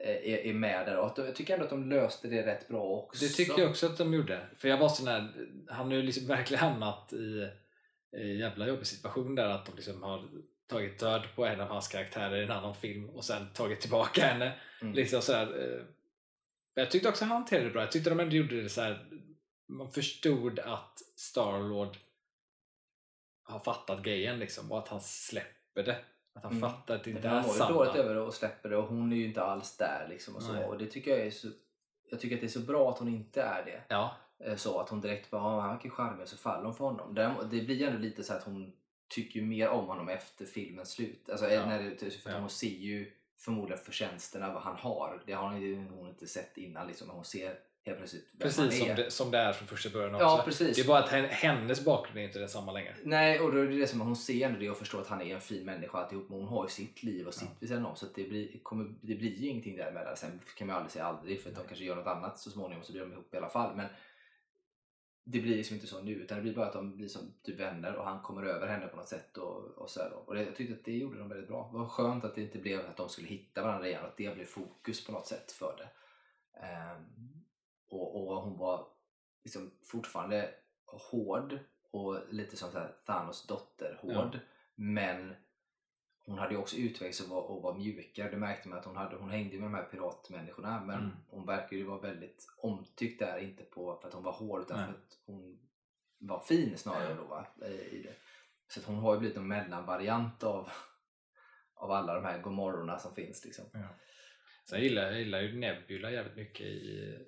är, 0.01 0.47
är 0.47 0.55
med 0.55 0.87
där. 0.87 0.99
Och 0.99 1.13
jag 1.17 1.35
tycker 1.35 1.55
ändå 1.55 1.65
att 1.65 1.71
de 1.71 1.91
löste 1.91 2.29
det 2.29 2.47
rätt 2.47 2.69
bra 2.69 2.83
också. 2.83 3.25
Det 3.25 3.31
tycker 3.31 3.59
jag 3.59 3.71
också 3.71 3.87
att 3.87 3.99
de 3.99 4.15
gjorde. 4.15 4.47
För 4.57 4.69
jag 4.69 4.79
var 4.79 4.89
sån 4.89 5.09
här, 5.09 5.33
han 5.69 5.87
har 5.87 5.95
ju 5.95 6.03
liksom 6.03 6.27
verkligen 6.37 6.63
hamnat 6.63 7.13
i 7.13 7.51
en 8.13 8.39
jävla 8.39 8.69
jobbig 8.69 8.87
situation 8.87 9.35
där 9.35 9.49
att 9.49 9.67
de 9.67 9.77
liksom 9.77 10.03
har 10.03 10.29
tagit 10.67 10.99
död 10.99 11.23
på 11.35 11.47
en 11.47 11.61
av 11.61 11.69
hans 11.69 11.89
karaktärer 11.89 12.37
i 12.37 12.45
en 12.45 12.51
annan 12.51 12.75
film 12.75 13.11
och 13.11 13.25
sen 13.25 13.53
tagit 13.55 13.81
tillbaka 13.81 14.27
henne. 14.27 14.53
Mm. 14.83 14.95
Liksom 14.95 15.23
så 15.23 15.33
här, 15.33 15.47
eh, 15.47 15.85
jag 16.75 16.91
tyckte 16.91 17.09
också 17.09 17.25
han 17.25 17.37
hanterade 17.37 17.67
det 17.67 17.73
bra. 17.73 17.83
Jag 17.83 17.93
tyckte 17.93 18.11
de 18.11 18.21
ändå 18.21 18.37
gjorde 18.37 18.63
det 18.63 18.69
så 18.69 18.81
här. 18.81 19.07
Man 19.69 19.93
förstod 19.93 20.59
att 20.59 20.99
Starlord 21.17 21.97
har 23.43 23.61
fattat 23.61 24.03
grejen 24.03 24.39
liksom 24.39 24.73
och 24.73 24.79
att 24.79 24.89
han 24.89 25.01
släpper 25.01 25.83
det. 25.83 25.99
Att 26.35 26.43
han 26.43 26.53
Mm. 26.53 26.71
fattar 26.71 26.95
att 26.97 27.05
det 27.05 27.13
För 27.13 27.25
är 27.25 27.29
han 27.29 27.43
mår 27.47 27.53
samma. 27.53 27.71
dåligt 27.75 27.95
över 27.95 28.15
det 28.15 28.21
och 28.21 28.35
släpper 28.35 28.69
det 28.69 28.77
och 28.77 28.85
hon 28.89 29.13
är 29.13 29.17
ju 29.17 29.25
inte 29.27 29.43
alls 29.43 29.77
där. 29.77 30.07
Liksom 30.09 30.37
och, 30.37 30.43
så. 30.43 30.53
Nej. 30.53 30.65
och 30.65 30.79
det 30.79 30.87
tycker 30.87 31.11
jag 31.11 31.21
är 31.27 31.31
så 31.31 31.49
jag 32.11 32.21
tycker 32.21 32.35
att 32.37 32.41
det 32.41 32.47
är 32.47 32.49
så 32.49 32.61
bra 32.61 32.91
att 32.91 32.99
hon 32.99 33.09
inte 33.09 33.43
är 33.43 33.65
det. 33.65 33.83
Ja, 33.89 34.17
Eh, 34.45 34.57
Så 34.57 34.79
att 34.81 34.89
hon 34.89 35.01
direkt 35.01 35.31
bara, 35.31 35.43
"Ja, 35.43 35.61
han 35.61 35.71
verkar 35.75 35.91
charmig 35.91 36.23
och 36.23 36.29
så 36.29 36.37
faller 36.37 36.65
hon 36.65 36.75
för 36.75 36.85
honom. 36.85 37.15
Det 37.51 37.61
blir 37.63 37.83
ändå 37.89 37.99
lite 37.99 38.25
så 38.25 38.33
att 38.35 38.43
hon 38.43 38.73
tycker 39.09 39.43
mer 39.43 39.69
om 39.69 39.87
honom 39.87 40.09
efter 40.09 40.45
filmens 40.47 40.91
slut. 40.91 41.31
Alltså, 41.31 41.49
Ja. 41.51 41.67
när 41.67 41.83
det, 41.83 42.11
för 42.11 42.31
Ja. 42.31 42.39
hon 42.39 42.51
ser 42.51 42.69
ju 42.69 43.13
förmodligen 43.39 43.85
förtjänsterna 43.85 44.53
vad 44.53 44.63
han 44.63 44.77
har. 44.77 45.23
Det 45.27 45.33
har 45.33 45.49
hon 45.97 46.09
inte 46.09 46.27
sett 46.27 46.57
innan 46.59 46.87
liksom. 46.87 47.07
Men 47.07 47.17
hon 47.17 47.25
ser 47.25 47.59
helt 47.89 47.99
plötsligt 47.99 48.29
vem 48.33 48.39
precis 48.41 48.59
han 48.61 48.71
som 48.71 48.91
är. 48.91 48.97
det, 48.97 49.11
som 49.11 49.31
det 49.31 49.39
är 49.39 49.53
från 49.53 49.69
första 49.69 49.91
början 49.91 50.15
också. 50.15 50.25
Ja, 50.27 50.43
precis. 50.45 50.77
Det 50.77 50.83
är 50.83 50.87
bara 50.87 50.99
att 50.99 51.09
hen- 51.09 51.29
hennes 51.31 51.85
bakgrund 51.85 52.19
är 52.19 52.23
inte 52.23 52.39
densamma 52.39 52.73
längre. 52.73 52.95
Nej, 53.05 53.41
och 53.41 53.53
då 53.53 53.59
är 53.59 53.67
det 53.67 53.77
det 53.79 53.87
som 53.87 54.01
hon 54.01 54.17
ser 54.17 54.47
ändå 54.47 54.59
det 54.61 54.71
och 54.71 54.77
förstår 54.79 55.01
att 55.01 55.07
han 55.09 55.21
är 55.23 55.35
en 55.35 55.41
fin 55.41 55.65
människa 55.65 55.99
alltihop. 55.99 56.29
Men 56.29 56.39
hon 56.39 56.49
har 56.49 56.65
ju 56.65 56.69
sitt 56.71 57.03
liv 57.03 57.27
och 57.27 57.35
sitt 57.35 57.49
vid 57.61 57.69
sidan 57.69 57.87
om. 57.87 57.97
Så 57.97 58.07
att 58.07 58.15
det, 58.15 58.25
blir, 58.29 58.59
kommer, 58.63 58.85
det 59.01 59.15
blir 59.15 59.37
ju 59.37 59.49
ingenting 59.49 59.77
däremellan. 59.77 60.17
Sen 60.17 60.41
kan 60.57 60.67
man 60.67 60.75
ju 60.75 60.77
aldrig 60.77 60.93
säga 60.93 61.05
aldrig 61.05 61.43
för 61.43 61.51
att 61.51 61.57
de 61.57 61.65
kanske 61.67 61.85
gör 61.85 61.97
något 61.97 62.07
annat 62.07 62.39
så 62.39 62.51
småningom 62.51 62.85
så 62.85 62.93
blir 62.93 63.03
de 63.03 63.13
ihop 63.13 63.35
i 63.35 63.37
alla 63.37 63.49
fall. 63.51 63.77
Men 63.77 63.87
det 65.31 65.41
blir 65.41 65.57
liksom 65.57 65.75
inte 65.75 65.87
så 65.87 66.03
nu 66.03 66.13
utan 66.13 66.37
det 66.39 66.43
blir 66.43 66.55
bara 66.55 66.67
att 66.67 66.73
de 66.73 66.97
blir 66.97 67.09
som 67.09 67.33
typ 67.43 67.61
vänner 67.61 67.95
och 67.97 68.05
han 68.05 68.23
kommer 68.23 68.43
över 68.43 68.67
henne 68.67 68.87
på 68.87 68.97
något 68.97 69.09
sätt 69.09 69.37
och, 69.39 69.65
och 69.65 69.91
så 69.91 70.03
här 70.03 70.11
då. 70.11 70.17
Och 70.17 70.35
det, 70.35 70.43
jag 70.43 70.57
tyckte 70.57 70.75
att 70.75 70.85
det 70.85 70.93
gjorde 70.97 71.19
de 71.19 71.29
väldigt 71.29 71.49
bra. 71.49 71.69
Det 71.73 71.79
var 71.79 71.89
skönt 71.89 72.25
att 72.25 72.35
det 72.35 72.43
inte 72.43 72.59
blev 72.59 72.81
att 72.81 72.97
de 72.97 73.09
skulle 73.09 73.29
hitta 73.29 73.63
varandra 73.63 73.89
igen 73.89 74.03
och 74.03 74.09
att 74.09 74.17
det 74.17 74.35
blev 74.35 74.45
fokus 74.45 75.07
på 75.07 75.13
något 75.13 75.27
sätt 75.27 75.53
för 75.53 75.75
det. 75.79 75.89
Ehm, 76.67 77.38
och, 77.89 78.17
och 78.29 78.43
hon 78.43 78.59
var 78.59 78.87
liksom 79.45 79.71
fortfarande 79.83 80.55
hård 80.87 81.59
och 81.91 82.21
lite 82.31 82.57
som 82.57 82.71
så 82.71 82.87
Thanos 83.07 83.47
dotter 83.47 83.99
hård. 84.03 84.39
Men 84.75 85.35
hon 86.25 86.39
hade 86.39 86.55
ju 86.55 86.61
också 86.61 86.77
utvecklats 86.77 87.21
och 87.21 87.29
var, 87.29 87.43
och 87.43 87.63
var 87.63 87.75
mjukare. 87.75 88.31
Det 88.31 88.37
märkte 88.37 88.69
man 88.69 88.79
att 88.79 88.85
hon, 88.85 88.97
hade, 88.97 89.17
hon 89.17 89.31
hängde 89.31 89.57
med 89.57 89.67
de 89.67 89.75
här 89.75 89.85
piratmänniskorna 89.85 90.85
men 90.85 90.99
Mm. 90.99 91.11
hon 91.29 91.47
verkar 91.47 91.77
ju 91.77 91.85
vara 91.85 92.01
väldigt 92.01 92.47
omtyckt 92.59 93.19
där. 93.19 93.39
Inte 93.39 93.65
på, 93.65 93.99
för 94.01 94.09
att 94.09 94.15
hon 94.15 94.23
var 94.23 94.33
hård 94.33 94.61
utan 94.61 94.77
Nej. 94.77 94.87
för 94.87 94.93
att 94.93 95.19
hon 95.27 95.59
var 96.19 96.41
fin 96.41 96.79
snarare 96.79 97.15
då 97.15 97.25
va? 97.25 97.47
I 97.91 98.03
det. 98.03 98.15
Så 98.69 98.81
hon 98.87 98.97
har 98.97 99.15
ju 99.15 99.21
blivit 99.21 99.37
en 99.37 99.49
mellanvariant 99.49 100.43
av, 100.43 100.69
av 101.75 101.91
alla 101.91 102.15
de 102.15 102.25
här 102.25 102.39
Gomorrorna 102.39 102.99
som 102.99 103.15
finns. 103.15 103.45
Liksom. 103.45 103.65
Sen 104.65 104.81
gillar 104.81 105.03
jag 105.03 105.19
gillar 105.19 105.41
ju 105.41 105.59
Nebula 105.59 106.11
jävligt 106.11 106.37
mycket 106.37 106.67
i 106.67 107.19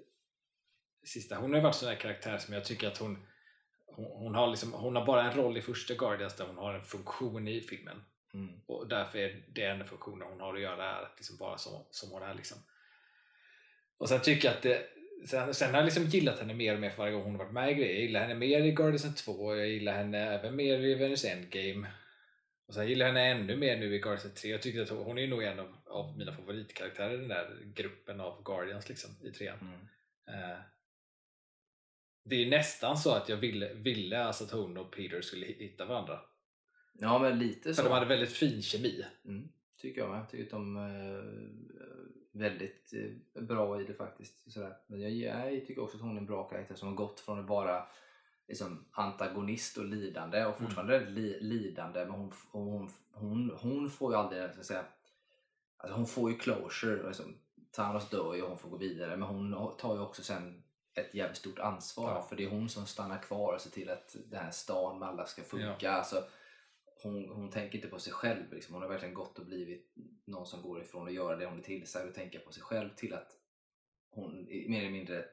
sista. 1.04 1.36
Hon 1.36 1.54
har 1.54 1.60
varit 1.60 1.74
sån 1.74 1.88
där 1.88 1.96
karaktär 1.96 2.38
som 2.38 2.54
jag 2.54 2.64
tycker 2.64 2.88
att 2.88 2.98
hon 2.98 3.26
hon, 3.92 4.22
hon, 4.22 4.34
har 4.34 4.48
liksom, 4.50 4.72
hon 4.72 4.96
har 4.96 5.06
bara 5.06 5.30
en 5.30 5.36
roll 5.36 5.56
i 5.56 5.62
första 5.62 5.94
Guardians 5.94 6.36
där 6.36 6.46
hon 6.46 6.56
har 6.56 6.74
en 6.74 6.80
funktion 6.80 7.48
i 7.48 7.60
filmen. 7.60 8.02
Mm. 8.34 8.60
Och 8.66 8.88
därför 8.88 9.18
är 9.18 9.42
det 9.48 9.64
enda 9.64 9.84
funktionen 9.84 10.28
hon 10.30 10.40
har 10.40 10.54
att 10.54 10.60
göra 10.60 10.84
är 10.84 11.02
att 11.02 11.14
liksom 11.16 11.36
vara 11.36 11.58
som, 11.58 11.84
som 11.90 12.10
hon 12.10 12.22
är. 12.22 12.34
Liksom. 12.34 12.58
Och 13.98 14.08
sen 14.08 14.20
tycker 14.20 14.48
jag 14.48 14.56
att 14.56 14.62
det, 14.62 14.82
sen, 15.26 15.54
sen 15.54 15.70
har 15.70 15.76
jag 15.76 15.84
liksom 15.84 16.04
gillat 16.04 16.38
henne 16.38 16.54
mer 16.54 16.74
och 16.74 16.80
mer 16.80 16.90
för 16.90 16.98
varje 16.98 17.12
gång 17.12 17.22
hon 17.22 17.32
har 17.32 17.38
varit 17.38 17.52
med 17.52 17.70
i 17.70 17.74
grejer. 17.74 17.92
Jag 17.92 18.02
gillar 18.02 18.20
henne 18.20 18.34
mer 18.34 18.60
i 18.60 18.72
Guardians 18.72 19.24
2 19.24 19.32
och 19.32 19.58
jag 19.58 19.68
gillar 19.68 19.92
henne 19.92 20.18
även 20.18 20.56
mer 20.56 20.78
i 20.78 20.94
Avengers 20.94 21.24
Endgame. 21.24 21.88
Och 22.66 22.74
sen 22.74 22.88
gillar 22.88 23.06
jag 23.06 23.12
henne 23.12 23.26
ännu 23.26 23.56
mer 23.56 23.76
nu 23.76 23.94
i 23.94 23.98
Guardians 23.98 24.34
3. 24.34 24.50
Jag 24.50 24.62
tyckte 24.62 24.82
att 24.82 24.88
hon, 24.88 25.18
är 25.18 25.28
nog 25.28 25.42
en 25.42 25.60
av, 25.60 25.76
av 25.86 26.18
mina 26.18 26.32
favoritkaraktärer 26.32 27.14
i 27.14 27.16
den 27.16 27.28
där 27.28 27.58
gruppen 27.74 28.20
av 28.20 28.42
Guardians 28.44 28.88
liksom, 28.88 29.10
i 29.22 29.30
trean. 29.30 29.58
Mm. 29.60 29.80
Eh, 30.42 30.58
det 32.22 32.36
är 32.36 32.50
nästan 32.50 32.96
så 32.96 33.14
att 33.14 33.28
jag 33.28 33.36
ville, 33.36 33.74
ville 33.74 34.24
alltså 34.24 34.44
att 34.44 34.50
hon 34.50 34.76
och 34.76 34.92
Peter 34.92 35.20
skulle 35.20 35.46
hitta 35.46 35.84
varandra. 35.84 36.20
Ja 36.92 37.18
men 37.18 37.38
lite 37.38 37.62
För 37.62 37.72
så. 37.72 37.82
de 37.82 37.92
hade 37.92 38.06
väldigt 38.06 38.32
fin 38.32 38.62
kemi. 38.62 39.04
Mm, 39.24 39.48
tycker 39.80 40.00
jag 40.00 40.10
med. 40.10 40.18
Jag 40.18 40.30
tycker 40.30 40.44
att 40.44 40.50
de 40.50 40.76
är 40.76 41.22
väldigt 42.32 42.92
eh, 42.92 43.42
bra 43.42 43.80
i 43.80 43.84
det 43.84 43.94
faktiskt. 43.94 44.52
Sådär. 44.52 44.76
Men 44.86 45.00
jag, 45.00 45.10
jag 45.10 45.66
tycker 45.66 45.82
också 45.82 45.96
att 45.96 46.02
hon 46.02 46.16
är 46.16 46.20
en 46.20 46.26
bra 46.26 46.44
karaktär 46.44 46.74
som 46.74 46.88
har 46.88 46.94
gått 46.94 47.20
från 47.20 47.40
att 47.40 47.48
vara 47.48 47.86
liksom, 48.48 48.84
antagonist 48.90 49.76
och 49.76 49.84
lidande 49.84 50.44
och 50.44 50.58
fortfarande 50.58 50.96
är 50.96 51.06
li, 51.06 51.40
lidande 51.40 52.04
men 52.04 52.14
hon, 52.14 52.32
hon, 52.52 52.90
hon, 53.12 53.50
hon 53.60 53.90
får 53.90 54.12
ju 54.12 54.18
aldrig, 54.18 54.54
så 54.54 54.64
säga, 54.64 54.84
alltså 55.76 55.96
hon 55.96 56.06
får 56.06 56.30
ju 56.30 56.38
closure. 56.38 57.06
Liksom, 57.06 57.36
Thanos 57.70 58.10
dör 58.10 58.34
ju 58.34 58.42
och 58.42 58.48
hon 58.48 58.58
får 58.58 58.70
gå 58.70 58.76
vidare 58.76 59.16
men 59.16 59.28
hon 59.28 59.76
tar 59.78 59.94
ju 59.94 60.00
också 60.00 60.22
sen 60.22 60.62
ett 60.94 61.14
jävligt 61.14 61.36
stort 61.38 61.58
ansvar 61.58 62.10
Ja. 62.14 62.22
för 62.22 62.36
det 62.36 62.44
är 62.44 62.48
hon 62.50 62.68
som 62.68 62.86
stannar 62.86 63.22
kvar 63.22 63.54
och 63.54 63.60
ser 63.60 63.70
till 63.70 63.90
att 63.90 64.16
den 64.26 64.40
här 64.40 64.50
stan 64.50 64.98
med 64.98 65.08
alla 65.08 65.26
ska 65.26 65.42
funka. 65.42 65.90
Alltså, 65.90 66.24
hon, 67.02 67.28
hon 67.28 67.50
tänker 67.50 67.76
inte 67.76 67.88
på 67.88 67.98
sig 67.98 68.12
själv. 68.12 68.52
Liksom. 68.52 68.74
Hon 68.74 68.82
har 68.82 68.88
verkligen 68.88 69.14
gått 69.14 69.38
och 69.38 69.46
blivit 69.46 69.92
någon 70.26 70.46
som 70.46 70.62
går 70.62 70.82
ifrån 70.82 71.06
att 71.06 71.14
göra 71.14 71.36
det 71.36 71.46
hon 71.46 71.58
är 71.58 71.62
tillsagd 71.62 72.08
och 72.08 72.14
tänka 72.14 72.38
på 72.38 72.52
sig 72.52 72.62
själv 72.62 72.90
till 72.96 73.14
att 73.14 73.32
hon 74.10 74.44
mer 74.44 74.80
eller 74.80 74.90
mindre 74.90 75.24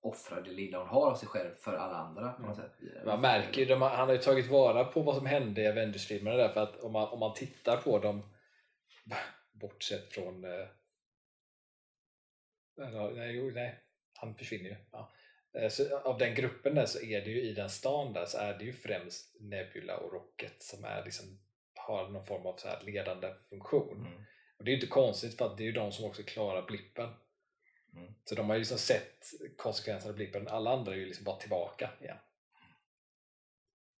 offrar 0.00 0.42
det 0.42 0.50
lilla 0.50 0.78
hon 0.78 0.88
har 0.88 1.10
av 1.10 1.14
sig 1.14 1.28
själv 1.28 1.54
för 1.56 1.76
alla 1.76 1.96
andra. 1.96 2.32
På 2.32 2.42
något 2.42 2.56
sätt. 2.56 2.72
Man 3.04 3.20
märker 3.20 3.62
ju, 3.66 3.74
han 3.74 4.08
har 4.08 4.12
ju 4.12 4.18
tagit 4.18 4.50
vara 4.50 4.84
på 4.84 5.02
vad 5.02 5.16
som 5.16 5.26
hände 5.26 5.62
i 5.62 5.68
Avengers-filmerna 5.68 6.36
därför 6.36 6.60
att 6.60 6.76
om 6.76 6.92
man, 6.92 7.08
om 7.08 7.18
man 7.18 7.34
tittar 7.34 7.76
på 7.76 7.98
dem 7.98 8.22
bortsett 9.52 10.12
från 10.12 10.44
eh, 10.44 10.66
nej, 12.76 13.14
nej, 13.52 13.83
han 14.24 14.34
försvinner 14.34 14.70
ju. 14.70 14.76
Ja. 14.90 15.12
Eh, 15.52 15.68
Så 15.68 15.98
av 15.98 16.18
den 16.18 16.34
gruppen 16.34 16.74
där 16.74 16.86
så 16.86 17.00
är 17.00 17.20
det 17.24 17.30
ju 17.30 17.42
i 17.42 17.52
den 17.52 17.70
stan 17.70 18.12
där 18.12 18.26
så 18.26 18.38
är 18.38 18.58
det 18.58 18.64
ju 18.64 18.72
främst 18.72 19.36
Nebula 19.40 19.96
och 19.96 20.12
Rocket 20.12 20.62
som 20.62 20.84
är 20.84 21.04
liksom, 21.04 21.38
har 21.74 22.08
någon 22.08 22.26
form 22.26 22.46
av 22.46 22.56
så 22.56 22.68
här 22.68 22.82
ledande 22.82 23.34
funktion. 23.48 24.06
Mm. 24.06 24.24
Och 24.58 24.64
det 24.64 24.68
är 24.70 24.72
ju 24.72 24.80
inte 24.80 24.86
konstigt 24.86 25.38
för 25.38 25.46
att 25.46 25.56
det 25.56 25.62
är 25.62 25.66
ju 25.66 25.72
de 25.72 25.92
som 25.92 26.04
också 26.04 26.22
klarar 26.22 26.66
blippen. 26.66 27.08
Mm. 27.92 28.14
Så 28.24 28.34
de 28.34 28.46
har 28.48 28.54
ju 28.54 28.58
liksom 28.58 28.78
sett 28.78 29.24
konsekvenserna 29.56 30.10
av 30.10 30.16
blippen, 30.16 30.48
alla 30.48 30.72
andra 30.72 30.92
är 30.92 30.96
ju 30.96 31.06
liksom 31.06 31.24
bara 31.24 31.36
tillbaka 31.36 31.90
igen. 32.00 32.16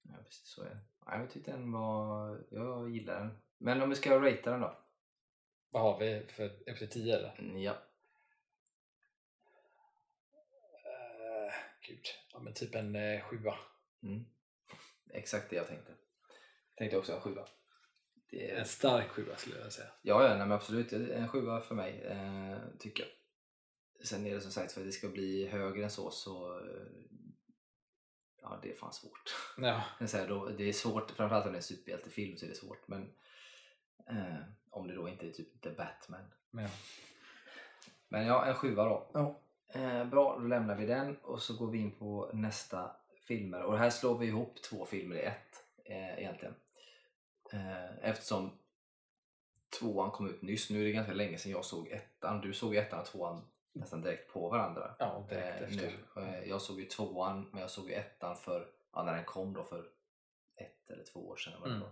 Ja, 0.02 0.14
precis 0.24 0.46
så 0.48 0.62
är 0.62 0.66
det. 0.70 0.78
Ja, 1.06 1.18
Jag 1.18 1.30
tyckte 1.30 1.50
den 1.50 1.72
var... 1.72 2.38
Jag 2.50 2.90
gillar 2.90 3.20
den. 3.20 3.38
Men 3.58 3.82
om 3.82 3.90
vi 3.90 3.96
ska 3.96 4.20
ratea 4.20 4.52
den 4.52 4.60
då? 4.60 4.78
Vad 5.70 5.82
har 5.82 5.98
vi 5.98 6.22
för 6.28 6.50
efter 6.66 6.86
10 6.86 7.16
eller? 7.16 7.58
Ja. 7.58 7.74
Gud, 11.86 12.06
ja 12.32 12.38
men 12.40 12.54
typ 12.54 12.74
en 12.74 12.96
uh, 12.96 13.20
sjua. 13.20 13.54
Mm. 14.02 14.24
Exakt 15.10 15.50
det 15.50 15.56
jag 15.56 15.68
tänkte. 15.68 15.92
Jag 16.68 16.76
tänkte 16.78 16.96
också 16.96 17.12
en 17.12 17.20
sjua. 17.20 17.48
Det 18.30 18.50
är... 18.50 18.56
En 18.56 18.66
stark 18.66 19.08
sjua 19.08 19.36
skulle 19.36 19.58
jag 19.58 19.72
säga. 19.72 19.88
Ja, 20.02 20.22
ja 20.22 20.28
nej, 20.28 20.38
men 20.38 20.52
absolut. 20.52 20.92
En 20.92 21.28
sjua 21.28 21.60
för 21.60 21.74
mig, 21.74 22.02
eh, 22.02 22.58
tycker 22.78 23.04
jag. 23.04 23.12
Sen 24.06 24.26
är 24.26 24.34
det 24.34 24.40
som 24.40 24.50
sagt, 24.50 24.72
för 24.72 24.80
att 24.80 24.86
det 24.86 24.92
ska 24.92 25.08
bli 25.08 25.46
högre 25.46 25.84
än 25.84 25.90
så 25.90 26.10
så... 26.10 26.58
Eh, 26.58 26.86
ja, 28.42 28.60
det 28.62 28.70
är 28.70 28.76
fan 28.76 28.92
svårt. 28.92 29.34
Ja, 29.58 29.82
det 30.58 30.68
är 30.68 30.72
svårt, 30.72 31.10
framförallt 31.10 31.46
om 31.46 31.52
det 31.52 31.56
är 31.56 31.60
en 31.60 31.62
superhjältefilm 31.62 32.36
så 32.36 32.44
är 32.44 32.50
det 32.50 32.56
svårt. 32.56 32.88
Men 32.88 33.14
eh, 34.08 34.40
om 34.70 34.88
det 34.88 34.94
då 34.94 35.08
inte 35.08 35.26
är 35.26 35.30
typ 35.30 35.62
The 35.62 35.70
Batman. 35.70 36.24
men, 36.50 36.68
Men 38.08 38.26
ja, 38.26 38.46
en 38.46 38.54
sjua 38.54 38.84
då. 38.84 39.10
Eh, 39.68 40.04
bra, 40.04 40.38
då 40.38 40.46
lämnar 40.46 40.76
vi 40.76 40.86
den 40.86 41.16
och 41.16 41.42
så 41.42 41.56
går 41.56 41.70
vi 41.70 41.78
in 41.78 41.98
på 41.98 42.30
nästa 42.32 42.96
filmer. 43.28 43.62
Och 43.62 43.78
här 43.78 43.90
slår 43.90 44.18
vi 44.18 44.26
ihop 44.26 44.62
två 44.62 44.86
filmer 44.86 45.16
i 45.16 45.22
ett 45.22 45.64
eh, 45.84 46.18
egentligen. 46.18 46.54
Eh, 47.52 47.98
eftersom 48.08 48.58
tvåan 49.78 50.10
kom 50.10 50.30
ut 50.30 50.42
nyss. 50.42 50.70
Nu 50.70 50.80
är 50.80 50.84
det 50.84 50.92
ganska 50.92 51.12
länge 51.12 51.38
sedan 51.38 51.52
jag 51.52 51.64
såg 51.64 51.88
ettan. 51.88 52.40
Du 52.40 52.52
såg 52.52 52.76
ettan 52.76 53.00
och 53.00 53.06
tvåan 53.06 53.48
nästan 53.72 54.02
direkt 54.02 54.32
på 54.32 54.48
varandra. 54.48 54.94
ja 54.98 55.26
direkt 55.30 55.60
Eh, 55.60 55.62
efter. 55.68 55.92
nu. 56.16 56.22
Eh, 56.22 56.48
jag 56.48 56.60
såg 56.62 56.80
ju 56.80 56.86
tvåan, 56.86 57.48
men 57.52 57.60
jag 57.60 57.70
såg 57.70 57.88
ju 57.88 57.94
ettan 57.94 58.36
för, 58.36 58.68
ja, 58.92 59.02
när 59.04 59.14
den 59.14 59.24
kom 59.24 59.52
då 59.52 59.64
för 59.64 59.86
ett 60.56 60.90
eller 60.90 61.04
två 61.04 61.28
år 61.28 61.36
sedan. 61.36 61.62
Mm. 61.64 61.82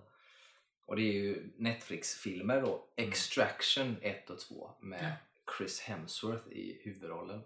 Och 0.86 0.96
det 0.96 1.02
är 1.02 1.12
ju 1.12 1.52
Netflix-filmer 1.58 2.60
då. 2.60 2.88
Mm. 2.96 3.08
Extraction 3.08 3.96
1 4.02 4.30
och 4.30 4.38
2 4.40 4.70
med. 4.80 5.16
Chris 5.58 5.80
Hemsworth 5.80 6.48
i 6.48 6.80
huvudrollen. 6.84 7.42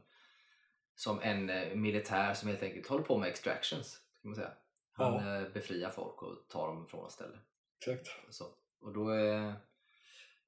Som 0.99 1.20
en 1.20 1.51
eh, 1.51 1.74
militär 1.74 2.34
som 2.34 2.49
helt 2.49 2.62
enkelt 2.62 2.86
håller 2.86 3.05
på 3.05 3.18
med 3.18 3.28
extractions. 3.28 4.01
Kan 4.22 4.28
man 4.30 4.34
säga. 4.36 4.53
Han 4.92 5.14
Ja. 5.26 5.40
eh, 5.40 5.49
befriar 5.53 5.90
folk 5.90 6.22
och 6.22 6.49
tar 6.49 6.66
dem 6.68 6.86
från 6.86 7.07
ett 7.07 7.12
ställe. 7.12 7.38
Exakt. 7.78 8.34
Så. 8.34 8.44
Och 8.80 8.92
då 8.92 9.09
är, 9.09 9.55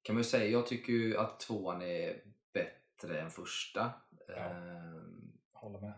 kan 0.03 0.15
man 0.15 0.21
ju 0.21 0.29
säga, 0.29 0.51
jag 0.51 0.67
tycker 0.67 0.93
ju 0.93 1.17
att 1.17 1.41
tvåan 1.41 1.83
är 1.83 2.21
bättre 2.53 3.21
än 3.21 3.31
första. 3.31 3.93
Ja. 4.29 4.35
Ehm, 4.35 5.33
Håller 5.53 5.81
med. 5.81 5.93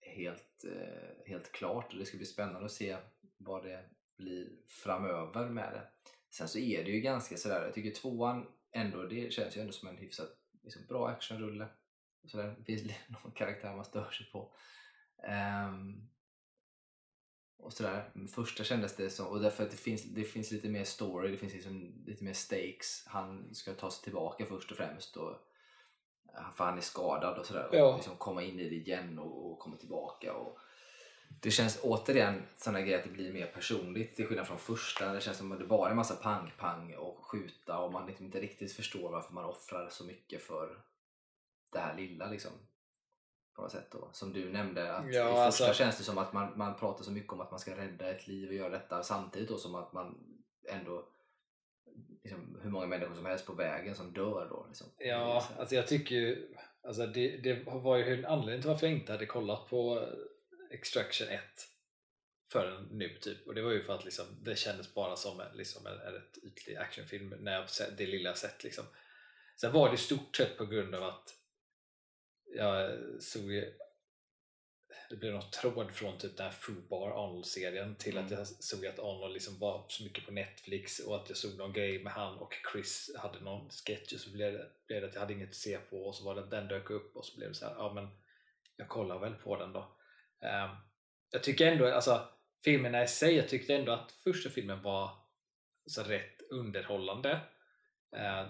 helt, 0.00 0.64
eh, 0.64 1.26
helt 1.26 1.52
klart 1.52 1.92
och 1.92 1.98
det 1.98 2.04
ska 2.06 2.16
bli 2.16 2.26
spännande 2.26 2.64
att 2.64 2.72
se 2.72 2.96
vad 3.36 3.64
det 3.64 3.84
blir 4.16 4.48
framöver 4.68 5.48
med 5.48 5.72
det. 5.72 5.88
Sen 6.30 6.48
så 6.48 6.58
är 6.58 6.84
det 6.84 6.90
ju 6.90 7.00
ganska 7.00 7.36
sådär, 7.36 7.64
jag 7.64 7.74
tycker 7.74 8.00
tvåan 8.00 8.46
ändå, 8.72 9.02
det 9.02 9.32
känns 9.32 9.56
ju 9.56 9.60
ändå 9.60 9.72
som 9.72 9.88
en 9.88 9.96
hyfsat 9.96 10.28
liksom, 10.62 10.82
bra 10.88 11.08
actionrulle. 11.08 11.66
Sådär, 12.24 12.54
det 12.58 12.64
finns 12.64 12.82
någon 13.08 13.32
karaktär 13.32 13.76
man 13.76 13.84
stör 13.84 14.10
sig 14.10 14.26
på. 14.32 14.52
Ehm, 15.22 16.08
och 17.62 17.72
sådär. 17.72 18.10
Första 18.34 18.64
kändes 18.64 18.96
det 18.96 19.10
som, 19.10 19.26
och 19.26 19.40
därför 19.40 19.64
att 19.64 19.70
det 19.70 19.76
finns, 19.76 20.02
det 20.02 20.24
finns 20.24 20.50
lite 20.50 20.68
mer 20.68 20.84
story, 20.84 21.30
det 21.30 21.36
finns 21.36 21.52
liksom 21.52 22.04
lite 22.06 22.24
mer 22.24 22.32
stakes. 22.32 23.04
Han 23.06 23.54
ska 23.54 23.74
ta 23.74 23.90
sig 23.90 24.04
tillbaka 24.04 24.46
först 24.46 24.70
och 24.70 24.76
främst. 24.76 25.16
Och, 25.16 25.36
för 26.56 26.64
han 26.64 26.78
är 26.78 26.82
skadad 26.82 27.38
och 27.38 27.46
sådär. 27.46 27.68
Ja. 27.72 27.84
Och 27.84 27.96
liksom 27.96 28.16
komma 28.16 28.42
in 28.42 28.60
i 28.60 28.68
det 28.68 28.74
igen 28.74 29.18
och, 29.18 29.52
och 29.52 29.58
komma 29.58 29.76
tillbaka. 29.76 30.34
Och 30.34 30.58
det 31.40 31.50
känns 31.50 31.80
återigen 31.82 32.42
sådana 32.56 32.80
grejer 32.80 32.98
att 32.98 33.04
det 33.04 33.10
blir 33.10 33.32
mer 33.32 33.46
personligt 33.46 34.16
till 34.16 34.26
skillnad 34.26 34.46
från 34.46 34.58
första. 34.58 35.12
Det 35.12 35.20
känns 35.20 35.38
som 35.38 35.52
att 35.52 35.58
det 35.58 35.66
bara 35.66 35.90
är 35.90 35.94
massa 35.94 36.14
pang-pang 36.14 36.94
och 36.94 37.26
skjuta 37.26 37.78
och 37.78 37.92
man 37.92 38.06
liksom 38.06 38.26
inte 38.26 38.40
riktigt 38.40 38.72
förstår 38.72 39.10
varför 39.10 39.34
man 39.34 39.44
offrar 39.44 39.88
så 39.88 40.04
mycket 40.04 40.42
för 40.42 40.82
det 41.72 41.78
här 41.78 41.96
lilla 41.96 42.30
liksom. 42.30 42.52
På 43.56 43.62
något 43.62 43.72
sätt 43.72 43.88
då. 43.90 44.10
Som 44.12 44.32
du 44.32 44.50
nämnde, 44.52 44.92
att 44.92 45.14
Ja, 45.14 45.46
i 45.48 45.50
första 45.50 45.64
alltså- 45.66 45.74
känns 45.74 45.98
det 45.98 46.04
som 46.04 46.18
att 46.18 46.32
man, 46.32 46.58
man 46.58 46.78
pratar 46.78 47.04
så 47.04 47.10
mycket 47.10 47.32
om 47.32 47.40
att 47.40 47.50
man 47.50 47.60
ska 47.60 47.76
rädda 47.76 48.10
ett 48.10 48.26
liv 48.26 48.48
och 48.48 48.54
göra 48.54 48.68
detta 48.68 49.02
samtidigt 49.02 49.48
då 49.48 49.58
som 49.58 49.74
att 49.74 49.92
man 49.92 50.18
ändå 50.68 51.08
liksom, 52.22 52.58
hur 52.62 52.70
många 52.70 52.86
människor 52.86 53.14
som 53.14 53.26
helst 53.26 53.46
på 53.46 53.52
vägen 53.52 53.94
som 53.94 54.12
dör 54.12 54.48
då. 54.50 54.66
Liksom. 54.68 54.86
Ja, 54.98 55.48
alltså 55.58 55.74
jag 55.74 55.86
tycker 55.86 56.14
ju, 56.14 56.54
alltså 56.82 57.06
det, 57.06 57.36
det 57.36 57.64
var 57.66 57.96
ju 57.96 58.18
en 58.18 58.26
anledning 58.26 58.62
till 58.62 58.70
varför 58.70 58.86
jag 58.86 58.96
inte 58.96 59.12
hade 59.12 59.26
kollat 59.26 59.68
på 59.68 60.08
Extraction 60.70 61.28
1 61.28 61.40
förrän 62.52 62.88
nu 62.90 63.18
typ. 63.18 63.46
Och 63.46 63.54
det 63.54 63.62
var 63.62 63.70
ju 63.70 63.82
för 63.82 63.94
att 63.94 64.04
liksom, 64.04 64.26
det 64.42 64.56
kändes 64.56 64.94
bara 64.94 65.16
som 65.16 65.40
en, 65.40 65.56
liksom 65.56 65.86
en, 65.86 66.00
en 66.00 66.22
ytlig 66.42 66.76
actionfilm 66.76 67.34
när 67.40 67.52
jag 67.52 67.70
sett, 67.70 67.98
det 67.98 68.06
lilla 68.06 68.30
jag 68.30 68.38
sett. 68.38 68.64
Liksom. 68.64 68.84
Sen 69.60 69.72
var 69.72 69.88
det 69.88 69.94
i 69.94 69.98
stort 69.98 70.36
sett 70.36 70.58
på 70.58 70.66
grund 70.66 70.94
av 70.94 71.02
att 71.02 71.34
jag 72.54 72.98
såg 73.20 73.52
ju 73.52 73.74
det 75.10 75.16
blev 75.16 75.32
något 75.32 75.52
tråd 75.52 75.90
från 75.92 76.18
typ 76.18 76.36
den 76.36 76.46
här 76.46 76.52
Fubar 76.52 77.10
Arnold-serien 77.10 77.94
till 77.96 78.18
att 78.18 78.26
Mm. 78.26 78.38
jag 78.38 78.46
såg 78.46 78.86
att 78.86 78.98
Arnold 78.98 79.32
liksom 79.32 79.58
var 79.58 79.86
så 79.88 80.04
mycket 80.04 80.26
på 80.26 80.32
Netflix 80.32 80.98
och 80.98 81.16
att 81.16 81.28
jag 81.28 81.38
såg 81.38 81.58
någon 81.58 81.72
grej 81.72 82.02
med 82.04 82.12
han 82.12 82.38
och 82.38 82.54
Chris 82.72 83.10
hade 83.18 83.40
någon 83.40 83.70
sketch 83.70 84.12
och 84.12 84.20
så 84.20 84.30
blev 84.30 84.52
det, 84.52 84.70
blev 84.86 85.00
det 85.00 85.08
att 85.08 85.14
jag 85.14 85.20
hade 85.20 85.32
inget 85.32 85.48
att 85.48 85.54
se 85.54 85.78
på 85.78 86.04
och 86.06 86.14
så 86.14 86.24
var 86.24 86.34
det 86.34 86.40
att 86.40 86.50
den 86.50 86.68
dök 86.68 86.90
upp 86.90 87.16
och 87.16 87.24
så 87.26 87.36
blev 87.36 87.48
det 87.48 87.54
så 87.54 87.66
här, 87.66 87.74
ja 87.74 87.92
men 87.94 88.08
jag 88.76 88.88
kollar 88.88 89.18
väl 89.18 89.34
på 89.34 89.56
den 89.56 89.72
då. 89.72 89.96
Ehm, 90.40 90.70
jag 91.30 91.42
tycker 91.42 91.66
ändå, 91.72 91.94
alltså 91.94 92.28
filmerna 92.64 93.02
i 93.02 93.08
sig, 93.08 93.34
jag 93.34 93.48
tyckte 93.48 93.74
ändå 93.74 93.92
att 93.92 94.12
första 94.12 94.50
filmen 94.50 94.82
var 94.82 95.10
så 95.86 96.02
rätt 96.02 96.42
underhållande. 96.50 97.40
Ehm, 98.16 98.46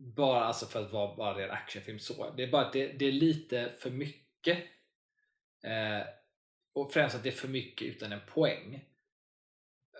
bara 0.00 0.44
alltså 0.44 0.66
för 0.66 0.84
att 0.84 0.92
vara 0.92 1.16
bara 1.16 1.44
en 1.44 1.50
actionfilm 1.50 1.98
så. 1.98 2.30
Det 2.36 2.42
är 2.42 2.50
bara 2.50 2.66
att 2.66 2.72
det, 2.72 2.92
det 2.92 3.04
är 3.04 3.12
lite 3.12 3.72
för 3.78 3.90
mycket. 3.90 4.58
Eh, 5.64 6.06
och 6.72 6.92
främst 6.92 7.16
att 7.16 7.22
det 7.22 7.28
är 7.28 7.32
för 7.32 7.48
mycket 7.48 7.88
utan 7.88 8.12
en 8.12 8.20
poäng. 8.28 8.84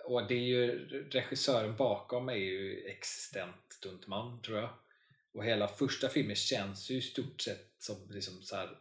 Och 0.05 0.27
det 0.27 0.33
är 0.33 0.39
ju 0.39 0.85
regissören 1.09 1.75
bakom 1.75 2.29
är 2.29 2.35
ju 2.35 2.85
existent 2.85 3.73
stuntman 3.73 4.41
tror 4.41 4.57
jag. 4.57 4.69
Och 5.33 5.45
hela 5.45 5.67
första 5.67 6.09
filmen 6.09 6.35
känns 6.35 6.91
ju 6.91 6.95
i 6.95 7.01
stort 7.01 7.41
sett 7.41 7.75
som 7.77 8.07
liksom 8.09 8.41
så 8.41 8.55
här. 8.55 8.77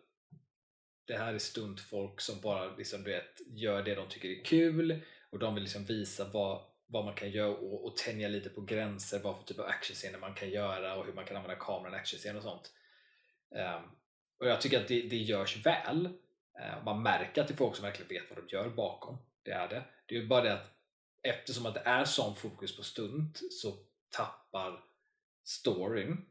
Det 1.07 1.17
här 1.17 1.35
är 1.35 1.39
stuntfolk 1.39 2.21
som 2.21 2.41
bara 2.41 2.77
liksom, 2.77 3.03
du 3.03 3.11
vet, 3.11 3.41
gör 3.47 3.83
det 3.83 3.95
de 3.95 4.09
tycker 4.09 4.29
är 4.29 4.45
kul 4.45 5.01
och 5.31 5.39
de 5.39 5.55
vill 5.55 5.63
liksom 5.63 5.85
visa 5.85 6.31
vad, 6.33 6.70
vad 6.91 7.05
man 7.05 7.15
kan 7.15 7.31
göra 7.31 7.49
och, 7.49 7.85
och 7.85 7.97
tänja 7.97 8.29
lite 8.29 8.49
på 8.49 8.61
gränser, 8.61 9.21
vad 9.23 9.37
för 9.37 9.45
typ 9.45 9.59
av 9.59 9.67
actionscener 9.67 10.19
man 10.19 10.35
kan 10.35 10.51
göra 10.51 10.97
och 10.97 11.07
hur 11.07 11.13
man 11.13 11.25
kan 11.25 11.37
använda 11.37 11.57
kameran 11.57 11.95
i 11.95 11.97
actionscener 11.97 12.37
och 12.37 12.43
sånt. 12.43 12.73
Um, 13.51 13.91
och 14.39 14.47
jag 14.47 14.61
tycker 14.61 14.81
att 14.81 14.89
det, 14.89 15.03
det 15.03 15.17
görs 15.17 15.67
väl. 15.67 16.07
Uh, 16.61 16.85
man 16.85 17.03
märker 17.03 17.41
att 17.41 17.49
det 17.49 17.55
är 17.55 17.57
folk 17.57 17.77
som 17.77 17.85
verkligen 17.85 18.09
vet 18.09 18.31
vad 18.31 18.45
de 18.45 18.57
gör 18.57 18.69
bakom. 18.69 19.19
Det 19.43 19.51
är 19.51 19.69
det. 19.69 19.83
Det 20.07 20.17
är 20.17 20.21
ju 20.21 20.27
bara 20.27 20.43
det 20.43 20.53
att 20.53 20.71
eftersom 21.23 21.67
att 21.67 21.75
det 21.75 21.83
är 21.85 22.05
sån 22.05 22.37
fokus 22.37 22.77
på 22.77 22.83
stunt 22.83 23.41
så 23.51 23.77
tappar 24.11 24.85
storyn 25.45 26.27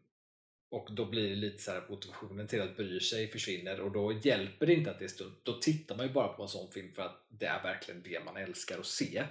och 0.69 0.87
då 0.91 1.05
blir 1.05 1.29
det 1.29 1.35
lite 1.35 1.63
så 1.63 1.71
här 1.71 1.83
motivationen 1.89 2.47
till 2.47 2.61
att 2.61 2.77
bry 2.77 2.99
sig 2.99 3.27
försvinner 3.27 3.79
och 3.79 3.91
då 3.91 4.19
hjälper 4.23 4.65
det 4.65 4.73
inte 4.73 4.91
att 4.91 4.99
det 4.99 5.05
är 5.05 5.09
stunt. 5.09 5.39
Då 5.43 5.53
tittar 5.53 5.95
man 5.95 6.07
ju 6.07 6.13
bara 6.13 6.27
på 6.27 6.43
en 6.43 6.49
sån 6.49 6.71
film 6.71 6.93
för 6.93 7.01
att 7.01 7.25
det 7.29 7.45
är 7.45 7.63
verkligen 7.63 8.03
det 8.03 8.25
man 8.25 8.37
älskar 8.37 8.79
att 8.79 8.85
se. 8.85 9.23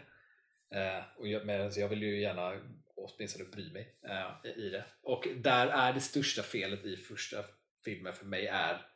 Eh, 0.75 1.03
och 1.17 1.29
jag, 1.29 1.47
men 1.47 1.63
alltså 1.63 1.81
jag 1.81 1.89
vill 1.89 2.03
ju 2.03 2.21
gärna 2.21 2.61
åtminstone 2.97 3.45
bry 3.45 3.73
mig 3.73 3.95
eh, 4.03 4.51
i 4.51 4.71
det. 4.71 4.85
Och 5.03 5.29
där 5.37 5.67
är 5.67 5.93
det 5.93 6.01
största 6.01 6.43
felet 6.43 6.85
i 6.85 6.97
första 6.97 7.45
filmen 7.85 8.13
för 8.13 8.27
mig 8.27 8.47
är 8.47 8.87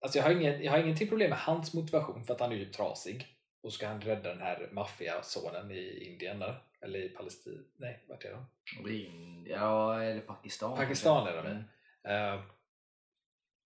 Alltså 0.00 0.18
jag 0.18 0.24
har, 0.24 0.30
ingen, 0.30 0.62
jag 0.62 0.72
har 0.72 0.78
ingenting 0.78 1.08
problem 1.08 1.30
med 1.30 1.38
hans 1.38 1.74
motivation 1.74 2.24
för 2.24 2.34
att 2.34 2.40
han 2.40 2.52
är 2.52 2.56
ju 2.56 2.72
trasig. 2.72 3.26
Och 3.62 3.72
ska 3.72 3.86
han 3.86 4.00
rädda 4.00 4.28
den 4.28 4.42
här 4.42 4.68
maffiasonen 4.72 5.70
i 5.70 6.04
Indien 6.04 6.38
där? 6.38 6.62
Eller 6.80 6.98
i 6.98 7.08
Palestina? 7.08 7.62
Nej, 7.76 8.04
vart 8.08 8.24
är 8.24 8.32
de? 8.32 8.46
Indien, 8.90 9.46
ja, 9.46 10.02
eller 10.02 10.20
Pakistan. 10.20 10.76
Pakistan 10.76 11.26
är 11.26 11.36
de 11.36 11.46
i. 11.46 11.50
Mm. 11.50 12.34
Eh, 12.34 12.40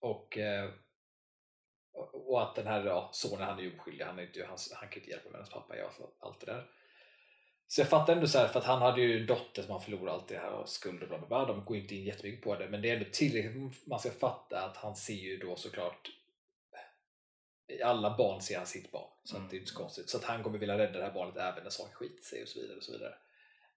och, 0.01 0.39
eh, 0.39 0.71
och 1.95 2.43
att 2.43 2.55
den 2.55 2.67
här 2.67 2.85
ja, 2.85 3.11
sonen, 3.13 3.47
han 3.47 3.59
är 3.59 3.63
ju 3.63 3.79
oskyldig. 3.79 4.05
Han, 4.05 4.19
är 4.19 4.23
inte, 4.23 4.47
han, 4.49 4.59
han 4.75 4.89
kan 4.89 4.99
inte 4.99 5.11
hjälpa 5.11 5.31
med 5.31 5.39
hans 5.39 5.51
pappa 5.51 5.77
gör 5.77 5.91
allt 6.21 6.41
det 6.41 6.47
där. 6.47 6.67
Så 7.69 7.81
jag 7.81 7.89
fattar 7.89 8.13
ändå 8.13 8.27
så 8.27 8.39
här, 8.39 8.49
för 8.49 8.59
att 8.59 8.67
han 8.67 8.83
hade 8.83 9.01
ju 9.01 9.21
en 9.21 9.27
dotter 9.27 9.63
som 9.63 9.71
han 9.71 9.81
förlorade 9.81 10.13
allt 10.13 10.29
det 10.29 10.39
här 10.39 10.53
och 10.53 10.69
skulder 10.69 11.03
och 11.03 11.09
bla 11.09 11.19
bla 11.19 11.27
bla. 11.27 11.45
De 11.45 11.65
går 11.65 11.77
inte 11.77 11.95
in 11.95 12.05
jättemycket 12.05 12.45
på 12.45 12.57
det, 12.57 12.69
men 12.69 12.83
det 12.83 12.91
är 12.91 12.97
ändå 12.97 13.09
tillräckligt 13.13 13.87
man 13.87 13.99
ska 13.99 14.11
fatta 14.11 14.65
att 14.65 14.77
han 14.77 14.97
ser 14.97 15.15
ju 15.15 15.37
då 15.37 15.57
såklart 15.57 16.11
alla 17.85 18.17
barn 18.17 18.41
ser 18.41 18.57
han 18.57 18.67
sitt 18.67 18.91
barn, 18.91 19.11
så 19.25 19.37
Mm. 19.37 19.49
det 19.49 19.57
är 19.57 19.59
inte 19.59 19.71
så 19.73 19.79
konstigt. 19.79 20.11
Så 20.11 20.17
att 20.17 20.25
han 20.25 20.43
kommer 20.43 20.59
vilja 20.59 20.79
rädda 20.79 20.99
det 20.99 21.05
här 21.05 21.13
barnet 21.13 21.37
även 21.37 21.63
när 21.63 21.71
saker 21.71 21.95
skiter 21.95 22.23
sig 22.23 22.43
och 22.43 22.49
så 22.49 22.61
vidare. 22.61 22.77
Och 22.77 22.83
så 22.83 22.93
vidare. 22.93 23.15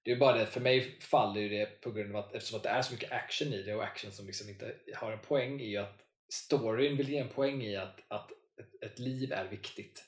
Det 0.04 0.12
är 0.12 0.16
bara 0.16 0.38
det, 0.38 0.46
för 0.46 0.62
mig 0.62 1.00
faller 1.02 1.42
ju 1.42 1.50
det 1.50 1.82
på 1.82 1.92
grund 1.92 2.16
av 2.16 2.26
att 2.26 2.34
eftersom 2.36 2.58
att 2.58 2.64
det 2.64 2.70
är 2.70 2.82
så 2.82 2.94
mycket 2.94 3.12
action 3.12 3.54
i 3.54 3.64
det 3.64 3.76
och 3.76 3.84
action 3.84 4.12
som 4.12 4.28
liksom 4.28 4.50
inte 4.50 4.76
har 4.96 5.12
en 5.12 5.20
poäng 5.20 5.62
i 5.62 5.78
att 5.78 6.05
storyn 6.30 6.98
vill 6.98 7.10
ge 7.10 7.18
en 7.18 7.30
poäng 7.30 7.64
i 7.64 7.76
att, 7.76 8.04
att 8.08 8.32
ett, 8.32 8.84
ett 8.84 9.00
liv 9.00 9.32
är 9.32 9.46
viktigt. 9.46 10.04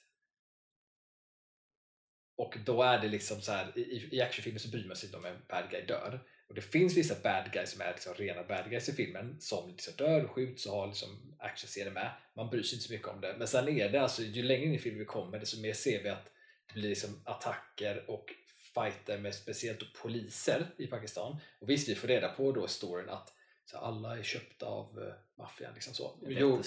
Och 2.37 2.57
då 2.65 2.83
är 2.83 2.99
det 2.99 3.07
liksom 3.07 3.41
så 3.41 3.51
här, 3.51 3.77
i, 3.77 4.09
i 4.11 4.21
actionfilmer 4.21 4.59
så 4.59 4.69
bryr 4.69 4.87
man 4.87 4.95
sig 4.95 5.07
inte 5.07 5.17
om 5.17 5.25
en 5.25 5.41
bad 5.49 5.71
guy 5.71 5.85
dör. 5.85 6.19
Och 6.47 6.55
det 6.55 6.61
finns 6.61 6.97
vissa 6.97 7.15
bad 7.23 7.51
guys 7.53 7.71
som 7.71 7.81
är 7.81 7.91
liksom 7.91 8.13
rena 8.13 8.43
bad 8.43 8.69
guys 8.69 8.89
i 8.89 8.93
filmen 8.93 9.37
som 9.39 9.69
liksom 9.69 9.93
dör 9.97 10.23
och 10.23 10.31
skjuts 10.31 10.65
och 10.65 10.73
har 10.73 10.87
liksom 10.87 11.35
actionscener 11.39 11.91
med. 11.91 12.11
Man 12.35 12.49
bryr 12.49 12.63
sig 12.63 12.75
inte 12.75 12.87
så 12.87 12.93
mycket 12.93 13.07
om 13.07 13.21
det. 13.21 13.35
Men 13.37 13.47
sen 13.47 13.67
är 13.67 13.89
det 13.89 14.01
alltså, 14.01 14.21
ju 14.21 14.43
längre 14.43 14.65
in 14.65 14.73
i 14.73 14.79
filmen 14.79 14.99
vi 14.99 15.05
kommer 15.05 15.39
desto 15.39 15.61
mer 15.61 15.73
ser 15.73 16.03
vi 16.03 16.09
att 16.09 16.31
det 16.67 16.73
blir 16.73 16.89
liksom 16.89 17.21
attacker 17.25 18.09
och 18.09 18.33
fighter 18.73 19.17
med 19.17 19.35
speciellt 19.35 19.93
poliser 19.93 20.67
i 20.77 20.87
Pakistan. 20.87 21.37
Och 21.59 21.69
visst, 21.69 21.89
vi 21.89 21.95
får 21.95 22.07
reda 22.07 22.29
på 22.29 22.51
då 22.51 22.65
i 22.65 22.67
storyn 22.67 23.09
att 23.09 23.33
så 23.71 23.77
alla 23.77 24.17
är 24.17 24.23
köpta 24.23 24.65
av 24.65 24.99
uh, 24.99 25.13
maffian. 25.37 25.73
Liksom 25.73 25.93
så. 25.93 26.11
Det 26.21 26.25
är 26.25 26.39
Jo, 26.39 26.61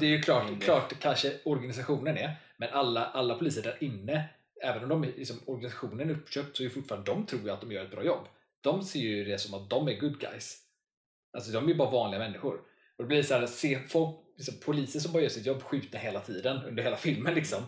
det 0.00 0.06
ju 0.06 0.20
klart, 0.22 0.62
klart 0.62 1.00
kanske 1.00 1.38
organisationen 1.44 2.16
är, 2.16 2.36
men 2.56 2.68
alla, 2.72 3.04
alla 3.04 3.34
poliser 3.34 3.62
där 3.62 3.76
inne, 3.80 4.28
även 4.62 4.82
om 4.82 4.88
de 4.88 5.04
är, 5.04 5.12
liksom, 5.16 5.40
organisationen 5.46 6.10
är 6.10 6.14
uppköpt 6.14 6.56
så 6.56 6.64
är 6.64 6.68
fortfarande 6.68 7.10
de 7.10 7.26
tror 7.26 7.42
ju 7.42 7.50
att 7.50 7.60
de 7.60 7.72
gör 7.72 7.84
ett 7.84 7.90
bra 7.90 8.04
jobb. 8.04 8.26
De 8.60 8.82
ser 8.82 9.00
ju 9.00 9.24
det 9.24 9.38
som 9.38 9.54
att 9.54 9.70
de 9.70 9.88
är 9.88 10.00
good 10.00 10.20
guys. 10.20 10.58
Alltså 11.32 11.52
de 11.52 11.64
är 11.64 11.68
ju 11.68 11.74
bara 11.74 11.90
vanliga 11.90 12.20
människor. 12.20 12.54
Och 12.96 13.04
det 13.04 13.08
blir 13.08 13.22
så 13.22 13.34
här, 13.34 13.46
se 13.46 13.78
folk, 13.78 14.16
liksom, 14.36 14.54
poliser 14.64 15.00
som 15.00 15.12
bara 15.12 15.22
gör 15.22 15.28
sitt 15.28 15.46
jobb 15.46 15.62
skjutna 15.62 15.98
hela 15.98 16.20
tiden 16.20 16.62
under 16.62 16.82
hela 16.82 16.96
filmen 16.96 17.34
liksom. 17.34 17.62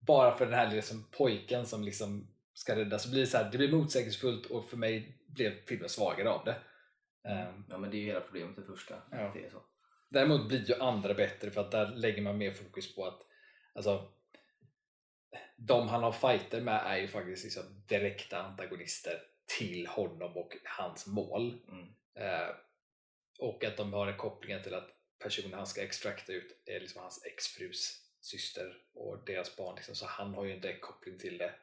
Bara 0.00 0.38
för 0.38 0.46
den 0.46 0.54
här 0.54 0.70
liksom, 0.70 1.04
pojken 1.10 1.66
som 1.66 1.84
liksom 1.84 2.28
ska 2.54 2.76
räddas. 2.76 3.02
Så 3.02 3.10
blir 3.10 3.20
det, 3.20 3.26
så 3.26 3.36
här, 3.36 3.50
det 3.52 3.58
blir 3.58 3.72
motsägelsefullt 3.72 4.46
och 4.46 4.68
för 4.70 4.76
mig 4.76 5.18
blev 5.26 5.52
filmen 5.66 5.88
svagare 5.88 6.30
av 6.30 6.44
det. 6.44 6.54
Ehm, 7.24 7.64
Ja 7.68 7.78
men 7.78 7.90
det 7.90 7.96
är 7.96 7.98
ju 7.98 8.06
hela 8.06 8.20
problemet 8.20 8.56
med 8.56 8.66
första. 8.66 9.02
Ja. 9.10 9.30
Det 9.34 9.44
är 9.44 9.50
så. 9.50 9.62
Däremot 10.08 10.48
blir 10.48 10.68
ju 10.68 10.74
andra 10.74 11.14
bättre 11.14 11.50
för 11.50 11.60
att 11.60 11.70
där 11.70 11.86
lägger 11.86 12.22
man 12.22 12.38
mer 12.38 12.50
fokus 12.50 12.94
på 12.94 13.06
att 13.06 13.20
alltså, 13.74 14.12
de 15.56 15.88
han 15.88 16.02
har 16.02 16.12
fighter 16.12 16.60
med 16.60 16.82
är 16.86 16.96
ju 16.96 17.08
faktiskt 17.08 17.44
liksom 17.44 17.84
direkta 17.86 18.42
antagonister 18.42 19.22
till 19.58 19.86
honom 19.86 20.36
och 20.36 20.56
hans 20.64 21.06
mål. 21.06 21.60
Mm. 21.68 21.94
Eh, 22.14 22.54
och 23.38 23.64
att 23.64 23.76
de 23.76 23.92
har 23.92 24.06
en 24.06 24.16
koppling 24.16 24.62
till 24.62 24.74
att 24.74 24.90
personen 25.18 25.54
han 25.54 25.66
ska 25.66 25.82
extrakta 25.82 26.32
ut 26.32 26.62
är 26.66 26.80
liksom 26.80 27.02
hans 27.02 27.24
exfrus 27.24 28.00
syster 28.20 28.76
och 28.94 29.24
deras 29.24 29.56
barn. 29.56 29.74
Liksom, 29.74 29.94
så 29.94 30.06
han 30.06 30.34
har 30.34 30.44
ju 30.44 30.52
en 30.52 30.60
direkt 30.60 30.84
koppling 30.84 31.18
till 31.18 31.38
det. 31.38 31.54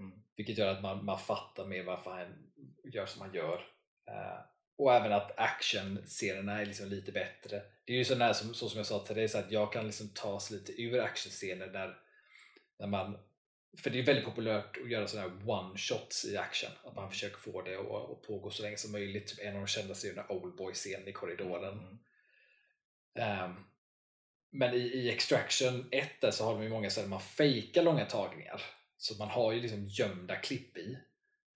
Mm. 0.00 0.22
Vilket 0.36 0.58
gör 0.58 0.74
att 0.74 0.82
man, 0.82 1.04
man 1.04 1.18
fattar 1.18 1.66
mer 1.66 1.82
varför 1.82 2.10
han 2.10 2.52
gör 2.84 3.06
som 3.06 3.22
han 3.22 3.34
gör. 3.34 3.66
Eh, 4.06 4.40
och 4.78 4.94
även 4.94 5.12
att 5.12 5.38
actionscenerna 5.38 6.60
är 6.60 6.66
liksom 6.66 6.88
lite 6.88 7.12
bättre. 7.12 7.62
Det 7.84 7.92
är 7.92 7.96
ju 7.96 8.04
sån 8.04 8.18
där, 8.18 8.32
som, 8.32 8.54
så 8.54 8.68
som 8.68 8.78
jag 8.78 8.86
sa 8.86 8.98
till 8.98 9.16
dig, 9.16 9.28
så 9.28 9.38
att 9.38 9.50
jag 9.50 9.72
kan 9.72 9.86
liksom 9.86 10.08
tas 10.08 10.50
lite 10.50 10.82
ur 10.82 11.00
actionscener 11.00 11.66
när, 11.66 11.98
när 12.78 12.86
man 12.86 13.18
för 13.76 13.90
det 13.90 13.98
är 13.98 14.02
väldigt 14.02 14.24
populärt 14.24 14.78
att 14.84 14.90
göra 14.90 15.06
sådana 15.06 15.28
här 15.28 15.36
one-shots 15.36 16.26
i 16.26 16.36
action. 16.36 16.70
Att 16.84 16.96
man 16.96 17.10
försöker 17.10 17.36
få 17.36 17.62
det 17.62 17.76
att, 17.76 18.10
att 18.10 18.22
pågå 18.22 18.50
så 18.50 18.62
länge 18.62 18.76
som 18.76 18.92
möjligt. 18.92 19.26
Typ 19.26 19.38
en 19.40 19.54
av 19.54 19.60
de 19.60 19.66
kändaste 19.66 20.08
är 20.08 20.14
den 20.14 20.24
Oldboy-scenen 20.28 21.08
i 21.08 21.12
korridoren. 21.12 21.78
Mm. 21.78 21.98
Ehm, 23.18 23.54
men 24.50 24.74
i, 24.74 24.78
i 24.78 25.10
Extraction 25.10 25.88
1 25.90 26.20
där 26.20 26.30
så 26.30 26.44
har 26.44 26.52
de 26.52 26.62
ju 26.62 26.68
många 26.68 26.90
ställen 26.90 27.10
man 27.10 27.20
fejkar 27.20 27.82
långa 27.82 28.04
tagningar. 28.04 28.62
Så 28.96 29.14
man 29.14 29.28
har 29.28 29.52
ju 29.52 29.60
liksom 29.60 29.86
gömda 29.86 30.36
klipp 30.36 30.76
i. 30.76 30.98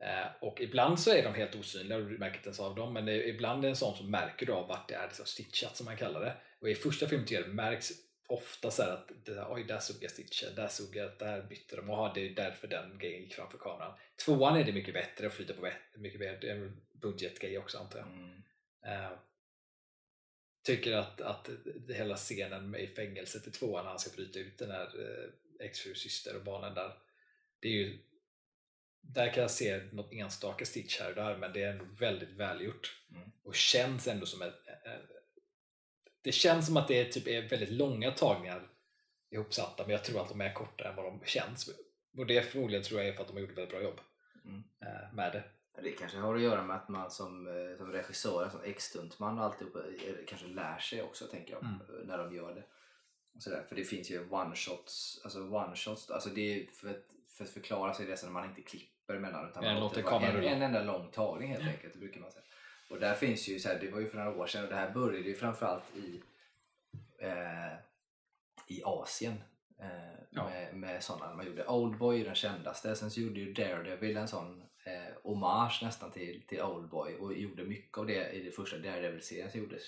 Eh, 0.02 0.26
och 0.40 0.60
ibland 0.60 1.00
så 1.00 1.10
är 1.10 1.22
de 1.22 1.34
helt 1.34 1.54
osynliga 1.54 1.98
och 1.98 2.04
du 2.04 2.18
märker 2.18 2.36
inte 2.36 2.48
ens 2.48 2.60
av 2.60 2.74
dem. 2.74 2.92
Men 2.92 3.08
ibland 3.08 3.58
är 3.58 3.62
det 3.62 3.68
en 3.68 3.76
sån 3.76 3.96
som 3.96 4.10
märker 4.10 4.46
du 4.46 4.52
av 4.52 4.68
vart 4.68 4.88
det 4.88 4.94
är 4.94 5.06
liksom 5.06 5.26
stitchat 5.26 5.76
som 5.76 5.84
man 5.86 5.96
kallar 5.96 6.20
det. 6.20 6.36
Och 6.60 6.68
i 6.68 6.74
första 6.74 7.06
det 7.06 7.46
märks 7.46 7.90
ofta 8.28 8.70
så 8.70 8.82
att 8.82 9.10
oj, 9.48 9.64
där 9.64 9.78
såg 9.78 9.96
jag 10.00 10.10
stitchen, 10.10 10.54
där 10.56 10.68
såg 10.68 10.96
jag, 10.96 11.10
där 11.18 11.42
bytte 11.42 11.76
de. 11.76 11.88
Jaha, 11.88 12.12
det 12.14 12.20
är 12.20 12.34
därför 12.34 12.68
den 12.68 12.98
grejen 12.98 13.22
gick 13.22 13.34
framför 13.34 13.58
kameran. 13.58 13.98
Tvåan 14.24 14.56
är 14.56 14.64
det 14.64 14.72
mycket 14.72 14.94
bättre 14.94 15.26
och 15.26 15.32
flyter 15.32 15.54
på 15.54 15.70
mycket 15.94 16.20
bättre. 16.20 16.50
En 16.50 16.80
budgetgrej 16.92 17.58
också 17.58 17.78
antar 17.78 17.98
jag. 17.98 18.08
Mm. 18.08 18.42
Eh, 18.84 19.18
tycker 20.62 20.92
att, 20.92 21.20
att 21.20 21.50
hela 21.88 22.16
scenen 22.16 22.70
med 22.70 22.80
i 22.80 22.86
fängelset 22.86 23.46
i 23.46 23.50
tvåan 23.50 23.84
när 23.84 23.90
han 23.90 23.98
ska 23.98 24.16
bryta 24.16 24.38
ut 24.38 24.58
den 24.58 24.70
här 24.70 24.86
eh, 24.86 25.66
exfru 25.66 25.94
syster 25.94 26.36
och 26.36 26.44
barnen 26.44 26.74
där. 26.74 26.92
Det 27.60 27.68
är 27.68 27.72
ju, 27.72 27.98
där 29.00 29.32
kan 29.32 29.40
jag 29.40 29.50
se 29.50 29.82
något 29.92 30.12
enstaka 30.12 30.64
stitch 30.64 31.00
här 31.00 31.08
och 31.08 31.14
där 31.14 31.36
men 31.36 31.52
det 31.52 31.62
är 31.62 31.70
ändå 31.72 31.84
väldigt 31.98 32.30
välgjort. 32.30 33.02
Mm. 33.10 33.30
Och 33.42 33.54
känns 33.54 34.08
ändå 34.08 34.26
som 34.26 34.42
ett, 34.42 34.54
det 36.22 36.32
känns 36.32 36.66
som 36.66 36.76
att 36.76 36.88
det 36.88 37.00
är, 37.00 37.04
typ, 37.12 37.26
är 37.28 37.48
väldigt 37.48 37.70
långa 37.70 38.10
tagningar 38.10 38.68
ihopsatta 39.30 39.82
men 39.82 39.92
jag 39.92 40.04
tror 40.04 40.22
att 40.22 40.28
de 40.28 40.40
är 40.40 40.52
kortare 40.52 40.88
än 40.88 40.96
vad 40.96 41.04
de 41.04 41.20
känns. 41.24 41.70
Och 42.16 42.26
det 42.26 42.42
förmodligen 42.42 42.84
tror 42.84 43.00
jag 43.00 43.08
är 43.08 43.12
för 43.12 43.22
att 43.22 43.28
de 43.28 43.32
har 43.34 43.40
gjort 43.40 43.50
ett 43.50 43.56
väldigt 43.58 43.72
bra 43.74 43.82
jobb 43.82 44.00
Mm. 44.44 44.62
med 45.12 45.32
det. 45.32 45.44
Det 45.82 45.92
kanske 45.92 46.18
har 46.18 46.34
att 46.34 46.40
göra 46.40 46.62
med 46.64 46.76
att 46.76 46.88
man 46.88 47.10
som, 47.10 47.48
som 47.78 47.92
regissör, 47.92 48.48
som 48.50 48.60
ex-stuntman 48.64 49.38
och 49.38 49.44
alltihop 49.44 49.76
eh, 49.76 49.82
kanske 50.28 50.46
lär 50.46 50.78
sig 50.78 51.02
också 51.02 51.26
tänker 51.26 51.52
jag, 51.52 51.62
Mm. 51.62 52.06
när 52.06 52.18
de 52.18 52.34
gör 52.36 52.54
det. 52.54 52.64
Och 53.34 53.42
sådär. 53.42 53.64
För 53.68 53.76
det 53.76 53.84
finns 53.84 54.10
ju 54.10 54.24
one-shots, 54.28 55.20
alltså 55.24 55.38
one-shots, 55.38 56.12
alltså 56.12 56.28
det 56.28 56.40
är 56.62 56.66
för 56.66 56.90
att, 56.90 57.04
för 57.40 57.44
att 57.44 57.54
förklara 57.54 57.94
sig 57.94 58.16
så 58.16 58.26
när 58.26 58.32
man 58.32 58.48
inte 58.48 58.62
klipper 58.62 59.18
mellan 59.18 59.48
utan 59.50 59.64
man 59.64 59.80
låter 59.80 60.02
en, 60.24 60.36
en 60.56 60.62
enda 60.62 60.82
lång 60.82 61.10
tagning 61.10 61.50
helt 61.52 61.66
enkelt, 61.68 61.92
det 61.92 61.98
brukar 61.98 62.20
man 62.20 62.30
säga. 62.30 62.44
Och 62.90 63.00
där 63.00 63.14
finns 63.14 63.48
ju, 63.48 63.58
så 63.58 63.68
här, 63.68 63.78
det 63.80 63.90
var 63.90 64.00
ju 64.00 64.08
för 64.08 64.16
några 64.18 64.36
år 64.36 64.46
sedan 64.46 64.62
och 64.64 64.68
det 64.70 64.74
här 64.76 64.90
började 64.90 65.28
ju 65.28 65.34
framförallt 65.34 65.96
i, 65.96 66.22
eh, 67.18 67.72
i 68.68 68.82
Asien. 68.84 69.34
Eh, 69.80 70.20
Ja. 70.32 70.48
med, 70.48 70.74
med 70.74 71.02
sådana, 71.02 71.34
man 71.34 71.46
gjorde 71.46 71.66
Oldboy 71.66 72.24
den 72.24 72.34
kändaste, 72.34 72.94
sen 72.94 73.10
så 73.10 73.20
gjorde 73.20 73.40
ju 73.40 73.52
Daredevil 73.52 74.16
en 74.16 74.28
sån 74.28 74.60
eh, 74.60 75.14
hommage 75.22 75.80
nästan 75.82 76.10
till, 76.10 76.42
till 76.46 76.62
Oldboy 76.62 77.14
och 77.14 77.34
gjorde 77.34 77.64
mycket 77.64 77.98
av 77.98 78.06
det 78.06 78.30
i 78.30 78.44
det 78.44 78.50
första 78.50 78.78
Daredevil-serien 78.78 79.50
som 79.50 79.60
gjordes. 79.60 79.82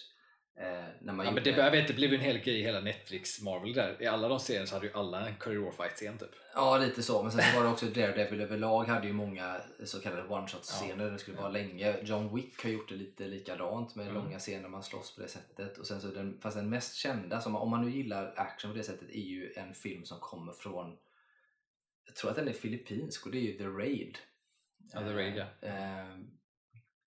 Eh, 0.56 0.82
Ja, 1.24 1.30
men 1.30 1.44
det, 1.44 1.80
det 1.88 1.94
blev 1.94 2.10
ju 2.10 2.16
en 2.16 2.22
hel 2.22 2.38
grej 2.38 2.62
hela 2.62 2.80
Netflix 2.80 3.40
Marvel 3.42 3.72
där. 3.72 4.02
I 4.02 4.06
alla 4.06 4.28
de 4.28 4.40
serierna 4.40 4.66
så 4.66 4.74
hade 4.74 4.86
ju 4.86 4.92
alla 4.92 5.28
en 5.28 5.34
Courier 5.36 5.70
fight 5.70 5.92
scen 5.94 6.18
typ. 6.18 6.28
Ja, 6.54 6.78
lite 6.78 7.02
så. 7.02 7.22
Men 7.22 7.32
sen 7.32 7.42
så 7.42 7.56
var 7.56 7.64
det 7.64 7.70
också 7.72 7.86
Daredevil 7.86 8.40
överlag 8.40 8.84
hade 8.84 9.06
ju 9.06 9.12
många 9.12 9.60
så 9.84 10.00
kallade 10.00 10.22
one-shot-scener. 10.22 11.10
Det 11.10 11.18
skulle 11.18 11.36
vara 11.36 11.48
länge. 11.48 11.96
John 12.02 12.34
Wick 12.36 12.62
har 12.62 12.70
gjort 12.70 12.88
det 12.88 12.94
lite 12.94 13.26
likadant 13.26 13.94
med 13.94 14.08
Mm. 14.08 14.22
långa 14.24 14.38
scener 14.38 14.68
man 14.68 14.82
slåss 14.82 15.14
på 15.16 15.22
det 15.22 15.28
sättet. 15.28 15.78
Och 15.78 15.86
sen 15.86 16.00
så 16.00 16.08
den, 16.08 16.40
fast 16.40 16.56
den 16.56 16.70
mest 16.70 16.94
kända, 16.94 17.40
som, 17.40 17.56
om 17.56 17.70
man 17.70 17.84
nu 17.84 17.90
gillar 17.96 18.34
action 18.36 18.70
på 18.70 18.76
det 18.76 18.84
sättet, 18.84 19.10
är 19.10 19.20
ju 19.22 19.52
en 19.56 19.74
film 19.74 20.04
som 20.04 20.18
kommer 20.20 20.52
från 20.52 20.96
jag 22.06 22.14
tror 22.16 22.30
att 22.30 22.36
den 22.36 22.48
är 22.48 22.52
filippinsk 22.52 23.26
och 23.26 23.32
det 23.32 23.38
är 23.38 23.42
ju 23.42 23.58
The 23.58 23.64
Raid. 23.66 24.18
Ja, 24.92 25.00
The 25.00 25.14
Raid, 25.14 25.36
ja. 25.36 25.46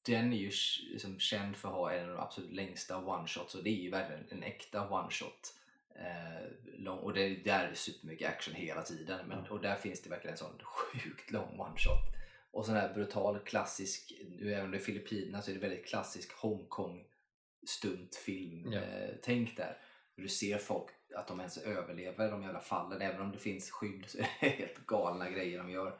Den 0.05 0.33
är 0.33 0.37
ju 0.37 0.51
liksom 0.91 1.19
känd 1.19 1.55
för 1.55 1.69
att 1.69 1.75
ha 1.75 1.91
en 1.91 2.09
av 2.09 2.15
de 2.15 2.21
absolut 2.21 2.51
längsta 2.53 2.95
one-shots 2.95 3.55
och 3.57 3.63
det 3.63 3.69
är 3.69 3.81
ju 3.81 3.89
verkligen 3.91 4.25
en 4.29 4.43
äkta 4.43 4.89
one-shot. 4.89 5.53
Eh, 5.95 6.47
lång, 6.77 6.99
och 6.99 7.13
det, 7.13 7.35
där 7.35 7.65
är 7.65 7.69
det 7.69 7.75
supermycket 7.75 8.29
action 8.29 8.53
hela 8.55 8.81
tiden 8.81 9.27
men, 9.27 9.43
Ja. 9.45 9.51
och 9.51 9.61
där 9.61 9.75
finns 9.75 10.01
det 10.01 10.09
verkligen 10.09 10.31
en 10.33 10.37
sån 10.37 10.59
sjukt 10.63 11.31
lång 11.31 11.57
one-shot. 11.59 12.15
Och 12.51 12.65
sån 12.65 12.75
här 12.75 12.93
brutal 12.93 13.39
klassisk, 13.39 14.13
nu 14.39 14.53
även 14.53 14.65
om 14.65 14.71
det 14.71 14.77
är 14.77 14.81
Filippinerna 14.81 15.41
så 15.41 15.51
är 15.51 15.55
det 15.55 15.61
väldigt 15.61 15.87
klassisk 15.87 16.31
Hongkong 16.33 17.05
stuntfilm 17.67 18.71
Ja. 18.73 18.79
eh, 18.81 19.15
tänk 19.23 19.57
där. 19.57 19.77
Du 20.15 20.27
ser 20.27 20.57
folk 20.57 20.89
att 21.15 21.27
de 21.27 21.39
ens 21.39 21.57
överlever 21.57 22.31
de 22.31 22.43
jävla 22.43 22.59
fallen 22.61 23.01
även 23.01 23.21
om 23.21 23.31
det 23.31 23.37
finns 23.39 23.71
skydd 23.71 24.03
så 24.07 24.17
är 24.17 24.27
det 24.41 24.47
helt 24.49 24.85
galna 24.85 25.29
grejer 25.29 25.57
de 25.57 25.69
gör. 25.69 25.99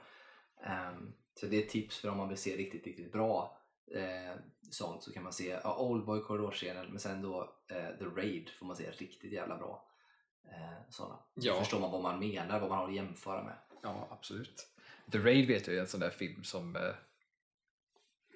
Ehm, 0.64 1.14
så 1.40 1.46
det 1.46 1.64
är 1.64 1.68
tips 1.68 1.98
för 1.98 2.10
om 2.10 2.18
man 2.18 2.30
vill 2.30 2.38
se 2.38 2.58
riktigt, 2.58 2.86
riktigt 2.86 3.12
bra 3.12 3.58
eh, 3.94 4.36
sånt 4.72 5.04
så 5.04 5.14
kan 5.14 5.24
man 5.24 5.34
se 5.34 5.60
ja, 5.64 5.76
Oldboy 5.78 6.22
korridorscenen 6.22 6.88
men 6.90 7.00
sen 7.00 7.22
då 7.22 7.42
eh, 7.68 7.90
The 8.00 8.06
Raid 8.06 8.50
får 8.50 8.66
man 8.66 8.76
se 8.76 8.92
riktigt 8.92 9.32
jävla 9.32 9.58
bra 9.58 9.88
eh, 10.52 10.90
sådana. 10.90 11.16
Så 11.16 11.48
Ja. 11.48 11.60
förstår 11.60 11.80
man 11.80 11.92
vad 11.92 12.02
man 12.04 12.20
menar, 12.20 12.60
vad 12.60 12.70
man 12.70 12.78
har 12.80 12.88
att 12.90 12.96
jämföra 12.96 13.44
med. 13.44 13.56
Ja, 13.84 14.08
absolut. 14.12 14.68
The 15.12 15.18
Raid 15.18 15.48
vet 15.48 15.68
jag 15.68 15.76
är 15.76 15.82
en 15.82 15.88
sån 15.88 16.00
där 16.00 16.10
film 16.10 16.44
som 16.44 16.76
eh, 16.76 16.96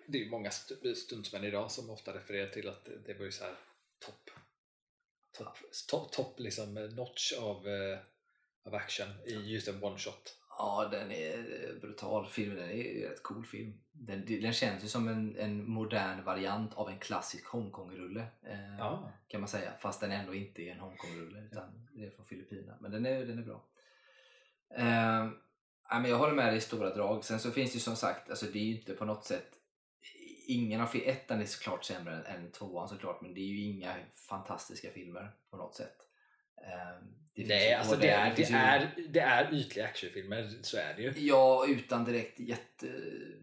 det 0.08 0.26
är 0.26 0.30
många 0.30 0.48
st- 0.50 0.96
stuntsmän 0.96 1.44
idag 1.44 1.72
som 1.72 1.90
ofta 1.90 2.14
refererar 2.14 2.50
till 2.50 2.70
att 2.70 2.86
det, 2.86 2.98
det 3.06 3.14
var 3.14 3.26
ju 3.26 3.32
så 3.32 3.44
här 3.44 3.56
topp 4.00 4.30
topp 5.38 5.58
top, 5.90 6.12
top 6.12 6.40
liksom 6.40 6.78
eh, 6.78 6.90
notch 6.90 7.34
av, 7.40 7.68
eh, 7.68 8.00
av 8.64 8.76
action 8.76 9.08
i 9.26 9.34
just 9.34 9.68
en 9.68 9.84
one 9.84 9.98
shot. 9.98 10.36
Ja, 10.62 10.88
den 10.92 11.12
är 11.12 11.80
brutal. 11.82 12.28
Filmen 12.28 12.58
den 12.58 12.70
är 12.70 13.04
en 13.04 13.10
rätt 13.10 13.24
cool 13.24 13.46
film. 13.46 13.74
Den, 13.92 14.26
den 14.26 14.54
känns 14.54 14.84
ju 14.84 14.88
som 14.88 15.08
en, 15.08 15.38
en 15.38 15.70
modern 15.70 16.24
variant 16.24 16.74
av 16.74 16.90
en 16.90 17.00
klassisk 17.00 17.46
Hongkong-rulle. 17.46 18.26
Eh, 18.44 18.78
Ja. 18.78 19.12
Kan 19.28 19.42
man 19.42 19.48
säga. 19.48 19.72
Fast 19.80 20.02
den 20.02 20.12
ändå 20.12 20.34
inte 20.34 20.62
är 20.62 20.72
en 20.72 20.80
Hongkong-rulle 20.80 21.40
utan 21.52 21.88
det 21.94 22.06
är 22.06 22.10
från 22.10 22.26
Filippinerna. 22.26 22.78
Men 22.82 22.92
den 22.92 23.06
är, 23.06 23.26
den 23.26 23.40
är 23.40 23.44
bra. 23.44 23.66
Eh, 24.76 25.30
ja, 25.90 26.00
men 26.00 26.10
jag 26.10 26.18
håller 26.18 26.36
med 26.36 26.48
dig 26.48 26.58
i 26.58 26.62
stora 26.62 26.96
drag. 26.96 27.24
Sen 27.24 27.40
så 27.40 27.52
finns 27.52 27.72
det 27.72 27.76
ju 27.76 27.82
som 27.82 27.96
sagt, 27.96 28.30
alltså 28.30 28.46
det 28.46 28.60
är 28.60 28.64
ju 28.64 28.78
inte 28.78 28.94
på 28.94 29.06
något 29.06 29.26
sätt 29.26 29.56
Ingen 30.48 30.82
av 30.82 30.96
ettan 30.96 31.42
är 31.42 31.46
såklart 31.46 31.86
sämre 31.86 32.16
än, 32.16 32.26
än 32.26 32.52
tvåan 32.52 32.90
såklart 32.90 33.22
men 33.22 33.34
det 33.34 33.40
är 33.40 33.46
ju 33.46 33.62
inga 33.62 33.96
fantastiska 34.30 34.90
filmer 34.92 35.32
på 35.50 35.58
något 35.58 35.76
sätt. 35.76 36.09
Eh, 36.62 37.04
det 37.36 37.48
Nej, 37.48 37.74
alltså 37.74 37.96
det, 37.96 38.10
är, 38.10 38.34
det, 38.36 38.44
är, 38.44 38.92
det 39.10 39.20
är 39.20 39.54
ytliga 39.54 39.86
actionfilmer, 39.86 40.50
så 40.62 40.78
är 40.78 40.94
det 40.94 41.02
ju. 41.02 41.14
Ja, 41.18 41.66
utan 41.68 42.06
direkt 42.06 42.40
jätte 42.40 42.88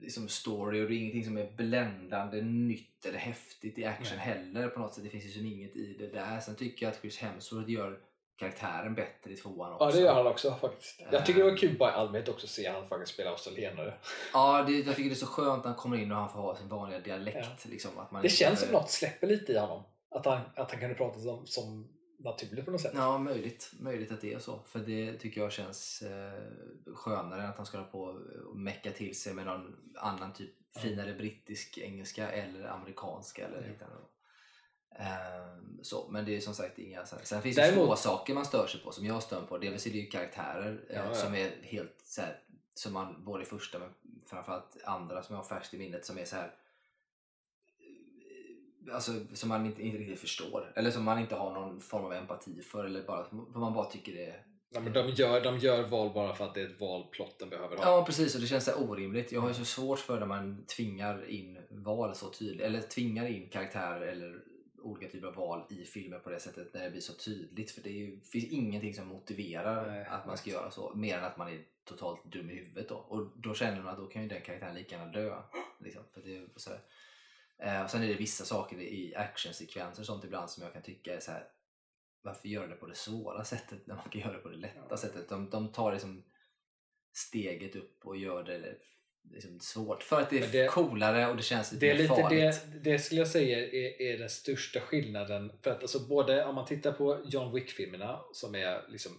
liksom 0.00 0.28
story 0.28 0.84
och 0.84 0.88
det 0.88 0.94
är 0.94 0.98
ingenting 0.98 1.24
som 1.24 1.36
är 1.38 1.50
bländande 1.50 2.42
nytt 2.42 3.06
eller 3.06 3.18
häftigt 3.18 3.78
i 3.78 3.84
action 3.84 4.16
Nej. 4.16 4.26
heller 4.26 4.68
på 4.68 4.80
något 4.80 4.94
sätt. 4.94 5.04
Det 5.04 5.10
finns 5.10 5.24
ju 5.24 5.30
som 5.30 5.46
inget 5.46 5.76
i 5.76 5.96
det 5.98 6.06
där. 6.06 6.40
Sen 6.40 6.54
tycker 6.56 6.86
jag 6.86 6.92
att 6.92 7.00
Chris 7.00 7.18
Hemsworth 7.18 7.70
gör 7.70 7.98
karaktären 8.38 8.94
bättre 8.94 9.32
i 9.32 9.36
tvåan 9.36 9.72
också. 9.72 9.84
Ja, 9.84 9.92
det 9.92 10.00
gör 10.00 10.14
han 10.14 10.26
också 10.26 10.54
faktiskt. 10.60 11.02
Jag 11.12 11.26
tycker 11.26 11.40
det 11.40 11.46
Ehm. 11.46 11.50
var 11.50 11.58
kul 11.58 11.76
bara 11.78 11.90
i 11.90 11.94
allmänhet 11.94 12.28
också 12.28 12.46
att 12.46 12.50
se 12.50 12.68
han 12.68 12.88
faktiskt 12.88 13.12
spela 13.14 13.30
australienare. 13.30 13.94
Ja, 14.32 14.64
det, 14.66 14.72
jag 14.72 14.96
tycker 14.96 15.10
det 15.10 15.14
är 15.14 15.16
så 15.16 15.26
skönt 15.26 15.64
när 15.64 15.70
han 15.70 15.78
kommer 15.80 15.96
in 15.96 16.12
och 16.12 16.18
han 16.18 16.32
får 16.32 16.40
ha 16.40 16.56
sin 16.56 16.68
vanliga 16.68 17.00
dialekt. 17.00 17.64
Liksom, 17.64 17.98
att 17.98 18.10
man 18.12 18.22
Det 18.22 18.28
känns 18.28 18.60
som 18.60 18.72
något 18.72 18.90
släpper 18.90 19.26
lite 19.26 19.52
i 19.52 19.58
honom. 19.58 19.82
Att 20.10 20.26
han, 20.26 20.40
att 20.56 20.70
han 20.70 20.80
kunde 20.80 20.94
prata 20.94 21.20
som, 21.20 21.46
som 21.46 21.88
naturligt 22.26 22.64
på 22.64 22.70
något 22.70 22.80
sätt. 22.80 22.92
Ja, 22.94 23.18
möjligt. 23.18 23.72
Möjligt 23.80 24.12
att 24.12 24.20
det 24.20 24.32
är 24.34 24.38
så. 24.38 24.60
För 24.66 24.78
det 24.78 25.18
tycker 25.18 25.40
jag 25.40 25.52
känns 25.52 26.02
eh, 26.02 26.42
skönare 26.94 27.42
än 27.42 27.50
att 27.50 27.56
han 27.56 27.66
ska 27.66 27.76
hålla 27.78 27.90
på 27.90 28.02
och 28.50 28.56
mecka 28.56 28.90
till 28.90 29.16
sig 29.20 29.34
med 29.34 29.46
någon 29.46 29.76
annan 29.94 30.32
typ 30.32 30.50
Ja. 30.74 30.80
finare 30.82 31.14
brittisk 31.14 31.78
engelska 31.78 32.30
eller 32.30 32.64
amerikanska 32.68 33.46
eller 33.46 33.62
Ja. 33.62 33.68
liknande. 33.68 33.96
Ehm, 34.98 35.78
så, 35.82 36.08
men 36.10 36.24
det 36.24 36.36
är 36.36 36.40
som 36.40 36.54
sagt 36.54 36.78
inga... 36.78 37.06
så 37.06 37.16
här- 37.16 37.24
Sen 37.24 37.42
finns 37.42 37.56
det 37.56 37.62
Däremot- 37.62 37.84
små 37.86 37.96
saker 37.96 38.34
man 38.34 38.44
stör 38.44 38.66
sig 38.66 38.80
på 38.80 38.92
som 38.92 39.06
jag 39.06 39.22
stör 39.22 39.40
mig 39.40 39.48
på. 39.48 39.58
Dels 39.58 39.86
är 39.86 39.90
det 39.90 39.98
ju 39.98 40.06
karaktärer 40.06 40.84
eh, 40.88 40.96
Ja, 40.96 41.04
ja. 41.08 41.14
som 41.14 41.34
är 41.34 41.50
helt 41.62 42.00
så 42.04 42.20
här, 42.20 42.40
som 42.74 42.92
man 42.92 43.24
både 43.24 43.42
i 43.42 43.46
första 43.46 43.78
men 43.78 43.88
framförallt 44.26 44.76
andra 44.84 45.22
som 45.22 45.34
jag 45.34 45.42
har 45.42 45.48
färskt 45.48 45.74
i 45.74 45.78
minnet 45.78 46.04
som 46.06 46.18
är 46.18 46.24
så 46.24 46.36
här 46.36 46.44
eh, 46.46 46.50
Alltså 48.92 49.12
som 49.32 49.48
man 49.48 49.66
inte, 49.66 49.82
inte 49.82 49.98
riktigt 49.98 50.20
förstår. 50.20 50.72
Eller 50.76 50.90
som 50.90 51.04
man 51.04 51.18
inte 51.18 51.34
har 51.34 51.54
någon 51.54 51.80
form 51.80 52.04
av 52.04 52.12
empati 52.12 52.62
för. 52.62 52.84
Eller 52.84 53.02
bara, 53.02 53.24
som 53.24 53.60
man 53.60 53.74
bara 53.74 53.90
tycker 53.90 54.12
det 54.12 54.24
är... 54.24 54.42
Ja, 54.70 54.80
men 54.80 54.92
de, 54.92 55.08
gör, 55.08 55.44
de 55.44 55.58
gör 55.58 55.82
val 55.82 56.10
bara 56.14 56.34
för 56.34 56.44
att 56.44 56.54
det 56.54 56.60
är 56.60 56.66
ett 56.66 56.80
val 56.80 57.06
plotten 57.12 57.48
behöver 57.48 57.76
ha. 57.76 57.84
Ja 57.84 58.04
precis 58.04 58.34
och 58.34 58.40
det 58.40 58.46
känns 58.46 58.64
så 58.64 58.74
orimligt. 58.74 59.32
Jag 59.32 59.40
har 59.40 59.48
ju 59.48 59.54
så 59.54 59.64
svårt 59.64 59.98
för 59.98 60.20
när 60.20 60.26
man 60.26 60.64
tvingar 60.76 61.30
in 61.30 61.58
val 61.70 62.14
så 62.14 62.30
tydligt. 62.30 62.62
Eller 62.62 62.80
tvingar 62.80 63.26
in 63.26 63.48
karaktärer 63.48 64.00
eller 64.00 64.40
olika 64.82 65.08
typer 65.08 65.26
av 65.26 65.34
val 65.34 65.62
i 65.68 65.84
filmer 65.84 66.18
på 66.18 66.30
det 66.30 66.40
sättet 66.40 66.74
när 66.74 66.84
det 66.84 66.90
blir 66.90 67.00
så 67.00 67.12
tydligt. 67.12 67.70
För 67.70 67.82
det 67.82 67.90
ju, 67.90 68.20
finns 68.20 68.44
ingenting 68.44 68.94
som 68.94 69.06
motiverar 69.06 69.90
Nej, 69.90 70.06
att 70.06 70.26
man 70.26 70.36
ska 70.36 70.50
göra 70.50 70.70
så. 70.70 70.94
Mer 70.94 71.18
än 71.18 71.24
att 71.24 71.36
man 71.36 71.48
är 71.48 71.60
totalt 71.84 72.24
dum 72.24 72.50
i 72.50 72.54
huvudet 72.54 72.88
då. 72.88 72.94
Och 72.94 73.26
då 73.36 73.54
känner 73.54 73.82
man 73.82 73.92
att 73.92 73.98
då 73.98 74.06
kan 74.06 74.22
ju 74.22 74.28
den 74.28 74.42
karaktären 74.42 74.74
lika 74.74 74.96
gärna 74.96 75.12
dö. 75.12 75.36
Liksom, 75.78 76.02
för 76.14 76.20
det 76.20 76.36
är 76.36 76.46
så 76.56 76.70
här. 76.70 76.80
Eh, 77.62 77.82
och 77.84 77.90
sen 77.90 78.02
är 78.02 78.08
det 78.08 78.14
vissa 78.14 78.44
saker 78.44 78.80
i 78.80 79.14
actionsekvenser 79.16 80.02
och 80.02 80.06
sånt 80.06 80.24
ibland 80.24 80.50
som 80.50 80.62
jag 80.64 80.72
kan 80.72 80.82
tycka 80.82 81.14
är 81.14 81.20
så 81.20 81.30
här. 81.30 81.48
Varför 82.22 82.48
göra 82.48 82.66
det 82.66 82.74
på 82.76 82.86
det 82.86 82.94
svåra 82.94 83.44
sättet 83.44 83.86
när 83.86 83.94
man 83.94 84.08
kan 84.08 84.20
göra 84.20 84.32
det 84.32 84.38
på 84.38 84.48
det 84.48 84.56
lätta 84.56 84.80
Ja. 84.90 84.96
sättet? 84.96 85.28
De, 85.28 85.50
de 85.50 85.72
tar 85.72 85.92
liksom 85.92 86.24
steget 87.14 87.76
upp 87.76 88.06
och 88.06 88.16
gör 88.16 88.44
det 88.44 88.74
liksom 89.30 89.60
svårt 89.60 90.02
för 90.02 90.20
att 90.20 90.30
det 90.30 90.38
är 90.38 90.52
det- 90.52 90.68
coolare 90.68 91.28
och 91.30 91.36
det 91.36 91.42
känns 91.42 91.72
lite 91.72 91.86
Det 91.86 91.90
är 91.90 91.94
mer 91.94 92.02
lite 92.02 92.14
farligt. 92.14 92.66
det, 92.72 92.90
det 92.90 92.98
skulle 92.98 93.20
jag 93.20 93.28
säga 93.28 93.58
är, 93.58 94.02
är 94.02 94.18
den 94.18 94.30
största 94.30 94.80
skillnaden. 94.80 95.52
För 95.62 95.70
att 95.70 95.82
alltså 95.82 96.00
både 96.08 96.44
om 96.44 96.54
man 96.54 96.66
tittar 96.66 96.92
på 96.92 97.22
John 97.26 97.54
Wick-filmerna 97.54 98.20
som 98.32 98.54
är 98.54 98.84
liksom 98.88 99.12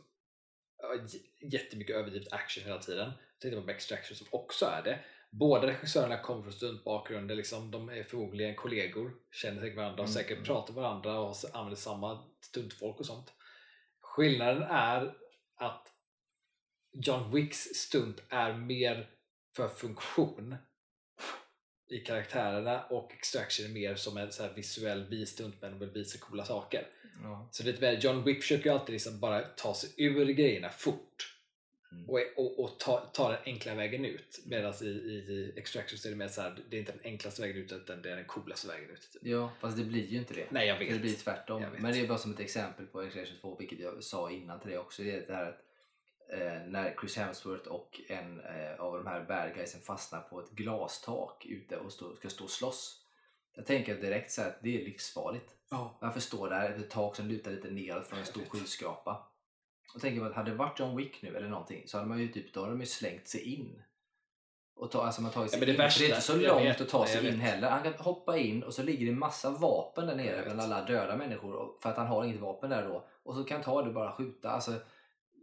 jättemycket 1.39 1.95
överdrivet 1.95 2.33
action 2.33 2.63
hela 2.63 2.79
tiden. 2.79 3.11
Tittar 3.39 3.61
på 3.61 3.69
Extraction 3.69 4.17
som 4.17 4.27
också 4.31 4.65
är 4.65 4.83
det. 4.83 4.99
Båda 5.30 5.67
regissörerna 5.67 6.21
kommer 6.21 6.43
från 6.43 6.53
stuntbakgrunder, 6.53 7.36
liksom, 7.36 7.71
de 7.71 7.89
är 7.89 8.03
förmodligen 8.03 8.55
kollegor, 8.55 9.13
känner 9.32 9.61
säkert 9.61 9.78
varandra 9.78 10.03
Mm, 10.03 10.13
säkert 10.13 10.38
mm. 10.38 10.43
pratar 10.43 10.73
med 10.73 10.84
varandra 10.84 11.19
och 11.19 11.36
använder 11.53 11.82
samma 11.82 12.23
stuntfolk 12.41 12.99
och 12.99 13.05
sånt. 13.05 13.34
Skillnaden 14.01 14.63
är 14.63 15.13
att 15.55 15.93
John 16.91 17.32
Wicks 17.32 17.57
stunt 17.57 18.23
är 18.30 18.53
mer 18.53 19.09
för 19.55 19.67
funktion 19.67 20.55
i 21.89 21.99
karaktärerna 21.99 22.84
och 22.84 23.13
Extraction 23.13 23.65
är 23.65 23.69
mer 23.69 23.95
som 23.95 24.17
en 24.17 24.32
så 24.32 24.43
här 24.43 24.53
visuell 24.53 25.07
vi 25.09 25.25
stuntmän 25.25 25.73
och 25.73 25.82
vill 25.82 25.89
visa 25.89 26.19
coola 26.19 26.45
saker. 26.45 26.88
Ja. 27.23 27.49
Så 27.51 27.63
lite 27.63 27.82
mer, 27.82 27.99
John 28.01 28.23
Wick 28.23 28.41
försöker 28.41 28.65
ju 28.65 28.71
alltid 28.71 28.93
liksom 28.93 29.19
bara 29.19 29.41
ta 29.41 29.73
sig 29.73 29.89
ur 29.97 30.25
grejerna 30.25 30.69
fort 30.69 31.36
Mm. 31.91 32.09
och, 32.09 32.19
och, 32.35 32.59
och 32.59 32.79
ta, 32.79 32.99
ta 33.13 33.31
den 33.31 33.39
enkla 33.45 33.75
vägen 33.75 34.05
ut. 34.05 34.41
Medan 34.45 34.73
i, 34.81 34.85
i 34.85 35.53
Extraction 35.57 35.97
så 35.97 36.07
är 36.07 36.09
det 36.09 36.17
mer 36.17 36.27
så 36.27 36.41
här, 36.41 36.59
det 36.69 36.77
är 36.77 36.79
inte 36.79 36.91
den 36.91 37.01
enklaste 37.03 37.41
vägen 37.41 37.57
ut 37.57 37.71
utan 37.71 38.01
det 38.01 38.11
är 38.11 38.15
den 38.15 38.25
coolaste 38.25 38.67
vägen 38.67 38.89
ut. 38.89 39.09
Typ. 39.13 39.21
ja, 39.25 39.51
fast 39.59 39.77
det 39.77 39.83
blir 39.83 40.07
ju 40.07 40.17
inte 40.17 40.33
det. 40.33 40.47
Nej 40.51 40.67
jag 40.67 40.79
vet. 40.79 40.93
Det 40.93 40.99
blir 40.99 41.15
tvärtom. 41.15 41.65
Men 41.79 41.91
det 41.91 41.99
är 41.99 42.07
bara 42.07 42.17
som 42.17 42.33
ett 42.33 42.39
exempel 42.39 42.85
på 42.85 43.01
Extraction 43.01 43.38
2, 43.41 43.55
vilket 43.59 43.79
jag 43.79 44.03
sa 44.03 44.31
innan 44.31 44.59
till 44.59 44.69
dig 44.69 44.79
också. 44.79 45.03
Det 45.03 45.11
är 45.11 45.27
det 45.27 45.35
här 45.35 45.49
att 45.49 45.61
eh, 46.33 46.67
när 46.67 46.95
Chris 46.99 47.17
Hemsworth 47.17 47.67
och 47.67 48.01
en 48.07 48.39
eh, 48.39 48.79
av 48.79 48.97
de 48.97 49.07
här 49.07 49.25
bad 49.25 49.55
guysen 49.55 49.81
fastnar 49.81 50.21
på 50.21 50.39
ett 50.39 50.51
glastak 50.51 51.45
ute 51.45 51.77
och 51.77 51.93
stå, 51.93 52.15
ska 52.15 52.29
stå 52.29 52.43
och 52.43 52.49
slåss. 52.49 53.03
Jag 53.55 53.65
tänker 53.65 53.95
direkt 53.95 54.31
så 54.31 54.41
här 54.41 54.49
att 54.49 54.61
det 54.61 54.81
är 54.81 54.85
livsfarligt. 54.85 55.55
Ja. 55.69 55.97
Varför 56.01 56.19
står 56.19 56.49
där 56.49 56.69
ett 56.69 56.89
tak 56.89 57.15
som 57.15 57.27
lutar 57.27 57.51
lite 57.51 57.69
neråt 57.69 58.07
från 58.07 58.19
en 58.19 58.25
stor 58.25 58.45
skyskrapa? 58.45 59.31
Och 59.95 60.01
tänker 60.01 60.21
man 60.21 60.29
att 60.29 60.35
hade 60.35 60.51
det 60.51 60.57
varit 60.57 60.79
John 60.79 60.95
Wick 60.97 61.21
nu 61.21 61.38
eller 61.38 61.47
någonting 61.49 61.83
så 61.88 61.97
hade 61.97 62.09
man 62.09 62.19
ju 62.19 62.27
typ, 62.27 62.53
då 62.53 62.59
hade 62.59 62.71
de 62.73 62.79
ju 62.79 62.85
slängt 62.85 63.27
sig 63.27 63.41
in. 63.41 63.81
Och 64.75 64.91
ta, 64.91 65.01
alltså 65.03 65.21
man 65.21 65.31
ju 65.43 65.49
sig 65.49 65.59
Ja, 65.59 65.65
men 65.65 65.65
det 65.77 65.83
in, 65.83 65.91
för 65.91 65.99
det 65.99 66.05
är 66.05 66.09
värsta- 66.09 66.15
inte 66.15 66.21
så 66.21 66.38
långt 66.53 66.65
vet, 66.65 66.81
att 66.81 66.89
ta 66.89 67.05
sig 67.07 67.27
in 67.27 67.39
heller. 67.39 67.69
Han 67.69 67.83
kan 67.83 67.93
hoppa 67.93 68.38
in 68.38 68.63
och 68.63 68.73
så 68.73 68.83
ligger 68.83 69.05
det 69.05 69.11
massa 69.11 69.49
vapen 69.49 70.07
där 70.07 70.15
nere 70.15 70.41
bland 70.43 70.61
alla 70.61 70.85
döda 70.85 71.17
människor 71.17 71.73
för 71.81 71.89
att 71.89 71.97
han 71.97 72.07
har 72.07 72.23
inget 72.25 72.39
vapen 72.41 72.69
där 72.69 72.88
då. 72.88 73.07
Och 73.23 73.35
så 73.35 73.43
kan 73.43 73.55
han 73.55 73.63
ta 73.63 73.81
det 73.81 73.88
och 73.88 73.93
bara 73.93 74.11
skjuta. 74.11 74.49
Alltså, 74.49 74.73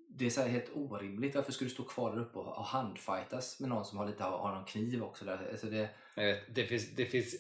det 0.09 0.27
är 0.27 0.31
så 0.31 0.41
här 0.41 0.49
helt 0.49 0.71
orimligt. 0.75 1.35
Varför 1.35 1.53
skulle 1.53 1.71
du 1.71 1.75
stå 1.75 1.83
kvar 1.85 2.13
där 2.13 2.21
uppe 2.23 2.39
och, 2.39 2.59
och 2.59 2.65
handfightas 2.65 3.61
med 3.61 3.69
någon 3.69 3.85
som 3.85 3.99
har, 3.99 4.07
lite, 4.07 4.23
har 4.23 4.55
någon 4.55 4.65
kniv 4.65 5.03
också? 5.03 5.25
Där? 5.25 5.49
Alltså 5.51 5.67
det, 5.67 5.89
Jag 6.15 6.25
vet, 6.25 6.55
det 6.55 6.65
finns, 6.67 6.91
det 6.97 7.07
finns, 7.07 7.35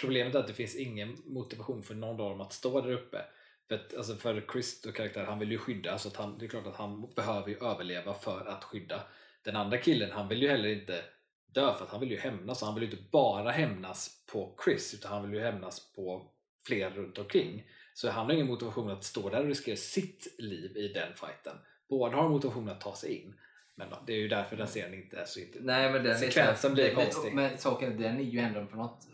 problemet 0.00 0.34
är 0.34 0.38
att 0.38 0.46
det 0.46 0.54
finns 0.54 0.76
ingen 0.76 1.16
motivation 1.26 1.82
för 1.82 1.94
någon 1.94 2.10
av 2.20 2.30
dem 2.30 2.40
att 2.40 2.52
stå 2.52 2.80
där 2.80 2.92
uppe. 2.92 3.24
För, 3.70 3.74
att, 3.74 3.94
alltså 3.94 4.16
för 4.16 4.44
Chris 4.52 4.80
då 4.82 4.92
karaktär, 4.92 5.24
han 5.24 5.38
vill 5.38 5.52
ju 5.52 5.58
skydda, 5.58 5.98
så 5.98 6.10
han, 6.14 6.38
det 6.38 6.44
är 6.44 6.48
klart 6.48 6.66
att 6.66 6.76
han 6.76 7.12
behöver 7.16 7.48
ju 7.48 7.56
överleva 7.56 8.14
för 8.14 8.46
att 8.46 8.64
skydda. 8.64 9.02
Den 9.42 9.56
andra 9.56 9.78
killen, 9.78 10.10
han 10.10 10.28
vill 10.28 10.42
ju 10.42 10.48
heller 10.48 10.68
inte 10.68 11.04
dö 11.46 11.74
för 11.74 11.84
att 11.84 11.90
han 11.90 12.00
vill 12.00 12.10
ju 12.10 12.16
hämnas. 12.16 12.62
Han 12.62 12.74
vill 12.74 12.84
ju 12.84 12.90
inte 12.90 13.02
bara 13.10 13.50
hämnas 13.50 14.24
på 14.32 14.56
Chris, 14.64 14.94
utan 14.94 15.12
han 15.12 15.22
vill 15.22 15.40
ju 15.40 15.46
hämnas 15.46 15.92
på 15.92 16.30
fler 16.66 16.90
runt 16.90 17.18
omkring. 17.18 17.64
Så 17.94 18.10
han 18.10 18.26
har 18.26 18.32
ingen 18.32 18.46
motivation 18.46 18.90
att 18.90 19.04
stå 19.04 19.28
där 19.28 19.40
och 19.40 19.46
riskera 19.46 19.76
sitt 19.76 20.34
liv 20.38 20.76
i 20.76 20.88
den 20.88 21.14
fighten. 21.14 21.56
Båda 21.88 22.16
har 22.16 22.28
motivation 22.28 22.68
att 22.68 22.80
ta 22.80 22.94
sig 22.94 23.14
in. 23.14 23.34
Men 23.74 23.88
det 24.06 24.12
är 24.12 24.18
ju 24.18 24.28
därför 24.28 24.56
den 24.56 24.68
serien 24.68 24.94
inte 24.94 25.16
är 25.16 25.24
så 25.24 25.40
inte... 25.40 25.58
Nej, 25.60 25.92
men 25.92 26.04
den 26.04 26.18
Sekvensen 26.18 26.74
blir 26.74 26.94
konstig. 26.94 27.34
Men 27.34 27.58
saken 27.58 27.92
är, 27.92 27.98
den 27.98 28.20
är 28.20 28.24
ju 28.24 28.38
ändå 28.38 28.66
på 28.66 28.76
något 28.76 29.06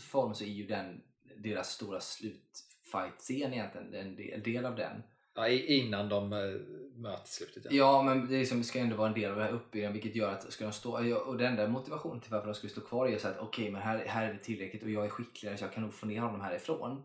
form 0.00 0.34
så 0.34 0.44
är 0.44 0.48
ju 0.48 0.66
den 0.66 1.02
deras 1.36 1.70
stora 1.70 2.00
slutfight-scen 2.94 3.52
egentligen 3.52 3.94
en 3.94 4.16
del, 4.16 4.42
del 4.42 4.66
av 4.66 4.76
den. 4.76 5.02
Ja, 5.36 5.48
innan 5.48 6.08
de 6.08 6.32
äh, 6.32 6.38
möts 6.96 7.40
i 7.40 7.44
slutet. 7.44 7.64
Ja. 7.64 7.70
Ja, 7.72 8.02
men 8.02 8.28
det 8.28 8.38
liksom, 8.38 8.64
ska 8.64 8.78
ändå 8.78 8.96
vara 8.96 9.08
en 9.08 9.14
del 9.14 9.30
av 9.30 9.36
den 9.36 9.46
här 9.46 9.52
uppbyggnaden 9.52 9.92
vilket 9.92 10.16
gör 10.16 10.32
att 10.32 10.52
ska 10.52 10.64
de 10.64 10.72
stå, 10.72 11.16
och 11.24 11.36
den 11.38 11.46
enda 11.46 11.68
motivationen 11.68 12.20
till 12.20 12.30
varför 12.32 12.46
de 12.46 12.54
skulle 12.54 12.70
stå 12.70 12.80
kvar 12.80 13.06
är 13.08 13.18
så 13.18 13.28
att 13.28 13.38
okej, 13.38 13.70
men 13.70 13.82
här, 13.82 14.04
här 14.06 14.28
är 14.28 14.32
det 14.32 14.38
tillräckligt 14.38 14.82
och 14.82 14.90
jag 14.90 15.04
är 15.04 15.08
skickligare 15.08 15.56
så 15.56 15.64
jag 15.64 15.72
kan 15.72 15.82
nog 15.82 15.92
få 15.94 16.06
ner 16.06 16.20
honom 16.20 16.40
härifrån. 16.40 17.02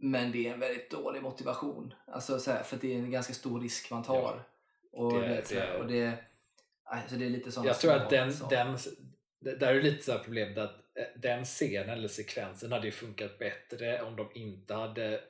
Men 0.00 0.32
det 0.32 0.48
är 0.48 0.52
en 0.54 0.60
väldigt 0.60 0.90
dålig 0.90 1.22
motivation. 1.22 1.94
Alltså, 2.06 2.38
så 2.38 2.50
här, 2.50 2.62
för 2.62 2.76
det 2.76 2.94
är 2.94 2.98
en 2.98 3.10
ganska 3.10 3.34
stor 3.34 3.60
risk 3.60 3.90
man 3.90 4.02
tar. 4.02 4.14
Ja, 4.14 4.44
och, 4.92 5.12
det- 5.20 5.28
det, 5.28 5.46
så 5.48 5.54
här, 5.54 5.66
det- 5.72 5.78
och 5.78 5.86
det, 5.86 6.12
alltså 6.84 7.16
det 7.16 7.24
är 7.26 7.30
lite 7.30 7.52
sådana 7.52 7.68
Jag 7.68 7.78
tror 7.78 7.92
att 7.92 8.10
den, 8.10 8.32
den, 8.50 8.76
det- 9.40 9.56
där 9.56 9.74
är 9.74 9.82
lite 9.82 10.04
så 10.04 10.18
problemet 10.18 10.58
att 10.58 10.70
eh, 10.74 10.80
den 11.16 11.44
scenen 11.44 11.90
eller 11.90 12.08
sekvensen 12.08 12.72
hade 12.72 12.86
ju 12.86 12.92
funkat 12.92 13.38
bättre 13.38 14.02
om 14.02 14.16
de 14.16 14.30
inte 14.34 14.74
hade 14.74 15.20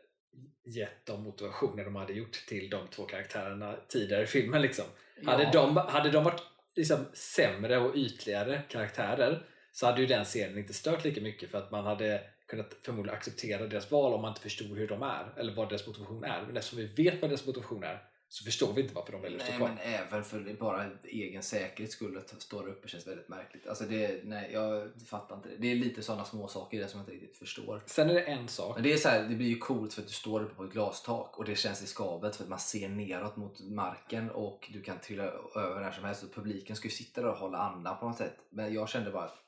gett 0.65 1.07
de 1.07 1.23
motivationer 1.23 1.85
de 1.85 1.97
hade 1.97 2.13
gjort 2.13 2.33
till 2.49 2.71
de 2.71 2.89
två 2.89 3.05
karaktärerna 3.05 3.77
tidigare 3.89 4.23
i 4.23 4.27
filmen. 4.27 4.63
Liksom. 4.63 4.85
Hade, 5.25 5.43
Ja. 5.43 5.51
de, 5.53 5.77
hade 5.77 6.11
de 6.11 6.25
varit 6.25 6.43
liksom 6.77 7.07
sämre 7.13 7.79
och 7.79 7.95
ytligare 7.97 8.63
karaktärer 8.69 9.47
så 9.73 9.87
hade 9.87 10.01
ju 10.01 10.07
den 10.07 10.25
scenen 10.25 10.59
inte 10.59 10.75
stört 10.75 11.05
lika 11.05 11.21
mycket 11.21 11.51
för 11.51 11.59
att 11.59 11.71
man 11.71 11.85
hade 11.87 12.21
kunnat 12.47 12.75
förmodligen 12.83 13.17
acceptera 13.17 13.67
deras 13.67 13.91
val 13.91 14.13
om 14.13 14.23
man 14.23 14.31
inte 14.31 14.41
förstod 14.41 14.79
hur 14.79 14.89
de 14.89 15.03
är 15.03 15.33
eller 15.37 15.55
vad 15.55 15.69
deras 15.69 15.87
motivation 15.87 16.25
är. 16.25 16.43
Men 16.47 16.57
eftersom 16.57 16.79
vi 16.79 16.87
vet 17.05 17.21
vad 17.21 17.31
deras 17.31 17.47
motivation 17.47 17.85
är 17.85 18.03
så 18.31 18.45
förstår 18.45 18.73
vi 18.73 18.83
inte 18.83 18.95
varför 18.95 19.13
de 19.13 19.21
väljer 19.21 19.39
att 19.39 19.45
stå 19.45 19.51
Nej, 19.51 19.59
kvar. 19.59 19.69
men 19.69 19.79
även 19.79 20.25
för 20.25 20.57
bara 20.61 20.91
egen 21.05 21.43
säkerhets 21.43 21.95
skull 21.95 22.19
att 22.19 22.43
stå 22.43 22.63
där 22.63 22.69
uppe 22.69 22.89
känns 22.89 23.07
väldigt 23.07 23.29
märkligt. 23.29 23.67
Alltså 23.67 23.85
det, 23.85 24.25
nej, 24.25 24.51
jag 24.53 24.91
fattar 25.07 25.37
inte 25.37 25.49
det. 25.49 25.57
Det 25.57 25.73
är 25.73 25.77
lite 25.77 26.03
sådana 26.03 26.25
små 26.25 26.49
saker 26.49 26.81
där 26.81 26.87
som 26.87 27.01
jag 27.01 27.09
inte 27.09 27.25
riktigt 27.25 27.39
förstår. 27.39 27.83
Sen 27.87 28.11
är 28.11 28.15
det 28.15 28.23
en 28.23 28.49
sak. 28.49 28.77
Men 28.77 28.83
det 28.83 28.93
är 28.93 28.97
så 28.97 29.09
här, 29.09 29.23
det 29.29 29.35
blir 29.35 29.49
ju 29.49 29.59
coolt 29.59 29.95
för 29.95 30.03
att 30.03 30.09
du 30.09 30.15
står 30.15 30.43
uppe 30.43 30.55
på 30.55 30.65
ett 30.65 30.73
glastak 30.73 31.39
och 31.39 31.45
det 31.45 31.57
känns 31.57 31.81
riskabelt 31.81 32.37
för 32.37 32.45
att 32.45 32.51
man 32.51 32.59
ser 32.59 32.89
neråt 32.89 33.37
mot 33.37 33.61
marken 33.61 34.31
och 34.31 34.71
du 34.73 34.83
kan 34.83 34.99
trilla 35.01 35.25
över 35.55 35.81
när 35.81 35.93
som 35.93 36.05
helst 36.05 36.23
och 36.23 36.35
publiken 36.35 36.77
ska 36.77 36.89
ju 36.89 36.95
sitta 36.95 37.21
där 37.21 37.29
och 37.29 37.39
hålla 37.39 37.59
andan 37.59 37.99
på 37.99 38.09
något 38.09 38.19
sätt. 38.19 38.37
Men 38.51 38.75
jag 38.75 38.89
kände 38.89 39.11
bara 39.11 39.25
att 39.25 39.39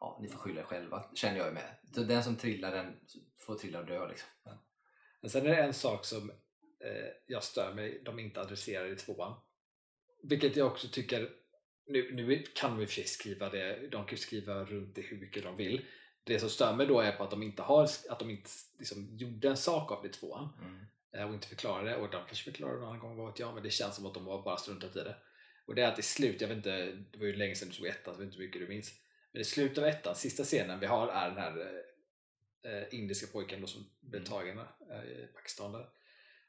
ja, 0.00 0.18
ni 0.20 0.28
får 0.28 0.38
skylla 0.38 0.60
er 0.60 0.64
själva, 0.64 1.04
känner 1.14 1.38
jag 1.38 1.54
med. 1.54 1.74
Så 1.94 2.00
den 2.00 2.24
som 2.24 2.36
trillar 2.36 2.70
den 2.70 2.96
får 3.38 3.54
trilla 3.54 3.78
och 3.78 3.86
dö 3.86 4.08
liksom. 4.08 4.28
Men 5.20 5.30
sen 5.30 5.46
är 5.46 5.50
det 5.50 5.62
en 5.62 5.74
sak 5.74 6.04
som 6.04 6.32
jag 7.26 7.44
stör 7.44 7.74
mig 7.74 8.02
de 8.04 8.18
inte 8.18 8.40
adresserar 8.40 8.86
i 8.92 8.96
tvåan. 8.96 9.40
Vilket 10.22 10.56
jag 10.56 10.66
också 10.66 10.88
tycker, 10.88 11.30
nu, 11.86 12.12
nu 12.14 12.42
kan 12.54 12.70
de 12.76 12.82
i 12.82 12.84
och 12.84 12.88
för 12.88 12.94
sig 12.94 13.04
skriva 13.04 13.48
det, 13.50 13.88
de 13.88 14.06
kan 14.06 14.18
skriva 14.18 14.64
runt 14.64 14.94
det 14.94 15.02
hur 15.02 15.16
mycket 15.20 15.42
de 15.42 15.56
vill. 15.56 15.84
Det 16.24 16.38
som 16.40 16.50
stör 16.50 16.74
mig 16.76 16.86
då 16.86 17.00
är 17.00 17.12
på 17.12 17.24
att 17.24 17.30
de 17.30 17.42
inte, 17.42 17.62
har, 17.62 17.88
att 18.08 18.18
de 18.18 18.30
inte 18.30 18.50
liksom 18.78 19.16
gjorde 19.16 19.48
en 19.48 19.56
sak 19.56 19.92
av 19.92 20.02
det 20.02 20.08
i 20.08 20.12
tvåan 20.12 20.48
Mm. 20.62 20.80
eh, 21.12 21.28
och 21.28 21.34
inte 21.34 21.48
förklarade 21.48 21.90
det. 21.90 21.96
Och 21.96 22.10
de 22.10 22.24
kanske 22.26 22.44
förklarar 22.50 22.74
det 22.74 22.80
någon 22.80 22.98
gång, 22.98 23.16
vad 23.16 23.26
vet 23.26 23.38
jag, 23.38 23.54
men 23.54 23.62
det 23.62 23.70
känns 23.70 23.96
som 23.96 24.06
att 24.06 24.14
de 24.14 24.24
bara 24.24 24.56
struntat 24.56 24.96
i 24.96 24.98
det. 24.98 25.16
Och 25.66 25.74
det 25.74 25.82
är 25.82 25.88
att 25.92 25.98
i 25.98 26.02
slut, 26.02 26.40
jag 26.40 26.48
vet 26.48 26.56
inte, 26.56 26.92
det 27.10 27.18
var 27.18 27.26
ju 27.26 27.36
länge 27.36 27.54
sedan 27.54 27.68
du 27.68 27.74
såg 27.74 27.86
ettan, 27.86 28.14
så 28.14 28.20
jag 28.20 28.26
vet 28.26 28.26
inte 28.26 28.38
hur 28.38 28.46
mycket 28.46 28.60
du 28.62 28.68
minns. 28.68 28.94
Men 29.32 29.40
i 29.42 29.44
slutet 29.44 29.78
av 29.78 29.84
ettan, 29.84 30.14
sista 30.14 30.44
scenen 30.44 30.80
vi 30.80 30.86
har 30.86 31.08
är 31.08 31.28
den 31.28 31.38
här 31.38 31.82
eh, 32.64 32.98
indiska 32.98 33.26
pojken 33.32 33.60
då 33.60 33.66
som 33.66 33.90
blev 34.00 34.20
Mm. 34.22 34.30
tagen 34.30 34.58
eh, 34.58 35.04
i 35.10 35.26
Pakistan 35.34 35.72
där. 35.72 35.88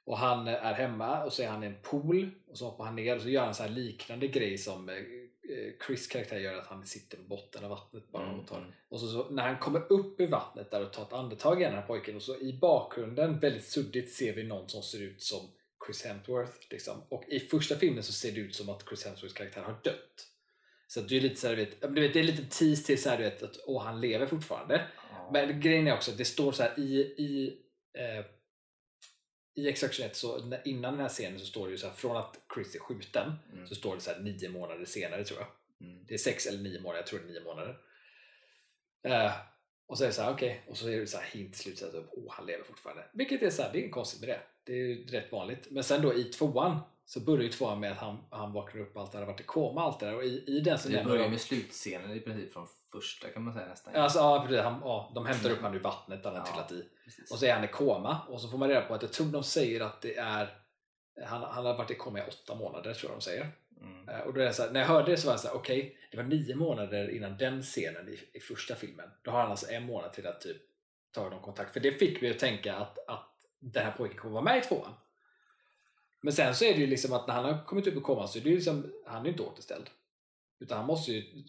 Och 0.10 0.18
han 0.18 0.48
är 0.48 0.74
hemma 0.74 1.24
och 1.24 1.34
så 1.34 1.44
är 1.44 1.48
han 1.48 1.64
i 1.64 1.68
en 1.68 1.78
pool 1.82 2.32
och 2.48 2.58
så 2.58 2.66
hoppar 2.66 2.86
han 2.86 2.96
ner 2.96 3.16
och 3.16 3.22
så 3.22 3.30
gör 3.30 3.46
han 3.46 3.56
så 3.56 3.64
här 3.64 3.70
liknande 3.70 4.28
grej 4.28 4.58
som 4.58 4.90
eh, 4.90 4.96
eh, 4.96 5.74
Chris 5.88 6.08
karaktär 6.08 6.38
gör 6.38 6.58
att 6.58 6.68
han 6.68 6.86
sitter 6.86 7.18
på 7.18 7.24
botten 7.24 7.64
av 7.64 7.70
vattnet 7.70 8.12
bara 8.12 8.32
och 8.32 8.48
tar 8.48 8.58
Mm. 8.58 8.72
och 8.90 9.00
så, 9.00 9.08
så 9.08 9.30
när 9.30 9.44
han 9.44 9.58
kommer 9.58 9.92
upp 9.94 10.20
ur 10.20 10.28
vattnet 10.28 10.72
där 10.72 10.82
och 10.86 10.94
tar 10.94 11.04
ett 11.04 11.14
andetag 11.14 11.60
igen 11.60 11.72
den 11.72 11.82
här 11.82 11.88
pojken 11.88 12.16
och 12.16 12.22
så 12.22 12.40
i 12.40 12.54
bakgrunden 12.54 13.40
väldigt 13.40 13.66
suddigt 13.66 14.14
ser 14.14 14.34
vi 14.34 14.44
någon 14.44 14.70
som 14.70 14.82
ser 14.82 15.02
ut 15.02 15.22
som 15.22 15.40
Chris 15.86 16.06
Hemsworth 16.06 16.58
liksom. 16.70 17.02
och 17.10 17.24
i 17.28 17.40
första 17.40 17.76
filmen 17.76 18.04
så 18.04 18.14
ser 18.14 18.32
det 18.32 18.40
ut 18.40 18.56
som 18.56 18.70
att 18.70 18.88
Chris 18.88 19.06
Hemsworths 19.06 19.34
karaktär 19.34 19.62
har 19.62 19.80
dött. 19.84 20.28
Så 20.88 21.00
att 21.00 21.10
du 21.10 21.18
är 21.18 21.22
lite 21.22 21.36
så 21.36 21.48
här, 21.48 21.56
du 21.82 22.02
vet, 22.02 22.14
det 22.14 22.20
är 22.20 22.24
lite 22.24 22.44
tease 22.44 22.86
till 22.86 23.02
så 23.02 23.10
här, 23.10 23.18
du 23.18 23.24
vet, 23.24 23.44
att 23.44 23.58
åh, 23.66 23.84
han 23.84 24.02
lever 24.02 24.26
fortfarande. 24.26 24.82
Ja. 25.12 25.30
Men 25.34 25.62
grejen 25.62 25.88
är 25.88 25.94
också 25.94 26.12
att 26.12 26.18
det 26.18 26.26
står 26.26 26.52
så 26.52 26.64
här 26.64 26.80
i, 26.80 27.00
i, 27.00 27.58
eh, 27.94 28.26
i 29.60 29.70
Extraction 29.70 30.06
1, 30.06 30.16
så 30.16 30.54
innan 30.66 30.94
den 30.94 31.02
här 31.02 31.10
scenen 31.10 31.40
så 31.40 31.46
står 31.46 31.66
det 31.68 31.72
ju 31.72 31.78
så 31.78 31.88
här 31.88 31.94
från 31.94 32.18
att 32.18 32.40
Chris 32.54 32.76
är 32.76 32.80
skjuten 32.80 33.34
Mm. 33.54 33.68
så 33.68 33.76
står 33.76 33.96
det 33.96 34.02
så 34.02 34.12
här 34.12 34.20
nio 34.20 34.50
månader 34.50 34.86
senare 34.86 35.24
tror 35.24 35.40
jag. 35.40 35.48
Mm. 35.88 36.06
Det 36.08 36.14
är 36.14 36.18
sex 36.18 36.46
eller 36.48 36.60
nio 36.60 36.80
månader, 36.82 37.00
jag 37.00 37.08
tror 37.08 37.20
det 37.20 37.26
är 37.26 37.30
nio 37.30 37.44
månader. 37.44 37.78
Eh, 39.04 39.32
och 39.88 39.98
så 39.98 40.04
är 40.04 40.08
det 40.08 40.14
så 40.14 40.22
här, 40.22 40.34
okej, 40.34 40.64
och 40.68 40.78
så 40.78 40.88
är 40.90 41.00
det 41.00 41.08
så 41.08 41.18
här 41.18 41.26
hint 41.26 41.56
slutet 41.56 41.96
att 41.96 42.06
åh, 42.12 42.26
han 42.34 42.46
lever 42.46 42.64
fortfarande. 42.64 43.04
Vilket 43.14 43.42
är 43.44 43.50
så 43.50 43.62
här, 43.62 43.72
det 43.72 43.78
är 43.78 43.80
inget 43.80 43.94
konstigt 43.94 44.20
med 44.22 44.30
det. 44.30 44.42
Det 44.64 44.72
är 44.74 44.78
ju 44.78 45.06
rätt 45.06 45.32
vanligt. 45.32 45.68
Men 45.72 45.84
sen 45.84 46.02
då 46.02 46.14
i 46.14 46.24
tvåan 46.24 46.80
så 47.10 47.20
börjar 47.20 47.44
ju 47.44 47.50
tvåan 47.50 47.80
med 47.80 47.92
att 47.92 47.98
han, 47.98 48.18
han 48.32 48.54
vaknar 48.54 48.82
upp 48.82 48.98
allt 48.98 49.12
det 49.12 49.18
där, 49.18 49.26
har 49.26 49.32
varit 49.34 49.42
i 49.42 49.44
koma 49.44 49.82
allt 49.84 50.00
det 50.00 50.06
där. 50.06 50.16
Och 50.16 50.24
i, 50.24 50.44
i 50.48 50.60
den 50.60 50.78
så 50.80 50.90
Det 50.90 51.04
börjar 51.04 51.24
de- 51.24 51.30
med 51.30 51.42
slutscenen 51.42 52.12
i 52.12 52.20
princip 52.20 52.54
från 52.54 52.68
första 52.92 53.30
kan 53.30 53.44
man 53.44 53.54
säga 53.54 53.68
nästan. 53.68 53.96
Alltså, 53.96 54.20
ja, 54.20 54.44
precis, 54.48 54.64
han, 54.64 54.80
ja, 54.84 55.12
de 55.16 55.26
hämtar 55.26 55.50
upp 55.50 55.62
han 55.62 55.76
ur 55.76 55.80
vattnet 55.80 56.24
där 56.24 56.32
han 56.32 56.40
Ja. 56.46 56.52
trillat 56.52 56.72
i. 56.72 56.90
Precis. 57.06 57.32
Och 57.32 57.40
så 57.40 57.46
är 57.46 57.54
han 57.54 57.64
i 57.64 57.68
koma 57.68 58.18
och 58.30 58.42
så 58.42 58.48
får 58.48 58.58
man 58.58 58.70
reda 58.70 58.82
på 58.82 58.94
att 58.94 59.02
jag 59.02 59.14
tror 59.14 59.28
de 59.28 59.44
säger 59.44 59.82
att 59.82 60.02
det 60.02 60.18
är 60.18 60.58
han, 61.26 61.42
han 61.42 61.66
har 61.66 61.78
varit 61.78 61.92
i 61.92 61.96
koma 61.96 62.20
i 62.20 62.22
åtta 62.22 62.56
månader 62.56 62.94
tror 62.94 63.12
jag 63.12 63.20
de 63.20 63.24
säger. 63.24 63.48
Mm. 63.82 64.10
Eh, 64.10 64.20
Och 64.20 64.34
då 64.34 64.42
är 64.42 64.46
det 64.46 64.54
så 64.54 64.64
här, 64.64 64.72
när 64.72 64.80
jag 64.80 64.88
hörde 64.88 65.12
det 65.12 65.18
så 65.18 65.28
var 65.28 65.34
jag 65.34 65.40
så 65.40 65.48
här, 65.48 65.56
okej, 65.56 65.98
det 66.12 66.18
var 66.18 66.24
nio 66.24 66.56
månader 66.56 67.10
innan 67.10 67.38
den 67.38 67.62
scenen 67.64 68.10
i, 68.10 68.38
i 68.38 68.40
första 68.40 68.76
filmen. 68.76 69.10
Då 69.22 69.32
har 69.32 69.42
han 69.42 69.52
alltså 69.52 69.72
en 69.72 69.84
månad 69.84 70.14
till 70.14 70.28
att 70.28 70.42
typ 70.42 70.58
ta 71.14 71.30
någon 71.30 71.42
kontakt. 71.42 71.74
För 71.74 71.80
det 71.80 71.92
fick 71.92 72.22
mig 72.22 72.32
att 72.32 72.40
tänka 72.40 72.76
att, 72.76 72.98
att 73.08 73.30
den 73.60 73.86
här 73.86 73.92
pojken 73.92 74.18
kommer 74.18 74.34
vara 74.34 74.44
med 74.44 74.58
i 74.58 74.62
tvåan. 74.62 74.94
Men 76.22 76.34
sen 76.34 76.56
så 76.56 76.66
är 76.66 76.74
det 76.74 76.80
ju 76.80 76.88
liksom 76.88 77.14
att 77.14 77.28
när 77.28 77.34
han 77.34 77.46
har 77.46 77.66
kommit 77.66 77.88
upp 77.88 77.96
ur 77.96 78.02
koman 78.02 78.28
så 78.28 78.40
är 78.40 78.44
det 78.44 78.50
ju 78.50 78.56
liksom, 78.56 78.92
han 79.06 79.26
är 79.26 79.30
inte 79.30 79.44
återställd. 79.44 79.90
Utan 80.60 80.78
han 80.78 80.88
måste 80.88 81.12
ju 81.12 81.44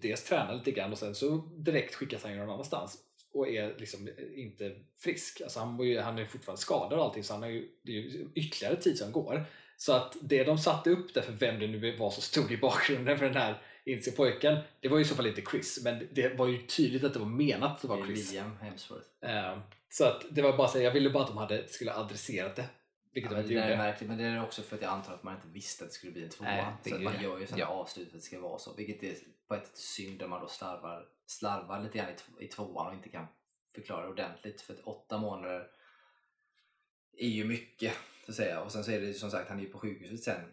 dels 0.00 0.24
träna 0.24 0.52
lite 0.52 0.70
grann 0.70 0.92
och 0.92 0.98
sen 0.98 1.14
så 1.14 1.36
direkt 1.56 1.94
skickas 1.94 2.22
han 2.22 2.32
ju 2.32 2.38
någon 2.38 2.50
annanstans 2.50 2.98
och 3.32 3.48
är 3.48 3.74
liksom 3.78 4.08
inte 4.34 4.76
frisk. 4.98 5.40
Alltså 5.40 5.60
han, 5.60 5.80
ju, 5.80 6.00
han 6.00 6.18
är 6.18 6.24
fortfarande 6.24 6.60
skadad 6.62 6.98
och 6.98 7.04
allting 7.04 7.24
så 7.24 7.32
han 7.34 7.42
har 7.42 7.50
ju, 7.50 7.68
det 7.82 7.92
är 7.92 7.94
ju 7.94 8.28
ytterligare 8.34 8.76
tid 8.76 8.98
som 8.98 9.12
går. 9.12 9.46
Så 9.76 9.92
att 9.92 10.16
det 10.20 10.44
de 10.44 10.58
satte 10.58 10.90
upp 10.90 11.14
där 11.14 11.22
för 11.22 11.32
vem 11.32 11.60
det 11.60 11.66
nu 11.66 11.96
var 11.96 12.10
som 12.10 12.22
stod 12.22 12.52
i 12.52 12.56
bakgrunden 12.56 13.18
för 13.18 13.24
den 13.24 13.36
här 13.36 13.62
indiska 13.84 14.16
pojken, 14.16 14.58
det 14.80 14.88
var 14.88 14.98
ju 14.98 15.04
i 15.04 15.06
så 15.06 15.14
fall 15.14 15.26
inte 15.26 15.42
Chris, 15.50 15.80
men 15.84 16.08
det 16.12 16.38
var 16.38 16.46
ju 16.46 16.62
tydligt 16.66 17.04
att 17.04 17.12
det 17.12 17.18
var 17.18 17.26
menat 17.26 17.70
att 17.70 17.82
det 17.82 17.88
Det 17.88 17.94
var 17.94 18.02
är 18.02 18.06
Chris. 18.06 18.32
Liam 18.32 18.56
Hemsworth. 18.56 19.06
Eh, 19.20 19.58
Så 19.88 20.04
att 20.04 20.24
det 20.30 20.42
var 20.42 20.56
bara 20.56 20.68
så 20.68 20.78
jag 20.80 20.92
ville 20.92 21.10
bara 21.10 21.22
att 21.22 21.28
de 21.28 21.38
hade, 21.38 21.68
skulle 21.68 21.94
adresserat 21.94 22.56
det. 22.56 22.64
Vilket 23.12 23.30
Ja, 23.32 23.36
de 23.36 23.42
inte 23.42 23.54
det 23.54 23.60
där 23.60 23.66
är 23.66 23.70
gjorde. 23.70 23.82
märkligt, 23.82 24.08
men 24.08 24.18
det 24.18 24.24
är 24.24 24.42
också 24.44 24.62
för 24.62 24.76
att 24.76 24.82
jag 24.82 24.90
antar 24.90 25.14
att 25.14 25.22
man 25.22 25.34
inte 25.34 25.48
visste 25.48 25.84
att 25.84 25.90
det 25.90 25.94
skulle 25.94 26.12
bli 26.12 26.24
en 26.24 26.30
tvåa. 26.30 26.46
Nej, 26.48 26.64
så 26.84 26.94
att 26.94 27.00
ju 27.00 27.04
man 27.04 27.12
det. 27.12 27.22
gör 27.22 27.38
ju 27.38 27.46
sådana 27.46 27.60
Ja. 27.64 27.66
avslut 27.68 28.08
för 28.10 28.16
att 28.16 28.22
det 28.22 28.26
ska 28.26 28.40
vara 28.40 28.58
så. 28.58 28.74
Vilket 28.74 29.02
är 29.02 29.16
på 29.48 29.54
ett 29.54 29.66
sätt 29.66 29.76
synd 29.76 30.20
när 30.20 30.28
man 30.28 30.40
då 30.40 30.48
slarvar, 30.48 31.08
slarvar 31.26 31.82
lite 31.82 31.98
grann 31.98 32.10
i, 32.10 32.14
tv- 32.14 32.44
i 32.44 32.48
tvåan 32.48 32.86
och 32.86 32.94
inte 32.94 33.08
kan 33.08 33.26
förklara 33.74 34.02
det 34.02 34.08
ordentligt. 34.08 34.60
För 34.60 34.74
att 34.74 34.80
åtta 34.80 35.18
månader 35.18 35.66
är 37.18 37.28
ju 37.28 37.44
mycket, 37.44 37.92
så 38.24 38.30
att 38.32 38.36
säga. 38.36 38.60
Och 38.62 38.72
sen 38.72 38.84
så 38.84 38.90
är 38.90 39.00
det 39.00 39.14
som 39.14 39.30
sagt, 39.30 39.48
han 39.48 39.58
är 39.58 39.62
ju 39.62 39.68
på 39.68 39.78
sjukhuset 39.78 40.20
sen 40.22 40.52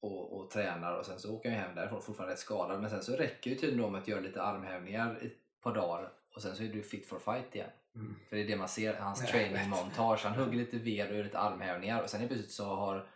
och, 0.00 0.32
och 0.40 0.50
tränar 0.50 0.98
och 0.98 1.06
sen 1.06 1.18
så 1.18 1.34
åker 1.36 1.50
han 1.50 1.58
ju 1.58 1.64
hem 1.64 1.74
därifrån 1.76 2.02
fortfarande 2.02 2.32
rätt 2.34 2.40
skadad. 2.40 2.80
Men 2.80 2.90
sen 2.90 3.02
så 3.02 3.16
räcker 3.16 3.50
det 3.50 3.56
tydligen 3.56 3.82
då 3.82 3.90
med 3.90 4.00
att 4.02 4.08
göra 4.08 4.20
lite 4.20 4.42
armhävningar 4.42 5.16
ett 5.22 5.60
par 5.62 5.74
dagar 5.74 6.12
och 6.34 6.42
sen 6.42 6.56
så 6.56 6.62
är 6.62 6.68
du 6.68 6.82
fit 6.82 7.06
for 7.08 7.18
fight 7.18 7.54
igen. 7.54 7.70
Mm. 7.94 8.16
För 8.28 8.36
det 8.36 8.42
är 8.42 8.46
det 8.46 8.56
man 8.56 8.68
ser, 8.68 8.94
hans 8.94 9.26
training 9.26 9.68
montage. 9.68 10.20
Han 10.24 10.34
hugger 10.34 10.58
lite 10.58 10.78
ved 10.78 11.08
och 11.10 11.16
gör 11.16 11.24
lite 11.24 11.38
armhävningar 11.38 12.02
och 12.02 12.10
sen 12.10 12.20
helt 12.20 12.32
plötsligt 12.32 12.52
så 12.54 12.64
har 12.64 13.06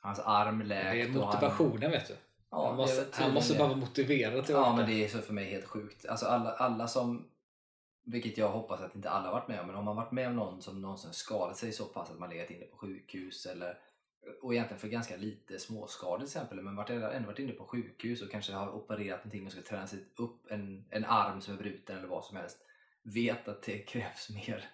hans 0.00 0.18
arm 0.18 0.62
läkt. 0.62 0.92
Det 0.92 1.00
är 1.00 1.06
och 1.20 1.26
han- 1.26 1.34
motivationen 1.34 1.90
vet 1.90 2.08
du. 2.08 2.16
Ja, 2.50 2.66
han, 2.68 2.76
måste, 2.76 3.22
han 3.22 3.34
måste 3.34 3.54
bara 3.58 3.68
vara 3.68 3.76
motiverad 3.78 4.44
till 4.46 4.54
Ja 4.54 4.60
orka. 4.60 4.76
men 4.76 4.86
det 4.90 5.04
är 5.04 5.08
så 5.08 5.18
för 5.18 5.32
mig 5.32 5.50
helt 5.50 5.64
sjukt. 5.64 6.06
Alltså 6.06 6.26
alla, 6.26 6.52
alla 6.52 6.88
som, 6.88 7.28
vilket 8.04 8.38
jag 8.38 8.48
hoppas 8.48 8.80
att 8.80 8.94
inte 8.96 9.10
alla 9.10 9.26
har 9.26 9.32
varit 9.32 9.48
med 9.48 9.60
om, 9.60 9.66
men 9.66 9.76
om 9.76 9.84
man 9.84 9.96
varit 9.96 10.12
med 10.12 10.28
om 10.28 10.36
någon 10.36 10.62
som 10.62 10.82
någonsin 10.82 11.12
skadat 11.12 11.56
sig 11.56 11.72
så 11.72 11.84
pass 11.84 12.10
att 12.10 12.18
man 12.18 12.30
legat 12.30 12.50
inne 12.50 12.64
på 12.64 12.76
sjukhus 12.76 13.46
eller 13.46 13.78
och 14.42 14.54
egentligen 14.54 14.80
för 14.80 14.88
ganska 14.88 15.16
lite 15.16 15.58
småskador 15.58 16.16
till 16.18 16.24
exempel, 16.26 16.60
men 16.60 16.76
varit, 16.76 16.90
ändå 16.90 17.26
varit 17.26 17.38
inne 17.38 17.52
på 17.52 17.64
sjukhus 17.64 18.22
och 18.22 18.30
kanske 18.30 18.52
har 18.52 18.68
opererat 18.74 19.18
någonting 19.24 19.46
och 19.46 19.52
ska 19.52 19.62
träna 19.62 19.86
sig 19.86 19.98
upp 20.16 20.50
en, 20.50 20.84
en 20.90 21.04
arm 21.04 21.40
som 21.40 21.54
är 21.54 21.58
bruten 21.58 21.98
eller 21.98 22.08
vad 22.08 22.24
som 22.24 22.36
helst. 22.36 22.58
Vet 23.02 23.48
att 23.48 23.62
det 23.62 23.78
krävs 23.78 24.30
mer 24.30 24.68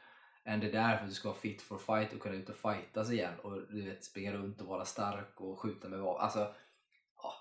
än 0.44 0.60
det 0.60 0.70
där 0.70 0.96
för 0.96 1.04
att 1.04 1.08
du 1.08 1.14
ska 1.14 1.28
vara 1.28 1.38
fit 1.38 1.62
for 1.62 1.78
fight 1.78 2.12
och 2.12 2.20
kunna 2.20 2.36
ut 2.36 2.48
och 2.48 2.56
fightas 2.56 3.10
igen 3.10 3.34
och 3.42 3.72
du 3.72 3.82
vet 3.82 4.04
springa 4.04 4.32
runt 4.32 4.60
och 4.60 4.66
vara 4.66 4.84
stark 4.84 5.40
och 5.40 5.58
skjuta 5.58 5.88
med 5.88 5.98
vapen. 5.98 6.24
Alltså, 6.24 6.54
ja. 7.22 7.34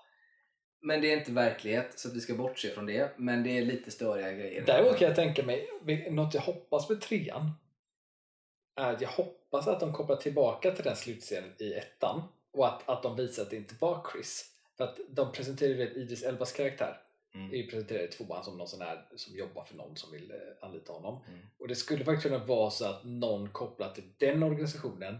Men 0.80 1.00
det 1.00 1.12
är 1.12 1.18
inte 1.18 1.32
verklighet 1.32 1.98
så 1.98 2.08
att 2.08 2.14
vi 2.14 2.20
ska 2.20 2.34
bortse 2.34 2.70
från 2.70 2.86
det. 2.86 3.12
Men 3.16 3.42
det 3.42 3.58
är 3.58 3.64
lite 3.64 3.90
störiga 3.90 4.32
grejer. 4.32 4.64
Däremot 4.66 4.98
kan 4.98 5.08
jag 5.08 5.16
tänka 5.16 5.42
mig, 5.42 5.68
något 6.10 6.34
jag 6.34 6.40
hoppas 6.40 6.88
med 6.88 7.00
trean 7.00 7.50
är 8.76 8.92
att 8.92 9.00
jag 9.00 9.08
hoppas 9.08 9.68
att 9.68 9.80
de 9.80 9.92
kopplar 9.92 10.16
tillbaka 10.16 10.70
till 10.70 10.84
den 10.84 10.96
slutscenen 10.96 11.52
i 11.58 11.72
ettan 11.72 12.22
och 12.52 12.66
att, 12.66 12.88
att 12.88 13.02
de 13.02 13.16
visar 13.16 13.42
att 13.42 13.50
det 13.50 13.56
inte 13.56 13.74
var 13.80 14.06
Chris. 14.12 14.54
För 14.76 14.84
att 14.84 14.98
de 15.08 15.32
presenterar 15.32 15.70
ju 15.70 15.90
Idris 15.90 16.22
Elbas 16.22 16.52
karaktär 16.52 17.00
Mm. 17.34 17.50
är 17.52 17.56
ju 17.56 17.66
presenterad 17.66 18.04
i 18.04 18.08
tvåan 18.08 18.44
som 18.44 18.58
någon 18.58 18.68
sån 18.68 18.80
här 18.80 19.08
som 19.16 19.36
jobbar 19.36 19.64
för 19.64 19.76
någon 19.76 19.96
som 19.96 20.12
vill 20.12 20.30
eh, 20.30 20.36
anlita 20.60 20.92
honom. 20.92 21.24
Mm. 21.28 21.40
Och 21.58 21.68
det 21.68 21.74
skulle 21.74 22.04
faktiskt 22.04 22.26
kunna 22.26 22.44
vara 22.44 22.70
så 22.70 22.86
att 22.86 23.04
någon 23.04 23.50
kopplat 23.50 23.94
till 23.94 24.12
den 24.18 24.42
organisationen 24.42 25.18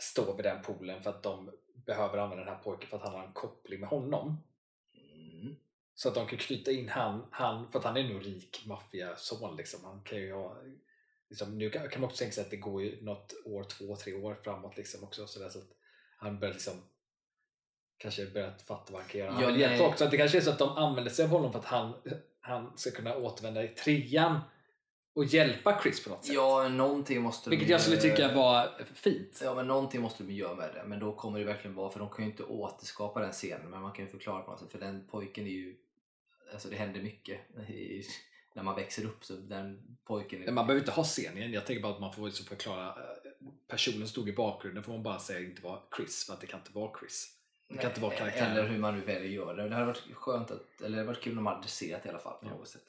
står 0.00 0.36
vid 0.36 0.44
den 0.44 0.62
poolen 0.62 1.02
för 1.02 1.10
att 1.10 1.22
de 1.22 1.50
behöver 1.86 2.18
använda 2.18 2.44
den 2.44 2.54
här 2.54 2.62
pojken 2.62 2.88
för 2.88 2.96
att 2.96 3.02
han 3.02 3.14
har 3.14 3.26
en 3.26 3.32
koppling 3.32 3.80
med 3.80 3.88
honom. 3.88 4.36
Mm. 4.94 5.56
Så 5.94 6.08
att 6.08 6.14
de 6.14 6.26
kan 6.26 6.38
knyta 6.38 6.70
in 6.70 6.88
han, 6.88 7.26
han 7.30 7.72
för 7.72 7.78
att 7.78 7.84
han 7.84 7.96
är 7.96 8.08
nog 8.08 8.26
rik 8.26 8.66
maffiason 8.66 9.56
liksom. 9.56 9.84
Han 9.84 10.02
kan 10.02 10.18
ju 10.18 10.32
ha, 10.32 10.56
liksom, 11.28 11.58
nu 11.58 11.70
kan, 11.70 11.88
kan 11.88 12.00
man 12.00 12.10
också 12.10 12.18
tänka 12.18 12.32
sig 12.32 12.44
att 12.44 12.50
det 12.50 12.56
går 12.56 12.82
ju 12.82 13.02
något 13.02 13.34
år, 13.44 13.64
två, 13.64 13.96
tre 13.96 14.12
år 14.12 14.34
framåt 14.34 14.76
liksom 14.76 15.04
också. 15.04 15.26
Så, 15.26 15.40
där, 15.40 15.48
så 15.48 15.58
att 15.58 15.76
han 16.16 16.38
börjar 16.38 16.54
liksom 16.54 16.74
kanske 18.00 18.26
börjat 18.26 18.62
fatta 18.62 18.92
vad 18.92 19.02
han 19.02 19.10
kan 19.10 19.20
göra. 19.20 19.30
Han 19.32 19.42
Ja, 19.42 19.48
vill 19.48 19.60
hjälpa 19.60 19.86
också. 19.86 20.04
Att 20.04 20.10
det 20.10 20.16
kanske 20.16 20.38
är 20.38 20.42
så 20.42 20.50
att 20.50 20.58
de 20.58 20.68
använder 20.68 21.10
sig 21.10 21.24
av 21.24 21.30
honom 21.30 21.52
för 21.52 21.58
att 21.58 21.64
han, 21.64 21.92
han 22.40 22.72
ska 22.76 22.90
kunna 22.90 23.16
återvända 23.16 23.64
i 23.64 23.68
trean 23.68 24.40
och 25.14 25.24
hjälpa 25.24 25.80
Chris 25.82 26.04
på 26.04 26.10
något 26.10 26.24
sätt. 26.24 26.34
Ja, 26.34 26.68
någonting 26.68 27.22
måste 27.22 27.46
de 27.46 27.50
Vilket 27.50 27.68
ju- 27.68 27.72
jag 27.72 27.80
skulle 27.80 27.96
tycka 27.96 28.34
var 28.34 28.68
fint. 28.94 29.40
Ja, 29.44 29.54
men 29.54 29.66
någonting 29.66 30.00
måste 30.00 30.22
de 30.24 30.32
göra 30.32 30.54
med 30.54 30.74
det. 30.74 30.82
Men 30.86 30.98
då 31.00 31.12
kommer 31.12 31.38
det 31.38 31.44
verkligen 31.44 31.74
vara, 31.74 31.90
för 31.90 31.98
de 31.98 32.08
kan 32.08 32.24
ju 32.24 32.30
inte 32.30 32.42
återskapa 32.44 33.20
den 33.20 33.32
scenen, 33.32 33.70
men 33.70 33.80
man 33.82 33.92
kan 33.92 34.04
ju 34.04 34.10
förklara 34.10 34.42
på 34.42 34.50
något 34.50 34.60
sätt. 34.60 34.72
För 34.72 34.78
den 34.78 35.06
pojken 35.10 35.46
är 35.46 35.50
ju, 35.50 35.76
alltså 36.52 36.68
det 36.68 36.76
händer 36.76 37.00
mycket 37.00 37.40
i, 37.70 38.02
när 38.54 38.62
man 38.62 38.74
växer 38.76 39.04
upp. 39.04 39.24
Så 39.24 39.32
den 39.32 39.96
pojken 40.04 40.42
är, 40.48 40.52
Man 40.52 40.66
behöver 40.66 40.80
inte 40.80 40.92
ha 40.92 41.04
scenen, 41.04 41.52
jag 41.52 41.66
tänker 41.66 41.82
bara 41.82 41.92
att 41.94 42.00
man 42.00 42.12
får 42.12 42.26
liksom 42.26 42.46
förklara 42.46 42.86
eh, 42.88 42.92
personen 43.68 44.08
stod 44.08 44.28
i 44.28 44.32
bakgrunden 44.32 44.82
får 44.84 44.92
man 44.92 45.02
bara 45.02 45.18
säga 45.18 45.40
inte 45.40 45.62
var 45.62 45.82
Chris 45.96 46.26
för 46.26 46.32
att 46.32 46.40
det 46.40 46.46
kan 46.46 46.60
inte 46.60 46.72
vara 46.72 46.90
Chris. 47.00 47.36
Det 47.70 47.78
kan 47.78 47.90
inte 47.90 48.00
vara 48.00 48.14
karaktären. 48.16 48.52
Eller 48.52 48.68
hur 48.68 48.78
man 48.78 48.94
nu 48.94 49.00
väljer 49.04 49.24
att 49.24 49.30
göra 49.34 49.52
det. 49.56 49.68
Det 49.68 49.74
hade 49.74 49.86
varit 49.86 50.14
skönt 50.14 50.50
att, 50.50 50.80
eller 50.80 50.88
det 50.90 50.96
hade 50.96 51.06
varit 51.06 51.22
kul 51.22 51.38
om 51.38 51.44
man 51.44 51.56
adresserat 51.56 52.06
i 52.06 52.08
alla 52.08 52.18
fall 52.18 52.38
på 52.42 52.48
något 52.48 52.68
sätt. 52.68 52.82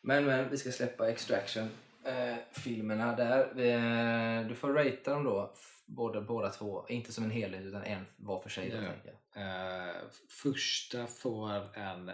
Men, 0.00 0.24
men 0.24 0.50
vi 0.50 0.58
ska 0.58 0.72
släppa 0.72 1.10
Extraction. 1.10 1.68
Eh, 2.04 2.36
filmerna 2.52 3.16
där. 3.16 3.52
Vi, 3.54 3.70
eh, 3.70 4.48
du 4.48 4.54
får 4.54 4.72
ratea 4.72 5.14
dem 5.14 5.24
då, 5.24 5.54
båda, 5.86 6.20
båda 6.20 6.50
två. 6.50 6.86
Inte 6.88 7.12
som 7.12 7.24
en 7.24 7.30
helhet 7.30 7.62
utan 7.62 7.82
en 7.82 8.04
var 8.16 8.40
för 8.40 8.50
sig. 8.50 8.70
Då, 8.70 8.76
Ja. 8.76 8.90
jag. 9.04 9.88
Eh, 9.88 10.02
första 10.42 11.06
får 11.06 11.76
en 11.76 12.10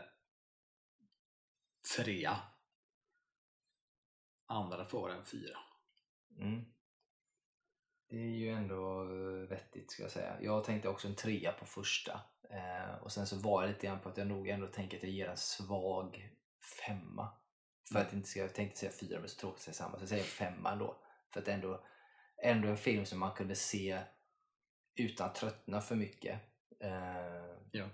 trea. 1.96 2.36
Andra 4.46 4.84
får 4.84 5.10
en 5.10 5.24
fyra. 5.24 5.58
Mm. 6.38 6.64
Det 8.14 8.20
är 8.20 8.34
ju 8.36 8.48
ändå 8.50 9.02
eh, 9.02 9.48
vettigt 9.48 9.90
ska 9.90 10.02
jag 10.02 10.12
säga. 10.12 10.36
Jag 10.40 10.64
tänkte 10.64 10.88
också 10.88 11.08
en 11.08 11.14
trea 11.14 11.52
på 11.52 11.66
första. 11.66 12.20
Eh, 12.50 12.94
och 13.02 13.12
sen 13.12 13.26
så 13.26 13.36
var 13.36 13.62
jag 13.62 13.68
lite 13.68 13.86
grann 13.86 14.00
på 14.00 14.08
att 14.08 14.16
jag 14.16 14.26
nog 14.26 14.48
ändå 14.48 14.66
tänker 14.66 14.96
att 14.96 15.02
jag 15.02 15.12
ger 15.12 15.28
en 15.28 15.36
svag 15.36 16.30
femma. 16.86 17.32
För 17.92 17.98
att 18.00 18.12
inte 18.12 18.28
ska, 18.28 18.40
jag 18.40 18.54
tänkte 18.54 18.78
säga 18.80 18.92
fyra 18.92 19.20
men 19.20 19.28
så 19.28 19.40
tråkigt 19.40 19.56
att 19.58 19.62
säga 19.62 19.74
samma. 19.74 19.96
Så 19.96 20.02
jag 20.02 20.08
säger 20.08 20.24
femma 20.24 20.72
ändå. 20.72 20.96
För 21.32 21.40
att 21.40 21.48
ändå, 21.48 21.84
ändå 22.42 22.68
en 22.68 22.76
film 22.76 23.06
som 23.06 23.18
man 23.18 23.34
kunde 23.34 23.54
se 23.54 24.00
utan 24.96 25.26
att 25.26 25.34
tröttna 25.34 25.80
för 25.80 25.94
mycket. 25.96 26.40
Eh, 26.80 27.54
Ja. 27.72 27.86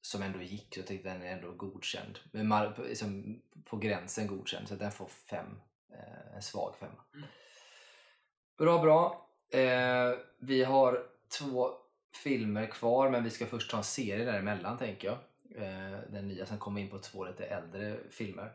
som 0.00 0.22
ändå 0.22 0.42
gick. 0.42 0.74
Så 0.74 0.80
jag 0.80 0.86
tyckte 0.86 1.08
den 1.08 1.22
är 1.22 1.32
ändå 1.32 1.52
godkänd. 1.52 2.18
Men 2.32 2.74
på- 2.74 2.82
liksom, 2.82 3.42
på 3.64 3.76
gränsen 3.76 4.26
godkänd. 4.26 4.68
Så 4.68 4.74
den 4.74 4.92
får 4.92 5.06
fem. 5.06 5.60
Eh, 5.92 6.34
en 6.36 6.42
svag 6.42 6.76
femma. 6.76 7.04
Mm. 7.14 7.28
Bra, 8.58 8.78
bra. 8.78 9.25
Eh, 9.50 10.18
vi 10.38 10.64
har 10.64 11.06
två 11.38 11.70
filmer 12.22 12.66
kvar 12.66 13.10
men 13.10 13.24
vi 13.24 13.30
ska 13.30 13.46
först 13.46 13.70
ta 13.70 13.76
en 13.76 13.84
serie 13.84 14.24
däremellan 14.24 14.78
tänker 14.78 15.08
jag. 15.08 15.18
Eh, 15.62 15.98
den 16.10 16.28
nya, 16.28 16.46
sen 16.46 16.58
kommer 16.58 16.80
vi 16.80 16.84
in 16.84 16.90
på 16.90 16.98
två 16.98 17.24
lite 17.24 17.46
äldre 17.46 17.96
filmer. 18.10 18.52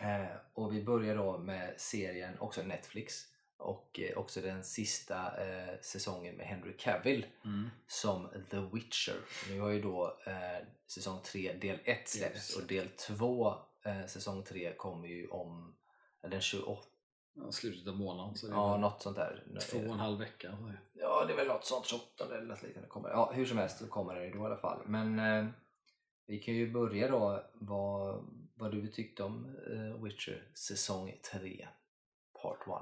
Eh, 0.00 0.36
och 0.52 0.74
vi 0.74 0.82
börjar 0.82 1.16
då 1.16 1.38
med 1.38 1.74
serien, 1.76 2.38
också 2.38 2.62
Netflix. 2.62 3.24
Och 3.56 4.00
eh, 4.00 4.18
också 4.18 4.40
den 4.40 4.64
sista 4.64 5.16
eh, 5.16 5.80
säsongen 5.80 6.34
med 6.34 6.46
Henry 6.46 6.72
Cavill 6.76 7.26
som 7.86 8.28
The 8.50 8.60
Witcher. 8.72 9.16
Nu 9.48 9.60
har 9.60 9.68
ju 9.68 9.82
då 9.82 10.18
eh, 10.26 10.66
säsong 10.86 11.20
3 11.24 11.52
del 11.52 11.78
1 11.84 12.08
släppts 12.08 12.56
och 12.56 12.66
del 12.66 12.88
2 12.88 13.54
eh, 13.84 14.06
säsong 14.06 14.42
3 14.42 14.74
kommer 14.76 15.08
ju 15.08 15.28
om 15.28 15.74
den 16.22 16.40
28, 16.40 16.86
Ja, 17.44 17.52
slutet 17.52 17.88
av 17.88 17.96
månaden. 17.96 18.34
Så 18.36 18.48
ja 18.48 18.76
något 18.76 19.02
sånt 19.02 19.16
där. 19.16 19.44
två 19.70 19.78
och 19.78 19.84
en 19.84 19.90
halv 19.90 20.18
vecka. 20.18 20.56
Ja, 20.92 21.24
det 21.24 21.32
är 21.32 21.36
väl 21.36 21.46
något 21.46 21.64
sånt, 21.64 21.86
28 21.86 22.24
eller 22.24 22.46
något 22.46 22.62
liknande 22.62 22.88
kommer. 22.88 23.08
Ja, 23.08 23.32
hur 23.34 23.46
som 23.46 23.58
helst 23.58 23.78
så 23.78 23.86
kommer 23.86 24.14
den 24.14 24.24
ju 24.24 24.30
då 24.30 24.38
i 24.38 24.46
alla 24.46 24.56
fall. 24.56 24.78
Men 24.86 25.18
eh, 25.18 25.46
vi 26.26 26.38
kan 26.38 26.54
ju 26.54 26.72
börja 26.72 27.08
då 27.10 27.44
vad, 27.54 28.24
vad 28.54 28.70
du 28.72 28.86
tyckte 28.86 29.22
om 29.22 29.56
eh, 29.72 30.02
Witcher 30.04 30.48
säsong 30.54 31.18
3, 31.32 31.68
part 32.42 32.58
1. 32.66 32.72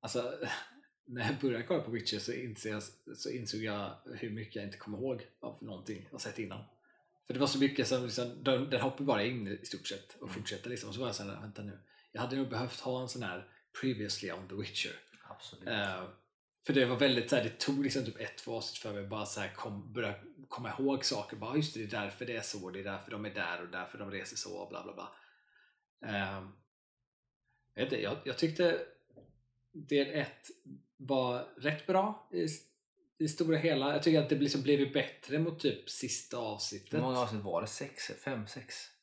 Alltså, 0.00 0.32
när 1.04 1.26
jag 1.26 1.40
började 1.40 1.64
kolla 1.64 1.82
på 1.82 1.90
Witcher 1.90 2.18
så, 2.18 2.32
jag, 2.68 2.82
så 3.16 3.30
insåg 3.30 3.60
jag 3.60 3.90
hur 4.04 4.30
mycket 4.30 4.56
jag 4.56 4.64
inte 4.64 4.78
kommer 4.78 4.98
ihåg 4.98 5.26
av 5.40 5.56
någonting 5.60 6.08
jag 6.12 6.20
sett 6.20 6.38
innan. 6.38 6.64
För 7.26 7.34
det 7.34 7.40
var 7.40 7.46
så 7.46 7.58
mycket 7.58 7.88
som 7.88 8.02
liksom, 8.04 8.44
den, 8.44 8.70
den 8.70 8.80
hoppar 8.80 9.04
bara 9.04 9.22
in 9.24 9.48
i 9.48 9.66
stort 9.66 9.86
sett 9.86 10.14
och 10.16 10.22
Mm. 10.28 10.34
fortsätter 10.34 10.70
liksom. 10.70 10.88
Och 10.88 10.94
så 10.94 11.00
var 11.00 11.08
jag 11.08 11.14
såhär, 11.14 11.40
vänta 11.40 11.62
nu. 11.62 11.78
Jag 12.16 12.22
hade 12.22 12.36
nog 12.36 12.48
behövt 12.48 12.80
ha 12.80 13.02
en 13.02 13.08
sån 13.08 13.22
här 13.22 13.48
previously 13.80 14.32
on 14.32 14.48
the 14.48 14.54
Witcher. 14.54 14.92
Absolut. 15.28 15.68
Eh, 15.68 16.04
för 16.66 16.72
det 16.72 16.84
var 16.84 16.96
väldigt 16.96 17.30
såhär, 17.30 17.44
det 17.44 17.58
tog 17.58 17.84
liksom 17.84 18.04
typ 18.04 18.20
ett, 18.20 18.36
två 18.38 18.56
avsnitt 18.56 18.78
för 18.78 18.92
mig 18.92 19.02
att 19.02 19.08
bara 19.08 19.26
såhär 19.26 19.54
kom, 19.54 19.92
börja 19.92 20.14
komma 20.48 20.72
ihåg 20.78 21.04
saker. 21.04 21.36
Bara 21.36 21.56
just 21.56 21.74
det, 21.74 21.80
det 21.80 21.96
är 21.96 22.00
därför 22.00 22.26
det 22.26 22.36
är 22.36 22.42
så, 22.42 22.70
det 22.70 22.80
är 22.80 22.84
därför 22.84 23.10
de 23.10 23.26
är 23.26 23.34
där 23.34 23.62
och 23.62 23.68
därför 23.68 23.98
de 23.98 24.10
reser 24.10 24.36
så 24.36 24.56
och 24.56 24.68
bla 24.68 24.82
bla 24.82 24.94
bla. 24.94 25.12
Eh, 26.10 26.48
jag, 27.74 28.02
jag, 28.02 28.16
jag 28.24 28.38
tyckte 28.38 28.86
del 29.72 30.10
ett 30.10 30.50
var 30.96 31.48
rätt 31.56 31.86
bra 31.86 32.28
i, 32.32 32.46
i 33.24 33.28
stora 33.28 33.56
hela. 33.56 33.92
Jag 33.92 34.02
tycker 34.02 34.22
att 34.22 34.28
det 34.28 34.36
liksom 34.36 34.62
blev 34.62 34.92
bättre 34.92 35.38
mot 35.38 35.60
typ 35.60 35.90
sista 35.90 36.36
avsnittet. 36.36 36.94
Hur 36.94 37.00
många 37.00 37.18
avsnitt 37.18 37.44
var 37.44 37.60
det? 37.60 37.66
Sex? 37.66 38.10
Fem? 38.24 38.46
Sex? 38.46 38.95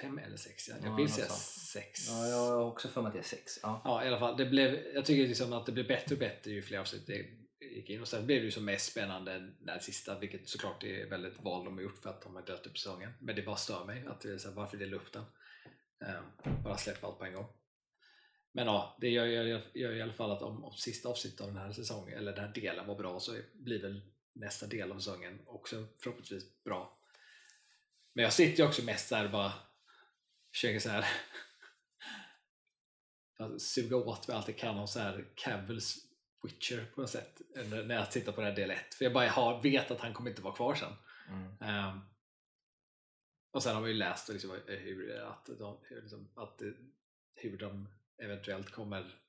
Fem 0.00 0.18
eller 0.18 0.36
sex, 0.36 0.68
ja. 0.68 0.74
Ja, 0.82 0.88
jag 0.88 0.96
vill 0.96 1.12
säga 1.12 1.28
sex. 1.72 2.08
Ja, 2.08 2.26
jag 2.26 2.36
har 2.36 2.64
också 2.64 2.88
för 2.88 3.02
mig 3.02 3.08
att 3.08 3.14
det 3.14 3.20
är 3.20 3.22
sex. 3.22 3.58
Ja. 3.62 3.82
Ja, 3.84 4.04
i 4.04 4.08
alla 4.08 4.18
fall. 4.18 4.36
Det 4.36 4.46
blev, 4.46 4.74
jag 4.94 5.04
tycker 5.04 5.28
liksom 5.28 5.52
att 5.52 5.66
det 5.66 5.72
blev 5.72 5.86
bättre 5.86 6.14
och 6.14 6.18
bättre 6.18 6.50
ju 6.50 6.62
fler 6.62 6.78
avsnitt 6.78 7.06
det 7.06 7.26
gick 7.60 7.90
in. 7.90 8.00
Och 8.00 8.08
sen 8.08 8.26
blev 8.26 8.38
det 8.38 8.44
ju 8.44 8.50
som 8.50 8.64
mest 8.64 8.92
spännande 8.92 9.52
när 9.60 9.78
sista, 9.78 10.18
vilket 10.18 10.48
såklart 10.48 10.84
är 10.84 11.10
väldigt 11.10 11.42
val 11.42 11.64
de 11.64 11.74
har 11.74 11.82
gjort 11.82 11.98
för 11.98 12.10
att 12.10 12.22
de 12.22 12.34
har 12.34 12.46
dött 12.46 12.66
upp 12.66 12.78
säsongen. 12.78 13.12
Men 13.20 13.36
det 13.36 13.42
bara 13.42 13.56
stör 13.56 13.84
mig 13.84 14.06
att 14.06 14.20
det 14.20 14.30
är 14.30 14.38
så 14.38 14.48
här, 14.48 14.54
varför 14.54 14.76
dela 14.76 14.96
upp 14.96 15.12
den? 15.12 15.24
Ehm, 16.06 16.62
bara 16.64 16.76
släppa 16.76 17.06
allt 17.06 17.18
på 17.18 17.24
en 17.24 17.34
gång. 17.34 17.46
Men 18.52 18.66
ja, 18.66 18.96
det 19.00 19.08
gör, 19.08 19.26
gör, 19.26 19.62
gör 19.74 19.92
i 19.92 20.02
alla 20.02 20.12
fall 20.12 20.30
att 20.30 20.42
om, 20.42 20.64
om 20.64 20.72
sista 20.72 21.08
avsnittet 21.08 21.40
av 21.40 21.46
den 21.46 21.56
här 21.56 21.72
säsongen, 21.72 22.18
eller 22.18 22.32
den 22.32 22.44
här 22.44 22.54
delen 22.54 22.86
var 22.86 22.94
bra 22.94 23.20
så 23.20 23.36
blir 23.54 23.82
väl 23.82 24.00
nästa 24.32 24.66
del 24.66 24.92
av 24.92 24.98
säsongen 24.98 25.40
också 25.46 25.86
förhoppningsvis 25.98 26.62
bra. 26.64 26.98
Men 28.12 28.22
jag 28.22 28.32
sitter 28.32 28.62
ju 28.62 28.68
också 28.68 28.84
mest 28.84 29.10
där 29.10 29.28
bara 29.28 29.52
försöker 30.52 30.78
så 30.78 30.88
här 30.88 31.06
suga 33.58 33.96
åt 33.96 34.28
mig 34.28 34.36
allt 34.36 34.48
jag 34.48 34.58
kan 34.58 34.78
om 34.78 34.88
så 34.88 34.98
här 34.98 35.24
Cavills 35.34 35.96
Witcher 36.42 36.86
på 36.94 37.00
något 37.00 37.10
sätt 37.10 37.40
när 37.54 37.94
jag 37.94 38.10
tittar 38.10 38.32
på 38.32 38.40
den 38.40 38.50
här 38.50 38.56
del 38.56 38.70
1 38.70 38.94
för 38.94 39.04
jag 39.04 39.12
bara 39.12 39.28
har, 39.28 39.62
vet 39.62 39.90
att 39.90 40.00
han 40.00 40.14
kommer 40.14 40.30
inte 40.30 40.42
vara 40.42 40.54
kvar 40.54 40.74
sen 40.74 40.92
Mm. 41.30 41.56
Ehm, 41.60 42.00
och 43.50 43.62
sen 43.62 43.74
har 43.74 43.82
vi 43.82 43.90
ju 43.90 43.96
läst 43.96 44.28
liksom, 44.28 44.60
hur, 44.66 45.20
att, 45.20 45.46
de, 45.58 45.78
hur, 45.82 46.00
liksom, 46.00 46.28
att 46.34 46.58
det, 46.58 46.74
hur 47.34 47.58
de 47.58 47.88
eventuellt 48.18 48.70
kommer 48.70 49.20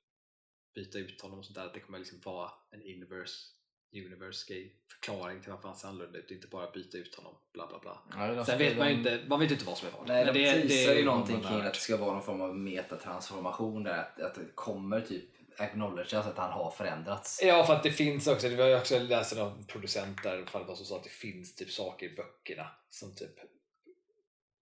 byta 0.76 1.00
ut 1.00 1.22
honom 1.22 1.40
och 1.40 1.46
sånt 1.46 1.56
där 1.56 1.66
att 1.66 1.74
det 1.74 1.80
kommer 1.80 2.00
liksom 2.00 2.20
vara 2.26 2.52
en 2.72 2.82
inverse 2.82 3.48
universe 3.94 4.54
grej 4.54 4.76
förklaring 4.88 5.42
till 5.42 5.52
varför 5.52 5.68
han 5.68 5.78
ser 5.78 5.88
annorlunda 5.88 6.20
ut 6.20 6.32
inte 6.32 6.48
bara 6.48 6.72
byta 6.72 6.98
ut 6.98 7.16
honom 7.16 7.36
bla 7.54 7.68
bla 7.68 7.80
bla 7.80 8.02
Ja, 8.36 8.46
sen 8.46 8.58
vet 8.58 8.78
man 8.78 8.90
ju 8.90 8.94
de- 8.96 9.00
inte, 9.00 9.24
man 9.30 9.40
vet 9.40 9.52
inte 9.52 9.66
vad 9.66 9.78
som 9.78 9.88
är 9.88 9.92
vad 9.92 10.08
Nej, 10.08 10.26
Men 10.26 10.34
de 10.34 10.40
det- 10.44 10.62
teasar 10.68 10.94
ju 10.96 11.06
någonting 11.06 11.36
kring 11.42 11.46
har 11.46 11.60
att 11.60 11.74
det 11.74 11.80
ska 11.80 11.98
vara 11.98 12.14
någon 12.14 12.24
form 12.24 12.42
av 12.42 12.56
metatransformation 12.58 13.84
där. 13.84 13.98
Att, 13.98 14.20
att 14.22 14.36
det 14.36 14.42
kommer 14.56 15.02
typ 15.02 15.24
acknowledgas 15.58 16.26
att 16.28 16.38
han 16.38 16.52
har 16.52 16.72
förändrats. 16.72 17.40
Ja, 17.44 17.64
för 17.66 17.74
att 17.74 17.84
det 17.84 17.92
finns 17.92 18.28
också, 18.28 18.50
det 18.50 18.56
var 18.56 18.68
ju 18.68 18.76
också 18.78 19.00
läst 19.00 19.38
av 19.38 19.66
producenter 19.68 20.46
för 20.46 20.60
det 20.60 20.66
var 20.66 20.76
som 20.76 20.86
sa 20.86 20.98
att 20.98 21.04
det 21.04 21.10
finns 21.10 21.56
typ 21.56 21.72
saker 21.72 22.06
i 22.06 22.16
böckerna 22.16 22.68
som 22.90 23.16
typ 23.16 23.36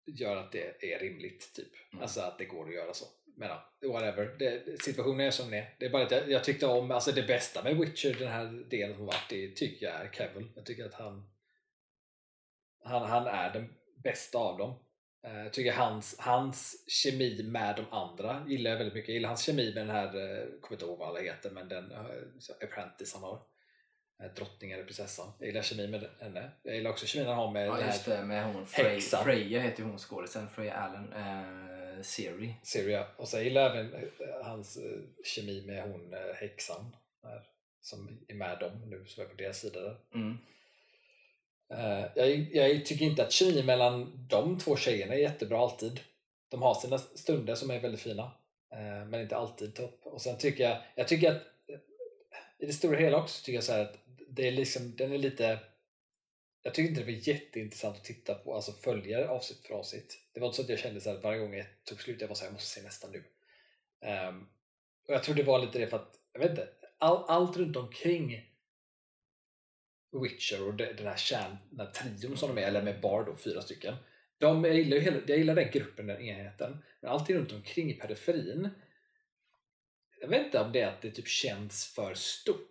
gör 0.07 0.37
att 0.37 0.53
det 0.53 0.93
är 0.95 0.99
rimligt 0.99 1.55
typ. 1.55 1.73
Mm. 1.93 2.03
Alltså 2.03 2.21
att 2.21 2.39
det 2.39 2.45
går 2.45 2.69
att 2.69 2.75
göra 2.75 2.95
så. 2.95 3.05
Men 3.39 3.49
ja, 3.49 3.93
whatever. 3.93 4.36
Det, 4.39 4.82
situationen 4.82 5.20
är 5.20 5.30
som 5.30 5.51
den 5.51 5.59
är. 5.59 5.74
Det 5.78 5.86
är 5.86 5.91
bara 5.91 6.03
att 6.03 6.11
jag, 6.11 6.30
jag 6.30 6.45
tyckte 6.45 6.66
om, 6.66 6.91
alltså 6.91 7.12
det 7.12 7.22
bästa 7.22 7.62
med 7.62 7.76
Witcher, 7.76 8.16
den 8.18 8.28
här 8.28 8.64
delen 8.70 8.97
som 8.97 9.07
varit, 9.07 9.28
det 9.28 9.49
tycker 9.57 9.86
jag 9.86 9.95
är 9.95 10.12
Cavill. 10.12 10.49
Jag 10.55 10.66
tycker 10.66 10.84
att 10.86 10.95
han 10.95 11.30
han, 12.84 13.11
han 13.11 13.26
är 13.26 13.53
den 13.53 13.74
bästa 14.03 14.39
av 14.39 14.59
dem. 14.59 14.74
Eh, 15.26 15.43
Jag 15.43 15.53
tycker 15.53 15.72
hans, 15.72 16.16
hans 16.18 16.84
kemi 16.89 17.43
med 17.43 17.76
de 17.76 17.97
andra 17.97 18.45
gillar 18.49 18.70
jag 18.70 18.78
väldigt 18.78 18.95
mycket. 18.95 19.09
Jag 19.09 19.14
gillar 19.14 19.28
hans 19.28 19.43
kemi 19.43 19.74
med 19.74 19.86
den 19.86 19.97
här, 19.97 20.07
eh, 20.07 20.47
kommer 20.61 20.72
inte 20.72 20.84
ihåg 20.84 20.99
vad 20.99 21.09
alla 21.09 21.20
heter, 21.20 21.51
men 21.51 21.68
den 21.68 21.93
uh, 21.93 21.99
apprentice 22.62 23.14
han 23.14 23.22
har. 23.22 23.41
Eh, 24.22 24.32
Drottningen 24.36 24.74
eller 24.78 24.86
prinsessan. 24.86 25.32
Jag 25.39 25.47
gillar 25.47 25.62
kemi 25.62 25.86
med 25.86 26.09
henne. 26.20 26.51
Jag 26.62 26.74
gillar 26.74 26.91
också 26.91 27.07
kemin 27.07 27.28
han 27.28 27.36
har 27.36 27.51
med 27.51 27.66
Ja 27.66 27.76
den 27.76 27.86
just 27.86 28.07
här 28.07 28.16
det, 28.16 28.24
med 28.24 28.45
hon 28.45 28.66
häxan. 28.72 29.24
Freja 29.24 29.61
heter 29.61 29.82
hon 29.82 29.99
skådisen, 29.99 30.49
Freja 30.49 30.74
Allen, 30.74 31.12
eh, 31.12 31.78
Siri. 32.05 32.55
Syria. 32.62 33.07
Och 33.16 33.28
så 33.28 33.40
gillar 33.40 33.62
jag 33.62 33.76
även 33.76 33.94
eh, 33.94 34.44
hans 34.44 34.76
eh, 34.76 35.01
kemi 35.24 35.62
med 35.66 35.82
hon 35.82 36.14
eh, 36.14 36.34
häxan. 36.34 36.96
Här, 37.22 37.42
som 37.80 38.18
är 38.28 38.34
med 38.34 38.59
dem 38.59 38.72
nu, 38.86 39.05
som 39.07 39.24
är 39.24 39.28
på 39.28 39.34
deras 39.34 39.61
sida 39.61 39.80
där. 39.80 39.96
Mm. 40.14 40.38
Eh, 41.74 42.07
jag, 42.14 42.49
jag 42.53 42.86
tycker 42.86 43.05
inte 43.05 43.22
att 43.22 43.32
kemin 43.32 43.66
mellan 43.66 44.26
de 44.28 44.59
två 44.59 44.76
tjejerna 44.76 45.14
är 45.14 45.18
jättebra 45.18 45.59
alltid. 45.59 46.01
De 46.49 46.62
har 46.62 46.74
sina 46.74 46.99
stunder 46.99 47.55
som 47.55 47.70
är 47.70 47.80
väldigt 47.80 48.01
fina, 48.01 48.22
eh, 48.72 49.07
men 49.07 49.20
inte 49.20 49.36
alltid 49.36 49.74
topp. 49.74 50.01
Och 50.03 50.22
sen 50.22 50.38
tycker 50.38 50.64
jag, 50.64 50.78
jag 50.94 51.09
tycker 51.09 51.30
att 51.30 51.42
eh, 51.68 51.78
i 52.59 52.66
det 52.66 52.72
stora 52.72 52.99
hela 52.99 53.18
också 53.18 53.44
tycker 53.44 53.57
jag 53.57 53.64
så 53.64 53.72
här 53.72 53.82
att 53.82 53.99
det 54.28 54.49
är 54.49 54.53
liksom, 54.53 54.96
den 54.96 55.12
är 55.12 55.18
lite 55.18 55.59
jag 56.62 56.74
tyckte 56.74 56.88
inte 56.88 57.00
det 57.00 57.12
var 57.12 57.28
jätteintressant 57.28 57.96
att 57.96 58.04
titta 58.04 58.34
på, 58.34 58.54
alltså 58.54 58.72
följa 58.72 59.30
avsnitt 59.30 59.66
för 59.66 59.74
avsnitt. 59.74 60.18
Det 60.32 60.40
var 60.40 60.46
inte 60.46 60.56
så 60.56 60.62
att 60.62 60.68
jag 60.68 60.78
kände 60.78 61.00
så 61.00 61.11
här, 61.11 61.20
varje 61.20 61.38
gång 61.38 61.54
jag 61.54 61.66
tog 61.84 62.00
slut, 62.00 62.20
jag 62.20 62.28
var 62.28 62.34
så 62.34 62.40
här, 62.40 62.46
jag 62.46 62.52
måste 62.52 62.80
se 62.80 62.82
nästa 62.82 63.09
nu. 63.09 63.24
Um, 64.28 64.48
och 65.09 65.14
jag 65.14 65.22
tror 65.22 65.34
det 65.34 65.42
var 65.42 65.59
lite 65.59 65.78
det 65.78 65.86
för 65.86 65.96
att, 65.96 66.14
jag 66.32 66.40
vet 66.40 66.50
inte, 66.50 66.68
all, 66.98 67.24
allt 67.28 67.56
runt 67.56 67.76
omkring 67.76 68.54
Witcher 70.22 70.66
och 70.66 70.74
de- 70.74 70.92
den 70.92 71.06
här 71.06 71.16
kärn, 71.16 71.56
den 71.70 71.86
här 71.86 71.92
trion 71.92 72.36
som 72.36 72.54
de 72.54 72.62
är, 72.62 72.66
eller 72.66 72.82
med 72.82 73.00
Bard 73.00 73.26
då, 73.26 73.36
fyra 73.36 73.62
stycken. 73.62 73.94
De, 74.38 74.64
jag, 74.64 74.76
gillar 74.76 74.96
ju 74.96 75.02
hela, 75.02 75.16
jag 75.26 75.38
gillar 75.38 75.54
den 75.54 75.70
gruppen, 75.70 76.06
den 76.06 76.22
enheten. 76.22 76.84
Men 77.00 77.11
allting 77.11 77.36
runt 77.36 77.52
omkring 77.52 77.90
i 77.90 77.94
periferin 77.94 78.70
jag 80.20 80.28
vet 80.28 80.46
inte 80.46 80.61
om 80.61 80.72
det 80.72 80.80
är 80.80 80.88
att 80.88 81.02
det 81.02 81.11
typ 81.11 81.28
känns 81.28 81.94
för 81.94 82.14
stort. 82.14 82.70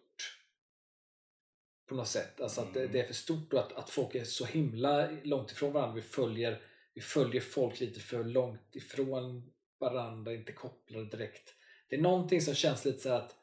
På 1.87 1.95
något 1.95 2.07
sätt. 2.07 2.41
Alltså 2.41 2.61
att 2.61 2.73
det, 2.73 2.79
Mm. 2.79 2.91
det 2.91 2.99
är 2.99 3.03
för 3.05 3.13
stort 3.13 3.53
och 3.53 3.59
att, 3.59 3.73
att 3.73 3.89
folk 3.89 4.15
är 4.15 4.23
så 4.23 4.45
himla 4.45 5.09
långt 5.23 5.51
ifrån 5.51 5.73
varandra. 5.73 5.95
Vi 5.95 6.01
följer, 6.01 6.61
vi 6.93 7.01
följer 7.01 7.41
folk 7.41 7.79
lite 7.79 7.99
för 7.99 8.23
långt 8.23 8.75
ifrån 8.75 9.53
varandra, 9.79 10.33
inte 10.33 10.51
kopplade 10.51 11.05
direkt. 11.05 11.53
Det 11.89 11.95
är 11.95 12.01
någonting 12.01 12.41
som 12.41 12.53
känns 12.55 12.85
lite 12.85 12.99
så 12.99 13.09
att, 13.13 13.35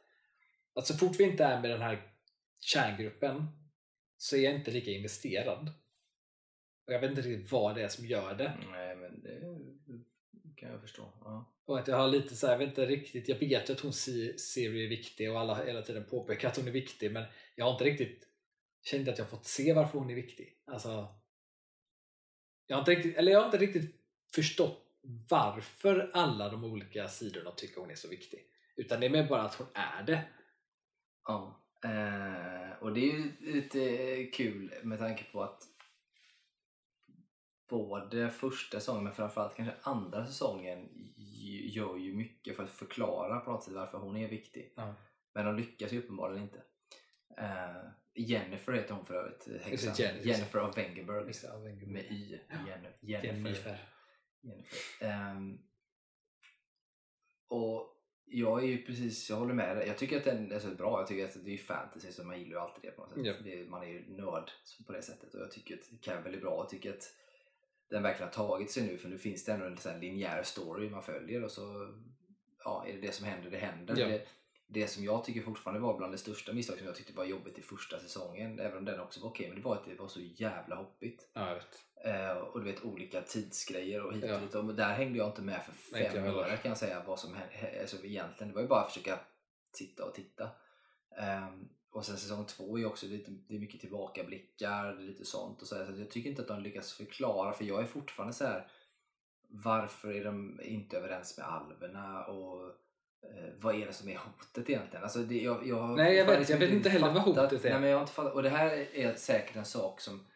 att 0.74 0.86
så 0.86 0.94
fort 0.94 1.20
vi 1.20 1.24
inte 1.24 1.44
är 1.44 1.60
med 1.60 1.70
den 1.70 1.80
här 1.82 2.12
kärngruppen 2.60 3.46
så 4.16 4.36
är 4.36 4.40
jag 4.40 4.54
inte 4.54 4.70
lika 4.70 4.90
investerad. 4.90 5.72
Och 6.86 6.92
jag 6.92 7.00
vet 7.00 7.10
inte 7.10 7.22
riktigt 7.22 7.52
vad 7.52 7.74
det 7.74 7.82
är 7.82 7.88
som 7.88 8.06
gör 8.06 8.34
det. 8.34 8.52
Nej, 8.70 8.96
men 8.96 9.22
det 9.22 9.40
kan 10.56 10.70
jag 10.70 10.80
förstå. 10.80 11.12
Ja. 11.20 11.50
Och 11.66 11.78
att 11.78 11.88
jag 11.88 11.96
har 11.96 12.08
lite 12.08 12.36
så 12.36 12.46
här, 12.46 12.52
jag 12.54 12.58
vet 12.58 12.68
inte 12.68 12.86
riktigt, 12.86 13.28
jag 13.28 13.36
vet 13.38 13.70
att 13.70 13.80
hon 13.80 13.92
Si- 13.92 14.38
Siri 14.38 14.84
är 14.84 14.88
viktig 14.88 15.30
och 15.32 15.40
alla 15.40 15.64
hela 15.64 15.82
tiden 15.82 16.04
påpekar 16.04 16.48
att 16.48 16.56
hon 16.56 16.68
är 16.68 16.72
viktig 16.72 17.12
men 17.12 17.24
jag 17.56 17.64
har 17.64 17.72
inte 17.72 17.84
riktigt 17.84 18.28
känt 18.84 19.08
att 19.08 19.18
jag 19.18 19.30
fått 19.30 19.46
se 19.46 19.72
varför 19.72 19.98
hon 19.98 20.10
är 20.10 20.14
viktig. 20.14 20.62
Alltså, 20.66 21.08
jag 22.66 22.76
har 22.76 22.80
inte 22.80 22.90
riktigt, 22.90 23.16
eller 23.16 23.32
jag 23.32 23.38
har 23.38 23.46
inte 23.46 23.58
riktigt 23.58 24.00
förstått 24.34 24.80
varför 25.30 26.10
alla 26.14 26.48
de 26.48 26.64
olika 26.64 27.08
sidorna 27.08 27.50
tycker 27.50 27.80
hon 27.80 27.90
är 27.90 27.94
så 27.94 28.08
viktig. 28.08 28.40
Utan 28.76 29.00
det 29.00 29.06
är 29.06 29.10
mer 29.10 29.28
bara 29.28 29.42
att 29.42 29.54
hon 29.54 29.66
är 29.74 30.02
det. 30.02 30.24
Ja. 31.24 31.60
Eh, 31.84 32.82
och 32.82 32.94
det 32.94 33.00
är 33.00 33.12
ju 33.12 33.32
lite 33.40 34.24
kul 34.26 34.74
med 34.82 34.98
tanke 34.98 35.24
på 35.32 35.42
att 35.42 35.62
både 37.68 38.30
första 38.30 38.80
säsongen 38.80 39.04
men 39.04 39.12
framförallt 39.12 39.56
kanske 39.56 39.74
andra 39.82 40.26
säsongen 40.26 40.88
gör 41.64 41.96
ju 41.96 42.14
mycket 42.14 42.56
för 42.56 42.64
att 42.64 42.70
förklara 42.70 43.40
på 43.40 43.50
något 43.50 43.64
sätt 43.64 43.74
varför 43.74 43.98
hon 43.98 44.16
är 44.16 44.28
viktig. 44.28 44.72
Ja. 44.76 44.94
Men 45.34 45.46
de 45.46 45.56
lyckas 45.56 45.92
ju 45.92 45.98
uppenbarligen 45.98 46.42
inte. 46.42 46.62
Eh, 47.38 47.90
Jennifer 48.14 48.72
heter 48.72 48.94
hon 48.94 49.06
för 49.06 49.14
övrigt, 49.14 49.48
häxan. 49.62 49.94
Jen- 49.94 50.14
just 50.14 50.24
det. 50.24 50.30
Jennifer 50.30 50.58
av 50.58 50.74
Wengerberg. 50.74 51.24
Med 51.86 52.04
Y. 52.10 52.38
Ja. 52.48 52.56
Jennifer. 52.68 52.98
Jennifer. 53.00 53.78
Jennifer. 54.42 54.78
Ehm, 55.00 55.58
och 57.48 57.90
jag 58.24 58.62
är 58.62 58.66
ju 58.66 58.82
precis, 58.82 59.30
jag 59.30 59.36
håller 59.36 59.54
med 59.54 59.76
dig. 59.76 59.88
Jag 59.88 59.98
tycker 59.98 60.16
att 60.16 60.24
den 60.24 60.52
är 60.52 60.58
så 60.58 60.68
bra. 60.68 61.00
Jag 61.00 61.06
tycker 61.06 61.24
att 61.24 61.44
det 61.44 61.54
är 61.54 61.58
fantasy 61.58 62.12
så 62.12 62.24
man 62.24 62.38
gillar 62.38 62.52
ju 62.52 62.58
alltid 62.58 62.82
det 62.82 62.90
på 62.90 63.02
något 63.02 63.14
sätt. 63.14 63.26
Ja. 63.26 63.34
Det, 63.44 63.64
man 63.70 63.82
är 63.82 63.86
ju 63.86 64.08
nörd 64.08 64.50
på 64.86 64.92
det 64.92 65.02
sättet 65.02 65.34
och 65.34 65.40
jag 65.40 65.50
tycker 65.50 65.74
att 65.74 66.00
Cavill 66.00 66.34
är 66.34 66.40
bra. 66.40 66.56
Jag 66.56 66.68
tycker 66.68 66.90
att 66.90 67.14
den 67.90 68.02
verkligen 68.02 68.28
har 68.28 68.46
tagit 68.46 68.70
sig 68.70 68.86
nu 68.86 68.98
för 68.98 69.08
nu 69.08 69.18
finns 69.18 69.44
det 69.44 69.52
ändå 69.52 69.66
en 69.66 69.78
sån 69.78 70.00
linjär 70.00 70.42
story 70.42 70.90
man 70.90 71.02
följer 71.02 71.44
och 71.44 71.50
så 71.50 71.94
ja, 72.64 72.84
är 72.88 72.92
det 72.92 73.00
det 73.00 73.12
som 73.12 73.26
händer, 73.26 73.50
det 73.50 73.58
händer. 73.58 73.96
Ja. 73.98 74.06
Det, 74.08 74.26
det 74.74 74.88
som 74.88 75.04
jag 75.04 75.24
tycker 75.24 75.42
fortfarande 75.42 75.80
var 75.80 75.98
bland 75.98 76.12
det 76.12 76.18
största 76.18 76.52
misstag 76.52 76.78
som 76.78 76.86
jag 76.86 76.96
tyckte 76.96 77.12
var 77.12 77.24
jobbigt 77.24 77.58
i 77.58 77.62
första 77.62 77.98
säsongen, 77.98 78.58
även 78.58 78.78
om 78.78 78.84
den 78.84 79.00
också 79.00 79.20
var 79.20 79.28
okej, 79.28 79.48
men 79.48 79.56
det 79.56 79.64
var 79.64 79.76
att 79.76 79.84
det 79.84 79.94
var 79.94 80.08
så 80.08 80.20
jävla 80.20 80.76
hoppigt. 80.76 81.28
Ja. 81.32 81.58
Eh, 82.04 82.36
och 82.36 82.60
du 82.60 82.72
vet 82.72 82.84
olika 82.84 83.22
tidsgrejer 83.22 84.02
och 84.02 84.14
hit 84.14 84.24
och 84.24 84.30
Ja. 84.30 84.38
dit. 84.38 84.54
Och 84.54 84.74
där 84.74 84.92
hängde 84.94 85.18
jag 85.18 85.28
inte 85.28 85.42
med 85.42 85.64
för 85.64 85.72
fem 85.72 86.24
öre 86.24 86.56
kan 86.56 86.68
jag 86.68 86.78
säga 86.78 87.02
vad 87.06 87.18
som 87.18 87.34
hände. 87.34 87.80
Alltså, 87.80 88.04
egentligen, 88.04 88.48
det 88.48 88.54
var 88.54 88.62
ju 88.62 88.68
bara 88.68 88.80
att 88.80 88.92
försöka 88.92 89.18
sitta 89.72 90.04
och 90.04 90.14
titta. 90.14 90.50
Ehm, 91.18 91.68
och 91.90 92.04
sen 92.06 92.16
säsong 92.16 92.46
två 92.46 92.78
är 92.78 92.86
också 92.86 93.06
lite, 93.06 93.30
det 93.30 93.54
är 93.54 93.58
mycket 93.60 93.80
tillbakablickar, 93.80 94.94
lite 94.94 95.24
sånt. 95.24 95.62
Och 95.62 95.68
så, 95.68 95.76
här, 95.76 95.86
så 95.86 96.00
jag 96.00 96.10
tycker 96.10 96.30
inte 96.30 96.42
att 96.42 96.48
de 96.48 96.62
lyckas 96.62 96.92
förklara, 96.92 97.52
för 97.52 97.64
jag 97.64 97.82
är 97.82 97.86
fortfarande 97.86 98.34
så 98.34 98.44
här. 98.44 98.70
Varför 99.48 100.12
är 100.12 100.24
de 100.24 100.60
inte 100.62 100.98
överens 100.98 101.38
med 101.38 101.46
alverna? 101.46 102.24
Och 102.24 102.66
eh, 102.66 102.74
vad 103.60 103.74
är 103.74 103.86
det 103.86 103.92
som 103.92 104.08
är 104.08 104.16
hotet 104.16 104.70
egentligen? 104.70 105.02
Alltså 105.02 105.18
det, 105.18 105.40
jag, 105.42 105.66
jag, 105.66 105.96
Nej, 105.96 106.14
jag 106.16 106.26
vet- 106.26 106.48
jag 106.48 106.58
vet 106.58 106.70
inte 106.70 106.88
heller 106.88 107.06
vad 107.10 107.24
fattat- 107.24 107.50
hotet 107.50 107.64
är. 107.64 107.70
Nej, 107.70 107.80
men 107.80 107.90
jag 107.90 107.96
har 107.96 108.02
inte 108.02 108.12
fattat, 108.12 108.34
och 108.34 108.42
det 108.42 108.48
här 108.48 108.70
är 108.96 109.14
säkert 109.14 109.56
en 109.56 109.64
sak 109.64 110.00
som 110.00 110.26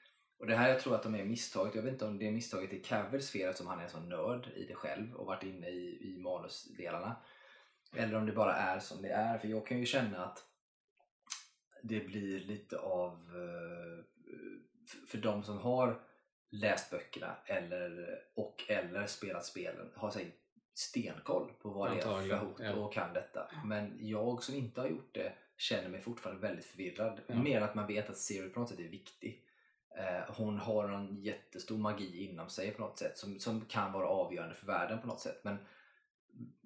och 0.41 0.47
det 0.47 0.55
här 0.57 0.69
jag 0.69 0.81
tror 0.81 0.95
att 0.95 1.03
de 1.03 1.15
är 1.15 1.25
misstaget. 1.25 1.75
Jag 1.75 1.83
vet 1.83 1.93
inte 1.93 2.05
om 2.07 2.19
det 2.19 2.27
är 2.27 2.33
misstaget 2.33 2.73
i 2.73 2.79
Cavills 2.81 3.31
fel 3.31 3.49
eftersom 3.49 3.67
han 3.67 3.79
är 3.79 3.83
en 3.85 3.91
sån 3.91 4.09
nörd 4.09 4.49
i 4.57 4.65
det 4.65 4.75
själv 4.75 5.15
och 5.15 5.27
varit 5.27 5.43
inne 5.43 5.69
i, 5.69 6.15
i 6.15 6.19
manusdelarna. 6.19 7.17
Eller 7.97 8.15
om 8.15 8.27
det 8.27 8.33
bara 8.33 8.55
är 8.57 8.79
som 8.79 9.03
det 9.03 9.09
är. 9.09 9.39
För 9.39 9.49
jag 9.49 9.67
kan 9.67 9.79
ju 9.79 9.87
känna 9.87 10.25
att 10.27 10.45
det 11.83 12.01
blir 12.01 12.41
lite 12.41 12.79
av... 12.79 13.13
eh, 13.13 14.05
För 15.09 15.19
de 15.19 15.43
som 15.43 15.59
har 15.59 16.01
läst 16.51 16.91
böckerna 16.91 17.37
eller, 17.47 18.19
och 18.35 18.65
eller 18.69 19.07
spelat 19.07 19.45
spelen 19.45 19.91
har 19.95 20.11
säkert 20.11 20.35
stenkoll 20.79 21.53
på 21.63 21.71
vad 21.71 21.91
det 21.91 21.99
är 21.99 22.03
för 22.03 22.37
hot 22.37 22.57
ja. 22.59 22.75
och 22.75 22.93
kan 22.93 23.13
detta. 23.13 23.51
Men 23.65 23.99
jag 24.01 24.43
som 24.43 24.55
inte 24.55 24.81
har 24.81 24.89
gjort 24.89 25.15
det 25.15 25.33
känner 25.57 25.89
mig 25.89 26.01
fortfarande 26.01 26.43
väldigt 26.43 26.65
förvirrad. 26.65 27.21
Ja. 27.27 27.35
Mer 27.35 27.61
att 27.61 27.75
man 27.75 27.87
vet 27.87 28.11
att 28.11 28.19
Siri 28.19 28.49
på 28.49 28.61
något 28.61 28.69
sätt 28.69 28.79
är 28.79 28.89
viktig. 28.89 29.45
Eh, 29.99 30.35
hon 30.35 30.59
har 30.59 30.89
en 30.89 31.23
jättestor 31.23 31.79
magi 31.79 32.25
inom 32.25 32.51
sig 32.51 32.71
på 32.71 32.81
något 32.81 32.99
sätt 32.99 33.19
som, 33.19 33.39
som 33.39 33.61
kan 33.61 33.93
vara 33.93 34.09
avgörande 34.09 34.55
för 34.55 34.67
världen 34.67 35.01
på 35.01 35.07
något 35.07 35.21
sätt. 35.21 35.41
Men 35.45 35.59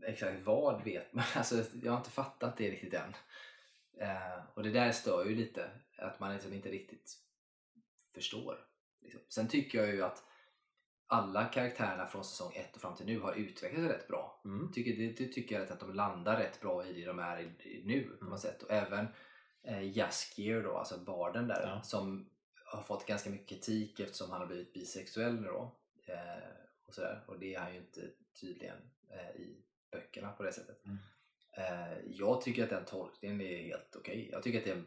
exakt 0.02 0.40
vad 0.44 0.84
vet 0.84 1.12
man? 1.12 1.24
Alltså, 1.36 1.64
jag 1.82 1.92
har 1.92 1.98
inte 1.98 2.10
fattat 2.10 2.56
det 2.56 2.70
riktigt 2.70 2.94
än. 2.94 3.14
Eh, 4.00 4.44
och 4.54 4.62
det 4.62 4.70
där 4.70 4.92
stör 4.92 5.24
ju 5.24 5.34
lite, 5.34 5.70
att 5.98 6.20
man 6.20 6.32
liksom 6.32 6.52
inte 6.52 6.68
riktigt 6.68 7.18
förstår. 8.14 8.58
Liksom. 9.02 9.20
Sen 9.28 9.48
tycker 9.48 9.78
jag 9.78 9.94
ju 9.94 10.02
att 10.02 10.24
alla 11.12 11.44
karaktärerna 11.44 12.06
från 12.06 12.24
säsong 12.24 12.52
1 12.54 12.74
och 12.74 12.80
fram 12.80 12.96
till 12.96 13.06
nu 13.06 13.20
har 13.20 13.32
utvecklats 13.34 13.92
rätt 13.92 14.08
bra. 14.08 14.40
Mm. 14.44 14.72
Tycker, 14.72 14.96
det, 14.96 15.24
det 15.24 15.32
tycker 15.32 15.60
jag 15.60 15.72
att 15.72 15.80
de 15.80 15.94
landar 15.94 16.36
rätt 16.36 16.60
bra 16.60 16.86
i 16.86 16.92
det 16.92 17.04
de 17.06 17.18
är 17.18 17.40
i, 17.40 17.44
i 17.68 17.82
nu 17.84 18.02
på 18.04 18.14
Mm. 18.14 18.30
något 18.30 18.40
sätt. 18.40 18.62
Och 18.62 18.70
även 18.70 19.06
eh, 19.62 19.96
Jaskier 19.98 20.62
då, 20.62 20.76
alltså 20.76 20.98
barden 20.98 21.48
där, 21.48 21.62
Ja. 21.66 21.82
som 21.82 22.30
har 22.64 22.82
fått 22.82 23.06
ganska 23.06 23.30
mycket 23.30 23.48
kritik 23.48 24.00
eftersom 24.00 24.30
han 24.30 24.40
har 24.40 24.46
blivit 24.46 24.72
bisexuell 24.72 25.40
nu 25.40 25.48
då. 25.48 25.76
Eh, 26.06 26.16
och, 26.86 26.94
sådär. 26.94 27.24
och 27.26 27.38
det 27.38 27.54
är 27.54 27.58
han 27.60 27.72
ju 27.74 27.78
inte 27.80 28.00
tydligen 28.40 28.78
eh, 29.10 29.40
i 29.40 29.56
böckerna 29.90 30.32
på 30.32 30.42
det 30.42 30.52
sättet. 30.52 30.84
Mm. 30.84 30.98
Eh, 31.56 31.98
jag 32.06 32.40
tycker 32.42 32.64
att 32.64 32.70
den 32.70 32.84
tolkningen 32.84 33.40
är 33.40 33.62
helt 33.62 33.96
okej. 33.96 34.28
Jag 34.32 34.42
tycker 34.42 34.58
att 34.58 34.64
det 34.64 34.70
är 34.70 34.74
en 34.76 34.86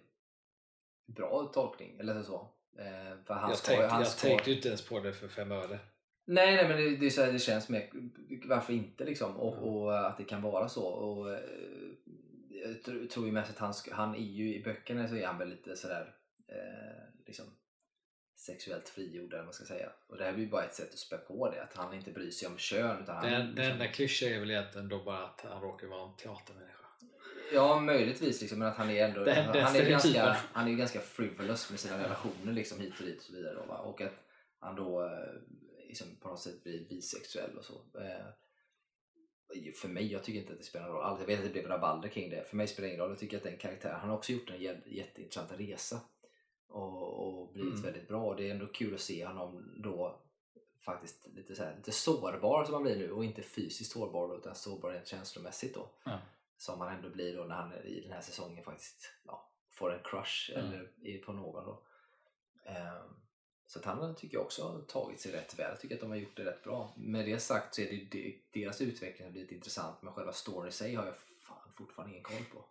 bra 1.06 1.52
tolkning, 1.54 1.98
eller 2.00 2.24
så. 2.24 2.50
Eh, 2.78 3.24
för 3.24 3.34
han 3.34 3.50
Jag, 3.50 3.58
ska, 3.58 3.68
tänkte, 3.68 3.88
han 3.88 4.02
jag 4.02 4.12
ska, 4.12 4.28
tänkte 4.28 4.50
ju 4.50 4.56
inte 4.56 4.68
ens 4.68 4.88
på 4.90 5.00
det 5.00 5.14
för 5.14 5.28
fem 5.28 5.52
öre. 5.52 5.80
Nej, 6.26 6.56
nej 6.56 6.68
men 6.68 6.78
det, 6.78 6.96
det 6.98 7.18
här 7.18 7.32
det 7.34 7.40
känns 7.40 7.70
med. 7.70 7.90
Varför 8.46 8.74
inte 8.74 9.04
liksom? 9.06 9.38
Och, 9.38 9.54
Mm. 9.58 9.70
och 9.70 10.08
att 10.08 10.18
det 10.18 10.24
kan 10.24 10.42
vara 10.42 10.70
så. 10.70 10.84
Och, 10.86 11.34
eh, 11.34 11.40
jag 12.50 12.72
tr- 12.72 13.08
tror 13.08 13.26
ju 13.26 13.32
mest 13.32 13.50
att 13.52 13.58
han, 13.58 13.74
han 13.92 14.16
är 14.16 14.20
ju 14.20 14.56
i 14.56 14.64
böckerna 14.64 15.08
så 15.08 15.16
är 15.16 15.26
han 15.28 15.38
väl 15.38 15.50
lite 15.50 15.76
sådär 15.76 16.16
eh, 16.48 17.26
liksom 17.28 17.46
sexuellt 18.38 18.90
frigjord 18.90 19.34
eller 19.34 19.44
man 19.44 19.54
ska 19.54 19.66
säga. 19.66 19.90
Och 20.08 20.18
det 20.18 20.24
här 20.24 20.34
blir 20.34 20.44
ju 20.44 20.50
bara 20.50 20.64
ett 20.64 20.74
sätt 20.76 20.94
att 20.94 21.00
spä 21.00 21.18
på 21.18 21.50
det. 21.52 21.64
Att 21.64 21.78
han 21.78 21.94
inte 21.94 22.12
bryr 22.12 22.32
sig 22.32 22.48
om 22.48 22.58
kön. 22.58 23.04
Utan 23.04 23.16
han, 23.16 23.26
Den, 23.26 23.34
den 23.42 23.50
liksom, 23.56 23.72
enda 23.72 23.88
klyschan 23.88 24.30
är 24.30 24.40
väl 24.40 24.52
egentligen 24.52 24.90
då 24.90 25.04
bara 25.04 25.24
att 25.26 25.42
han 25.50 25.62
råkar 25.62 25.88
vara 25.88 26.10
en 26.10 26.16
teatermänniska. 26.16 26.72
Ja, 27.54 27.80
möjligtvis 27.80 28.42
liksom, 28.42 28.60
men 28.60 28.68
att 28.68 28.78
han 28.78 28.90
är 28.90 29.06
ändå 29.08 29.24
Den- 29.24 29.36
han, 29.46 29.54
den 29.54 29.64
han, 29.64 29.76
är 29.76 29.90
ganska, 29.90 30.38
han 30.54 30.66
är 30.68 30.72
ju 30.72 30.78
ganska 30.78 31.00
frivolous 31.00 31.70
med 31.72 31.80
sina 31.80 31.98
relationer 32.04 32.54
liksom 32.54 32.80
hit 32.80 32.94
och 33.00 33.06
dit 33.06 33.18
och 33.18 33.24
så 33.24 33.34
vidare. 33.34 33.54
Då, 33.56 33.66
va? 33.66 33.78
Och 33.78 34.02
att 34.02 34.14
han 34.60 34.76
då 34.76 35.04
eh, 35.04 35.10
liksom, 35.96 36.16
på 36.22 36.28
något 36.30 36.40
sätt 36.40 36.64
blir 36.64 36.90
bisexuell 36.90 37.58
och 37.58 37.66
så. 37.66 37.74
Eh, 38.00 38.26
för 39.82 39.88
mig, 39.88 40.12
jag 40.12 40.24
tycker 40.24 40.40
inte 40.40 40.54
att 40.54 40.60
det 40.60 40.66
spelar 40.66 40.86
någon 40.88 40.96
roll. 40.96 41.04
Alltså, 41.04 41.22
Jag 41.24 41.28
vet 41.28 41.40
att 41.40 41.46
det 41.46 41.52
blev 41.52 41.68
rabalder 41.68 42.10
kring 42.10 42.30
det. 42.30 42.44
För 42.50 42.58
mig 42.58 42.68
spelar 42.68 42.88
det 42.88 42.94
ingen 42.94 43.02
roll. 43.02 43.12
Jag 43.12 43.20
tycker 43.20 43.38
att 43.38 43.44
den 43.44 43.58
karaktären, 43.58 44.00
han 44.00 44.10
har 44.10 44.18
också 44.18 44.32
gjort 44.32 44.50
en 44.50 44.56
jä- 44.60 44.88
jätteintressant 44.88 45.52
resa. 45.52 46.02
Och, 46.68 47.28
och 47.28 47.54
blivit 47.54 47.72
Mm. 47.74 47.82
väldigt 47.84 48.08
bra. 48.08 48.26
Och 48.26 48.36
det 48.36 48.48
är 48.48 48.52
ändå 48.52 48.68
kul 48.68 48.94
att 48.94 49.00
se 49.02 49.26
honom 49.26 49.74
då 49.84 50.22
faktiskt 50.86 51.28
lite, 51.28 51.56
så 51.56 51.64
här, 51.64 51.76
lite 51.76 51.92
sårbar 51.92 52.64
som 52.66 52.74
han 52.74 52.84
blir 52.84 52.96
nu. 52.96 53.12
Och 53.12 53.26
inte 53.26 53.42
fysiskt 53.42 53.92
sårbar 53.92 54.38
utan 54.38 54.56
sårbar 54.56 54.92
rent 54.92 55.08
känslomässigt 55.08 55.74
då 55.76 55.90
Ja. 56.06 56.20
som 56.58 56.80
han 56.82 56.96
ändå 56.96 57.10
blir 57.10 57.38
då 57.38 57.44
när 57.44 57.56
han 57.56 57.74
i 57.74 58.02
den 58.02 58.12
här 58.12 58.22
säsongen 58.22 58.64
faktiskt 58.64 59.12
ja, 59.26 59.52
får 59.72 59.94
en 59.94 60.04
crush 60.04 60.52
Mm. 60.56 60.66
eller 60.66 60.92
är 61.04 61.18
på 61.18 61.34
någon. 61.34 61.66
Då. 61.66 61.84
Ehm, 62.66 63.16
så 63.68 63.80
att 63.80 63.86
han 63.86 64.16
tycker 64.16 64.38
jag 64.38 64.46
också 64.46 64.64
har 64.64 64.82
tagit 64.82 65.20
sig 65.22 65.32
rätt 65.32 65.60
väl. 65.60 65.70
Jag 65.70 65.80
tycker 65.80 65.96
att 65.96 66.02
de 66.02 66.10
har 66.10 66.18
gjort 66.18 66.38
det 66.38 66.46
rätt 66.46 66.64
bra. 66.64 66.94
Med 66.98 67.26
det 67.26 67.40
sagt 67.40 67.76
så 67.76 67.82
är 67.82 67.86
det 67.86 67.92
ju 67.96 68.06
de- 68.06 68.42
deras 68.52 68.82
utveckling 68.82 69.26
som 69.28 69.32
blivit 69.32 69.52
intressant 69.52 70.02
men 70.02 70.14
själva 70.14 70.34
storyn 70.34 70.70
i 70.70 70.72
sig 70.72 70.96
har 70.96 71.06
jag 71.06 71.16
fan 71.18 71.72
fortfarande 71.78 72.12
ingen 72.14 72.24
koll 72.24 72.44
på. 72.54 72.66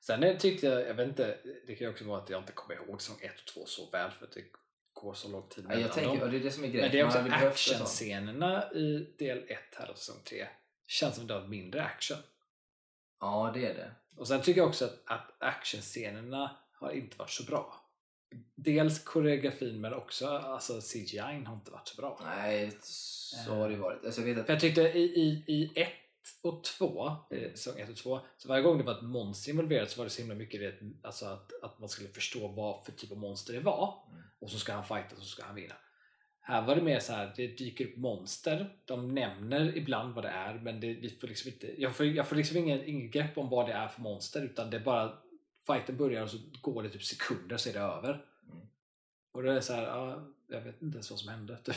Sen 0.00 0.38
tyckte 0.38 0.66
jag, 0.66 0.88
jag 0.88 0.94
vet 0.94 1.08
inte, 1.08 1.38
det 1.66 1.74
kan 1.74 1.86
ju 1.86 1.92
också 1.92 2.04
vara 2.04 2.22
att 2.22 2.30
jag 2.30 2.40
inte 2.40 2.52
kommer 2.52 2.74
ihåg 2.74 3.02
säsong 3.02 3.18
1 3.20 3.40
och 3.40 3.46
2 3.46 3.66
så 3.66 3.90
väl 3.90 4.10
för 4.10 4.26
att 4.26 4.32
det 4.32 4.44
går 4.92 5.14
så 5.14 5.28
lång 5.28 5.48
tid 5.48 5.64
Ja, 5.64 5.70
jag 5.70 5.78
mellan 5.80 5.94
tänker, 5.94 6.20
dem. 6.20 6.30
det 6.30 6.36
är 6.36 6.40
det 6.40 6.50
som 6.50 6.64
är 6.64 6.68
grejen. 6.68 6.82
Men 6.84 6.92
det 6.92 7.00
är 7.00 7.48
också 7.48 7.72
actionscenerna 7.74 8.72
i 8.72 9.14
del 9.18 9.44
1 9.48 9.58
här 9.76 9.90
och 9.90 9.98
säsong 9.98 10.20
3 10.24 10.46
känns 10.86 11.16
som 11.16 11.26
det 11.26 11.34
har 11.34 11.46
mindre 11.46 11.84
action. 11.84 12.18
Ja, 13.20 13.50
det 13.54 13.66
är 13.66 13.74
det. 13.74 13.90
Och 14.16 14.28
sen 14.28 14.42
tycker 14.42 14.60
jag 14.60 14.68
också 14.68 14.84
att, 14.84 15.02
att 15.04 15.42
actionscenerna 15.42 16.56
har 16.72 16.90
inte 16.90 17.16
varit 17.18 17.30
så 17.30 17.44
bra. 17.44 17.74
Dels 18.54 19.04
koreografin 19.04 19.80
men 19.80 19.94
också 19.94 20.28
alltså 20.28 20.80
CGI 20.80 21.18
har 21.18 21.54
inte 21.54 21.70
varit 21.70 21.88
så 21.88 22.00
bra. 22.00 22.20
Nej, 22.24 22.72
så 22.80 23.54
har 23.54 23.68
det 23.68 23.74
ju 23.74 23.80
varit. 23.80 24.04
Alltså, 24.04 24.20
jag 24.20 24.28
vet 24.28 24.38
att 24.38 24.46
För 24.46 24.52
jag 24.52 24.60
tyckte 24.60 24.80
i, 24.80 25.02
i, 25.02 25.52
i 25.52 25.70
och 26.42 26.64
2, 26.64 27.06
eh, 27.30 27.50
säsong 27.50 27.80
1 27.80 27.88
och 27.90 27.96
2, 27.96 28.20
så 28.36 28.48
varje 28.48 28.62
gång 28.62 28.78
det 28.78 28.84
var 28.84 28.92
ett 28.92 29.02
monster 29.02 29.50
involverat 29.50 29.90
så 29.90 29.98
var 29.98 30.04
det 30.04 30.10
så 30.10 30.22
himla 30.22 30.34
mycket 30.34 30.60
det, 30.60 30.74
alltså 31.02 31.26
att, 31.26 31.52
att 31.62 31.78
man 31.78 31.88
skulle 31.88 32.08
förstå 32.08 32.48
vad 32.48 32.84
för 32.84 32.92
typ 32.92 33.12
av 33.12 33.18
monster 33.18 33.52
det 33.52 33.60
var 33.60 33.94
Mm. 34.10 34.22
och 34.38 34.50
så 34.50 34.58
ska 34.58 34.72
han 34.72 34.84
fighta 34.84 35.16
och 35.16 35.22
så 35.22 35.28
ska 35.28 35.44
han 35.44 35.54
vinna. 35.54 35.74
Här 36.40 36.66
var 36.66 36.76
det 36.76 36.82
mer 36.82 36.98
så 36.98 37.12
här, 37.12 37.32
det 37.36 37.46
dyker 37.46 37.86
upp 37.86 37.96
monster, 37.96 38.76
de 38.84 39.14
nämner 39.14 39.76
ibland 39.76 40.14
vad 40.14 40.24
det 40.24 40.28
är 40.28 40.54
men 40.54 40.80
det, 40.80 40.94
vi 40.94 41.10
får 41.20 41.28
liksom 41.28 41.50
inte, 41.50 41.82
jag 41.82 41.96
får, 41.96 42.06
jag 42.06 42.28
får 42.28 42.36
liksom 42.36 42.56
ingen, 42.56 42.84
ingen 42.84 43.10
grepp 43.10 43.38
om 43.38 43.48
vad 43.48 43.66
det 43.66 43.72
är 43.72 43.88
för 43.88 44.00
monster 44.00 44.42
utan 44.42 44.70
det 44.70 44.76
är 44.76 44.84
bara 44.84 45.18
fighten 45.72 45.96
börjar 45.96 46.22
och 46.22 46.30
så 46.30 46.38
går 46.60 46.82
det 46.82 46.88
typ 46.90 47.04
sekunder 47.04 47.56
så 47.56 47.68
är 47.68 47.72
det 47.72 47.80
över. 47.80 48.26
Mm. 48.52 48.66
Och 49.32 49.42
det 49.42 49.52
är 49.52 49.60
så 49.60 49.72
här, 49.72 49.82
ja, 49.82 50.26
jag 50.46 50.60
vet 50.60 50.82
inte 50.82 50.96
ens 50.96 51.10
vad 51.10 51.18
som 51.20 51.28
hände. 51.28 51.56
Typ. 51.56 51.76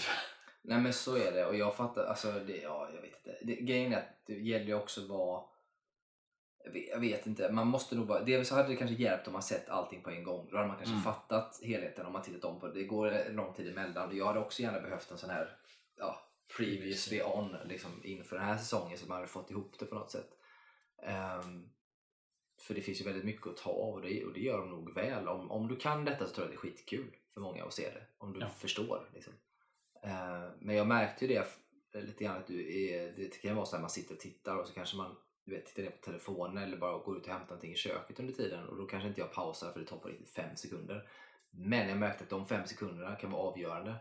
Nej 0.61 0.81
men 0.81 0.93
så 0.93 1.15
är 1.15 1.31
det 1.31 1.45
och 1.45 1.55
jag 1.55 1.75
fattar, 1.75 2.05
alltså 2.05 2.31
det, 2.31 2.57
ja 2.57 2.89
jag 2.93 3.01
vet 3.01 3.15
inte. 3.17 3.37
Det, 3.41 3.55
grejen 3.55 3.93
är 3.93 3.97
att 3.97 4.25
det 4.25 4.33
gäller 4.33 4.65
ju 4.65 4.73
också 4.73 5.07
vad 5.07 5.43
jag 6.65 6.71
vet, 6.71 6.89
jag 6.89 6.99
vet 6.99 7.27
inte, 7.27 7.51
man 7.51 7.67
måste 7.67 7.95
nog 7.95 8.07
bara, 8.07 8.23
dels 8.23 8.51
hade 8.51 8.67
det 8.67 8.75
kanske 8.75 8.95
hjälpt 8.95 9.27
om 9.27 9.33
man 9.33 9.43
sett 9.43 9.69
allting 9.69 10.01
på 10.01 10.09
en 10.09 10.23
gång. 10.23 10.47
Då 10.51 10.57
hade 10.57 10.67
man 10.67 10.77
kanske 10.77 10.93
Mm. 10.93 11.03
fattat 11.03 11.59
helheten 11.63 12.05
om 12.05 12.13
man 12.13 12.21
tittat 12.21 12.43
om 12.45 12.59
på 12.59 12.67
det. 12.67 12.73
Det 12.73 12.83
går 12.83 13.33
lång 13.33 13.53
tid 13.53 13.67
emellan. 13.67 14.17
Jag 14.17 14.25
hade 14.25 14.39
också 14.39 14.61
gärna 14.61 14.79
behövt 14.79 15.11
en 15.11 15.17
sån 15.17 15.29
här 15.29 15.57
ja, 15.97 16.29
previously 16.57 17.21
on 17.21 17.55
liksom, 17.65 17.91
inför 18.03 18.35
den 18.35 18.45
här 18.45 18.57
säsongen 18.57 18.97
så 18.97 19.07
man 19.07 19.15
hade 19.15 19.27
fått 19.27 19.51
ihop 19.51 19.75
det 19.79 19.85
på 19.85 19.95
något 19.95 20.11
sätt. 20.11 20.29
Ehm, 21.03 21.69
för 22.67 22.73
det 22.73 22.81
finns 22.81 23.01
ju 23.01 23.05
väldigt 23.05 23.25
mycket 23.25 23.47
att 23.47 23.57
ta 23.57 23.69
av 23.69 23.93
och 23.93 24.01
det, 24.01 24.23
och 24.25 24.33
det 24.33 24.39
gör 24.39 24.57
de 24.59 24.69
nog 24.71 24.93
väl. 24.95 25.27
Om, 25.27 25.51
om 25.51 25.67
du 25.67 25.75
kan 25.75 26.05
detta 26.05 26.27
så 26.27 26.33
tror 26.35 26.45
jag 26.47 26.51
det 26.51 26.55
är 26.55 26.57
skitkul 26.57 27.15
för 27.33 27.41
många 27.41 27.63
att 27.65 27.73
se 27.73 27.89
det. 27.89 28.03
Om 28.17 28.33
du 28.33 28.39
Ja. 28.39 28.47
förstår. 28.47 29.09
Liksom. 29.13 29.33
Eh, 30.03 30.49
men 30.59 30.75
jag 30.75 30.87
märkte 30.87 31.25
ju 31.25 31.33
det 31.33 31.39
f- 31.41 31.57
lite 31.93 32.23
grann 32.23 32.37
att 32.37 32.47
du 32.47 32.83
är, 32.89 33.11
det 33.17 33.41
kan 33.41 33.55
vara 33.55 33.65
så 33.65 33.75
att 33.75 33.81
man 33.81 33.89
sitter 33.89 34.13
och 34.15 34.19
tittar 34.19 34.57
och 34.57 34.67
så 34.67 34.73
kanske 34.73 34.97
man 34.97 35.15
du 35.45 35.51
vet, 35.55 35.65
tittar 35.65 35.83
ner 35.83 35.89
på 35.89 36.01
telefonen 36.05 36.63
eller 36.63 36.77
bara 36.77 36.97
går 36.97 37.17
ut 37.17 37.23
och 37.25 37.29
hämtar 37.31 37.47
någonting 37.49 37.71
i 37.73 37.75
köket 37.75 38.19
under 38.19 38.33
tiden 38.33 38.67
och 38.67 38.77
då 38.77 38.85
kanske 38.85 39.07
inte 39.09 39.21
jag 39.21 39.31
pausar 39.33 39.71
för 39.71 39.79
det 39.79 39.85
tar 39.85 39.97
på 39.97 40.07
riktigt 40.07 40.29
fem 40.33 40.55
sekunder. 40.55 41.09
Men 41.51 41.89
jag 41.89 41.97
märkte 41.97 42.23
att 42.23 42.29
de 42.29 42.45
fem 42.47 42.67
sekunderna 42.67 43.15
kan 43.15 43.31
vara 43.31 43.41
avgörande. 43.41 43.95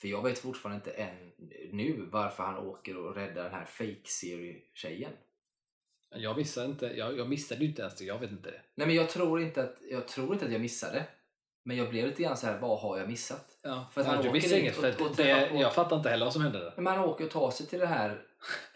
För 0.00 0.08
jag 0.08 0.22
vet 0.22 0.38
fortfarande 0.38 0.76
inte 0.76 0.90
än 1.02 1.32
nu 1.72 2.08
varför 2.12 2.42
han 2.42 2.58
åker 2.58 2.96
och 2.96 3.14
räddar 3.14 3.42
den 3.44 3.52
här 3.52 3.64
fake 3.64 4.00
serie 4.04 4.62
tjejen 4.74 5.12
Jag 6.10 6.36
missade 6.36 6.66
inte, 6.66 6.86
jag, 6.86 7.18
jag 7.18 7.28
missade 7.28 7.60
ju 7.60 7.66
inte 7.68 7.82
ens 7.82 7.94
det, 7.96 8.04
jag 8.04 8.18
vet 8.18 8.30
inte 8.30 8.50
det. 8.50 8.60
Nej 8.74 8.86
men 8.86 8.96
jag 8.96 9.08
tror 9.10 9.40
inte 9.40 9.62
att 9.62 9.76
jag, 9.90 10.08
tror 10.08 10.32
inte 10.32 10.46
att 10.46 10.52
jag 10.52 10.60
missade. 10.60 11.04
Men 11.62 11.76
jag 11.76 11.90
blev 11.90 12.06
lite 12.06 12.22
grann 12.22 12.36
så 12.36 12.46
här, 12.46 12.58
vad 12.58 12.78
har 12.80 12.98
jag 12.98 13.08
missat? 13.08 13.58
Ja, 13.62 13.86
För 13.92 14.00
att 14.00 14.06
han 14.06 14.22
du 14.24 14.30
missade 14.30 14.60
inget, 14.60 14.74
och- 14.76 14.80
för 14.82 14.90
att 14.90 15.00
och 15.00 15.16
det, 15.16 15.48
på- 15.50 15.56
jag 15.56 15.74
fattar 15.74 15.96
inte 15.96 16.08
heller 16.10 16.26
vad 16.26 16.32
som 16.32 16.42
hände 16.42 16.58
där. 16.58 16.72
Men 16.76 16.86
han 16.86 16.98
åker 17.04 17.24
och 17.24 17.30
tar 17.30 17.50
sig 17.50 17.66
till 17.66 17.78
det 17.78 17.86
här 17.86 18.22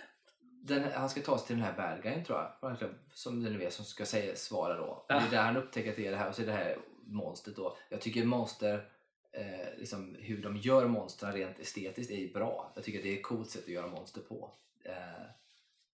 den, 0.63 0.85
han 0.95 1.09
ska 1.11 1.21
ta 1.21 1.39
sig 1.39 1.47
till 1.47 1.57
den 1.57 1.65
här 1.65 1.73
bad 1.77 2.03
guyen 2.03 2.25
tror 2.25 2.39
jag. 2.39 2.77
Som 3.15 3.43
du 3.45 3.51
nu 3.51 3.59
vet 3.59 3.73
som 3.73 3.85
ska 3.85 4.05
säga, 4.07 4.37
svara 4.37 4.77
då. 4.77 4.85
Och 4.85 5.05
Det 5.09 5.15
är 5.15 5.31
där 5.31 5.43
han 5.43 5.57
upptäcker 5.57 5.91
att 5.91 5.97
det 5.97 6.07
är 6.07 6.11
det 6.11 6.17
här 6.17 6.29
och 6.29 6.35
så 6.35 6.43
är 6.43 6.47
det 6.47 6.53
här 6.53 6.77
monstret 7.07 7.57
då. 7.57 7.77
Jag 7.89 8.01
tycker 8.01 8.25
monster, 8.25 8.89
eh, 9.33 9.79
liksom, 9.79 10.17
hur 10.21 10.43
de 10.43 10.57
gör 10.57 10.87
monstren 10.87 11.33
rent 11.33 11.59
estetiskt 11.61 12.11
är 12.11 12.33
bra. 12.33 12.73
Jag 12.75 12.85
tycker 12.85 13.03
det 13.03 13.09
är 13.09 13.17
ett 13.17 13.23
coolt 13.23 13.51
sätt 13.51 13.63
att 13.63 13.69
göra 13.69 13.87
monster 13.87 14.21
på. 14.21 14.51
Eh, 14.85 14.93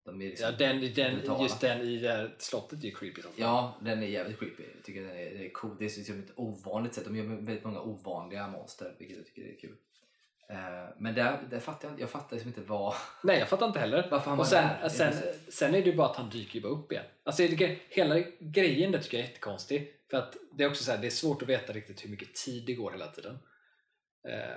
de 0.07 0.23
är 0.23 0.27
liksom, 0.27 0.47
Ja, 0.51 0.57
den, 0.59 0.95
den, 0.95 1.15
brutala. 1.15 1.43
just 1.43 1.61
den 1.61 1.81
i 1.81 1.97
det 1.97 2.09
här 2.09 2.35
slottet 2.39 2.79
är 2.79 2.85
ju 2.85 2.95
creepy 2.95 3.23
som. 3.23 3.31
Ja, 3.37 3.79
den 3.81 4.03
är 4.03 4.07
jävligt 4.07 4.39
creepy. 4.39 4.63
Jag 4.75 4.85
tycker 4.85 5.03
den 5.03 5.11
är, 5.11 5.31
det 5.31 5.47
är 5.47 5.51
cool. 5.51 5.77
Det 5.79 5.85
är 5.85 5.97
liksom 5.97 6.19
ett 6.19 6.33
ovanligt 6.37 6.95
sätt. 6.95 7.05
De 7.05 7.17
gör 7.17 7.25
väldigt 7.25 7.65
många 7.65 7.81
ovanliga 7.81 8.49
monster, 8.49 8.95
vilket 8.99 9.17
jag 9.17 9.27
tycker 9.27 9.43
är 9.43 9.61
kul. 9.61 9.77
Eh, 10.51 10.95
men 10.99 11.15
där, 11.15 11.43
där 11.51 11.61
fattar 11.61 11.89
jag, 11.89 12.01
jag 12.01 12.11
fattar 12.11 12.37
liksom 12.37 12.49
inte 12.49 12.61
vad... 12.61 12.95
Nej, 13.23 13.39
jag 13.39 13.49
fattar 13.49 13.67
inte 13.67 13.79
heller. 13.79 14.09
Varför 14.11 14.31
han 14.31 14.39
och 14.39 14.47
sen, 14.47 14.69
där, 14.83 14.89
sen, 14.89 15.13
sen 15.49 15.75
är 15.75 15.83
det 15.83 15.91
ju 15.91 15.97
bara 15.97 16.09
att 16.09 16.17
han 16.17 16.31
dyker 16.31 16.61
bara 16.61 16.73
upp 16.73 16.93
igen. 16.93 17.05
Alltså, 17.25 17.43
det, 17.43 17.79
hela 17.89 18.21
grejen 18.39 18.93
där 18.93 18.99
tycker 18.99 19.17
jag 19.17 19.25
är 19.25 19.29
jättekonstig. 19.29 19.93
För 20.11 20.17
att 20.17 20.37
det 20.53 20.65
är 20.65 20.69
också 20.69 20.85
så 20.85 20.91
här, 20.91 20.99
det 20.99 21.07
är 21.07 21.11
svårt 21.11 21.43
att 21.43 21.49
veta 21.49 21.73
riktigt 21.73 22.05
hur 22.05 22.11
mycket 22.11 22.35
tid 22.35 22.67
det 22.67 22.75
går 22.75 22.91
hela 22.91 23.07
tiden. 23.07 23.39
Eh, 24.29 24.57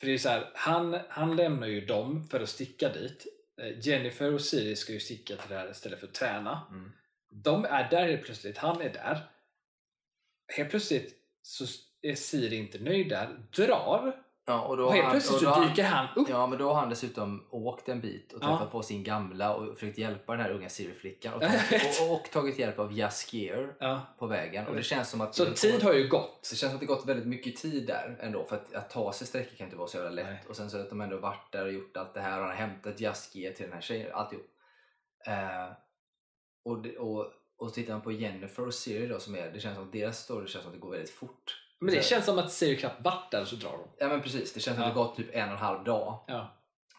för 0.00 0.06
det 0.06 0.14
är 0.14 0.18
så 0.18 0.28
här, 0.28 0.50
han, 0.54 0.98
han 1.08 1.36
lämnar 1.36 1.66
ju 1.66 1.80
dem 1.80 2.24
för 2.24 2.40
att 2.40 2.48
sticka 2.48 2.88
dit. 2.88 3.26
Eh, 3.60 3.78
Jennifer 3.80 4.34
och 4.34 4.40
Siri 4.40 4.76
ska 4.76 4.92
ju 4.92 5.00
sticka 5.00 5.36
till 5.36 5.48
det 5.48 5.56
här 5.56 5.70
istället 5.70 6.00
för 6.00 6.06
att 6.06 6.14
träna. 6.14 6.66
Mm. 6.70 6.92
De 7.30 7.64
är 7.64 7.90
där 7.90 8.08
helt 8.08 8.24
plötsligt, 8.24 8.58
han 8.58 8.80
är 8.80 8.92
där. 8.92 9.30
Helt 10.56 10.70
plötsligt 10.70 11.14
så 11.42 11.64
är 12.02 12.14
Siri 12.14 12.56
inte 12.56 12.78
nöjd 12.78 13.08
där, 13.08 13.46
drar 13.56 14.23
Ja, 14.46 14.60
och 14.60 14.76
då 14.76 14.84
och 14.84 14.92
helt 14.92 15.04
han- 15.04 15.12
plötsligt 15.12 15.34
och 15.34 15.40
så 15.40 15.44
då 15.46 15.50
har- 15.50 15.68
dyker 15.68 15.84
han 15.84 16.06
upp. 16.16 16.28
Ja, 16.28 16.46
men 16.46 16.58
då 16.58 16.68
har 16.68 16.74
han 16.80 16.88
dessutom 16.88 17.46
åkt 17.50 17.88
en 17.88 18.00
bit 18.00 18.32
och 18.32 18.42
Ja. 18.42 18.46
träffat 18.48 18.72
på 18.72 18.82
sin 18.82 19.04
gamla 19.04 19.54
och 19.54 19.74
försökt 19.78 19.98
hjälpa 19.98 20.32
den 20.32 20.40
här 20.42 20.50
unga 20.50 20.68
Siri-flickan 20.68 21.34
och, 21.34 21.42
Ja, 21.42 21.48
vet. 21.70 22.00
och, 22.10 22.12
och 22.14 22.30
tagit 22.32 22.58
hjälp 22.58 22.78
av 22.78 22.92
Jaskier 22.92 23.74
Ja. 23.80 24.00
på 24.18 24.26
vägen. 24.26 24.66
Och 24.66 24.74
det 24.76 24.82
känns 24.82 25.10
som 25.10 25.20
att 25.20 25.34
Så 25.34 25.46
tid 25.46 25.82
har 25.82 25.92
ju 25.92 26.08
gått. 26.08 26.48
det 26.50 26.56
känns 26.56 26.70
som 26.70 26.76
att 26.76 26.80
det 26.80 26.86
gått 26.86 27.06
väldigt 27.06 27.26
mycket 27.26 27.56
tid 27.56 27.86
där 27.86 28.16
ändå 28.20 28.44
för 28.44 28.56
att, 28.56 28.74
att 28.74 28.90
ta 28.90 29.12
sig 29.12 29.26
sträckor 29.26 29.56
kan 29.56 29.66
inte 29.66 29.76
vara 29.76 29.88
så 29.88 29.96
jävla 29.96 30.10
lätt. 30.10 30.26
Nej. 30.26 30.44
Och 30.48 30.56
sen 30.56 30.70
så 30.70 30.80
att 30.80 30.88
de 30.90 31.00
ändå 31.00 31.16
varit 31.18 31.52
där 31.52 31.64
och 31.66 31.72
gjort 31.72 31.96
allt 31.96 32.14
det 32.14 32.20
här 32.20 32.32
och 32.40 32.46
han 32.46 32.50
har 32.56 32.66
hämtat 32.66 33.00
Jaskier 33.00 33.52
till 33.52 33.64
den 33.64 33.72
här 33.74 33.80
tjejen, 33.80 34.10
alltihop. 34.14 34.46
Eh, 35.26 35.72
och, 36.64 36.82
det- 36.82 36.96
och, 36.98 37.26
och 37.56 37.68
så 37.68 37.74
tittar 37.74 37.92
man 37.92 38.02
på 38.02 38.12
Jennifer 38.12 38.66
och 38.66 38.74
Siri 38.74 39.06
då 39.06 39.18
som 39.20 39.34
är, 39.36 39.50
det 39.52 39.60
känns 39.60 39.74
som 39.76 39.84
att 39.86 39.92
deras 39.92 40.18
story 40.18 40.46
känns 40.46 40.62
som 40.64 40.72
att 40.72 40.74
det 40.78 40.80
går 40.80 40.90
väldigt 40.90 41.10
fort. 41.10 41.60
Men 41.80 41.94
det 41.94 42.02
Så- 42.02 42.08
känns 42.08 42.24
som 42.24 42.38
att 42.38 42.52
Siri 42.52 42.76
knappt 42.76 43.04
varit 43.04 43.30
där 43.30 43.40
och 43.40 43.48
så 43.48 43.56
drar 43.56 43.70
de. 43.70 43.80
Ja 43.98 44.08
men 44.08 44.20
precis, 44.20 44.52
det 44.52 44.60
känns 44.60 44.76
som 44.76 44.84
att 44.84 44.90
det 44.94 45.00
gått 45.00 45.16
typ 45.16 45.26
en 45.32 45.44
och 45.44 45.50
en 45.50 45.56
halv 45.58 45.84
dag. 45.84 46.18
Ja. 46.26 46.50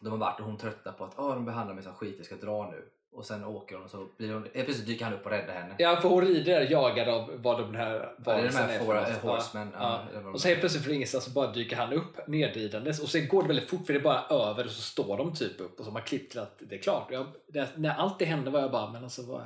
De 0.02 0.10
har 0.10 0.18
varit 0.18 0.40
och 0.40 0.46
hon 0.46 0.58
tröttnar 0.58 0.94
på 0.94 1.04
att 1.04 1.20
oh, 1.20 1.34
de 1.34 1.46
behandlar 1.46 1.76
mig 1.76 1.84
som 1.84 1.94
skit, 1.94 2.16
jag 2.18 2.26
ska 2.26 2.36
dra 2.36 2.72
nu. 2.72 2.90
Och 3.12 3.26
sen 3.26 3.44
åker 3.44 3.76
hon 3.76 3.84
och 3.86 3.90
så 3.92 4.08
blir 4.18 4.34
hon, 4.34 4.44
plötsligt 4.54 4.86
dyker 4.88 5.06
han 5.06 5.14
upp 5.14 5.26
och 5.26 5.32
räddar 5.32 5.54
henne. 5.54 5.76
ja, 5.78 5.96
för 6.02 6.10
hon 6.10 6.22
rider 6.22 6.72
jagad 6.72 7.10
av 7.10 7.32
vad 7.36 7.60
de 7.60 7.76
här 7.76 7.94
Ja, 7.94 8.00
det 8.00 8.32
är 8.32 8.36
de 8.36 8.42
varelserna 8.42 8.66
här 8.66 8.80
for, 9.20 9.30
horsemen. 9.30 9.70
Ja. 9.80 10.00
ja, 10.14 10.30
Och 10.30 10.42
så 10.42 10.48
helt 10.48 10.58
är. 10.58 10.60
plötsligt 10.62 10.84
från 10.84 10.94
ingenstans 10.94 11.24
så 11.24 11.32
bara 11.32 11.52
dyker 11.52 11.76
han 11.76 11.94
upp 11.94 12.28
nedridandes 12.28 13.00
och 13.04 13.10
sen 13.10 13.28
går 13.28 13.42
det 13.42 13.48
väldigt 13.48 13.70
fort 13.70 13.86
för 13.86 13.94
det 13.94 14.00
är 14.00 14.04
bara 14.04 14.22
över 14.30 14.66
och 14.66 14.72
så 14.72 14.82
står 14.82 15.18
de 15.18 15.34
typ 15.34 15.62
upp 15.62 15.80
och 15.80 15.86
så 15.86 15.92
har 15.92 15.94
man 15.94 16.02
klippt 16.02 16.32
till 16.32 16.40
att 16.40 16.62
det 16.70 16.76
är 16.76 16.82
klart. 16.82 17.08
Jag, 17.12 17.26
det, 17.48 17.70
när 17.76 17.96
allt 17.96 18.20
det 18.20 18.26
hände 18.26 18.52
var 18.52 18.60
jag 18.60 18.72
bara, 18.72 18.92
men 18.92 19.04
alltså 19.04 19.22
vad... 19.26 19.42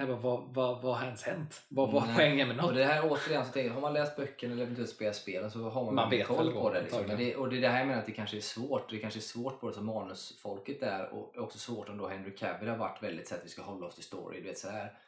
Jag 0.00 0.08
bara, 0.08 0.18
vad, 0.18 0.54
vad, 0.54 0.82
vad 0.82 0.96
har 0.96 1.04
ens 1.04 1.22
hänt? 1.22 1.62
Vad 1.68 1.92
var 1.92 2.08
poängen 2.16 2.48
med 2.48 2.58
Och 2.58 2.62
något? 2.64 2.74
det 2.74 2.84
här 2.84 3.10
återigen, 3.10 3.46
så 3.46 3.52
tänker, 3.52 3.70
har 3.70 3.80
man 3.80 3.92
läst 3.92 4.16
böckerna 4.16 4.52
eller 4.52 4.62
eventuellt 4.62 4.90
spelat 4.90 5.16
spelen 5.16 5.50
så 5.50 5.70
har 5.70 5.84
man, 5.84 5.94
Man 5.94 6.10
vet 6.10 6.26
koll 6.26 6.52
på 6.52 6.72
det. 6.72 6.82
Liksom. 6.82 7.06
Det. 7.06 7.36
Och 7.36 7.48
det 7.50 7.56
är 7.56 7.60
det 7.60 7.68
här 7.68 7.78
jag 7.78 7.86
menar 7.86 8.00
att 8.00 8.06
det 8.06 8.12
kanske 8.12 8.36
är 8.36 8.40
svårt. 8.40 8.90
Det 8.90 8.98
kanske 8.98 9.18
är 9.18 9.22
svårt 9.22 9.60
både 9.60 9.74
som 9.74 9.86
manusfolket 9.86 10.80
där 10.80 11.14
och 11.14 11.36
också 11.36 11.58
svårt 11.58 11.88
om 11.88 11.98
då 11.98 12.08
Henry 12.08 12.36
Cavill 12.36 12.68
har 12.68 12.76
varit 12.76 13.02
väldigt 13.02 13.28
så 13.28 13.34
att 13.34 13.44
vi 13.44 13.48
ska 13.48 13.62
hålla 13.62 13.86
oss 13.86 13.94
till 13.94 14.04
story. 14.04 14.40
Du 14.40 14.46
vet, 14.46 14.58
så 14.58 14.68
här, 14.70 14.98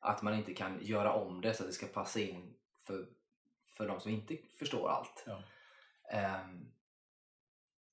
att 0.00 0.22
man 0.22 0.34
inte 0.34 0.54
kan 0.54 0.78
göra 0.82 1.12
om 1.12 1.40
det 1.40 1.54
så 1.54 1.62
att 1.62 1.68
det 1.68 1.74
ska 1.74 1.86
passa 1.86 2.20
in 2.20 2.54
för, 2.86 3.06
för 3.76 3.88
de 3.88 4.00
som 4.00 4.10
inte 4.10 4.36
förstår 4.58 4.88
allt. 4.88 5.24
Ja. 5.26 5.42
Ehm, 6.12 6.72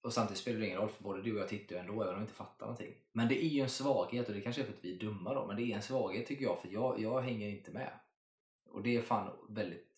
och 0.01 0.13
samtidigt 0.13 0.41
spelar 0.41 0.59
det 0.59 0.65
ingen 0.65 0.79
roll 0.79 0.89
för 0.89 1.03
både 1.03 1.21
du 1.21 1.33
och 1.33 1.41
jag 1.41 1.47
tittar 1.47 1.75
ju 1.75 1.79
ändå 1.79 2.03
även 2.03 2.13
om 2.13 2.19
vi 2.19 2.23
inte 2.23 2.33
fattar 2.33 2.65
någonting. 2.65 2.95
Men 3.11 3.27
det 3.27 3.45
är 3.45 3.47
ju 3.47 3.61
en 3.61 3.69
svaghet 3.69 4.27
och 4.27 4.33
det 4.33 4.41
kanske 4.41 4.61
är 4.61 4.65
för 4.65 4.73
att 4.73 4.83
vi 4.83 4.95
är 4.95 4.99
dumma 4.99 5.33
då. 5.33 5.47
Men 5.47 5.55
det 5.55 5.63
är 5.63 5.75
en 5.75 5.81
svaghet 5.81 6.27
tycker 6.27 6.45
jag 6.45 6.61
för 6.61 6.69
jag, 6.69 6.99
jag 6.99 7.21
hänger 7.21 7.49
inte 7.49 7.71
med. 7.71 7.91
Och 8.65 8.83
det 8.83 8.95
är 8.95 9.01
fan 9.01 9.31
väldigt 9.49 9.89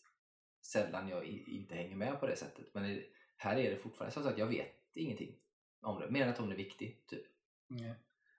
sällan 0.62 1.10
jag 1.10 1.26
inte 1.26 1.76
hänger 1.76 1.96
med 1.96 2.20
på 2.20 2.28
det 2.28 2.36
sättet. 2.36 2.66
Men 2.74 3.04
här 3.38 3.58
är 3.58 3.72
det 3.72 3.78
fortfarande 3.78 4.14
som 4.14 4.24
sagt, 4.24 4.38
jag 4.38 4.48
vet 4.48 4.76
ingenting 4.94 5.36
om 5.82 6.00
det. 6.00 6.10
Mer 6.10 6.24
än 6.24 6.30
att 6.30 6.38
hon 6.38 6.52
är 6.52 6.56
viktig. 6.56 7.08
Typ. 7.08 7.26
Nej. 7.68 7.96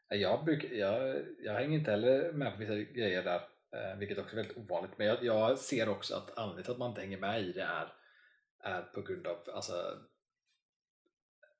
Jag, 0.08 0.44
brukar, 0.44 0.68
jag, 0.68 1.22
jag 1.38 1.54
hänger 1.54 1.78
inte 1.78 1.90
heller 1.90 2.32
med 2.32 2.52
på 2.52 2.58
vissa 2.58 2.74
grejer 2.74 3.22
där, 3.22 3.40
eh, 3.72 3.98
vilket 3.98 4.18
också 4.18 4.32
är 4.32 4.36
väldigt 4.36 4.56
ovanligt. 4.56 4.98
Men 4.98 5.06
jag, 5.06 5.24
jag 5.24 5.58
ser 5.58 5.88
också 5.88 6.14
att 6.14 6.38
anledningen 6.38 6.64
till 6.64 6.72
att 6.72 6.78
man 6.78 6.88
inte 6.88 7.00
hänger 7.00 7.18
med 7.18 7.42
i 7.42 7.52
det 7.52 7.62
är, 7.62 7.92
är 8.60 8.82
på 8.82 9.02
grund 9.02 9.26
av, 9.26 9.36
alltså, 9.54 9.72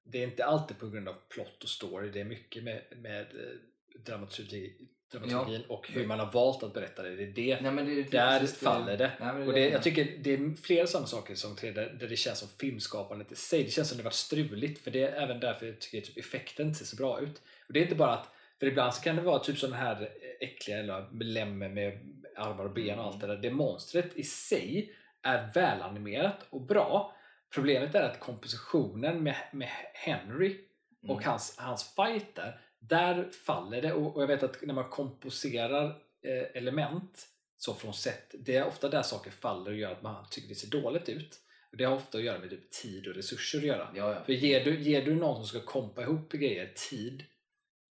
det 0.04 0.18
är 0.18 0.24
inte 0.24 0.44
alltid 0.44 0.78
på 0.78 0.88
grund 0.88 1.08
av 1.08 1.16
plott 1.28 1.62
och 1.62 1.68
story, 1.68 2.10
det 2.10 2.20
är 2.20 2.24
mycket 2.24 2.64
med, 2.64 2.82
med 2.96 3.20
eh, 3.20 4.00
dramaturgi, 4.06 4.72
dramaturgin 5.12 5.62
och 5.68 5.88
hur 5.88 6.06
man 6.06 6.18
har 6.18 6.32
valt 6.32 6.62
att 6.62 6.74
berätta 6.74 7.02
det. 7.02 7.16
Det 7.16 7.22
är 7.22 7.26
det 7.26 7.60
Nej, 7.60 7.84
det, 7.84 7.94
det 7.94 8.10
där 8.10 8.46
faller 8.46 8.96
det. 8.96 9.12
Nej, 9.20 9.34
men 9.34 9.48
Och 9.48 9.54
det, 9.54 9.68
jag 9.68 9.82
tycker 9.82 10.18
det 10.18 10.34
är 10.34 10.62
flera 10.62 10.86
sådana 10.86 11.06
saker 11.06 11.34
som 11.34 11.56
tre 11.56 11.70
där, 11.70 12.06
det 12.08 12.16
känns 12.16 12.38
som 12.38 12.48
filmskapandet 12.48 13.32
i 13.32 13.36
sig. 13.36 13.64
Det 13.64 13.70
känns 13.70 13.88
som 13.88 13.98
det 13.98 14.04
var 14.04 14.10
struligt 14.10 14.84
för 14.84 14.90
det 14.90 15.02
är 15.02 15.22
även 15.22 15.40
därför 15.40 15.66
jag 15.66 15.80
tycker 15.80 16.00
typ 16.00 16.18
effekten 16.18 16.66
inte 16.66 16.78
ser 16.78 16.86
så 16.86 16.96
bra 16.96 17.20
ut. 17.20 17.42
Och 17.66 17.72
det 17.72 17.80
är 17.80 17.82
inte 17.82 17.94
bara 17.94 18.14
att, 18.14 18.28
för 18.60 18.66
ibland 18.66 18.94
så 18.94 19.02
kan 19.02 19.16
det 19.16 19.22
vara 19.22 19.38
typ 19.38 19.58
sådana 19.58 19.76
här 19.76 20.08
äckliga 20.40 20.78
eller 20.78 21.24
lemmer 21.24 21.68
med 21.68 21.98
armar 22.36 22.64
och 22.64 22.74
ben 22.74 22.98
och 22.98 23.04
allt 23.04 23.20
det 23.20 23.26
där. 23.26 23.36
Det 23.36 23.50
monstret 23.50 24.16
i 24.16 24.22
sig 24.22 24.94
är 25.22 25.52
välanimerat 25.54 26.46
och 26.50 26.60
bra. 26.60 27.16
Problemet 27.54 27.94
är 27.94 28.02
att 28.02 28.20
kompositionen 28.20 29.22
med, 29.22 29.36
med 29.52 29.68
Henry 29.94 30.60
och 31.08 31.10
Mm. 31.10 31.24
hans, 31.24 31.54
hans 31.58 31.94
fight 31.94 32.34
där, 32.34 32.60
där 32.78 33.30
faller 33.46 33.82
det. 33.82 33.92
Och, 33.92 34.16
och 34.16 34.22
jag 34.22 34.26
vet 34.26 34.42
att 34.42 34.62
när 34.62 34.74
man 34.74 34.88
komposerar 34.88 35.84
eh, 36.22 36.56
element 36.56 37.28
så 37.56 37.74
från 37.74 37.94
set, 37.94 38.34
det 38.38 38.56
är 38.56 38.66
ofta 38.66 38.88
där 38.88 39.02
saker 39.02 39.30
faller 39.30 39.70
och 39.70 39.76
gör 39.76 39.92
att 39.92 40.02
man 40.02 40.26
tycker 40.30 40.48
det 40.48 40.54
ser 40.54 40.68
dåligt 40.70 41.08
ut. 41.08 41.38
Och 41.70 41.76
det 41.76 41.84
har 41.84 41.96
ofta 41.96 42.18
att 42.18 42.24
göra 42.24 42.38
med 42.38 42.50
typ 42.50 42.70
tid 42.70 43.08
och 43.08 43.14
resurser 43.14 43.58
att 43.58 43.64
göra. 43.64 43.88
Ja, 43.94 44.14
ja. 44.14 44.24
För 44.24 44.32
ger 44.32 44.64
du, 44.64 44.80
ger 44.80 45.04
du 45.04 45.14
någon 45.14 45.46
som 45.46 45.46
ska 45.46 45.66
kompa 45.66 46.02
ihop 46.02 46.32
grejer 46.32 46.72
tid 46.90 47.24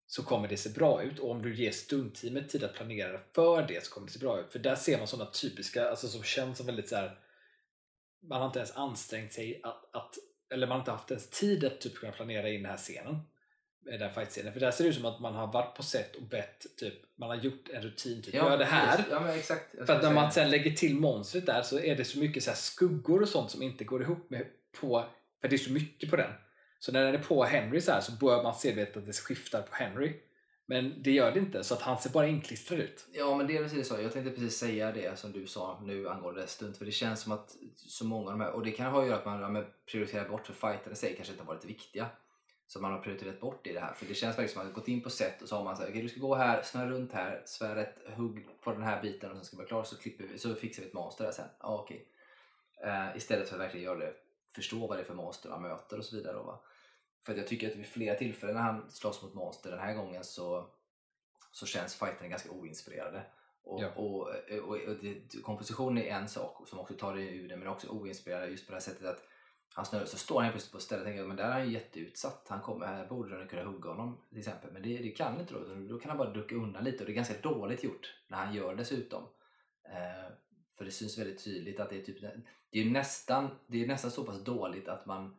så 0.07 0.23
kommer 0.23 0.49
det 0.49 0.57
se 0.57 0.71
bra 0.71 1.03
ut 1.03 1.19
och 1.19 1.31
om 1.31 1.43
du 1.43 1.57
ger 1.57 1.71
stuntteamet 1.71 2.49
tid 2.49 2.65
att 2.65 2.75
planera 2.75 3.21
för 3.35 3.63
det 3.69 3.85
så 3.85 3.93
kommer 3.95 4.07
det 4.07 4.13
se 4.13 4.19
bra 4.19 4.41
ut. 4.41 4.53
För 4.53 4.59
där 4.59 4.77
ser 4.77 4.99
man 4.99 5.07
sådana 5.07 5.31
typiska, 5.31 5.91
alltså 5.91 6.09
som 6.09 6.23
känns 6.23 6.59
som 6.59 6.67
väldigt 6.67 6.89
så 6.89 6.97
här, 6.97 7.19
man 8.29 8.41
har 8.41 8.47
inte 8.47 8.59
ens 8.59 8.77
ansträngt 8.77 9.33
sig 9.33 9.61
att, 9.63 9.95
att 9.95 10.15
eller 10.53 10.67
man 10.67 10.75
har 10.75 10.81
inte 10.81 10.91
haft 10.91 11.11
ens 11.11 11.31
tid 11.31 11.65
att 11.65 11.81
typ 11.81 11.95
kunna 11.95 12.13
planera 12.13 12.49
in 12.49 12.63
den 12.63 12.71
här 12.71 12.79
scenen. 12.79 13.21
Den 13.85 14.01
här 14.01 14.11
fight-scenen. 14.11 14.53
För 14.53 14.61
där 14.61 14.71
ser 14.71 14.85
det 14.85 14.91
ut 14.91 14.97
som 14.97 15.05
att 15.05 15.21
man 15.21 15.35
har 15.35 15.53
varit 15.53 15.77
på 15.77 15.83
set 15.83 16.17
och 16.17 16.23
bett, 16.23 16.67
typ, 16.77 16.95
man 17.17 17.29
har 17.29 17.37
gjort 17.37 17.69
en 17.69 17.83
rutin, 17.83 18.23
typ, 18.23 18.35
gör 18.35 18.59
det 18.59 18.65
här. 18.65 19.05
Ja, 19.11 19.21
men 19.21 19.39
exakt. 19.39 19.87
För 19.87 19.97
att 19.97 20.03
när 20.03 20.13
man 20.13 20.33
sen 20.33 20.51
lägger 20.51 20.71
till 20.71 20.95
monstret 20.95 21.47
där 21.47 21.63
så 21.63 21.79
är 21.79 21.97
det 21.97 22.05
så 22.05 22.19
mycket 22.19 22.45
så 22.45 22.51
skuggor 22.55 23.23
och 23.23 23.29
sånt 23.29 23.51
som 23.51 23.63
inte 23.63 23.85
går 23.85 24.03
ihop 24.03 24.31
med 24.31 24.47
på, 24.81 25.05
för 25.41 25.49
det 25.49 25.57
är 25.57 25.59
så 25.59 25.73
mycket 25.73 26.11
på 26.11 26.17
den. 26.17 26.33
Så 26.79 26.93
när 26.93 27.05
den 27.05 27.15
är 27.15 27.19
på 27.19 27.45
Henry 27.45 27.81
så 27.81 27.93
här 27.93 28.01
så 28.01 28.13
bör 28.13 28.43
man 28.43 28.55
se 28.55 28.83
att 28.83 29.07
det 29.07 29.13
skiftar 29.13 29.63
på 29.63 29.75
Henry. 29.75 30.13
Men 30.67 31.03
det 31.03 31.11
gör 31.11 31.33
det 31.33 31.41
inte, 31.41 31.65
så 31.65 31.75
att 31.75 31.83
han 31.83 31.99
ser 31.99 32.11
bara 32.11 32.27
inklistrad 32.27 32.81
ut. 32.81 33.07
Ja 33.13 33.37
men 33.37 33.47
det 33.47 33.57
är 33.57 33.63
precis 33.63 33.89
så. 33.89 34.01
Jag 34.01 34.13
tänkte 34.13 34.31
precis 34.31 34.57
säga 34.57 34.93
det 34.93 35.19
som 35.19 35.33
du 35.33 35.47
sa 35.47 35.81
nu 35.85 36.09
angående 36.09 36.47
stunt. 36.47 36.77
För 36.77 36.85
det 36.85 36.93
känns 36.93 37.21
som 37.21 37.33
att 37.33 37.57
så 37.77 38.05
många 38.05 38.27
av 38.27 38.39
de 38.39 38.41
här, 38.41 38.51
och 38.51 38.65
det 38.65 38.71
kan 38.71 38.93
ha 38.93 39.01
att 39.03 39.07
göra 39.07 39.19
att 39.19 39.25
man 39.25 39.55
ja, 39.55 39.65
prioriterar 39.91 40.29
bort 40.29 40.47
för 40.47 40.53
fighterna 40.53 40.93
i 40.93 40.97
sig 40.97 41.15
kanske 41.17 41.33
inte 41.33 41.45
har 41.45 41.49
varit 41.49 41.63
det 41.63 41.69
viktiga. 41.69 42.07
Så 42.67 42.81
man 42.81 42.93
har 42.93 42.99
prioriterat 42.99 43.41
bort 43.41 43.67
i 43.67 43.73
det 43.73 43.81
här. 43.81 43.95
För 43.95 44.07
det 44.07 44.15
känns 44.15 44.39
verkligen 44.39 44.49
som 44.49 44.61
att 44.61 44.67
man 44.67 44.75
har 44.75 44.81
gått 44.81 44.89
in 44.89 45.03
på 45.03 45.11
set 45.11 45.43
och 45.43 45.49
så 45.49 45.57
har 45.57 45.65
man 45.65 45.77
sagt 45.77 45.89
okej 45.89 46.03
du 46.03 46.09
ska 46.09 46.21
gå 46.21 46.35
här, 46.35 46.63
snurra 46.63 46.91
runt 46.91 47.13
här, 47.13 47.43
svär 47.45 47.77
ett 47.77 48.17
hugg 48.17 48.47
på 48.61 48.73
den 48.73 48.83
här 48.83 49.03
biten 49.03 49.31
och 49.31 49.37
sen 49.37 49.45
ska 49.45 49.57
vi 49.57 49.59
vara 49.59 49.69
klara 49.69 49.85
så, 49.85 49.97
klipper 49.97 50.25
vi, 50.25 50.39
så 50.39 50.55
fixar 50.55 50.83
vi 50.83 50.89
ett 50.89 50.95
monster 50.95 51.25
där 51.25 51.33
sen. 51.33 51.49
Ah, 51.59 51.83
okay. 51.83 52.01
Uh, 52.85 53.09
eh, 53.09 53.17
istället 53.17 53.49
för 53.49 53.57
att 53.57 53.63
verkligen 53.63 53.85
göra 53.85 53.99
det, 53.99 54.15
förstå 54.55 54.87
vad 54.87 54.99
det 54.99 55.03
är 55.03 55.05
för 55.05 55.15
monster 55.15 55.51
man 55.51 55.63
möter 55.63 55.99
och 55.99 56.05
så 56.05 56.17
vidare. 56.17 56.33
Då, 56.33 56.43
va? 56.43 56.61
För 57.25 57.33
att 57.33 57.39
jag 57.39 57.47
tycker 57.47 57.71
att 57.71 57.77
vid 57.77 57.87
flera 57.87 58.15
tillfällen 58.15 58.55
när 58.55 58.63
han 58.63 58.91
slåss 58.91 59.23
mot 59.23 59.35
monster 59.35 59.71
den 59.71 59.81
här 59.81 59.95
gången 59.95 60.25
så 60.25 60.71
så 61.53 61.67
känns 61.67 61.95
fighterna 61.95 62.29
ganska 62.29 62.51
oinspirerade. 62.51 63.27
Och, 63.63 63.83
Ja. 63.83 63.89
och, 63.97 64.29
och, 64.69 64.77
och 64.77 64.97
det, 65.01 65.43
komposition 65.43 65.99
är 65.99 66.05
en 66.05 66.29
sak 66.29 66.69
som 66.69 66.79
också 66.79 66.95
tar 66.95 67.15
det 67.15 67.23
ur 67.23 67.49
det 67.49 67.57
men 67.57 67.69
också 67.69 67.89
oinspirerade 67.89 68.47
just 68.47 68.67
på 68.67 68.73
det 68.73 68.77
här 68.77 68.81
sättet 68.81 69.07
att 69.07 69.23
han 69.75 69.85
snurrar, 69.85 70.05
så 70.05 70.17
står 70.17 70.43
han 70.43 70.51
plötsligt 70.51 70.73
på 70.73 70.81
stället 70.81 71.03
och 71.03 71.07
tänker 71.07 71.25
men 71.25 71.37
där 71.37 71.45
är 71.45 71.53
han 71.53 71.67
ju 71.67 71.73
jätteutsatt. 71.73 72.47
Han 72.49 72.61
kommer, 72.61 72.87
här 72.87 73.07
borde 73.07 73.39
den 73.39 73.49
kunna 73.49 73.65
hugga 73.65 73.91
honom 73.91 74.21
till 74.29 74.39
exempel. 74.39 74.73
Men 74.73 74.83
det, 74.83 74.99
det 74.99 75.11
kan 75.11 75.41
inte 75.41 75.55
då. 75.55 75.61
Då 75.89 75.99
kan 75.99 76.09
han 76.09 76.19
bara 76.19 76.31
ducka 76.31 76.55
undan 76.55 76.85
lite 76.85 76.99
och 76.99 77.07
det 77.07 77.13
är 77.13 77.15
ganska 77.15 77.41
dåligt 77.43 77.85
gjort 77.85 78.15
när 78.29 78.39
han 78.39 78.55
gör 78.55 78.75
dessutom. 78.75 79.23
Eh, 79.89 80.33
för 80.77 80.85
det 80.85 80.91
syns 80.91 81.19
väldigt 81.19 81.45
tydligt 81.45 81.81
att 81.81 81.91
det 81.91 81.97
är 81.97 82.05
typ 82.05 82.21
det 82.71 82.81
är 82.81 82.91
nästan, 82.91 83.51
det 83.67 83.85
är 83.85 83.87
nästan 83.87 84.11
så 84.11 84.25
pass 84.25 84.45
dåligt 84.45 84.89
att 84.89 85.07
man 85.07 85.37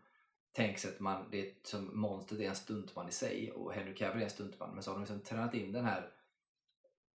tänker 0.56 0.80
sig 0.80 0.92
att 0.92 1.00
man, 1.00 1.26
det 1.32 1.50
är 1.50 1.54
som 1.64 2.00
monstret 2.00 2.40
är 2.40 2.50
en 2.50 2.56
stuntman 2.56 3.10
i 3.10 3.12
sig 3.12 3.52
och 3.52 3.74
Henry 3.74 3.96
Cavill 3.96 4.22
är 4.22 4.26
en 4.26 4.30
stuntman 4.30 4.74
men 4.74 4.84
så 4.84 4.92
har 4.92 4.96
de 4.96 5.02
liksom 5.02 5.20
tränat 5.20 5.54
in 5.54 5.72
den 5.72 5.86
här 5.86 6.10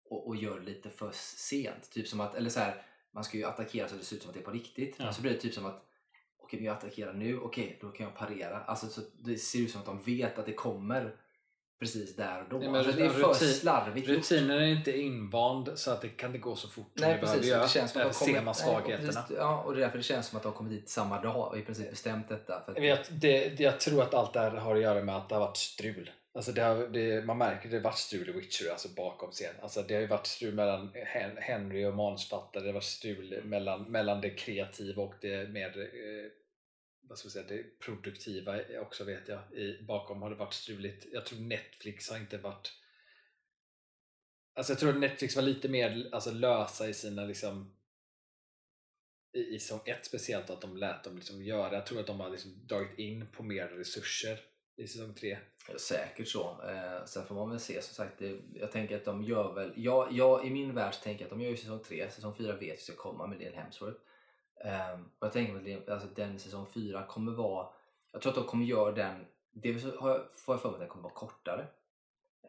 och, 0.09 0.27
och 0.27 0.35
gör 0.35 0.59
lite 0.59 0.89
för 0.89 1.11
sent. 1.13 1.91
Typ 1.91 2.07
som 2.07 2.19
att, 2.19 2.35
eller 2.35 2.49
så 2.49 2.59
här, 2.59 2.81
man 3.11 3.23
ska 3.23 3.37
ju 3.37 3.43
attackera 3.43 3.87
så 3.87 3.95
det 3.95 4.03
ser 4.03 4.15
ut 4.15 4.21
som 4.21 4.29
att 4.29 4.33
det 4.33 4.41
är 4.41 4.45
på 4.45 4.51
riktigt. 4.51 4.95
Ja. 4.97 5.05
Men 5.05 5.13
så 5.13 5.21
blir 5.21 5.31
det 5.31 5.39
typ 5.39 5.53
som 5.53 5.65
att 5.65 5.85
okej, 6.37 6.59
men 6.59 6.65
jag 6.65 6.77
attackerar 6.77 7.13
nu, 7.13 7.39
okej, 7.39 7.77
då 7.81 7.91
kan 7.91 8.05
jag 8.05 8.15
parera. 8.15 8.59
Alltså 8.63 8.87
så 8.87 9.01
det 9.19 9.37
ser 9.37 9.59
ut 9.59 9.71
som 9.71 9.81
att 9.81 9.85
de 9.85 10.01
vet 10.01 10.37
att 10.37 10.45
det 10.45 10.53
kommer 10.53 11.15
precis 11.79 12.15
där 12.15 12.41
och 12.43 12.49
då. 12.49 12.59
Men 12.59 12.75
alltså, 12.75 12.91
det 12.91 13.05
är 13.05 13.09
för 13.09 13.19
rutin- 13.21 13.53
slarvigt. 13.53 14.07
Rutinen 14.07 14.49
är 14.57 14.67
inte 14.67 14.97
invand 14.99 15.69
så 15.75 15.91
att 15.91 16.01
det 16.01 16.07
kan 16.09 16.29
inte 16.29 16.39
gå 16.39 16.55
så 16.55 16.67
fort 16.67 16.91
Nej 16.93 17.13
det 17.13 17.19
precis, 17.19 17.51
det 17.51 17.69
känns 17.69 17.91
som 17.91 18.01
att 18.01 18.07
de 18.07 18.13
ser 18.13 18.33
man 18.33 18.43
nej, 18.45 18.53
svagheterna. 18.55 19.07
precis, 19.21 19.35
Ja, 19.37 19.63
och 19.63 19.73
det 19.73 19.79
är 19.79 19.81
därför 19.81 19.97
det 19.97 20.03
känns 20.03 20.27
som 20.27 20.37
att 20.37 20.43
de 20.43 20.53
kommer 20.53 20.69
dit 20.69 20.89
samma 20.89 21.21
dag 21.21 21.47
och 21.47 21.57
i 21.57 21.61
princip 21.61 21.89
bestämt 21.89 22.29
detta. 22.29 22.61
För 22.65 22.71
att, 22.71 22.83
Jag, 22.83 22.97
det, 23.09 23.59
jag 23.59 23.79
tror 23.79 24.01
att 24.03 24.13
allt 24.13 24.33
det 24.33 24.39
här 24.39 24.51
har 24.51 24.75
att 24.75 24.81
göra 24.81 25.03
med 25.03 25.15
att 25.17 25.29
det 25.29 25.35
har 25.35 25.39
varit 25.39 25.57
strul. 25.57 26.09
Alltså 26.33 26.51
det 26.51 26.61
har, 26.61 26.75
det, 26.87 27.25
man 27.25 27.37
märker 27.37 27.65
att 27.65 27.71
det 27.71 27.77
har 27.77 27.83
varit 27.83 27.97
strul 27.97 28.29
i 28.29 28.31
Witcher, 28.31 28.69
alltså 28.71 28.87
bakom 28.95 29.31
scen. 29.31 29.53
Alltså 29.61 29.81
det 29.87 29.93
har 29.93 30.01
ju 30.01 30.07
varit 30.07 30.27
strul 30.27 30.53
mellan 30.53 30.91
Hen- 30.93 31.37
Henry 31.37 31.85
och 31.85 31.93
manusförfattare, 31.93 32.63
det 32.63 32.69
har 32.69 32.73
varit 32.73 32.83
strul 32.83 33.41
mellan, 33.45 33.83
mellan 33.83 34.21
det 34.21 34.29
kreativa 34.29 35.03
och 35.03 35.13
det 35.21 35.49
mer 35.49 35.67
eh, 35.79 36.31
vad 37.09 37.17
ska 37.17 37.27
vi 37.27 37.31
säga, 37.31 37.45
det 37.47 37.79
produktiva 37.79 38.59
också 38.81 39.03
vet 39.03 39.27
jag. 39.27 39.39
I, 39.53 39.83
bakom 39.83 40.21
har 40.21 40.29
det 40.29 40.35
varit 40.35 40.53
struligt. 40.53 41.05
Jag 41.11 41.25
tror 41.25 41.39
Netflix 41.39 42.09
har 42.09 42.17
inte 42.17 42.37
varit 42.37 42.73
Alltså 44.53 44.71
jag 44.73 44.79
tror 44.79 44.89
att 44.89 44.99
Netflix 44.99 45.35
var 45.35 45.43
lite 45.43 45.69
mer 45.69 46.09
alltså, 46.11 46.31
lösa 46.31 46.89
i 46.89 46.93
sina 46.93 47.25
liksom 47.25 47.75
i, 49.33 49.55
i 49.55 49.59
som 49.59 49.79
ett 49.85 50.05
speciellt 50.05 50.49
att 50.49 50.61
de 50.61 50.77
lät 50.77 51.03
dem 51.03 51.15
liksom 51.15 51.43
göra. 51.43 51.73
Jag 51.73 51.85
tror 51.85 51.99
att 51.99 52.07
de 52.07 52.19
har 52.19 52.29
liksom 52.29 52.67
dragit 52.67 52.99
in 52.99 53.27
på 53.31 53.43
mer 53.43 53.67
resurser 53.67 54.39
i 54.75 54.87
säsong 54.87 55.13
3. 55.13 55.37
Säkert 55.77 56.27
så. 56.27 56.61
Eh, 56.69 57.05
sen 57.05 57.25
får 57.25 57.35
man 57.35 57.49
väl 57.49 57.59
se. 57.59 57.81
Som 57.81 57.95
sagt, 57.95 58.19
det, 58.19 58.39
jag 58.53 58.71
tänker 58.71 58.95
att 58.95 59.05
de 59.05 59.23
gör 59.23 59.53
väl... 59.53 59.73
Jag, 59.75 60.11
jag, 60.11 60.47
I 60.47 60.49
min 60.49 60.75
värld 60.75 60.93
tänker 61.03 61.21
jag 61.21 61.25
att 61.25 61.37
de 61.37 61.41
gör 61.41 61.51
ju 61.51 61.57
säsong 61.57 61.83
3. 61.83 62.09
Säsong 62.11 62.35
4 62.35 62.55
vet 62.55 62.77
vi 62.77 62.81
ska 62.81 62.95
komma 62.95 63.27
med 63.27 63.39
Liam 63.39 63.53
Hemsworth. 63.53 63.99
Eh, 64.59 64.91
och 65.19 65.25
jag 65.25 65.31
tänker 65.33 65.55
att 65.55 65.61
Liam- 65.61 65.91
alltså, 65.91 66.07
den 66.15 66.39
säsong 66.39 66.67
4 66.73 67.05
kommer 67.05 67.31
vara... 67.31 67.67
Jag 68.11 68.21
tror 68.21 68.31
att 68.31 68.35
de 68.35 68.45
kommer 68.45 68.65
göra 68.65 68.91
den... 68.91 69.25
Dels 69.51 69.83
har 69.83 70.09
jag, 70.09 70.33
får 70.33 70.53
jag 70.55 70.61
för 70.61 70.69
mig 70.69 70.75
att 70.75 70.79
den 70.79 70.89
kommer 70.89 71.03
vara 71.03 71.13
kortare. 71.13 71.67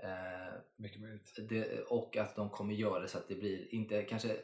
Eh, 0.03 0.55
Mycket 0.77 1.01
möjligt. 1.01 1.35
det, 1.49 1.82
och 1.82 2.16
att 2.16 2.37
de 2.37 2.51
kommer 2.51 2.74
göra 2.74 3.01
det 3.01 3.09
så 3.09 3.19
att 3.19 3.28
det 3.28 3.35
blir, 3.35 3.74
inte 3.74 4.03
kanske 4.03 4.37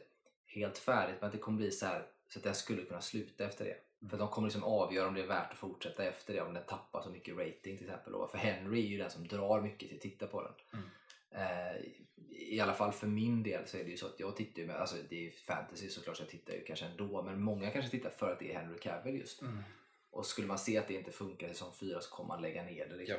helt 0.45 0.77
färdigt, 0.77 1.15
men 1.19 1.27
att 1.27 1.33
det 1.33 1.39
kommer 1.39 1.57
bli 1.57 1.71
så 1.71 1.85
här 1.85 2.07
så 2.29 2.39
att 2.39 2.43
den 2.43 2.55
skulle 2.55 2.83
kunna 2.83 3.01
sluta 3.01 3.45
efter 3.45 3.65
det. 3.65 3.77
Mm. 4.01 4.09
För 4.09 4.17
de 4.17 4.27
kommer 4.27 4.47
liksom 4.47 4.63
avgöra 4.63 5.07
om 5.07 5.13
det 5.13 5.23
är 5.23 5.27
värt 5.27 5.51
att 5.51 5.57
fortsätta 5.57 6.03
efter 6.03 6.33
det, 6.33 6.41
om 6.41 6.53
den 6.53 6.63
tappar 6.63 7.01
så 7.01 7.09
mycket 7.09 7.37
rating 7.37 7.77
till 7.77 7.89
exempel. 7.89 8.13
För 8.31 8.37
Henry 8.37 8.79
är 8.79 8.87
ju 8.87 8.97
den 8.97 9.09
som 9.09 9.27
drar 9.27 9.61
mycket 9.61 9.89
till 9.89 9.97
att 9.97 10.01
titta 10.01 10.27
på 10.27 10.41
den. 10.41 10.53
Mm. 10.73 10.89
Eh, 11.31 11.81
I 12.29 12.59
alla 12.59 12.73
fall 12.73 12.91
för 12.91 13.07
min 13.07 13.43
del 13.43 13.67
så 13.67 13.77
är 13.77 13.83
det 13.83 13.89
ju 13.89 13.97
så 13.97 14.05
att 14.07 14.19
jag 14.19 14.35
tittar 14.35 14.61
ju 14.61 14.67
med, 14.67 14.75
alltså 14.75 14.95
det 15.09 15.27
är 15.27 15.31
fantasy 15.31 15.89
såklart 15.89 16.17
så 16.17 16.23
jag 16.23 16.29
tittar 16.29 16.53
ju 16.53 16.63
kanske 16.63 16.85
ändå, 16.85 17.21
men 17.23 17.41
många 17.41 17.71
kanske 17.71 17.91
tittar 17.91 18.09
för 18.09 18.31
att 18.31 18.39
det 18.39 18.53
är 18.53 18.59
Henry 18.59 18.79
Cavill 18.79 19.15
just. 19.15 19.41
Mm. 19.41 19.63
Och 20.11 20.25
skulle 20.25 20.47
man 20.47 20.59
se 20.59 20.77
att 20.77 20.87
det 20.87 20.93
inte 20.93 21.11
funkar 21.11 21.47
i 21.47 21.53
säsong 21.53 21.73
4 21.79 22.01
så 22.01 22.09
kommer 22.15 22.27
man 22.27 22.41
lägga 22.41 22.63
ner 22.63 22.87
det. 22.87 22.95
Liksom. 22.95 23.17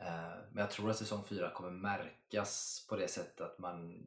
Eh, 0.00 0.38
Men 0.52 0.60
jag 0.60 0.70
tror 0.70 0.90
att 0.90 0.96
säsong 0.96 1.24
4 1.24 1.50
kommer 1.50 1.70
märkas 1.70 2.86
på 2.88 2.96
det 2.96 3.08
sättet 3.08 3.40
att 3.40 3.58
man 3.58 4.06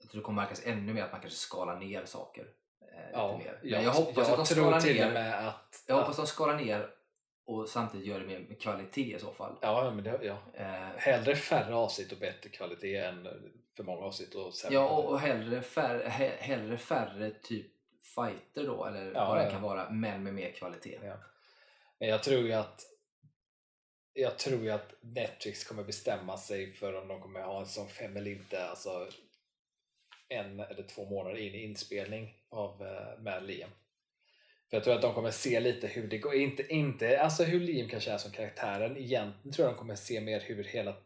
jag 0.00 0.10
tror 0.10 0.20
det 0.20 0.24
kommer 0.24 0.42
märkas 0.42 0.62
ännu 0.64 0.94
mer 0.94 1.02
att 1.02 1.12
man 1.12 1.20
kanske 1.20 1.38
skalar 1.38 1.78
ner 1.80 2.04
saker. 2.04 2.46
eh, 2.80 3.10
Ja, 3.12 3.36
lite 3.38 3.50
mer. 3.50 3.58
Men 3.62 3.70
jag, 3.70 3.82
jag 3.82 3.92
hoppas 3.92 4.28
jag 4.28 4.30
att 4.30 4.36
de 4.36 4.54
skalar 4.54 4.80
ner. 4.80 5.12
med 5.12 5.48
att... 5.48 5.84
Jag 5.86 5.94
hoppas 5.94 6.10
att 6.10 6.16
de 6.16 6.26
skalar 6.26 6.56
ner 6.56 6.90
och 7.48 7.68
samtidigt 7.68 8.06
gör 8.06 8.20
det 8.20 8.26
med, 8.26 8.48
med 8.48 8.60
kvalitet 8.60 9.16
i 9.16 9.18
så 9.18 9.32
fall. 9.32 9.58
Ja, 9.60 9.90
men 9.94 10.04
det, 10.04 10.20
ja. 10.22 10.38
Eh, 10.54 10.96
Hellre 10.96 11.36
färre 11.36 11.74
avsnitt 11.74 12.12
och 12.12 12.18
bättre 12.18 12.50
kvalitet 12.50 12.96
än 12.96 13.28
för 13.76 13.84
många 13.84 14.06
avsnitt 14.06 14.34
och 14.34 14.54
sämre. 14.54 14.74
Ja, 14.74 14.88
och, 14.88 15.12
och 15.12 15.20
hellre, 15.20 15.62
färre, 15.62 16.08
he, 16.08 16.36
hellre 16.38 16.78
färre 16.78 17.30
typ 17.30 17.66
fighter 18.14 18.66
då, 18.66 18.84
eller 18.84 19.12
Ja, 19.14 19.28
vad 19.28 19.38
det 19.38 19.44
ja. 19.44 19.50
kan 19.50 19.62
vara, 19.62 19.90
men 19.90 20.22
med 20.22 20.34
mer 20.34 20.52
kvalitet. 20.52 20.98
Ja. 21.02 21.16
Men 21.98 22.08
jag 22.08 22.22
tror 22.22 22.42
ju 22.42 22.52
att 22.52 22.82
jag 24.12 24.38
tror 24.38 24.62
ju 24.62 24.70
att 24.70 24.94
Netflix 25.00 25.64
kommer 25.64 25.84
bestämma 25.84 26.36
sig 26.36 26.72
för 26.72 27.02
om 27.02 27.08
de 27.08 27.20
kommer 27.20 27.42
ha 27.42 27.60
en 27.60 27.66
säsong 27.66 27.88
5 27.88 28.16
eller 28.16 28.30
inte. 28.30 28.64
Alltså 28.64 29.08
en 30.28 30.60
eller 30.60 30.82
två 30.82 31.04
månader 31.04 31.36
in 31.36 31.54
i 31.54 31.64
inspelning 31.64 32.34
av 32.48 32.78
med 33.18 33.42
Liam. 33.42 33.70
För 34.70 34.76
jag 34.76 34.84
tror 34.84 34.94
att 34.94 35.02
de 35.02 35.14
kommer 35.14 35.30
se 35.30 35.60
lite 35.60 35.86
hur 35.86 36.08
det 36.08 36.18
går. 36.18 36.34
Inte, 36.34 36.74
inte 36.74 37.20
alltså 37.20 37.44
hur 37.44 37.60
Liam 37.60 37.88
kanske 37.88 38.10
är 38.10 38.18
som 38.18 38.30
karaktären. 38.30 38.96
Egentligen 38.96 39.52
tror 39.52 39.66
jag 39.66 39.74
de 39.74 39.78
kommer 39.78 39.94
se 39.94 40.20
mer 40.20 40.40
hur 40.40 40.64
hela 40.64 40.96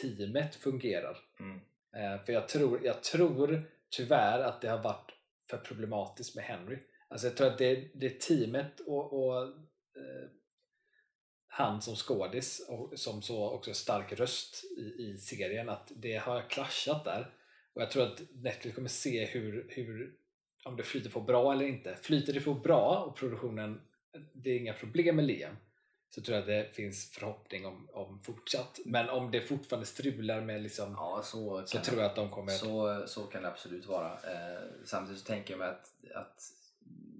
teamet 0.00 0.54
fungerar. 0.54 1.16
Mm. 1.40 1.60
Eh, 1.96 2.24
för 2.24 2.32
jag 2.32 2.48
tror, 2.48 2.84
jag 2.84 3.02
tror 3.02 3.62
tyvärr 3.90 4.38
att 4.38 4.60
det 4.60 4.68
har 4.68 4.82
varit 4.82 5.12
för 5.50 5.58
problematiskt 5.58 6.36
med 6.36 6.44
Henry. 6.44 6.78
Alltså 7.08 7.26
jag 7.26 7.36
tror 7.36 7.46
att 7.46 7.58
det, 7.58 7.90
det 7.94 8.06
är 8.06 8.18
teamet 8.18 8.80
och, 8.80 9.12
och 9.12 9.42
eh, 9.96 10.30
han 11.46 11.82
som 11.82 11.96
skådis 11.96 12.66
och 12.68 12.98
som 12.98 13.22
så 13.22 13.50
också 13.50 13.74
stark 13.74 14.12
röst 14.12 14.64
i, 14.78 15.02
i 15.02 15.16
serien 15.16 15.68
att 15.68 15.92
det 15.96 16.16
har 16.16 16.50
klaschat 16.50 17.04
där. 17.04 17.34
Och 17.74 17.82
jag 17.82 17.90
tror 17.90 18.02
att 18.02 18.20
Netflix 18.34 18.74
kommer 18.74 18.88
se 18.88 19.24
hur, 19.24 19.66
hur 19.70 20.16
om 20.64 20.76
det 20.76 20.82
flyter 20.82 21.10
på 21.10 21.20
bra 21.20 21.52
eller 21.52 21.66
inte. 21.66 21.96
Flyter 22.02 22.32
det 22.32 22.40
på 22.40 22.54
bra 22.54 23.04
och 23.08 23.16
produktionen, 23.16 23.80
det 24.32 24.50
är 24.50 24.58
inga 24.58 24.72
problem 24.72 25.16
med 25.16 25.24
Liam 25.24 25.56
så 26.14 26.20
tror 26.20 26.34
jag 26.34 26.40
att 26.40 26.46
det 26.46 26.76
finns 26.76 27.10
förhoppning 27.10 27.66
om, 27.66 27.88
om 27.92 28.20
fortsatt. 28.22 28.80
Men 28.84 29.08
om 29.08 29.30
det 29.30 29.40
fortfarande 29.40 29.86
strular 29.86 30.40
med 30.40 30.62
liksom 30.62 30.92
Ja, 30.92 31.20
så, 31.24 31.62
så 31.66 31.78
tror 31.78 31.98
jag 31.98 32.06
att 32.06 32.16
de 32.16 32.30
kommer... 32.30 32.52
Så, 32.52 33.02
så 33.06 33.22
kan 33.22 33.42
det 33.42 33.48
absolut 33.48 33.86
vara. 33.86 34.12
Eh, 34.12 34.62
samtidigt 34.84 35.20
så 35.20 35.26
tänker 35.26 35.52
jag 35.52 35.58
mig 35.58 35.68
att, 35.68 35.90
att 36.14 36.42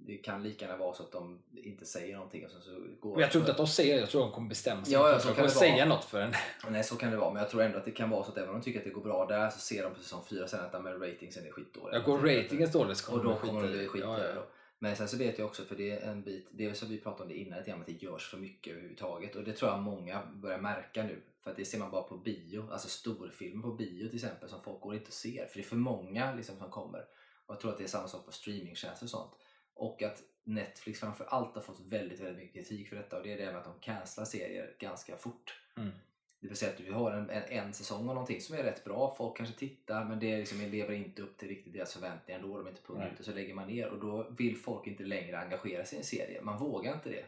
det 0.07 0.17
kan 0.17 0.43
lika 0.43 0.65
gärna 0.65 0.77
vara 0.77 0.93
så 0.93 1.03
att 1.03 1.11
de 1.11 1.39
inte 1.55 1.85
säger 1.85 2.15
någonting. 2.15 2.45
Och 2.45 2.51
så 2.51 2.59
går 2.99 3.21
jag 3.21 3.31
tror 3.31 3.41
inte 3.41 3.51
att 3.51 3.57
de 3.57 3.67
säger 3.67 3.93
det, 3.93 3.99
jag 3.99 4.09
tror 4.09 4.21
de 4.21 4.31
kommer 4.31 4.49
bestämma 4.49 4.85
sig 4.85 4.93
Ja, 4.93 5.09
ja, 5.09 5.11
så 5.11 5.15
att 5.15 5.21
de 5.21 5.27
kan 5.27 5.35
kommer 5.35 5.47
det 5.47 5.53
säga 5.53 5.85
något 5.85 6.03
för 6.05 6.21
en. 6.21 6.33
Nej, 6.69 6.83
så 6.83 6.95
kan 6.95 7.11
det 7.11 7.17
vara. 7.17 7.33
Men 7.33 7.41
jag 7.41 7.51
tror 7.51 7.61
ändå 7.61 7.77
att 7.77 7.85
det 7.85 7.91
kan 7.91 8.09
vara 8.09 8.23
så 8.23 8.31
att 8.31 8.37
även 8.37 8.49
om 8.49 8.55
de 8.55 8.61
tycker 8.63 8.79
att 8.79 8.85
det 8.85 8.91
går 8.91 9.01
bra 9.03 9.25
där 9.25 9.49
så 9.49 9.59
ser 9.59 9.83
de 9.83 9.93
på 9.93 9.99
säsong 9.99 10.23
4 10.29 10.47
sen 10.47 10.59
att 10.59 10.69
ja, 10.73 10.79
men 10.79 10.99
ratingsen 10.99 11.47
är 11.47 11.51
skitdålig. 11.51 11.95
Jag 11.95 12.03
går 12.03 12.17
ratingen 12.17 12.71
dåligt 12.71 12.97
så 12.97 13.13
Och 13.15 13.21
kommer 13.21 13.33
de 13.33 13.39
kommer 13.47 13.61
de 13.61 13.67
bli 13.67 13.77
skita 13.77 13.83
i- 13.83 13.87
skit 13.87 14.01
ja, 14.03 14.19
ja, 14.19 14.29
ja. 14.35 14.47
Men 14.79 14.95
sen 14.95 15.07
så 15.07 15.17
vet 15.17 15.39
jag 15.39 15.45
också, 15.47 15.63
för 15.63 15.75
det 15.75 15.91
är 15.91 16.09
en 16.09 16.23
bit, 16.23 16.47
det 16.51 16.65
är 16.65 16.73
som 16.73 16.89
vi 16.89 16.97
pratade 16.97 17.23
om 17.23 17.29
det 17.29 17.35
innan 17.35 17.59
att 17.59 17.85
det 17.85 17.91
görs 18.03 18.29
för 18.29 18.37
mycket 18.37 18.71
överhuvudtaget. 18.73 19.35
Och 19.35 19.43
det 19.43 19.53
tror 19.53 19.71
jag 19.71 19.79
många 19.79 20.21
börjar 20.33 20.57
märka 20.57 21.03
nu. 21.03 21.21
För 21.43 21.51
att 21.51 21.57
det 21.57 21.65
ser 21.65 21.79
man 21.79 21.91
bara 21.91 22.03
på 22.03 22.17
bio, 22.17 22.71
alltså 22.71 22.87
storfilmer 22.89 23.61
på 23.61 23.71
bio 23.71 24.07
till 24.07 24.15
exempel 24.15 24.49
som 24.49 24.61
folk 24.61 24.81
går 24.81 24.93
inte 24.93 25.07
och 25.07 25.13
ser. 25.13 25.45
För 25.47 25.55
det 25.57 25.61
är 25.61 25.67
för 25.69 25.75
många 25.75 26.33
liksom, 26.33 26.57
som 26.57 26.69
kommer. 26.69 26.99
Och 27.45 27.53
jag 27.53 27.59
tror 27.59 27.71
att 27.71 27.77
det 27.77 27.83
är 27.83 27.87
samma 27.87 28.07
sak 28.07 28.25
på 28.25 28.31
streamingtjänster 28.31 29.05
och 29.05 29.09
sånt. 29.09 29.31
Och 29.73 30.03
att 30.03 30.23
Netflix 30.43 30.99
framför 30.99 31.25
allt 31.25 31.55
har 31.55 31.61
fått 31.61 31.79
väldigt, 31.79 32.19
väldigt 32.19 32.37
mycket 32.37 32.53
kritik 32.53 32.89
för 32.89 32.95
detta 32.95 33.17
och 33.17 33.23
det 33.23 33.33
är 33.33 33.37
det 33.37 33.45
med 33.45 33.57
att 33.57 33.63
de 33.63 33.79
cancelar 33.79 34.25
serier 34.25 34.75
ganska 34.79 35.17
fort. 35.17 35.59
Mm. 35.77 35.91
Det 36.39 36.47
vill 36.47 36.57
säga 36.57 36.71
att 36.71 36.79
vi 36.79 36.91
har 36.91 37.11
en, 37.11 37.29
en, 37.29 37.43
en 37.43 37.73
säsong 37.73 37.99
av 37.99 38.15
någonting 38.15 38.41
som 38.41 38.55
är 38.55 38.63
rätt 38.63 38.83
bra, 38.83 39.15
folk 39.17 39.37
kanske 39.37 39.55
tittar 39.55 40.05
men 40.05 40.19
det 40.19 40.37
liksom, 40.37 40.61
lever 40.61 40.93
inte 40.93 41.21
upp 41.21 41.37
till 41.37 41.47
riktigt 41.47 41.73
deras 41.73 41.93
förväntningar 41.93 42.41
då, 42.41 42.57
de 42.57 42.65
är 42.65 42.69
inte 42.69 42.81
punga 42.81 43.09
ut 43.09 43.19
och 43.19 43.25
så 43.25 43.31
lägger 43.31 43.53
man 43.53 43.67
ner 43.67 43.89
och 43.89 43.99
då 43.99 44.29
vill 44.37 44.57
folk 44.57 44.87
inte 44.87 45.03
längre 45.03 45.39
engagera 45.39 45.85
sig 45.85 45.95
i 45.95 45.99
en 45.99 46.05
serie. 46.05 46.41
Man 46.41 46.57
vågar 46.57 46.93
inte 46.93 47.09
det. 47.09 47.25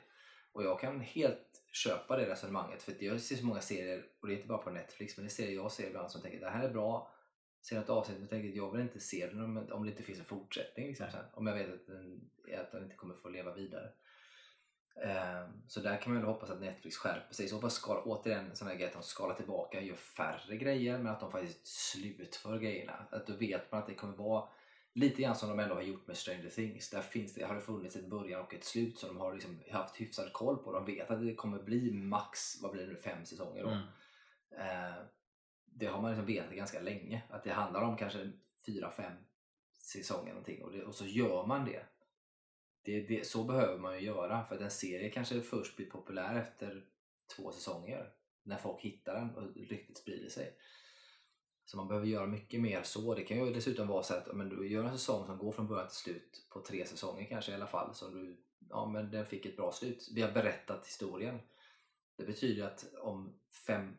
Och 0.52 0.64
jag 0.64 0.80
kan 0.80 1.02
helt 1.02 1.64
köpa 1.72 2.18
det 2.18 2.30
resonemanget 2.30 2.84
för 2.84 2.94
jag 3.00 3.22
ser 3.22 3.36
så 3.36 3.46
många 3.46 3.62
serier, 3.62 4.06
och 4.20 4.28
det 4.28 4.34
är 4.34 4.36
inte 4.36 4.48
bara 4.48 4.58
på 4.58 4.70
Netflix, 4.70 5.18
men 5.18 5.26
det 5.26 5.28
är 5.28 5.32
serier 5.32 5.56
jag 5.56 5.72
ser 5.72 5.88
ibland 5.88 6.12
som 6.12 6.22
tänker 6.22 6.40
det 6.40 6.50
här 6.50 6.64
är 6.64 6.74
bra, 6.74 7.12
ser 7.70 7.80
ett 7.80 7.90
avsnitt 7.90 8.24
och 8.24 8.30
tänker 8.30 8.50
att 8.50 8.56
jag 8.56 8.72
vill 8.72 8.82
inte 8.82 9.00
se 9.00 9.28
den 9.28 9.42
om, 9.42 9.68
om 9.72 9.84
det 9.84 9.90
inte 9.90 10.04
finns 10.04 10.20
en 10.20 10.26
fortsättning. 10.26 10.88
Liksom, 10.88 11.08
sen, 11.12 11.26
om 11.34 11.48
jag 11.48 11.56
vet 11.56 11.74
att 11.74 11.88
den, 11.88 12.30
att 12.60 12.72
den 12.72 12.84
inte 12.84 12.96
kommer 12.96 13.16
få 13.16 13.30
leva 13.30 13.54
vidare. 13.54 13.90
Um, 14.96 15.62
så 15.68 15.80
där 15.80 15.98
kan 15.98 16.14
man 16.14 16.22
väl 16.22 16.32
hoppas 16.32 16.50
att 16.50 16.62
Netflix 16.62 16.98
skärper 16.98 17.34
sig. 17.34 17.48
Så 17.48 17.70
skala, 17.70 18.02
återigen 18.02 18.56
sån 18.56 18.68
här 18.68 18.76
grej 18.76 18.88
att 18.88 18.94
de 18.94 19.04
skalar 19.04 19.36
tillbaka, 19.36 19.82
gör 19.82 19.96
färre 19.96 20.58
grejer 20.58 20.98
men 20.98 21.08
att 21.08 21.20
de 21.20 21.32
faktiskt 21.32 21.68
slutför 21.68 22.60
grejerna. 22.60 23.08
Att 23.12 23.28
då 23.28 23.34
vet 23.34 23.72
man 23.72 23.82
att 23.82 23.88
det 23.88 23.96
kommer 23.96 24.18
vara 24.18 24.50
lite 24.94 25.22
grann 25.22 25.36
som 25.36 25.50
de 25.50 25.60
ändå 25.60 25.76
har 25.76 25.82
gjort 25.82 26.08
med 26.08 26.18
Stranger 26.18 26.50
Things. 26.50 26.90
Där 26.90 27.02
finns 27.02 27.34
det, 27.34 27.46
har 27.46 27.56
det 27.56 27.62
funnits 27.62 27.96
ett 27.96 28.10
början 28.10 28.42
och 28.42 28.54
ett 28.54 28.64
slut 28.64 28.98
så 28.98 29.08
de 29.08 29.18
har 29.18 29.34
liksom 29.34 29.60
haft 29.72 30.02
hyfsad 30.02 30.34
koll 30.34 30.58
på. 30.58 30.72
De 30.72 30.86
vet 30.86 31.12
att 31.12 31.22
det 31.22 31.36
kommer 31.36 31.64
bli 31.64 31.92
max, 31.92 32.62
vad 32.62 32.72
blir 32.72 32.88
det 32.88 32.94
nu, 32.94 32.98
fem 32.98 33.26
säsonger 33.26 33.64
då. 33.64 33.70
Mm. 33.70 33.84
Uh, 34.52 35.06
det 35.76 35.86
har 35.86 36.02
man 36.02 36.12
liksom 36.12 36.26
vetat 36.26 36.56
ganska 36.56 36.82
länge. 36.82 37.24
Att 37.30 37.44
det 37.44 37.52
handlar 37.52 37.82
om 37.82 37.98
kanske 37.98 38.32
fyra, 38.66 38.92
fem 38.92 39.14
säsonger 39.78 40.30
någonting 40.30 40.64
och, 40.64 40.72
det, 40.72 40.84
och 40.84 40.96
så 40.96 41.06
gör 41.06 41.46
man 41.46 41.66
det 41.66 41.86
det, 42.86 43.02
det, 43.02 43.28
så 43.28 43.44
behöver 43.44 43.78
man 43.78 43.96
ju 43.96 44.06
göra 44.06 44.46
för 44.46 44.56
att 44.56 44.62
en 44.62 44.72
serie 44.72 45.10
kanske 45.10 45.42
först 45.42 45.76
blir 45.76 45.90
populär 45.90 46.36
efter 46.36 46.86
två 47.36 47.52
säsonger 47.52 48.10
när 48.44 48.58
folk 48.58 48.82
hittar 48.82 49.14
den 49.14 49.36
och 49.36 49.56
ryktet 49.56 49.98
sprider 49.98 50.30
sig. 50.30 50.58
Så 51.66 51.78
man 51.78 51.88
behöver 51.88 52.08
göra 52.08 52.28
mycket 52.28 52.62
mer 52.62 52.84
så. 52.84 53.16
Det 53.16 53.24
kan 53.24 53.38
ju 53.38 53.54
dessutom 53.54 53.88
vara 53.88 54.04
så 54.04 54.14
att 54.14 54.36
men 54.36 54.50
du 54.50 54.68
gör 54.68 54.84
en 54.84 54.98
säsong 54.98 55.26
som 55.26 55.38
går 55.38 55.52
från 55.52 55.68
början 55.68 55.88
till 55.88 55.98
slut 55.98 56.48
på 56.50 56.62
tre 56.62 56.86
säsonger 56.86 57.26
kanske 57.26 57.52
i 57.52 57.56
alla 57.56 57.68
fall. 57.68 57.96
Så 57.96 58.10
du, 58.10 58.38
ja, 58.70 58.86
men 58.86 59.12
den 59.12 59.26
fick 59.26 59.46
ett 59.46 59.58
bra 59.58 59.72
slut. 59.72 60.10
Vi 60.16 60.22
har 60.22 60.32
berättat 60.32 60.88
historien. 60.88 61.40
Det 62.16 62.26
betyder 62.26 62.66
att 62.68 62.94
om 63.02 63.40
fem 63.68 63.98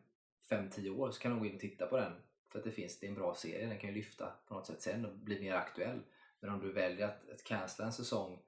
5-10 0.49 0.89
år 0.89 1.11
så 1.11 1.19
kan 1.19 1.31
de 1.31 1.39
gå 1.39 1.45
in 1.45 1.55
och 1.55 1.61
titta 1.61 1.87
på 1.87 1.97
den 1.97 2.11
för 2.49 2.59
att 2.59 2.65
det 2.65 2.71
finns, 2.71 2.99
det 2.99 3.07
är 3.07 3.09
en 3.09 3.15
bra 3.15 3.35
serie. 3.35 3.67
Den 3.67 3.79
kan 3.79 3.89
ju 3.89 3.95
lyfta 3.95 4.33
på 4.47 4.53
något 4.53 4.67
sätt 4.67 4.81
sen 4.81 5.05
och 5.05 5.15
bli 5.15 5.39
mer 5.39 5.53
aktuell. 5.53 5.99
Men 6.39 6.49
om 6.49 6.59
du 6.59 6.71
väljer 6.71 7.07
att, 7.07 7.29
att 7.29 7.43
cancella 7.43 7.87
en 7.87 7.93
säsong 7.93 8.39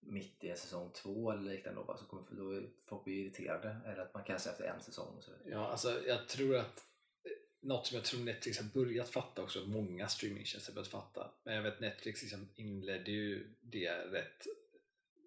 mitt 0.00 0.44
i 0.44 0.50
en 0.50 0.56
säsong 0.56 0.90
två 0.94 1.30
eller 1.32 1.42
liknande 1.42 1.80
då, 1.86 1.96
så 1.96 2.04
kommer 2.04 2.24
då 2.30 2.68
folk 2.86 3.04
bli 3.04 3.20
irriterade 3.20 3.76
eller 3.86 4.02
att 4.02 4.14
man 4.14 4.24
cancellar 4.24 4.52
efter 4.52 4.64
en 4.64 4.80
säsong 4.80 5.16
och 5.16 5.24
så. 5.24 5.30
Ja, 5.44 5.68
alltså 5.68 6.06
jag 6.06 6.28
tror 6.28 6.56
att 6.56 6.84
eh, 7.24 7.30
något 7.60 7.86
som 7.86 7.96
jag 7.96 8.04
tror 8.04 8.20
Netflix 8.20 8.58
har 8.58 8.84
börjat 8.84 9.08
fatta 9.08 9.42
också, 9.42 9.64
många 9.66 10.08
streamingtjänster 10.08 10.72
har 10.72 10.74
börjat 10.74 10.88
fatta, 10.88 11.30
men 11.42 11.54
jag 11.54 11.62
vet 11.62 11.80
Netflix 11.80 12.22
liksom 12.22 12.48
inledde 12.54 13.10
ju 13.10 13.54
det 13.60 13.90
rätt 13.90 14.46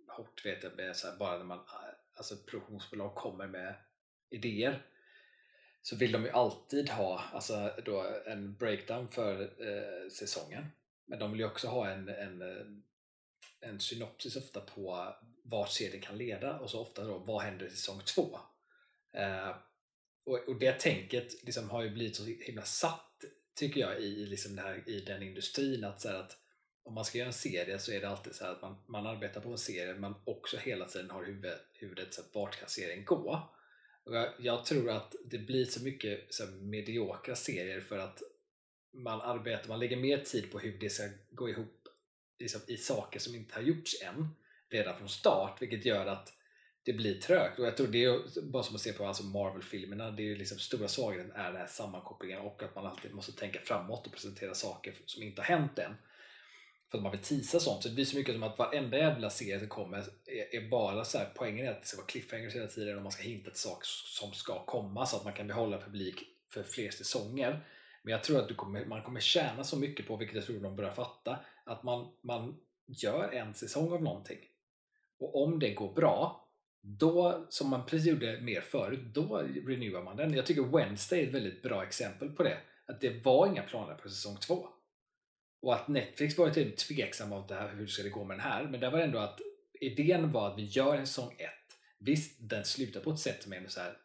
hårt 0.07 0.45
vet 0.45 0.63
jag, 0.63 0.75
med 0.75 0.95
så 0.95 1.07
här, 1.07 1.17
bara 1.17 1.37
när 1.37 1.45
man, 1.45 1.57
eh, 1.57 1.95
alltså 2.13 2.35
produktionsbolag 2.35 3.15
kommer 3.15 3.47
med 3.47 3.75
idéer 4.29 4.85
så 5.81 5.95
vill 5.95 6.11
de 6.11 6.23
ju 6.23 6.29
alltid 6.29 6.89
ha 6.89 7.23
alltså 7.33 7.71
då 7.85 8.05
en 8.25 8.55
breakdown 8.55 9.07
för 9.07 9.41
eh, 9.41 10.09
säsongen 10.09 10.65
men 11.05 11.19
de 11.19 11.31
vill 11.31 11.39
ju 11.39 11.45
också 11.45 11.67
ha 11.67 11.89
en, 11.89 12.09
en 12.09 12.41
eh, 12.41 12.65
en 13.61 13.79
synopsis 13.79 14.35
ofta 14.35 14.59
på 14.59 15.15
vart 15.43 15.69
serien 15.69 16.01
kan 16.01 16.17
leda 16.17 16.59
och 16.59 16.69
så 16.69 16.81
ofta 16.81 17.03
då 17.03 17.17
vad 17.17 17.41
händer 17.41 17.65
i 17.65 17.69
säsong 17.69 18.01
två. 18.15 18.39
Eh, 19.13 19.55
och, 20.25 20.39
och 20.47 20.59
det 20.59 20.79
tänket 20.79 21.43
liksom 21.43 21.69
har 21.69 21.83
ju 21.83 21.89
blivit 21.89 22.15
så 22.15 22.25
himla 22.25 22.63
satt 22.63 23.07
tycker 23.55 23.81
jag 23.81 24.01
i, 24.01 24.25
liksom 24.25 24.57
här, 24.57 24.89
i 24.89 24.99
den 24.99 25.23
industrin 25.23 25.83
att, 25.83 26.01
så 26.01 26.09
att 26.09 26.37
om 26.83 26.93
man 26.93 27.05
ska 27.05 27.17
göra 27.17 27.27
en 27.27 27.33
serie 27.33 27.79
så 27.79 27.91
är 27.91 28.01
det 28.01 28.09
alltid 28.09 28.35
så 28.35 28.45
att 28.45 28.61
man, 28.61 28.83
man 28.87 29.05
arbetar 29.05 29.41
på 29.41 29.51
en 29.51 29.57
serie 29.57 29.93
men 29.93 30.15
också 30.25 30.57
hela 30.57 30.85
tiden 30.85 31.09
har 31.09 31.23
huvudet, 31.23 31.61
huvudet 31.73 32.13
så 32.13 32.21
här, 32.21 32.29
vart 32.33 32.59
kan 32.59 32.69
serien 32.69 33.05
gå? 33.05 33.53
Och 34.03 34.15
jag, 34.15 34.29
jag, 34.39 34.65
tror 34.65 34.89
att 34.89 35.15
det 35.25 35.37
blir 35.37 35.65
så 35.65 35.83
mycket 35.83 36.33
så 36.33 36.45
mediokra 36.47 37.35
serier 37.35 37.81
för 37.81 37.97
att 37.97 38.21
man 38.93 39.21
arbetar, 39.21 39.69
man 39.69 39.79
lägger 39.79 39.97
mer 39.97 40.17
tid 40.17 40.51
på 40.51 40.59
hur 40.59 40.77
det 40.79 40.89
ska 40.89 41.03
gå 41.29 41.49
ihop 41.49 41.87
liksom, 42.39 42.61
i 42.67 42.77
saker 42.77 43.19
som 43.19 43.35
inte 43.35 43.55
har 43.55 43.61
gjorts 43.61 44.01
än 44.01 44.27
redan 44.69 44.97
från 44.97 45.09
start 45.09 45.61
vilket 45.61 45.85
gör 45.85 46.05
att 46.05 46.33
det 46.83 46.93
blir 46.93 47.19
trögt 47.19 47.59
och 47.59 47.65
jag 47.65 47.77
tror 47.77 47.87
det 47.87 48.03
är 48.03 48.41
bara 48.41 48.63
som 48.63 48.75
att 48.75 48.81
se 48.81 48.93
på 48.93 49.05
alltså 49.05 49.23
Marvel-filmerna, 49.23 50.11
det 50.11 50.31
är 50.31 50.35
liksom 50.35 50.59
stora 50.59 50.87
svagheten 50.87 51.31
är 51.31 51.51
den 51.51 51.61
här 51.61 51.67
sammankopplingen 51.67 52.39
och 52.39 52.63
att 52.63 52.75
man 52.75 52.85
alltid 52.85 53.13
måste 53.13 53.31
tänka 53.31 53.59
framåt 53.59 54.07
och 54.07 54.13
presentera 54.13 54.53
saker 54.53 54.93
som 55.05 55.23
inte 55.23 55.41
har 55.41 55.57
hänt 55.57 55.79
än. 55.79 55.95
För 56.91 56.97
att 56.97 57.03
man 57.03 57.11
vill 57.11 57.21
tisa 57.21 57.59
sånt, 57.59 57.83
så 57.83 57.89
det 57.89 57.95
blir 57.95 58.05
så 58.05 58.17
mycket 58.17 58.33
som 58.33 58.43
att 58.43 58.59
varenda 58.59 58.97
jävla 58.97 59.29
serie 59.29 59.59
som 59.59 59.67
kommer 59.67 59.97
är, 60.25 60.55
är 60.55 60.69
bara 60.69 61.05
så 61.05 61.17
här, 61.17 61.29
poängen 61.35 61.65
är 61.65 61.71
att 61.71 61.81
det 61.81 61.87
ska 61.87 61.97
vara 61.97 62.07
cliffhangers 62.07 62.55
hela 62.55 62.67
tiden 62.67 62.97
och 62.97 63.03
man 63.03 63.11
ska 63.11 63.23
hinta 63.23 63.49
till 63.49 63.59
saker 63.59 63.87
som 64.19 64.33
ska 64.33 64.65
komma 64.65 65.05
så 65.05 65.17
att 65.17 65.23
man 65.23 65.33
kan 65.33 65.47
behålla 65.47 65.77
publik 65.77 66.23
för 66.53 66.63
fler 66.63 66.91
säsonger. 66.91 67.65
Men 68.03 68.11
jag 68.11 68.23
tror 68.23 68.39
att 68.39 68.57
kommer, 68.57 68.85
man 68.85 69.03
kommer 69.03 69.19
tjäna 69.19 69.63
så 69.63 69.77
mycket 69.77 70.07
på, 70.07 70.17
vilket 70.17 70.35
jag 70.35 70.45
tror 70.45 70.59
de 70.59 70.75
börjar 70.75 70.91
fatta, 70.91 71.39
att 71.65 71.83
man, 71.83 72.11
man 72.21 72.57
gör 72.87 73.29
en 73.33 73.53
säsong 73.53 73.93
av 73.93 74.03
någonting. 74.03 74.39
Och 75.19 75.43
om 75.43 75.59
det 75.59 75.73
går 75.73 75.93
bra, 75.93 76.47
då, 76.81 77.45
som 77.49 77.69
man 77.69 77.85
precis 77.85 78.07
gjorde 78.07 78.41
mer 78.41 78.61
förut, 78.61 79.13
då 79.13 79.37
renewar 79.67 80.03
man 80.03 80.17
den. 80.17 80.33
Jag 80.33 80.45
tycker 80.45 80.77
Wednesday 80.77 81.23
är 81.23 81.27
ett 81.27 81.33
väldigt 81.33 81.61
bra 81.61 81.83
exempel 81.83 82.29
på 82.29 82.43
det. 82.43 82.57
Att 82.85 83.01
det 83.01 83.25
var 83.25 83.47
inga 83.47 83.63
planer 83.63 83.95
på 83.95 84.09
säsong 84.09 84.37
två. 84.37 84.67
Och 85.61 85.75
att 85.75 85.87
Netflix 85.87 86.37
var 86.37 86.49
typ 86.49 86.77
tveksamma 86.77 87.35
om 87.35 87.47
det 87.47 87.55
här, 87.55 87.69
hur 87.69 87.87
ska 87.87 88.03
det 88.03 88.09
gå 88.09 88.23
med 88.23 88.37
den 88.37 88.45
här, 88.45 88.63
men 88.63 88.79
det 88.79 88.89
var 88.89 88.99
ändå 88.99 89.19
att 89.19 89.39
idén 89.81 90.31
var 90.31 90.51
att 90.51 90.57
vi 90.57 90.63
gör 90.63 90.95
en 90.95 91.07
säsong 91.07 91.35
ett. 91.37 91.77
Visst, 91.99 92.37
den 92.39 92.65
slutar 92.65 92.99
på 92.99 93.11
ett 93.11 93.19
sätt 93.19 93.43
som 93.43 93.53
är 93.53 93.67
så 93.67 93.79
här, 93.79 93.97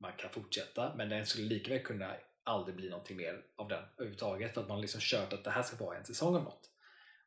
man 0.00 0.12
kan 0.18 0.30
fortsätta, 0.30 0.94
men 0.96 1.08
den 1.08 1.26
skulle 1.26 1.46
lika 1.46 1.70
väl 1.72 1.82
kunna 1.82 2.16
aldrig 2.44 2.76
bli 2.76 2.88
någonting 2.88 3.16
mer 3.16 3.42
av 3.56 3.68
den 3.68 3.82
överhuvudtaget 3.96 4.54
för 4.54 4.60
att 4.60 4.68
man 4.68 4.80
liksom 4.80 5.00
kört 5.00 5.32
att 5.32 5.44
det 5.44 5.50
här 5.50 5.62
ska 5.62 5.84
vara 5.84 5.98
en 5.98 6.04
säsong 6.04 6.36
av 6.36 6.44
något. 6.44 6.70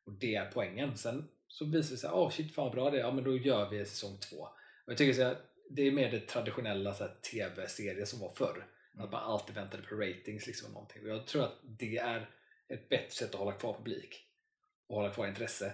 Och 0.06 0.14
det 0.14 0.36
är 0.36 0.52
poängen. 0.54 0.98
Sen 0.98 1.30
så 1.48 1.66
visar 1.66 1.92
det 1.92 1.98
sig, 1.98 2.10
åh 2.10 2.28
oh 2.28 2.32
shit 2.32 2.56
fan 2.56 2.64
vad 2.66 2.74
bra 2.74 2.90
det 2.90 2.98
är, 2.98 3.02
ja 3.02 3.12
men 3.12 3.24
då 3.24 3.38
gör 3.38 3.70
vi 3.70 3.86
säsong 3.86 4.18
två. 4.18 4.38
Och 4.86 4.92
jag 4.92 4.98
tycker 4.98 5.14
så 5.14 5.36
det 5.70 5.88
är 5.88 5.92
mer 5.92 6.12
det 6.12 6.20
traditionella 6.20 6.94
tv-serier 7.32 8.06
som 8.06 8.20
var 8.20 8.30
förr. 8.30 8.68
Mm. 8.94 9.06
Att 9.06 9.12
man 9.12 9.24
alltid 9.24 9.56
väntade 9.56 9.84
på 9.84 9.96
ratings 9.96 10.48
liksom 10.48 10.72
någonting. 10.72 11.04
Och 11.04 11.10
jag 11.10 11.28
tror 11.28 11.44
att 11.44 11.60
det 11.64 11.98
är 11.98 12.30
ett 12.68 12.90
bättre 12.90 13.12
sätt 13.12 13.34
att 13.34 13.40
hålla 13.40 13.52
kvar 13.52 13.74
publik 13.74 14.28
och 14.88 14.96
hålla 14.96 15.14
kvar 15.14 15.28
intresse. 15.28 15.74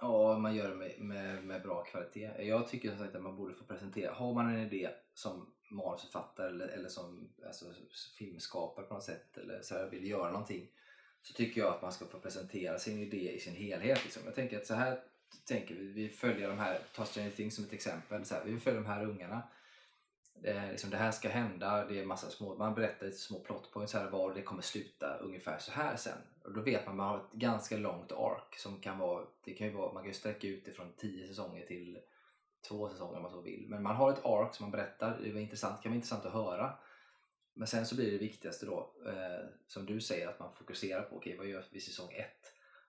Ja, 0.00 0.38
man 0.38 0.54
gör 0.54 0.68
det 0.68 0.76
med, 0.76 1.00
med, 1.00 1.44
med 1.44 1.62
bra 1.62 1.84
kvalitet. 1.84 2.30
Jag 2.38 2.68
tycker 2.68 2.88
som 2.88 2.98
sagt 2.98 3.14
att 3.14 3.22
man 3.22 3.36
borde 3.36 3.54
få 3.54 3.64
presentera, 3.64 4.12
har 4.12 4.34
man 4.34 4.54
en 4.54 4.66
idé 4.66 4.90
som 5.14 5.54
manusförfattare 5.70 6.48
eller, 6.48 6.68
eller 6.68 6.88
som 6.88 7.32
alltså, 7.46 7.64
filmskapare 8.18 8.86
på 8.86 8.94
något 8.94 9.04
sätt 9.04 9.38
eller 9.38 9.62
så 9.62 9.74
här, 9.74 9.90
vill 9.90 10.06
göra 10.06 10.30
någonting 10.30 10.70
så 11.22 11.34
tycker 11.34 11.60
jag 11.60 11.74
att 11.74 11.82
man 11.82 11.92
ska 11.92 12.06
få 12.06 12.20
presentera 12.20 12.78
sin 12.78 12.98
idé 12.98 13.32
i 13.32 13.40
sin 13.40 13.54
helhet. 13.54 14.04
Liksom. 14.04 14.22
Jag 14.24 14.34
tänker 14.34 14.56
att 14.56 14.66
så 14.66 14.74
här 14.74 15.00
tänker 15.44 15.74
vi, 15.74 15.86
vi 15.86 16.08
följer 16.08 16.48
de 16.48 16.58
här, 16.58 16.78
ta 16.94 17.04
Stranger 17.04 17.30
Things 17.30 17.54
som 17.54 17.64
ett 17.64 17.72
exempel, 17.72 18.24
så 18.24 18.34
här, 18.34 18.44
vi 18.44 18.60
följer 18.60 18.80
de 18.80 18.86
här 18.86 19.04
ungarna. 19.04 19.42
Det, 20.34 20.70
liksom, 20.70 20.90
det 20.90 20.96
här 20.96 21.10
ska 21.10 21.28
hända, 21.28 21.84
det 21.84 22.00
är 22.00 22.06
massa 22.06 22.30
små, 22.30 22.54
man 22.54 22.74
berättar 22.74 23.06
lite 23.06 23.18
små 23.18 23.40
plot 23.40 23.72
points 23.72 23.94
här 23.94 24.10
var 24.10 24.34
det 24.34 24.42
kommer 24.42 24.62
sluta 24.62 25.16
ungefär 25.16 25.58
så 25.58 25.72
här 25.72 25.96
sen. 25.96 26.18
Och 26.44 26.52
då 26.52 26.60
vet 26.60 26.86
man 26.86 26.96
man 26.96 27.08
har 27.08 27.16
ett 27.18 27.32
ganska 27.32 27.76
långt 27.76 28.12
ark 28.12 28.56
som 28.56 28.80
kan 28.80 28.98
vara, 28.98 29.26
det 29.44 29.54
kan 29.54 29.66
ju 29.66 29.72
vara, 29.72 29.92
man 29.92 30.02
kan 30.02 30.10
ju 30.10 30.18
sträcka 30.18 30.46
ut 30.48 30.64
det 30.64 30.72
från 30.72 30.92
10 30.96 31.28
säsonger 31.28 31.66
till 31.66 31.98
två 32.68 32.88
säsonger 32.88 33.16
om 33.16 33.22
man 33.22 33.32
så 33.32 33.40
vill. 33.40 33.66
Men 33.68 33.82
man 33.82 33.96
har 33.96 34.12
ett 34.12 34.24
ark 34.24 34.54
som 34.54 34.64
man 34.64 34.70
berättar, 34.70 35.18
det 35.22 35.32
var 35.32 35.40
intressant, 35.40 35.82
kan 35.82 35.90
vara 35.90 35.96
intressant 35.96 36.26
att 36.26 36.32
höra. 36.32 36.78
Men 37.54 37.66
sen 37.66 37.86
så 37.86 37.94
blir 37.94 38.12
det 38.12 38.18
viktigaste 38.18 38.66
då, 38.66 38.94
eh, 39.06 39.48
som 39.66 39.86
du 39.86 40.00
säger, 40.00 40.28
att 40.28 40.38
man 40.38 40.54
fokuserar 40.54 41.02
på 41.02 41.16
okay, 41.16 41.36
vad 41.36 41.46
gör 41.46 41.64
vi 41.70 41.80
säsong 41.80 42.12
1? 42.12 42.26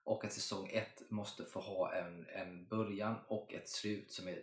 Och 0.04 0.26
att 0.26 0.34
säsong 0.34 0.70
1 0.70 1.02
måste 1.10 1.46
få 1.46 1.60
ha 1.60 1.94
en, 1.94 2.26
en 2.30 2.66
början 2.66 3.16
och 3.28 3.54
ett 3.54 3.70
slut 3.70 4.12
som 4.12 4.28
är 4.28 4.42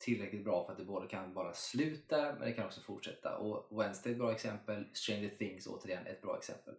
tillräckligt 0.00 0.44
bra 0.44 0.64
för 0.64 0.72
att 0.72 0.78
det 0.78 0.84
både 0.84 1.06
kan 1.06 1.34
vara 1.34 1.52
slut 1.52 2.08
där 2.08 2.32
men 2.32 2.48
det 2.48 2.52
kan 2.52 2.66
också 2.66 2.80
fortsätta. 2.80 3.36
Och 3.36 3.80
Wednesday 3.80 4.12
är 4.12 4.14
ett 4.14 4.18
bra 4.18 4.32
exempel, 4.32 4.84
Stranger 4.92 5.30
Things 5.38 5.66
återigen 5.66 6.06
ett 6.06 6.22
bra 6.22 6.38
exempel. 6.38 6.74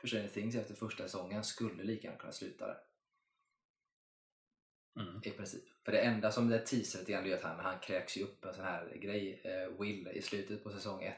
För 0.00 0.08
Stranger 0.08 0.28
Things 0.28 0.54
efter 0.54 0.74
första 0.74 1.02
säsongen 1.02 1.44
skulle 1.44 1.82
lika 1.82 2.06
gärna 2.06 2.18
kunna 2.18 2.32
sluta 2.32 2.66
där. 2.66 2.78
Mm. 5.00 5.20
I 5.24 5.30
princip. 5.30 5.64
För 5.84 5.92
det 5.92 6.00
enda 6.00 6.32
som 6.32 6.48
det 6.48 6.58
teasar 6.58 6.98
lite 6.98 7.12
grann 7.12 7.26
är 7.26 7.34
att 7.34 7.42
han, 7.42 7.60
han 7.60 7.78
kräks 7.78 8.16
ju 8.16 8.22
upp 8.22 8.44
en 8.44 8.54
sån 8.54 8.64
här 8.64 8.96
grej, 8.96 9.40
eh, 9.44 9.80
Will, 9.80 10.08
i 10.08 10.22
slutet 10.22 10.64
på 10.64 10.70
säsong 10.70 11.02
1 11.02 11.14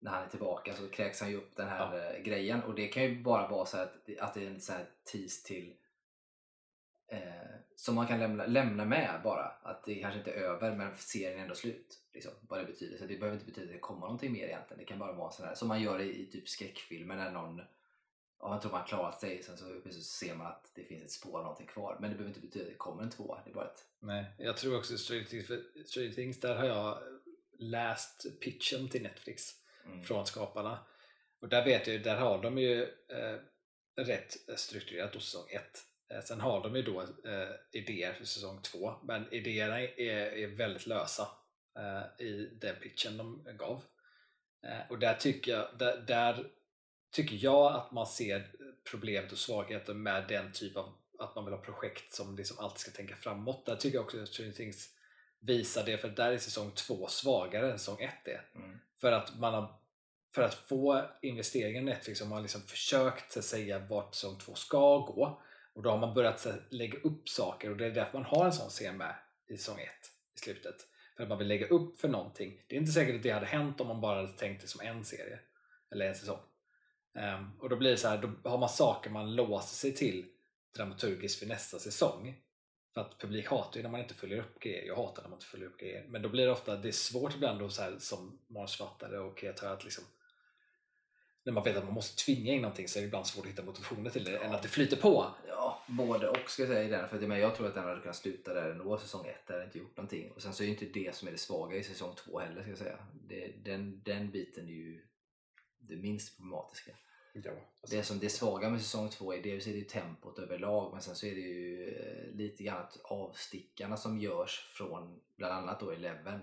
när 0.00 0.10
han 0.10 0.22
är 0.22 0.28
tillbaka 0.28 0.74
så 0.74 0.88
kräks 0.88 1.20
han 1.20 1.30
ju 1.30 1.36
upp 1.36 1.56
den 1.56 1.68
här 1.68 2.14
eh, 2.14 2.22
grejen 2.22 2.62
och 2.62 2.74
det 2.74 2.88
kan 2.88 3.02
ju 3.02 3.22
bara 3.22 3.48
vara 3.48 3.66
så 3.66 3.78
att, 3.78 4.18
att 4.20 4.34
det 4.34 4.46
är 4.46 4.50
en 4.50 4.60
sån 4.60 4.76
här 4.76 4.86
tease 5.12 5.46
till 5.46 5.74
eh, 7.08 7.20
som 7.76 7.94
man 7.94 8.06
kan 8.06 8.18
lämna, 8.18 8.46
lämna 8.46 8.84
med 8.84 9.20
bara. 9.24 9.44
Att 9.62 9.84
det 9.84 9.94
kanske 9.94 10.18
inte 10.18 10.30
är 10.30 10.40
över 10.42 10.76
men 10.76 10.96
serien 10.96 11.38
är 11.38 11.42
ändå 11.42 11.54
slut. 11.54 11.98
Liksom, 12.12 12.32
vad 12.40 12.58
det 12.60 12.64
betyder. 12.64 12.98
Så 12.98 13.04
det 13.04 13.16
behöver 13.16 13.36
inte 13.36 13.46
betyda 13.46 13.66
att 13.66 13.72
det 13.72 13.78
kommer 13.78 14.00
någonting 14.00 14.32
mer 14.32 14.46
egentligen. 14.46 14.78
Det 14.78 14.84
kan 14.84 14.98
bara 14.98 15.12
vara 15.12 15.30
sån 15.30 15.46
här 15.46 15.54
som 15.54 15.68
man 15.68 15.82
gör 15.82 16.00
i, 16.00 16.22
i 16.22 16.26
typ 16.26 16.48
skräckfilmer 16.48 17.16
när 17.16 17.30
någon 17.30 17.60
Ja, 18.40 18.48
man 18.48 18.60
tror 18.60 18.70
man 18.72 18.80
har 18.80 18.88
klarat 18.88 19.20
sig, 19.20 19.42
sen 19.42 19.56
så 19.56 20.00
ser 20.02 20.34
man 20.34 20.46
att 20.46 20.72
det 20.74 20.84
finns 20.84 21.04
ett 21.04 21.10
spår 21.10 21.38
av 21.38 21.42
någonting 21.42 21.66
kvar. 21.66 21.96
Men 22.00 22.10
det 22.10 22.16
behöver 22.16 22.28
inte 22.34 22.46
betyda 22.46 22.64
att 22.64 22.70
det 22.70 22.76
kommer 22.76 23.02
en 23.02 23.10
tvåa. 23.10 23.42
Det 23.44 23.50
är 23.50 23.54
bara 23.54 23.66
ett... 23.66 23.84
Nej, 24.00 24.24
jag 24.38 24.56
tror 24.56 24.78
också 24.78 24.98
Stranger 24.98 25.24
Things, 25.24 25.46
för 25.46 25.62
Stranger 25.86 26.12
Things 26.12 26.40
där 26.40 26.56
har 26.56 26.64
jag 26.64 26.98
läst 27.58 28.40
pitchen 28.40 28.88
till 28.88 29.02
Netflix 29.02 29.54
Mm. 29.88 30.04
från 30.04 30.26
skaparna. 30.26 30.78
Och 31.40 31.48
där 31.48 31.64
vet 31.64 31.86
jag 31.86 31.96
ju, 31.96 32.02
där 32.02 32.16
har 32.16 32.42
de 32.42 32.58
ju 32.58 32.82
eh, 33.08 33.38
rätt 33.96 34.36
strukturerat 34.56 35.12
då 35.12 35.20
säsong 35.20 35.48
1. 35.50 35.84
Eh, 36.10 36.22
sen 36.22 36.40
har 36.40 36.62
de 36.62 36.76
ju 36.76 36.82
då 36.82 37.00
eh, 37.00 37.48
idéer 37.72 38.12
för 38.12 38.24
säsong 38.24 38.62
2, 38.62 38.94
men 39.02 39.32
idéerna 39.32 39.80
är, 39.80 40.32
är 40.32 40.46
väldigt 40.46 40.86
lösa 40.86 41.28
eh, 41.78 42.26
i 42.26 42.50
den 42.60 42.76
pitchen 42.76 43.16
de 43.16 43.44
gav. 43.58 43.82
Och 44.88 44.98
där 44.98 45.14
tycker, 45.14 45.52
jag, 45.52 45.68
där, 45.78 45.96
där 45.96 46.46
tycker 47.12 47.36
jag 47.36 47.72
att 47.74 47.92
man 47.92 48.06
ser 48.06 48.50
problemet 48.90 49.32
och 49.32 49.38
svagheten 49.38 50.02
med 50.02 50.24
den 50.28 50.52
typ 50.52 50.76
av 50.76 50.94
att 51.18 51.34
man 51.34 51.44
vill 51.44 51.54
ha 51.54 51.60
projekt 51.60 52.14
som 52.14 52.36
liksom 52.36 52.58
alltid 52.58 52.78
ska 52.78 52.90
tänka 52.90 53.16
framåt. 53.16 53.66
Där 53.66 53.76
tycker 53.76 53.96
jag 53.96 54.04
också 54.04 54.22
att 54.22 54.28
Stranger 54.28 54.52
Things 54.52 54.88
visar 55.40 55.84
det, 55.84 55.98
för 55.98 56.08
där 56.08 56.32
är 56.32 56.38
säsong 56.38 56.70
2 56.70 57.06
svagare 57.08 57.72
än 57.72 57.78
säsong 57.78 58.00
1 58.00 58.12
är. 58.24 58.50
Mm. 58.54 58.78
För 59.00 59.12
att 59.12 59.38
man 59.38 59.54
har 59.54 59.80
för 60.34 60.42
att 60.42 60.54
få 60.54 61.10
investeringen 61.22 61.82
i 61.82 61.90
Netflix 61.90 62.20
har 62.20 62.28
man 62.28 62.42
liksom 62.42 62.60
försökt 62.60 63.36
att 63.36 63.44
säga 63.44 63.78
vart 63.78 64.14
säsong 64.14 64.38
2 64.38 64.54
ska 64.54 64.98
gå 64.98 65.42
och 65.78 65.84
då 65.84 65.90
har 65.90 65.98
man 65.98 66.14
börjat 66.14 66.46
lägga 66.70 66.98
upp 66.98 67.28
saker 67.28 67.70
och 67.70 67.76
det 67.76 67.86
är 67.86 67.90
därför 67.90 68.18
man 68.18 68.24
har 68.24 68.46
en 68.46 68.52
sån 68.52 68.68
scen 68.68 68.96
med 68.96 69.14
i 69.48 69.56
säsong 69.56 69.80
1 69.80 69.88
i 70.36 70.38
slutet. 70.38 70.74
För 71.16 71.22
att 71.22 71.28
man 71.28 71.38
vill 71.38 71.48
lägga 71.48 71.66
upp 71.66 72.00
för 72.00 72.08
någonting. 72.08 72.62
Det 72.66 72.76
är 72.76 72.80
inte 72.80 72.92
säkert 72.92 73.16
att 73.16 73.22
det 73.22 73.30
hade 73.30 73.46
hänt 73.46 73.80
om 73.80 73.86
man 73.86 74.00
bara 74.00 74.16
hade 74.16 74.32
tänkt 74.32 74.60
det 74.60 74.66
som 74.66 74.80
en 74.80 75.04
serie 75.04 75.38
eller 75.92 76.08
en 76.08 76.14
säsong. 76.14 76.38
Ehm, 77.14 77.50
och 77.60 77.68
då 77.68 77.76
blir 77.76 77.90
det 77.90 77.96
så 77.96 78.08
här, 78.08 78.18
då 78.42 78.50
har 78.50 78.58
man 78.58 78.68
saker 78.68 79.10
man 79.10 79.34
låser 79.34 79.76
sig 79.76 79.94
till 79.94 80.26
dramaturgiskt 80.76 81.38
för 81.38 81.46
nästa 81.46 81.78
säsong. 81.78 82.40
För 82.94 83.00
att 83.00 83.18
publik 83.18 83.46
hatar 83.46 83.76
ju 83.76 83.82
när 83.82 83.90
man 83.90 84.00
inte 84.00 84.14
följer 84.14 84.38
upp 84.38 84.60
grejer. 84.60 84.86
Jag 84.86 84.96
hatar 84.96 85.22
när 85.22 85.28
man 85.28 85.36
inte 85.36 85.46
följer 85.46 85.68
upp 85.68 85.78
grejer. 85.78 86.04
Men 86.08 86.22
då 86.22 86.28
blir 86.28 86.46
det 86.46 86.52
ofta, 86.52 86.76
det 86.76 86.88
är 86.88 86.92
svårt 86.92 87.34
ibland 87.34 87.60
då 87.60 87.68
så 87.68 87.82
här, 87.82 87.96
som 87.98 88.38
manusförfattare 88.46 89.18
och 89.18 89.38
kreatör 89.38 89.72
att 89.72 89.84
liksom 89.84 90.04
när 91.48 91.52
man 91.52 91.64
vet 91.64 91.76
att 91.76 91.84
man 91.84 91.94
måste 91.94 92.24
tvinga 92.24 92.52
in 92.52 92.62
någonting 92.62 92.88
så 92.88 92.98
är 92.98 93.00
det 93.00 93.06
ibland 93.06 93.26
svårt 93.26 93.44
att 93.44 93.50
hitta 93.50 93.62
motivationer 93.62 94.10
till 94.10 94.24
det 94.24 94.36
än 94.36 94.54
att 94.54 94.62
det 94.62 94.68
flyter 94.68 94.96
på. 94.96 95.26
Ja, 95.48 95.54
både 95.88 96.28
och 96.28 96.50
ska 96.50 96.62
jag 96.62 96.68
säga 96.68 96.84
i 96.84 96.88
den. 96.88 97.08
För 97.08 97.16
att, 97.16 97.28
men 97.28 97.40
jag 97.40 97.54
tror 97.54 97.66
att 97.66 97.74
den 97.74 97.84
hade 97.84 98.00
kunnat 98.00 98.16
sluta 98.16 98.54
där 98.54 98.70
ändå, 98.70 98.98
säsong 98.98 99.26
1. 99.26 99.46
Där 99.46 99.54
hade 99.54 99.64
inte 99.64 99.78
gjort 99.78 99.96
någonting. 99.96 100.30
Och 100.30 100.42
sen 100.42 100.52
så 100.52 100.62
är 100.62 100.66
ju 100.66 100.72
inte 100.72 100.86
det 100.86 101.14
som 101.14 101.28
är 101.28 101.32
det 101.32 101.38
svaga 101.38 101.76
i 101.76 101.82
säsong 101.82 102.14
2 102.14 102.38
heller 102.38 102.60
ska 102.62 102.70
jag 102.70 102.78
säga. 102.78 102.98
Det, 103.28 103.52
den, 103.64 104.02
den 104.04 104.30
biten 104.30 104.68
är 104.68 104.72
ju 104.72 105.04
det 105.78 105.96
minst 105.96 106.36
problematiska. 106.36 106.92
Ja, 107.32 107.52
Det 107.90 108.02
som 108.02 108.18
det 108.18 108.28
svaga 108.28 108.70
med 108.70 108.82
säsong 108.82 109.08
2 109.08 109.34
är 109.34 109.42
dels 109.42 109.66
är 109.66 109.72
det 109.72 109.78
ju 109.78 109.84
tempot 109.84 110.38
överlag 110.38 110.92
men 110.92 111.02
sen 111.02 111.14
så 111.14 111.26
är 111.26 111.34
det 111.34 111.40
ju 111.40 111.88
eh, 111.88 112.34
lite 112.34 112.64
grann 112.64 112.82
att 112.82 113.00
avstickarna 113.04 113.96
som 113.96 114.18
görs 114.18 114.68
från 114.72 115.20
bland 115.36 115.54
annat 115.54 115.80
då 115.80 115.90
Eleven 115.90 116.40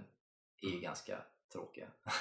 är 0.62 0.70
ju 0.70 0.80
ganska 0.80 1.24
tråkiga. 1.52 1.88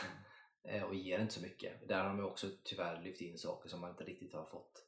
Eh, 0.66 0.82
och 0.82 0.94
ger 0.94 1.18
inte 1.18 1.34
så 1.34 1.42
mycket. 1.42 1.88
Där 1.88 2.04
har 2.04 2.08
de 2.08 2.24
också 2.24 2.46
tyvärr 2.62 3.02
lyft 3.02 3.20
in 3.20 3.38
saker 3.38 3.68
som 3.68 3.80
man 3.80 3.90
inte 3.90 4.04
riktigt 4.04 4.32
har 4.32 4.44
fått 4.44 4.83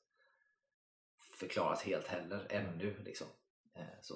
förklarat 1.39 1.83
helt 1.83 2.07
heller 2.07 2.47
ännu. 2.51 2.97
Liksom. 3.05 3.27
Eh, 3.77 3.83
så. 4.03 4.15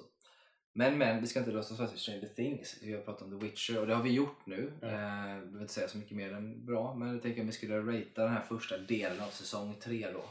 Men 0.73 0.97
men, 0.97 1.21
vi 1.21 1.27
ska 1.27 1.39
inte 1.39 1.51
låtsas 1.51 1.77
fast 1.77 1.93
vid 1.93 1.99
Stranger 1.99 2.27
Things. 2.35 2.77
Vi 2.81 2.93
har 2.93 3.01
pratat 3.01 3.21
om 3.21 3.39
The 3.39 3.45
Witcher 3.45 3.79
och 3.79 3.87
det 3.87 3.95
har 3.95 4.03
vi 4.03 4.11
gjort 4.11 4.45
nu. 4.45 4.79
Eh, 4.81 4.89
jag 4.89 5.39
behöver 5.41 5.61
inte 5.61 5.73
säga 5.73 5.87
så 5.87 5.97
mycket 5.97 6.17
mer 6.17 6.33
än 6.33 6.65
bra 6.65 6.93
men 6.95 7.07
jag 7.13 7.21
tänker 7.21 7.41
om 7.41 7.47
vi 7.47 7.53
skulle 7.53 7.79
ratea 7.79 8.23
den 8.25 8.33
här 8.33 8.41
första 8.43 8.77
delen 8.77 9.19
av 9.21 9.29
säsong 9.29 9.75
3 9.79 10.11
då. 10.11 10.23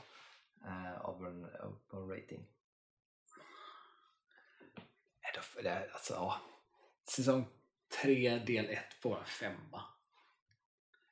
Eh, 0.66 1.00
av 1.00 1.26
en, 1.26 1.46
på 1.88 1.96
en 1.96 2.08
rating. 2.08 2.46
Det 5.62 5.68
är- 5.68 5.90
Alltså, 5.92 6.14
ja. 6.14 6.40
Säsong 7.08 7.46
3 8.02 8.38
del 8.38 8.70
1 8.70 8.94
får 9.02 9.18
en 9.18 9.24
femma. 9.24 9.84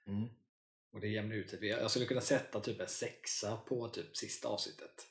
Mm. 0.06 0.28
Och 0.92 1.00
det 1.00 1.09
jämnar 1.09 1.36
ut 1.36 1.50
sig. 1.50 1.66
Jag 1.68 1.90
skulle 1.90 2.06
kunna 2.06 2.20
sätta 2.20 2.60
typ 2.60 2.80
en 2.80 2.88
sexa 2.88 3.56
på 3.56 3.88
typ 3.88 4.16
sista 4.16 4.48
avsnittet. 4.48 5.06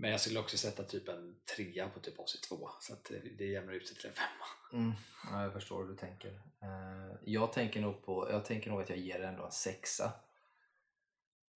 Men 0.00 0.10
jag 0.10 0.20
skulle 0.20 0.40
också 0.40 0.58
sätta 0.58 0.84
typ 0.84 1.08
en 1.08 1.36
trea 1.56 1.88
på 1.88 2.00
typ 2.00 2.18
avsnitt 2.18 2.42
två. 2.42 2.68
Så 2.80 2.92
att 2.92 3.10
det, 3.38 3.44
jämnar 3.44 3.72
ut 3.72 3.88
sig 3.88 3.96
till 3.96 4.06
en 4.08 4.14
femma. 4.14 4.46
Mm. 4.72 4.92
Ja, 5.30 5.42
jag 5.42 5.52
förstår 5.52 5.82
hur 5.82 5.90
du 5.90 5.96
tänker. 5.96 6.28
Eh, 6.62 7.16
jag, 7.24 7.52
tänker 7.52 7.80
nog 7.80 8.04
på, 8.04 8.30
jag 8.30 8.44
tänker 8.44 8.70
nog 8.70 8.80
att 8.82 8.88
jag 8.88 8.98
ger 8.98 9.18
den 9.18 9.28
ändå 9.28 9.44
en 9.44 9.52
sexa. 9.52 10.12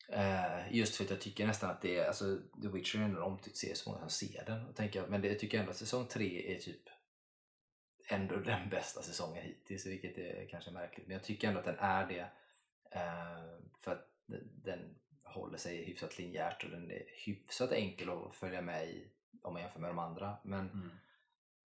Eh, 0.08 0.76
just 0.76 0.96
för 0.96 1.04
att 1.04 1.10
jag 1.10 1.20
tycker 1.20 1.46
nästan 1.46 1.70
att 1.70 1.82
det 1.82 1.96
är, 1.96 2.06
alltså 2.06 2.38
The 2.62 2.68
Witcher 2.68 2.98
är 2.98 3.02
ändå 3.02 3.16
en 3.16 3.22
omtyckt 3.22 3.56
serie, 3.56 3.74
så 3.74 3.90
många 3.90 4.00
som 4.00 4.10
ser 4.10 4.44
den. 4.44 4.66
Och 4.66 4.76
tänker, 4.76 5.06
men 5.06 5.20
det, 5.20 5.28
jag 5.28 5.38
tycker 5.38 5.58
ändå 5.58 5.70
att 5.70 5.76
säsong 5.76 6.06
tre 6.06 6.56
är 6.56 6.60
typ 6.60 6.82
ändå 8.08 8.36
den 8.44 8.68
bästa 8.68 9.02
säsongen 9.02 9.42
hittills, 9.42 9.86
vilket 9.86 10.18
är 10.18 10.48
kanske 10.50 10.70
märkligt. 10.70 11.06
Men 11.06 11.14
jag 11.14 11.24
tycker 11.24 11.48
ändå 11.48 11.60
att 11.60 11.66
den 11.66 11.78
är 11.78 12.06
det. 12.06 12.30
Eh, 12.90 13.58
för 13.80 13.92
att 13.92 14.08
den 14.64 14.94
håller 15.32 15.58
sig 15.58 15.84
hyfsat 15.84 16.18
linjärt 16.18 16.64
och 16.64 16.70
den 16.70 16.90
är 16.90 17.02
hyfsat 17.26 17.72
enkel 17.72 18.10
att 18.10 18.34
följa 18.34 18.60
med 18.60 18.86
i 18.88 19.06
om 19.42 19.52
man 19.52 19.62
jämför 19.62 19.80
med 19.80 19.90
de 19.90 19.98
andra. 19.98 20.36
Men 20.42 20.90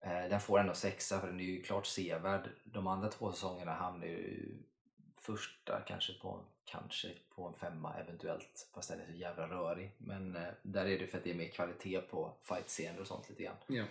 Eh, 0.06 0.30
Den 0.30 0.40
får 0.42 0.60
ändå 0.60 0.74
sexa 0.74 1.20
för 1.20 1.28
den 1.28 1.40
är 1.40 1.44
ju 1.44 1.62
klart 1.64 1.86
sevärd. 1.86 2.50
De 2.64 2.88
andra 2.88 3.10
två 3.10 3.32
säsongerna 3.32 3.74
hamnar 3.74 4.06
ju 4.06 4.58
första 5.18 5.82
kanske 5.88 6.14
på, 6.14 6.46
kanske 6.66 7.14
på 7.36 7.48
en 7.48 7.54
femma 7.54 7.94
eventuellt. 7.94 8.70
Fast 8.74 8.90
den 8.90 9.00
är 9.00 9.06
så 9.06 9.12
jävla 9.12 9.48
rörig. 9.48 9.92
Men 9.98 10.36
eh, 10.36 10.48
där 10.62 10.86
är 10.86 11.00
det 11.00 11.08
för 11.08 11.18
att 11.18 11.24
det 11.24 11.32
är 11.32 11.36
mer 11.36 11.50
kvalitet 11.50 12.02
på 12.02 12.34
fightscener 12.44 13.02
och 13.02 13.08
sånt 13.08 13.30
lite 13.30 13.44
grann. 13.44 13.56
Ja. 13.68 13.84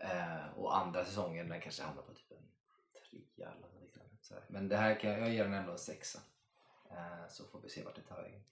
Eh, 0.00 0.58
och 0.58 0.76
andra 0.76 1.04
säsongen 1.04 1.48
den 1.48 1.60
kanske 1.60 1.82
hamnar 1.82 2.02
på 2.02 2.14
typ 2.14 2.30
en 2.30 2.48
trea 3.10 3.50
eller 3.50 3.60
något 3.60 3.82
liknande. 3.82 4.16
Men 4.48 4.68
det 4.68 4.76
här 4.76 5.00
kan 5.00 5.10
jag 5.10 5.30
ger 5.34 5.44
den 5.44 5.54
ändå 5.54 5.72
en 5.72 5.78
sexa. 5.78 6.20
Eh, 6.90 7.28
så 7.28 7.44
får 7.44 7.60
vi 7.60 7.68
se 7.68 7.84
vart 7.84 7.96
det 7.96 8.02
tar 8.02 8.22
vägen. 8.22 8.42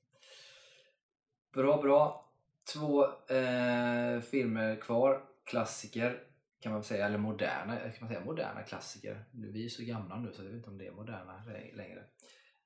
Bra, 1.56 1.82
bra. 1.82 2.30
Två 2.72 3.04
eh, 3.34 4.20
filmer 4.20 4.76
kvar. 4.76 5.24
Klassiker 5.44 6.22
kan 6.60 6.72
man 6.72 6.84
säga, 6.84 7.06
eller 7.06 7.18
moderna, 7.18 7.78
kan 7.78 7.92
man 8.00 8.08
säga 8.08 8.24
moderna 8.24 8.62
klassiker. 8.62 9.24
Nu, 9.30 9.52
vi 9.52 9.58
är 9.58 9.62
ju 9.62 9.70
så 9.70 9.84
gamla 9.84 10.16
nu 10.16 10.32
så 10.32 10.42
jag 10.42 10.48
vet 10.48 10.56
inte 10.56 10.70
om 10.70 10.78
det 10.78 10.86
är 10.86 10.92
moderna 10.92 11.42
längre. 11.72 12.04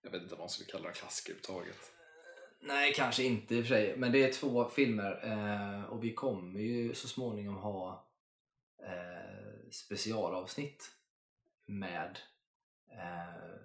Jag 0.02 0.10
vet 0.10 0.22
inte 0.22 0.34
vad 0.34 0.40
man 0.40 0.48
skulle 0.48 0.70
kalla 0.70 0.88
det 0.88 0.94
klassiker 0.94 1.32
överhuvudtaget. 1.32 1.92
Nej, 2.60 2.94
kanske 2.94 3.22
inte 3.22 3.54
i 3.54 3.60
och 3.60 3.64
för 3.64 3.74
sig. 3.74 3.96
Men 3.96 4.12
det 4.12 4.24
är 4.24 4.32
två 4.32 4.68
filmer 4.68 5.20
eh, 5.24 5.84
och 5.84 6.04
vi 6.04 6.14
kommer 6.14 6.60
ju 6.60 6.94
så 6.94 7.08
småningom 7.08 7.56
ha 7.56 8.08
eh, 8.82 9.70
specialavsnitt 9.70 10.90
med, 11.66 12.18
eh, 12.92 13.60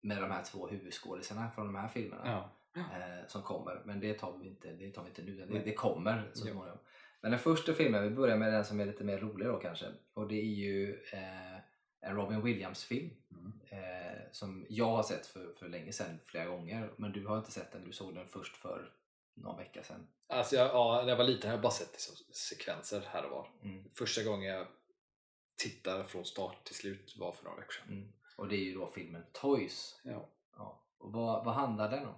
med 0.00 0.22
de 0.22 0.30
här 0.30 0.44
två 0.44 0.68
huvudskådisarna 0.68 1.50
från 1.50 1.66
de 1.66 1.76
här 1.76 1.88
filmerna 1.88 2.22
Ja. 2.24 2.52
Eh, 2.76 3.26
som 3.26 3.42
kommer. 3.42 3.82
Men 3.84 4.00
det 4.00 4.14
tar 4.14 4.38
vi 4.38 4.46
inte, 4.46 4.72
det 4.72 4.90
tar 4.90 5.02
vi 5.02 5.08
inte 5.08 5.22
nu, 5.22 5.46
det, 5.46 5.58
det 5.58 5.74
kommer 5.74 6.30
så 6.34 6.40
småningom. 6.40 6.78
Men 7.20 7.30
den 7.30 7.40
första 7.40 7.72
filmen, 7.72 8.02
vi 8.02 8.10
börjar 8.10 8.36
med 8.36 8.52
den 8.52 8.64
som 8.64 8.80
är 8.80 8.86
lite 8.86 9.04
mer 9.04 9.18
rolig 9.18 9.48
då 9.48 9.58
kanske. 9.58 9.86
Och 10.14 10.28
det 10.28 10.40
är 10.40 10.54
ju 10.54 10.92
eh, 11.12 11.56
en 12.00 12.16
Robin 12.16 12.42
Williams-film. 12.42 13.10
Mm. 13.30 13.60
Eh, 13.68 14.22
som 14.32 14.66
jag 14.68 14.90
har 14.90 15.02
sett 15.02 15.26
för, 15.26 15.54
för 15.58 15.68
länge 15.68 15.92
sedan 15.92 16.18
flera 16.24 16.44
gånger. 16.44 16.92
Men 16.96 17.12
du 17.12 17.26
har 17.26 17.38
inte 17.38 17.52
sett 17.52 17.72
den, 17.72 17.84
du 17.84 17.92
såg 17.92 18.14
den 18.14 18.28
först 18.28 18.56
för 18.56 18.92
någon 19.34 19.56
vecka 19.56 19.82
sedan. 19.82 20.08
Alltså 20.28 20.56
jag, 20.56 20.66
ja, 20.66 21.00
när 21.02 21.08
jag 21.08 21.16
var 21.16 21.24
liten 21.24 21.50
har 21.50 21.56
jag 21.56 21.62
bara 21.62 21.72
sett 21.72 21.92
liksom, 21.92 22.14
sekvenser 22.34 23.02
här 23.06 23.24
och 23.24 23.30
var. 23.30 23.48
Mm. 23.62 23.84
Första 23.94 24.22
gången 24.22 24.54
jag 24.54 24.66
tittade 25.56 26.04
från 26.04 26.24
start 26.24 26.64
till 26.64 26.74
slut 26.74 27.16
var 27.18 27.32
för 27.32 27.44
några 27.44 27.56
veckor 27.56 27.72
sedan. 27.72 27.88
Mm. 27.88 28.12
Och 28.36 28.48
det 28.48 28.56
är 28.56 28.64
ju 28.64 28.74
då 28.74 28.86
filmen 28.86 29.24
Toys. 29.32 30.00
Ja. 30.04 30.28
Ja. 30.56 30.82
Och 30.98 31.12
vad, 31.12 31.44
vad 31.44 31.54
handlar 31.54 31.90
den 31.90 32.06
om? 32.06 32.14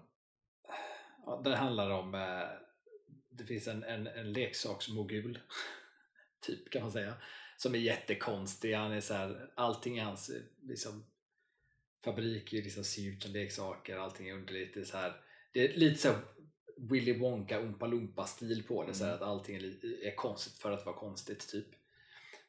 Ja, 1.28 1.40
det 1.44 1.56
handlar 1.56 1.90
om, 1.90 2.14
eh, 2.14 2.48
det 3.30 3.44
finns 3.44 3.68
en, 3.68 3.82
en, 3.82 4.06
en 4.06 4.32
leksaksmogul, 4.32 5.38
typ 6.40 6.70
kan 6.70 6.82
man 6.82 6.92
säga, 6.92 7.14
som 7.56 7.74
är 7.74 7.78
jättekonstig. 7.78 8.74
Han 8.74 8.92
är 8.92 9.00
så 9.00 9.14
här, 9.14 9.50
allting 9.54 9.96
i 9.96 10.00
hans 10.00 10.30
liksom, 10.62 11.04
fabrik 12.04 12.52
liksom, 12.52 12.84
ser 12.84 13.08
ut 13.08 13.22
som 13.22 13.32
leksaker, 13.32 13.96
allting 13.96 14.28
är 14.28 14.34
underligt. 14.34 14.74
Det 14.74 14.80
är, 14.80 14.84
så 14.84 14.96
här, 14.96 15.20
det 15.52 15.64
är 15.64 15.78
lite 15.78 16.00
så 16.00 16.14
Willy 16.76 17.18
Wonka 17.18 17.60
Oompa 17.60 17.86
Loompa 17.86 18.26
stil 18.26 18.62
på 18.68 18.86
det, 18.86 18.94
så 18.94 19.04
här, 19.04 19.10
Mm. 19.12 19.22
att 19.22 19.28
allting 19.28 19.56
är, 19.56 19.84
är 20.06 20.16
konstigt 20.16 20.58
för 20.58 20.72
att 20.72 20.86
vara 20.86 20.96
konstigt 20.96 21.48
typ. 21.48 21.66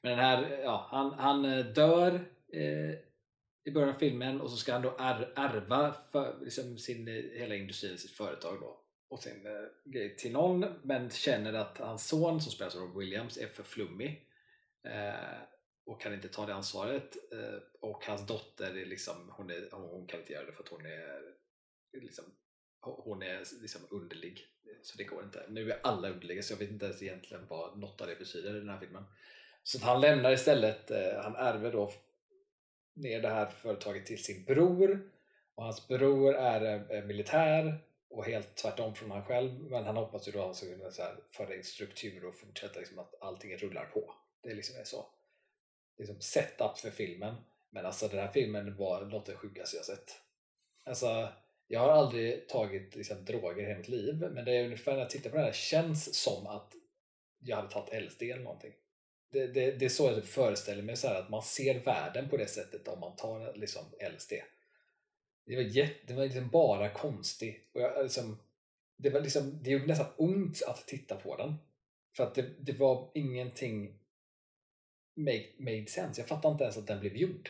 Men 0.01 0.11
den 0.11 0.19
här, 0.19 0.59
ja, 0.63 0.87
han, 0.91 1.13
han 1.13 1.45
eh, 1.45 1.65
dör 1.65 2.13
eh, 2.53 2.95
i 3.63 3.71
början 3.71 3.89
av 3.89 3.99
filmen 3.99 4.41
och 4.41 4.51
så 4.51 4.57
ska 4.57 4.73
han 4.73 4.81
då 4.81 4.95
är, 4.99 5.33
ärva 5.35 5.95
för, 6.11 6.39
liksom 6.41 6.77
sin, 6.77 7.07
eh, 7.07 7.13
hela 7.13 7.55
industrin, 7.55 7.97
sitt 7.97 8.11
företag 8.11 8.59
då 8.61 8.81
och 9.09 9.19
sin 9.19 9.45
eh, 9.45 9.91
grej 9.91 10.15
till 10.15 10.31
någon 10.31 10.65
men 10.83 11.09
känner 11.09 11.53
att 11.53 11.77
hans 11.77 12.07
son 12.07 12.41
som 12.41 12.51
spelas 12.51 12.75
av 12.75 12.81
Rob 12.81 12.97
Williams 12.97 13.37
är 13.37 13.47
för 13.47 13.63
flummig 13.63 14.27
eh, 14.83 15.39
och 15.85 16.01
kan 16.01 16.13
inte 16.13 16.27
ta 16.27 16.45
det 16.45 16.53
ansvaret 16.53 17.17
eh, 17.33 17.59
och 17.81 18.05
hans 18.05 18.27
dotter 18.27 18.77
är 18.77 18.85
liksom, 18.85 19.31
hon, 19.37 19.49
är, 19.49 19.69
hon 19.71 20.07
kan 20.07 20.19
inte 20.19 20.33
göra 20.33 20.45
det 20.45 20.51
för 20.51 20.63
att 20.63 20.69
hon 20.69 20.85
är 20.85 21.21
liksom, 22.01 22.25
hon 22.81 23.21
är 23.21 23.43
liksom 23.61 23.81
underlig 23.89 24.49
så 24.81 24.97
det 24.97 25.03
går 25.03 25.23
inte. 25.23 25.45
Nu 25.49 25.71
är 25.71 25.79
alla 25.83 26.09
underliga 26.09 26.43
så 26.43 26.53
jag 26.53 26.57
vet 26.57 26.69
inte 26.69 26.85
ens 26.85 27.01
egentligen 27.01 27.45
vad 27.47 27.79
något 27.79 28.01
av 28.01 28.07
det 28.07 28.19
betyder 28.19 28.55
i 28.55 28.59
den 28.59 28.69
här 28.69 28.79
filmen. 28.79 29.03
Så 29.63 29.79
han 29.85 30.01
lämnar 30.01 30.31
istället, 30.31 30.91
eh, 30.91 31.21
han 31.23 31.35
ärver 31.35 31.71
då 31.71 31.91
ner 32.99 33.21
det 33.21 33.29
här 33.29 33.45
företaget 33.45 34.05
till 34.05 34.23
sin 34.23 34.43
bror 34.43 35.11
och 35.55 35.63
hans 35.63 35.87
bror 35.87 36.35
är 36.35 37.03
militär 37.03 37.79
och 38.09 38.25
helt 38.25 38.55
tvärtom 38.55 38.95
från 38.95 39.11
han 39.11 39.25
själv 39.25 39.63
men 39.71 39.83
han 39.83 39.97
hoppas 39.97 40.27
ju 40.27 40.31
då 40.31 40.39
att 40.39 40.45
han 40.45 40.55
ska 40.55 40.65
kunna 40.65 40.91
så 40.91 41.01
här, 41.01 41.15
föra 41.29 41.55
in 41.55 41.63
struktur 41.63 42.25
och 42.25 42.35
fortsätta 42.35 42.79
liksom 42.79 42.99
att 42.99 43.21
allting 43.21 43.57
rullar 43.57 43.85
på. 43.85 44.13
Det 44.43 44.53
liksom 44.53 44.79
är 44.79 44.83
så. 44.83 45.05
Liksom 45.97 46.21
setup 46.21 46.77
för 46.77 46.89
filmen. 46.89 47.35
Men 47.69 47.85
alltså 47.85 48.07
den 48.07 48.19
här 48.19 48.31
filmen 48.31 48.75
var 48.75 49.05
något 49.05 49.29
av 49.29 49.33
det 49.33 49.39
sjukaste 49.39 49.77
jag 49.77 49.85
sett. 49.85 50.21
Alltså, 50.83 51.27
jag 51.67 51.79
har 51.79 51.89
aldrig 51.89 52.47
tagit 52.47 52.95
liksom, 52.95 53.25
droger 53.25 53.63
i 53.63 53.65
hela 53.65 53.77
mitt 53.77 53.87
liv 53.87 54.15
men 54.33 54.45
det 54.45 54.51
är 54.51 54.65
ungefär 54.65 54.91
när 54.91 54.99
jag 54.99 55.09
tittar 55.09 55.29
på 55.29 55.35
den 55.35 55.45
här 55.45 55.51
känns 55.51 56.15
som 56.15 56.47
att 56.47 56.73
jag 57.39 57.55
hade 57.55 57.69
tagit 57.69 58.03
LSD 58.03 58.23
eller 58.23 58.43
någonting. 58.43 58.73
Det, 59.31 59.47
det, 59.47 59.71
det 59.71 59.85
är 59.85 59.89
så 59.89 60.05
jag 60.05 60.23
föreställer 60.23 60.83
mig 60.83 60.97
så 60.97 61.07
här, 61.07 61.19
att 61.19 61.29
man 61.29 61.41
ser 61.41 61.79
världen 61.79 62.29
på 62.29 62.37
det 62.37 62.47
sättet 62.47 62.87
om 62.87 62.99
man 62.99 63.15
tar 63.15 63.53
liksom, 63.55 63.83
LSD. 64.15 64.33
Det 65.45 65.55
var, 65.55 65.63
jätte, 65.63 66.07
det 66.07 66.13
var 66.13 66.23
liksom 66.23 66.49
bara 66.49 66.89
konstig. 66.89 67.69
Och 67.73 67.81
jag, 67.81 68.03
liksom, 68.03 68.39
det, 68.97 69.09
var 69.09 69.21
liksom, 69.21 69.63
det 69.63 69.69
gjorde 69.69 69.85
nästan 69.85 70.07
ont 70.17 70.61
att 70.67 70.87
titta 70.87 71.15
på 71.15 71.37
den. 71.37 71.55
För 72.15 72.23
att 72.23 72.35
det, 72.35 72.49
det 72.59 72.73
var 72.73 73.11
ingenting 73.13 73.99
made, 75.15 75.45
made 75.57 75.85
sense. 75.85 76.21
Jag 76.21 76.27
fattar 76.27 76.51
inte 76.51 76.63
ens 76.63 76.77
att 76.77 76.87
den 76.87 76.99
blev 76.99 77.17
gjord. 77.17 77.49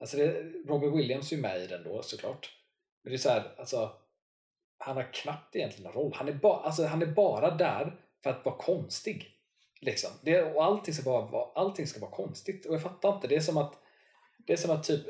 Alltså 0.00 0.16
det, 0.16 0.42
Robin 0.66 0.96
Williams 0.96 1.32
är 1.32 1.36
ju 1.36 1.42
med 1.42 1.62
i 1.62 1.66
den 1.66 1.84
då 1.84 2.02
såklart. 2.02 2.56
Men 3.02 3.10
det 3.10 3.16
är 3.16 3.18
så 3.18 3.28
här, 3.28 3.54
alltså, 3.58 3.96
han 4.78 4.96
har 4.96 5.12
knappt 5.12 5.56
egentligen 5.56 5.84
någon 5.84 6.02
roll. 6.02 6.12
Han 6.14 6.28
är, 6.28 6.32
ba, 6.32 6.56
alltså, 6.56 6.84
han 6.84 7.02
är 7.02 7.06
bara 7.06 7.56
där 7.56 8.00
för 8.22 8.30
att 8.30 8.44
vara 8.44 8.56
konstig. 8.56 9.35
Liksom. 9.80 10.10
Det, 10.22 10.42
och 10.42 10.64
allting 10.64 10.94
ska, 10.94 11.04
bara 11.04 11.26
vara, 11.26 11.52
allting 11.54 11.86
ska 11.86 12.00
vara 12.00 12.10
konstigt. 12.10 12.66
Och 12.66 12.74
jag 12.74 12.82
fattar 12.82 13.14
inte. 13.14 13.28
Det 13.28 13.36
är 13.36 13.40
som 13.40 13.56
att, 13.56 13.74
det 14.46 14.52
är 14.52 14.56
som 14.56 14.70
att 14.70 14.84
typ 14.84 15.06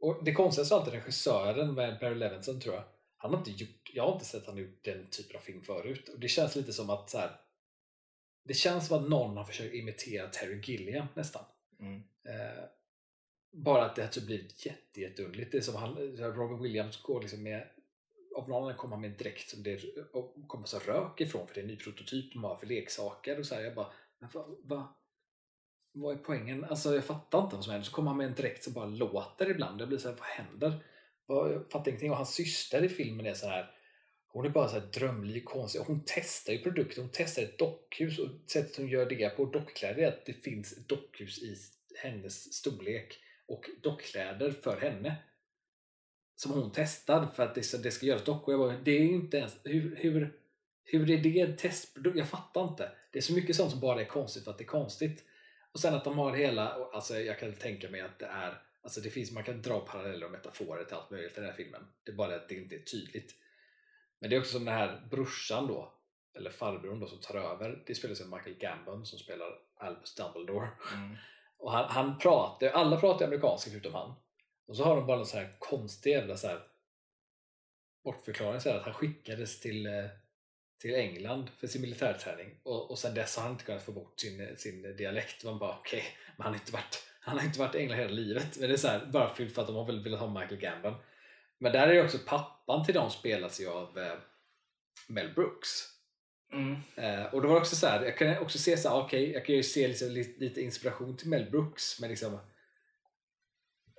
och 0.00 0.24
det 0.24 0.32
konstigaste 0.32 0.74
är 0.74 0.78
alltid 0.78 0.94
regissören 0.94 1.74
med 1.74 1.98
Barry 2.00 2.14
Levinson 2.14 2.60
tror 2.60 2.74
jag. 2.74 2.84
Han 3.16 3.30
har 3.30 3.38
inte 3.38 3.50
gjort, 3.50 3.90
jag 3.94 4.06
har 4.06 4.12
inte 4.12 4.24
sett 4.24 4.46
han 4.46 4.56
gjort 4.56 4.84
den 4.84 5.10
typen 5.10 5.36
av 5.36 5.40
film 5.40 5.62
förut. 5.62 6.08
Och 6.08 6.20
det 6.20 6.28
känns 6.28 6.56
lite 6.56 6.72
som 6.72 6.90
att 6.90 7.10
så 7.10 7.18
här, 7.18 7.40
det 8.44 8.54
känns 8.54 8.86
som 8.86 8.98
att 8.98 9.10
någon 9.10 9.36
har 9.36 9.44
försökt 9.44 9.74
imitera 9.74 10.28
Terry 10.28 10.60
Gilliam 10.64 11.06
nästan. 11.14 11.44
Mm. 11.80 11.96
Eh, 12.28 12.64
bara 13.52 13.84
att 13.84 13.96
det 13.96 14.02
har 14.02 14.08
typ 14.08 14.26
blivit 14.26 14.66
jätte, 14.66 15.00
jätteunderligt. 15.00 15.52
Det 15.52 15.58
är 15.58 15.62
som 15.62 15.74
han, 15.74 15.96
Robin 16.16 16.62
Williams 16.62 17.02
går 17.02 17.20
liksom 17.20 17.42
med 17.42 17.68
av 18.36 18.48
någon 18.48 18.62
anledning 18.62 18.78
kommer 18.78 18.96
han 18.96 19.00
med 19.00 19.10
en 19.10 19.16
dräkt 19.16 19.50
som 19.50 19.62
det 19.62 19.80
kommer 20.46 20.66
så 20.66 20.78
rök 20.78 21.20
ifrån 21.20 21.46
för 21.46 21.54
det 21.54 21.60
är 21.60 21.62
en 21.62 21.68
ny 21.68 21.76
prototyp 21.76 22.32
de 22.32 22.44
har 22.44 22.56
för 22.56 22.66
leksaker 22.66 23.38
och 23.38 23.46
så 23.46 23.54
här, 23.54 23.62
jag 23.62 23.74
bara 23.74 23.92
men 24.20 24.30
vad, 24.32 24.56
va, 24.64 24.94
vad 25.92 26.14
är 26.14 26.18
poängen? 26.18 26.64
Alltså 26.64 26.94
jag 26.94 27.04
fattar 27.04 27.42
inte 27.42 27.56
vad 27.56 27.64
som 27.64 27.72
händer. 27.72 27.86
Så 27.86 27.92
kommer 27.92 28.10
han 28.10 28.18
med 28.18 28.26
en 28.26 28.34
dräkt 28.34 28.64
som 28.64 28.72
bara 28.72 28.86
låter 28.86 29.50
ibland. 29.50 29.80
Jag 29.80 29.88
blir 29.88 29.98
såhär, 29.98 30.16
vad 30.16 30.26
händer? 30.26 30.84
Jag 31.26 31.70
fattar 31.70 31.88
ingenting. 31.88 32.10
Och 32.10 32.16
hans 32.16 32.34
syster 32.34 32.84
i 32.84 32.88
filmen 32.88 33.26
är 33.26 33.34
så 33.34 33.46
här. 33.46 33.70
Hon 34.28 34.46
är 34.46 34.50
bara 34.50 34.68
så 34.68 34.78
här 34.80 34.86
drömlig 34.86 35.44
och 35.46 35.52
konstig. 35.52 35.80
Hon 35.80 36.02
testar 36.06 36.52
ju 36.52 36.58
produkter. 36.58 37.00
Hon 37.00 37.10
testar 37.12 37.42
ett 37.42 37.58
dockhus 37.58 38.18
och 38.18 38.28
sättet 38.46 38.76
hon 38.76 38.88
gör 38.88 39.06
det 39.06 39.36
på 39.36 39.44
dockkläder 39.44 40.02
är 40.02 40.08
att 40.08 40.26
det 40.26 40.32
finns 40.32 40.72
ett 40.72 40.88
dockhus 40.88 41.42
i 41.42 41.56
hennes 42.02 42.54
storlek 42.54 43.18
och 43.46 43.64
dockkläder 43.82 44.50
för 44.50 44.80
henne. 44.80 45.16
Som 46.38 46.52
hon 46.52 46.70
testar 46.74 47.26
för 47.26 47.42
att 47.42 47.54
det 47.54 47.62
ska, 47.62 47.78
det 47.78 47.90
ska 47.90 48.06
göras 48.06 48.24
dockor. 48.24 48.54
Jag 48.54 48.60
bara, 48.60 48.78
det 48.84 48.98
är 48.98 49.02
ju 49.02 49.12
inte 49.12 49.36
ens... 49.36 49.56
Hur, 49.64 49.96
hur, 49.96 50.40
hur 50.84 51.10
är 51.10 51.18
det 51.18 51.40
en 51.40 51.56
testprodukt? 51.56 52.18
Jag 52.18 52.28
fattar 52.28 52.68
inte. 52.68 52.90
Det 53.12 53.18
är 53.18 53.22
så 53.22 53.32
mycket 53.32 53.56
sånt 53.56 53.70
som 53.70 53.80
bara 53.80 54.00
är 54.00 54.04
konstigt 54.04 54.44
för 54.44 54.50
att 54.50 54.58
det 54.58 54.64
är 54.64 54.66
konstigt. 54.66 55.24
Och 55.72 55.80
sen 55.80 55.94
att 55.94 56.04
de 56.04 56.18
har 56.18 56.32
hela, 56.32 56.68
alltså 56.92 57.20
jag 57.20 57.38
kan 57.38 57.52
tänka 57.52 57.90
mig 57.90 58.00
att 58.00 58.18
det 58.18 58.26
är, 58.26 58.62
alltså 58.82 59.00
det 59.00 59.10
finns, 59.10 59.32
man 59.32 59.44
kan 59.44 59.62
dra 59.62 59.80
paralleller 59.80 60.26
och 60.26 60.32
metaforer 60.32 60.84
till 60.84 60.94
allt 60.94 61.10
möjligt 61.10 61.32
i 61.32 61.40
den 61.40 61.44
här 61.44 61.56
filmen. 61.56 61.86
Det 62.04 62.12
är 62.12 62.16
bara 62.16 62.36
att 62.36 62.48
det 62.48 62.54
inte 62.54 62.74
är 62.74 62.82
tydligt. 62.82 63.34
Men 64.18 64.30
det 64.30 64.36
är 64.36 64.40
också 64.40 64.52
som 64.52 64.64
den 64.64 64.74
här 64.74 65.06
brorsan 65.10 65.66
då, 65.66 65.92
eller 66.34 66.50
farbrorn 66.50 67.00
då 67.00 67.06
som 67.06 67.20
tar 67.20 67.34
över. 67.34 67.82
Det 67.86 67.94
spelas 67.94 68.20
av 68.20 68.28
Michael 68.28 68.56
Gambon 68.58 69.06
som 69.06 69.18
spelar 69.18 69.58
Albus 69.76 70.14
Dumbledore. 70.14 70.68
Mm. 70.94 71.16
Och 71.58 71.72
han, 71.72 71.84
han 71.88 72.18
pratar, 72.18 72.68
alla 72.68 73.00
pratar 73.00 73.26
amerikanska 73.26 73.70
förutom 73.70 73.94
han. 73.94 74.14
Och 74.68 74.76
så 74.76 74.84
har 74.84 74.96
de 74.96 75.06
bara 75.06 75.18
en 75.18 75.26
sån 75.26 75.40
här 75.40 75.56
konstig 75.58 76.10
jävla 76.10 76.36
så 76.36 76.46
här 76.46 76.60
bortförklaring 78.04 78.60
så 78.60 78.70
här, 78.70 78.76
att 78.76 78.84
han 78.84 78.94
skickades 78.94 79.60
till 79.60 79.86
eh, 79.86 80.04
till 80.80 80.94
England 80.94 81.50
för 81.56 81.66
sin 81.66 81.82
militärträning 81.82 82.60
och, 82.62 82.90
och 82.90 82.98
sen 82.98 83.14
dess 83.14 83.36
har 83.36 83.42
han 83.42 83.52
inte 83.52 83.64
kunnat 83.64 83.82
få 83.82 83.92
bort 83.92 84.20
sin, 84.20 84.56
sin 84.56 84.96
dialekt. 84.96 85.44
Man 85.44 85.58
bara 85.58 85.78
okej, 85.78 85.98
okay, 85.98 86.10
men 86.36 86.44
han 86.44 86.52
har 86.52 86.60
inte 86.60 86.72
varit 86.72 87.08
han 87.20 87.38
har 87.38 87.44
inte 87.44 87.58
varit 87.58 87.74
i 87.74 87.78
England 87.78 87.98
hela 87.98 88.10
livet. 88.10 88.58
Men 88.58 88.68
det 88.68 88.74
är 88.74 88.78
så 88.78 88.88
här, 88.88 89.06
bara 89.06 89.34
för 89.34 89.44
att 89.44 89.66
de 89.66 89.76
har 89.76 89.84
väl 89.84 90.02
velat 90.02 90.20
ha 90.20 90.40
Michael 90.40 90.60
Gambon. 90.60 90.94
Men 91.58 91.72
där 91.72 91.88
är 91.88 91.92
ju 91.92 92.04
också 92.04 92.18
pappan 92.26 92.84
till 92.84 92.94
dem 92.94 93.10
spelas 93.10 93.60
ju 93.60 93.68
av 93.68 93.98
eh, 93.98 94.14
Mel 95.06 95.34
Brooks. 95.34 95.68
Mm. 96.52 96.76
Eh, 96.96 97.34
och 97.34 97.42
då 97.42 97.48
var 97.48 97.54
det 97.54 97.60
också 97.60 97.76
så 97.76 97.86
här, 97.86 98.04
jag 98.04 98.16
kan 98.16 98.38
också 98.38 98.58
se 98.58 98.76
så 98.76 98.88
här, 98.88 98.96
okej, 98.96 99.22
okay, 99.22 99.32
jag 99.32 99.46
kan 99.46 99.54
ju 99.54 99.62
se 99.62 99.88
liksom 99.88 100.08
lite, 100.08 100.40
lite, 100.40 100.60
inspiration 100.60 101.16
till 101.16 101.28
Mel 101.28 101.50
Brooks, 101.50 102.00
men 102.00 102.10
liksom 102.10 102.38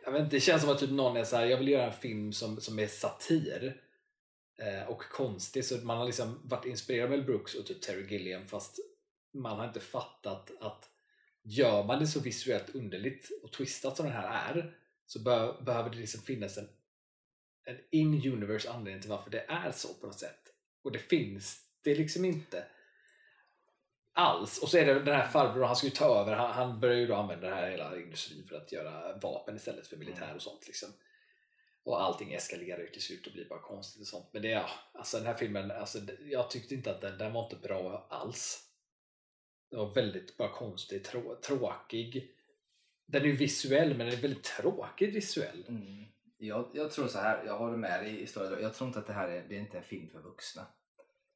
jag 0.09 0.13
vet 0.13 0.23
inte, 0.23 0.35
det 0.35 0.41
känns 0.41 0.61
som 0.61 0.71
att 0.71 0.79
typ 0.79 0.91
någon 0.91 1.17
är 1.17 1.23
så 1.23 1.35
här, 1.35 1.45
jag 1.45 1.57
vill 1.57 1.67
göra 1.67 1.85
en 1.85 1.99
film 1.99 2.33
som, 2.33 2.61
som 2.61 2.79
är 2.79 2.87
satir 2.87 3.81
Eh, 4.61 4.89
och 4.89 5.01
konstig 5.01 5.65
så 5.65 5.77
man 5.77 5.97
har 5.97 6.05
liksom 6.05 6.39
varit 6.43 6.65
inspirerad 6.65 7.03
av 7.03 7.09
Mel 7.09 7.25
Brooks 7.25 7.55
och 7.55 7.65
typ 7.65 7.81
Terry 7.81 8.07
Gilliam 8.07 8.47
fast 8.47 8.79
man 9.33 9.59
har 9.59 9.67
inte 9.67 9.79
fattat 9.79 10.51
att 10.61 10.89
gör 11.43 11.83
man 11.83 11.99
det 11.99 12.07
så 12.07 12.19
visuellt 12.19 12.75
underligt 12.75 13.29
och 13.43 13.51
twistat 13.51 13.97
som 13.97 14.05
den 14.05 14.15
här 14.15 14.53
är 14.53 14.75
så 15.05 15.19
be 15.19 15.55
behöver 15.65 15.89
det 15.89 15.97
liksom 15.97 16.21
finnas 16.21 16.57
en, 16.57 16.67
en 17.65 17.77
in-universe 17.91 18.69
anledning 18.69 19.01
till 19.01 19.09
varför 19.09 19.31
det 19.31 19.45
är 19.47 19.71
så 19.71 19.93
på 19.93 20.07
något 20.07 20.19
sätt. 20.19 20.53
Och 20.83 20.91
det 20.91 20.99
finns 20.99 21.61
det 21.83 21.95
liksom 21.95 22.25
inte 22.25 22.65
alls. 24.13 24.57
Och 24.57 24.69
så 24.69 24.77
är 24.77 24.85
det 24.85 24.93
den 24.93 25.15
här 25.15 25.27
farbrorn, 25.27 25.67
han 25.67 25.75
ska 25.75 25.87
ju 25.87 25.91
ta 25.91 26.21
över, 26.21 26.33
han, 26.33 26.51
han 26.51 26.79
börjar 26.79 26.97
ju 26.97 27.07
då 27.07 27.15
använda 27.15 27.47
den 27.47 27.57
här 27.57 27.71
hela 27.71 27.97
industrin 27.97 28.45
för 28.47 28.55
att 28.55 28.71
göra 28.71 29.17
vapen 29.17 29.55
istället 29.55 29.87
för 29.87 29.97
militär 29.97 30.35
och 30.35 30.41
sånt. 30.41 30.67
Liksom 30.67 30.89
och 31.83 32.01
allting 32.01 32.33
eskalerar 32.33 32.79
ju 32.79 32.87
till 32.87 33.01
slut 33.01 33.27
och 33.27 33.33
blir 33.33 33.49
bara 33.49 33.59
konstigt 33.59 34.01
och 34.01 34.07
sånt. 34.07 34.29
Men 34.31 34.41
det, 34.41 34.47
ja, 34.47 34.69
alltså 34.93 35.17
den 35.17 35.25
här 35.25 35.33
filmen, 35.33 35.71
alltså, 35.71 35.99
jag 36.29 36.49
tyckte 36.49 36.75
inte 36.75 36.91
att 36.91 37.01
den, 37.01 37.17
den 37.17 37.33
var 37.33 37.43
inte 37.43 37.55
bra 37.55 38.07
alls. 38.09 38.65
Den 39.71 39.79
var 39.79 39.93
väldigt 39.93 40.37
bara 40.37 40.51
konstig, 40.51 41.03
trå, 41.03 41.35
tråkig. 41.35 42.35
Den 43.05 43.21
är 43.21 43.25
ju 43.25 43.35
visuell 43.35 43.89
men 43.89 44.07
den 44.07 44.17
är 44.17 44.21
väldigt 44.21 44.43
tråkig 44.43 45.13
visuell. 45.13 45.65
Mm. 45.67 46.05
Jag, 46.37 46.69
jag 46.73 46.91
tror 46.91 47.07
så 47.07 47.19
här, 47.19 47.45
jag 47.45 47.57
håller 47.57 47.77
med 47.77 48.03
dig 48.03 48.17
i 48.17 48.19
historien. 48.19 48.61
Jag 48.61 48.73
tror 48.73 48.87
inte 48.87 48.99
att 48.99 49.07
det 49.07 49.13
här 49.13 49.29
är, 49.29 49.45
det 49.49 49.55
är 49.55 49.59
inte 49.59 49.77
en 49.77 49.83
film 49.83 50.09
för 50.09 50.19
vuxna. 50.19 50.67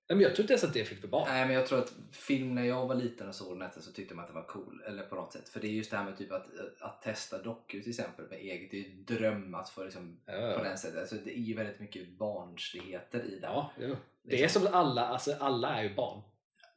Nej, 0.09 0.15
men 0.15 0.19
jag 0.23 0.35
tror 0.35 0.43
inte 0.43 0.53
ens 0.53 0.63
att 0.63 0.73
det 0.73 0.79
är 0.81 0.85
film 0.85 1.01
för 1.01 1.07
barn. 1.07 1.27
Nej 1.29 1.45
men 1.45 1.55
jag 1.55 1.67
tror 1.67 1.79
att 1.79 1.93
film 2.11 2.55
när 2.55 2.63
jag 2.63 2.87
var 2.87 2.95
liten 2.95 3.27
och 3.27 3.35
såg 3.35 3.59
den 3.59 3.69
så 3.81 3.91
tyckte 3.91 4.15
man 4.15 4.23
att 4.25 4.29
det 4.29 4.35
var 4.35 4.47
cool. 4.47 4.83
Eller 4.87 5.03
på 5.03 5.15
något 5.15 5.33
sätt. 5.33 5.49
För 5.49 5.59
det 5.59 5.67
är 5.67 5.71
just 5.71 5.91
det 5.91 5.97
här 5.97 6.03
med 6.03 6.17
typ 6.17 6.31
att, 6.31 6.47
att 6.79 7.01
testa 7.01 7.41
dockor 7.43 7.79
till 7.79 7.89
exempel 7.89 8.25
med 8.29 8.39
eget. 8.39 8.71
Det 8.71 8.77
är 8.77 8.81
ju 8.81 8.89
dröm 9.03 9.55
att 9.55 9.69
få 9.69 9.83
liksom, 9.83 10.19
Ja. 10.25 10.53
på 10.57 10.63
den 10.63 10.77
sättet. 10.77 10.99
Alltså, 10.99 11.15
det 11.15 11.37
är 11.37 11.41
ju 11.41 11.53
väldigt 11.53 11.79
mycket 11.79 12.09
barnsligheter 12.17 13.23
i 13.23 13.29
den. 13.39 13.51
Ja, 13.51 13.71
jo. 13.79 13.95
Det 14.23 14.35
är 14.37 14.41
Liksom. 14.41 14.61
som 14.61 14.67
att 14.69 14.75
alla, 14.75 15.05
alltså 15.07 15.33
alla 15.39 15.79
är 15.79 15.83
ju 15.83 15.95
barn. 15.95 16.21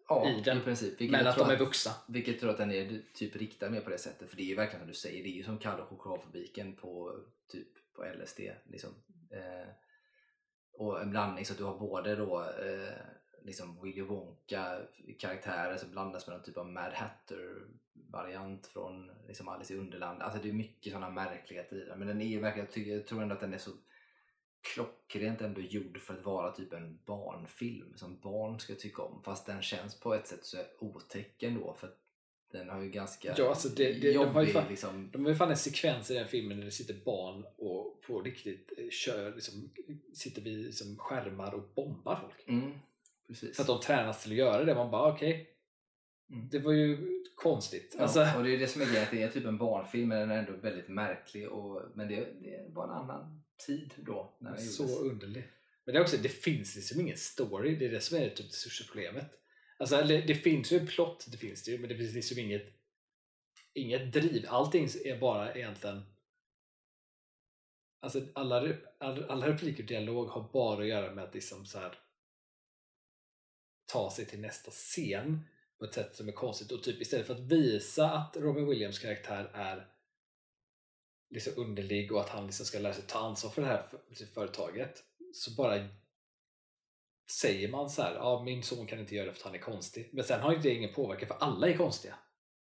ja, 0.09 0.29
i 0.31 0.43
den. 0.45 0.59
i 0.59 0.61
princip. 0.61 1.01
Vilket 1.01 1.11
Men 1.19 1.27
att 1.27 1.39
de 1.39 1.51
är 1.51 1.57
vuxna. 1.57 1.93
Vilket 2.09 2.33
jag 2.35 2.41
tror 2.41 2.51
att 2.51 2.59
den 2.59 2.71
är 2.73 3.01
typ 3.15 3.37
riktad 3.37 3.71
mer 3.71 3.81
på 3.81 3.91
det 3.91 3.99
sättet. 3.99 4.31
För 4.31 4.37
det 4.37 4.43
är 4.43 4.47
ju 4.47 4.55
verkligen 4.55 4.81
som 4.81 4.89
du 4.89 4.95
säger, 4.95 5.23
det 5.23 5.29
är 5.29 5.37
ju 5.37 5.43
som 5.43 5.59
Kalle 5.59 5.83
och 5.83 5.89
chokladfabriken 5.89 6.77
på, 6.77 7.21
typ, 7.53 7.69
på 7.95 8.05
LSD. 8.23 8.41
Liksom. 8.71 8.91
Eh, 9.31 9.69
och 10.79 11.03
en 11.03 11.11
blandning 11.11 11.45
så 11.45 11.53
att 11.53 11.59
du 11.59 11.65
har 11.65 11.79
både 11.79 12.17
då 12.17 12.43
eh, 12.43 12.97
liksom 13.43 13.83
Willy 13.83 14.03
Wonka 14.03 14.79
karaktärer 15.19 15.77
som 15.77 15.91
blandas 15.91 16.27
med 16.27 16.37
någon 16.37 16.45
typ 16.45 16.57
av 16.57 16.69
Mad 16.69 16.93
Hatter 16.93 17.67
variant 18.11 18.67
från 18.67 19.11
liksom 19.27 19.49
Alice 19.49 19.75
i 19.75 19.77
Underland. 19.77 20.23
Alltså 20.23 20.43
det 20.43 20.49
är 20.49 20.53
mycket 20.53 20.93
sådana 20.93 21.11
märkligheter 21.11 21.77
i 21.77 21.85
den. 21.85 21.99
Men 21.99 22.09
den 22.09 22.23
är 22.23 22.41
verkligen, 22.41 22.67
jag, 22.67 22.75
tycker, 22.75 22.93
jag 22.93 23.07
tror 23.07 23.23
ändå 23.23 23.35
att 23.35 23.41
den 23.41 23.55
är 23.55 23.59
så 23.59 23.71
klockrent 24.75 25.41
ändå 25.41 25.61
gjord 25.61 26.01
för 26.01 26.15
att 26.15 26.25
vara 26.25 26.53
typ 26.53 26.73
en 26.73 26.99
barnfilm 27.05 27.97
som 27.97 28.21
barn 28.21 28.61
ska 28.61 28.75
tycka 28.75 29.03
om. 29.03 29.23
Fast 29.23 29.47
den 29.47 29.63
känns 29.63 30.01
på 30.01 30.15
ett 30.15 30.27
sätt 30.27 30.45
så 30.45 30.59
otäck 30.79 31.43
ändå 31.43 31.75
för 31.75 31.87
att 31.87 32.06
den 32.59 32.69
har 32.69 32.83
ju 32.83 32.91
ganska 32.91 33.35
Ja, 33.39 33.49
alltså 33.49 33.69
det- 33.69 33.93
det- 33.93 34.01
de 34.01 34.13
jobbig 34.13 34.31
har 34.33 34.43
ju 34.43 34.53
fan- 34.53 34.69
liksom. 34.71 35.11
De 35.13 35.25
har 35.25 35.33
ju 35.33 35.37
fan 35.39 35.51
en 35.51 35.57
sekvens 35.57 36.11
i 36.11 36.15
den 36.15 36.29
filmen 36.29 36.59
när 36.59 36.65
det 36.65 36.71
sitter 36.71 36.95
barn 37.05 37.45
och 37.57 38.03
på 38.07 38.23
riktigt 38.23 38.73
eh, 38.79 38.89
kör, 38.91 39.35
liksom, 39.35 39.71
sitter 40.15 40.43
vid 40.43 40.59
liksom, 40.65 40.97
skärmar 40.99 41.55
och 41.55 41.63
bombar 41.75 42.17
folk. 42.23 42.49
Mm, 42.49 42.73
precis. 43.29 43.57
För 43.57 43.63
att 43.63 43.67
de 43.69 43.81
tränas 43.81 44.23
till 44.23 44.33
att 44.33 44.39
göra 44.39 44.65
det. 44.65 44.75
Man 44.75 44.91
bara 44.91 45.13
okej, 45.13 45.51
Mm. 46.31 46.49
det 46.49 46.59
var 46.59 46.73
ju 46.73 47.23
konstigt. 47.35 47.95
Ja, 47.97 48.03
Alltså, 48.03 48.27
och 48.37 48.45
det 48.45 48.55
är 48.55 48.59
det 48.59 48.67
som 48.67 48.83
är 48.83 48.87
grejen, 48.87 49.07
det 49.11 49.23
är 49.23 49.29
typ 49.29 49.45
en 49.45 49.59
barnfilm 49.59 50.09
men 50.09 50.19
den 50.19 50.31
är 50.31 50.39
ändå 50.39 50.53
väldigt 50.53 50.89
märklig. 50.89 51.49
Och, 51.49 51.83
men 51.95 52.09
det, 52.09 52.15
det 52.41 52.67
var 52.69 52.85
en 52.85 52.91
annan 52.91 53.43
tid 53.67 53.91
då. 53.97 54.37
När 54.41 54.57
så 54.57 54.83
gjordes. 54.83 54.99
underlig. 55.01 55.45
Men 55.85 55.93
det 55.95 55.99
är 55.99 56.03
också, 56.03 56.17
det 56.23 56.29
finns 56.29 56.77
liksom 56.77 57.01
ingen 57.01 57.17
story. 57.17 57.77
Det 57.77 57.87
är 57.87 57.91
det 57.91 58.01
som 58.01 58.17
är 58.19 58.29
typ 58.29 58.37
det 58.51 58.57
största 58.57 58.85
problemet. 58.93 59.31
Alltså, 59.79 60.03
det 60.03 60.35
finns 60.35 60.73
ju 60.73 60.79
en 60.79 60.87
plott, 60.87 61.27
det 61.31 61.37
finns 61.37 61.65
det 61.65 61.71
ju, 61.71 61.79
men 61.79 61.89
det 61.89 61.97
finns 61.97 62.15
liksom 62.15 62.39
inget, 62.39 62.67
inget 63.75 64.13
driv. 64.13 64.47
Allting 64.49 64.89
är 65.05 65.19
bara 65.19 65.55
egentligen 65.55 66.03
Alltså 68.07 68.21
alla, 68.35 68.75
alla 68.99 69.49
repliker 69.49 69.83
och 69.83 69.89
dialog 69.89 70.29
har 70.29 70.49
bara 70.53 70.81
att 70.83 70.89
göra 70.89 71.15
med 71.15 71.25
att 71.25 71.35
liksom 71.35 71.67
så 71.67 71.79
här, 71.79 71.99
ta 73.87 74.11
sig 74.11 74.27
till 74.27 74.41
nästa 74.41 74.71
scen 74.71 75.41
på 75.79 75.85
ett 75.85 75.95
sätt 75.95 76.17
som 76.17 76.29
är 76.29 76.33
konstigt 76.33 76.73
och 76.73 76.83
typ 76.83 77.01
istället 77.01 77.27
för 77.27 77.35
att 77.35 77.41
visa 77.41 78.11
att 78.11 78.37
Robin 78.37 78.67
Williams 78.67 78.99
karaktär 78.99 79.51
är 79.55 79.89
liksom 81.31 81.53
underlig 81.57 82.13
och 82.13 82.21
att 82.21 82.29
han 82.29 82.47
liksom 82.47 82.67
ska 82.67 82.79
lära 82.79 82.95
sig 82.95 83.05
ta 83.07 83.19
ansvar 83.19 83.51
för 83.51 83.63
det 83.63 83.69
här 83.69 83.89
för- 83.89 84.27
företaget 84.27 85.05
så 85.35 85.51
bara 85.51 85.89
säger 87.31 87.69
man 87.69 87.91
så 87.91 88.03
här, 88.03 88.15
ja 88.15 88.43
min 88.45 88.63
son 88.63 88.87
kan 88.87 88.99
inte 88.99 89.15
göra 89.15 89.27
det 89.27 89.33
för 89.33 89.41
att 89.41 89.45
han 89.45 89.55
är 89.55 89.59
konstig. 89.59 90.11
Men 90.13 90.25
sen 90.25 90.41
har 90.41 90.53
ju 90.53 90.59
det 90.59 90.75
ingen 90.75 90.95
påverkan 90.95 91.29
för 91.29 91.37
alla 91.41 91.69
är 91.69 91.77
konstiga. 91.77 92.15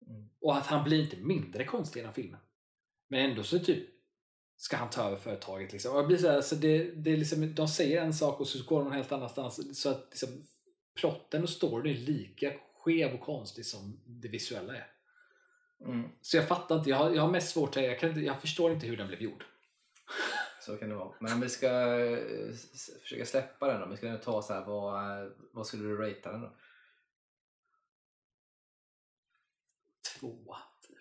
Mm. 0.07 0.29
Och 0.41 0.57
att 0.57 0.67
han 0.67 0.85
blir 0.85 1.01
inte 1.01 1.17
mindre 1.17 1.65
konstig 1.65 2.01
i 2.01 2.03
den 2.03 2.13
filmen. 2.13 2.41
Men 3.09 3.31
ändå 3.31 3.43
så 3.43 3.59
typ 3.59 3.89
ska 4.57 4.77
han 4.77 4.91
ta 4.91 5.07
över 5.07 5.17
företaget. 5.17 5.73
Liksom. 5.73 5.97
Och 5.97 6.07
blir 6.07 6.17
så 6.17 6.31
här, 6.31 6.41
så 6.41 6.55
det, 6.55 6.91
det 6.91 7.13
är 7.13 7.17
liksom, 7.17 7.55
de 7.55 7.69
säger 7.69 8.03
en 8.03 8.15
sak 8.15 8.41
och 8.41 8.49
så 8.49 8.65
går 8.65 8.79
de 8.79 8.85
någon 8.85 8.93
helt 8.93 9.13
annanstans. 9.13 9.81
Så 9.81 9.91
att 9.91 10.07
liksom, 10.11 10.29
plotten 10.95 11.43
och 11.43 11.51
storyn 11.51 11.97
är 11.97 11.99
lika 11.99 12.53
skev 12.81 13.15
och 13.15 13.21
konstig 13.21 13.67
som 13.67 14.01
det 14.07 14.29
visuella 14.29 14.77
är. 14.77 14.87
Mm, 15.85 16.09
Så 16.23 16.37
jag 16.37 16.49
fattar 16.49 16.79
inte, 16.79 16.91
jag 16.91 16.97
har, 16.97 17.11
jag 17.11 17.23
har 17.23 17.31
mest 17.31 17.51
svårt 17.51 17.77
att, 17.77 17.83
jag, 17.83 17.99
kan 17.99 18.25
jag 18.25 18.41
förstår 18.41 18.73
inte 18.73 18.87
hur 18.87 18.97
den 18.97 19.09
blev 19.09 19.23
gjord. 19.23 19.45
Så 20.71 20.77
kan 20.77 20.89
det 20.89 20.95
vara. 20.95 21.15
Men 21.19 21.33
om 21.33 21.41
vi 21.41 21.49
ska 21.49 22.01
eh, 22.01 22.53
försöka 23.03 23.27
släppa 23.27 23.67
den 23.67 23.81
då. 23.81 23.87
Vi 23.87 23.97
ska 23.97 24.07
ändå 24.07 24.19
ta 24.19 24.43
så 24.43 24.53
här, 24.53 24.65
vad, 24.65 25.23
eh, 25.23 25.31
vad 25.53 25.67
skulle 25.67 25.83
du 25.89 25.97
ratea 25.97 26.33
den 26.33 26.41
då? 26.41 26.53
Tvåa, 30.19 30.57
typ. 30.89 30.99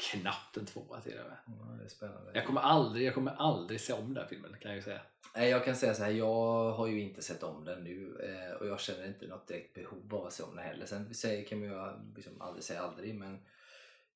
Knappt 0.00 0.56
en 0.56 0.66
tvåa 0.66 1.00
till 1.00 1.18
och 1.18 1.26
med. 1.26 1.38
Ja, 1.46 1.76
det 1.78 1.84
är 1.84 1.88
spännande. 1.88 2.30
Jag 2.34 2.46
kommer 2.46 2.60
aldrig, 2.60 3.06
jag 3.06 3.14
kommer 3.14 3.32
aldrig 3.32 3.80
se 3.80 3.92
om 3.92 4.14
den 4.14 4.22
här 4.22 4.28
filmen 4.28 4.56
kan 4.60 4.70
jag 4.70 4.76
ju 4.76 4.82
säga. 4.82 5.00
Nej, 5.34 5.50
Jag 5.50 5.64
kan 5.64 5.76
säga 5.76 5.94
så 5.94 6.02
här, 6.02 6.10
jag 6.10 6.72
har 6.72 6.86
ju 6.86 7.00
inte 7.00 7.22
sett 7.22 7.42
om 7.42 7.64
den 7.64 7.84
nu 7.84 8.20
eh, 8.22 8.56
och 8.56 8.66
jag 8.66 8.80
känner 8.80 9.06
inte 9.06 9.26
något 9.26 9.46
direkt 9.46 9.74
behov 9.74 10.14
av 10.14 10.26
att 10.26 10.32
se 10.32 10.42
om 10.42 10.56
den 10.56 10.64
heller. 10.64 10.86
Sen 11.12 11.44
kan 11.44 11.58
man 11.58 11.68
ju 11.68 12.14
liksom 12.16 12.40
aldrig 12.40 12.64
säga 12.64 12.80
aldrig 12.80 13.14
men 13.14 13.38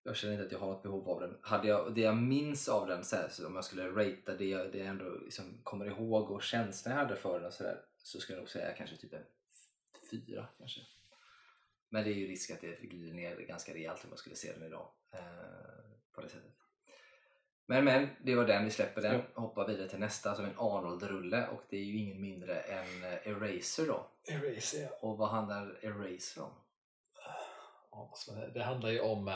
jag 0.06 0.16
känner 0.16 0.34
inte 0.34 0.46
att 0.46 0.52
jag 0.52 0.58
har 0.58 0.72
något 0.72 0.82
behov 0.82 1.08
av 1.08 1.20
den. 1.20 1.38
Hade 1.42 1.68
jag, 1.68 1.94
det 1.94 2.00
jag 2.00 2.16
minns 2.16 2.68
av 2.68 2.88
den, 2.88 3.04
så 3.04 3.16
här, 3.16 3.28
så 3.28 3.46
om 3.46 3.54
jag 3.54 3.64
skulle 3.64 3.88
ratea 3.88 4.34
det 4.38 4.44
jag, 4.44 4.72
det 4.72 4.78
jag 4.78 4.86
ändå 4.86 5.10
liksom 5.24 5.60
kommer 5.62 5.86
ihåg 5.86 6.30
och 6.30 6.42
känslan 6.42 6.94
jag 6.94 7.02
hade 7.02 7.16
för 7.16 7.40
den 7.40 7.52
så, 7.52 7.62
där, 7.62 7.80
så 7.98 8.20
skulle 8.20 8.36
jag 8.36 8.42
nog 8.42 8.50
säga 8.50 8.72
kanske 8.72 8.96
typ 8.96 9.12
en 9.12 9.24
fyra 10.10 10.48
kanske. 10.58 10.80
Men 11.88 12.04
det 12.04 12.10
är 12.10 12.14
ju 12.14 12.26
risk 12.26 12.50
att 12.50 12.60
det 12.60 12.80
glider 12.80 13.14
ner 13.14 13.36
ganska 13.36 13.74
rejält 13.74 14.04
om 14.04 14.10
jag 14.10 14.18
skulle 14.18 14.36
se 14.36 14.52
den 14.52 14.66
idag. 14.66 14.88
Eh, 15.12 15.20
på 16.14 16.20
det 16.20 16.28
sättet. 16.28 16.52
Men 17.66 17.84
men, 17.84 18.08
det 18.22 18.34
var 18.34 18.44
den, 18.44 18.64
vi 18.64 18.70
släpper 18.70 19.02
den. 19.02 19.22
Hoppar 19.34 19.68
vidare 19.68 19.88
till 19.88 19.98
nästa 19.98 20.34
som 20.34 20.44
en 20.44 20.58
Arnold-rulle 20.58 21.48
och 21.48 21.62
det 21.68 21.76
är 21.76 21.84
ju 21.84 21.98
ingen 21.98 22.20
mindre 22.20 22.60
än 22.60 23.04
eh, 23.04 23.28
Eraser 23.28 23.86
då. 23.86 24.10
Eraser, 24.24 24.82
ja. 24.82 24.98
Och 25.00 25.18
vad 25.18 25.28
handlar 25.28 25.84
Eraser 25.84 26.42
om? 26.42 26.52
Ja, 27.90 28.14
säga? 28.26 28.48
Det 28.48 28.62
handlar 28.62 28.90
ju 28.90 29.00
om... 29.00 29.28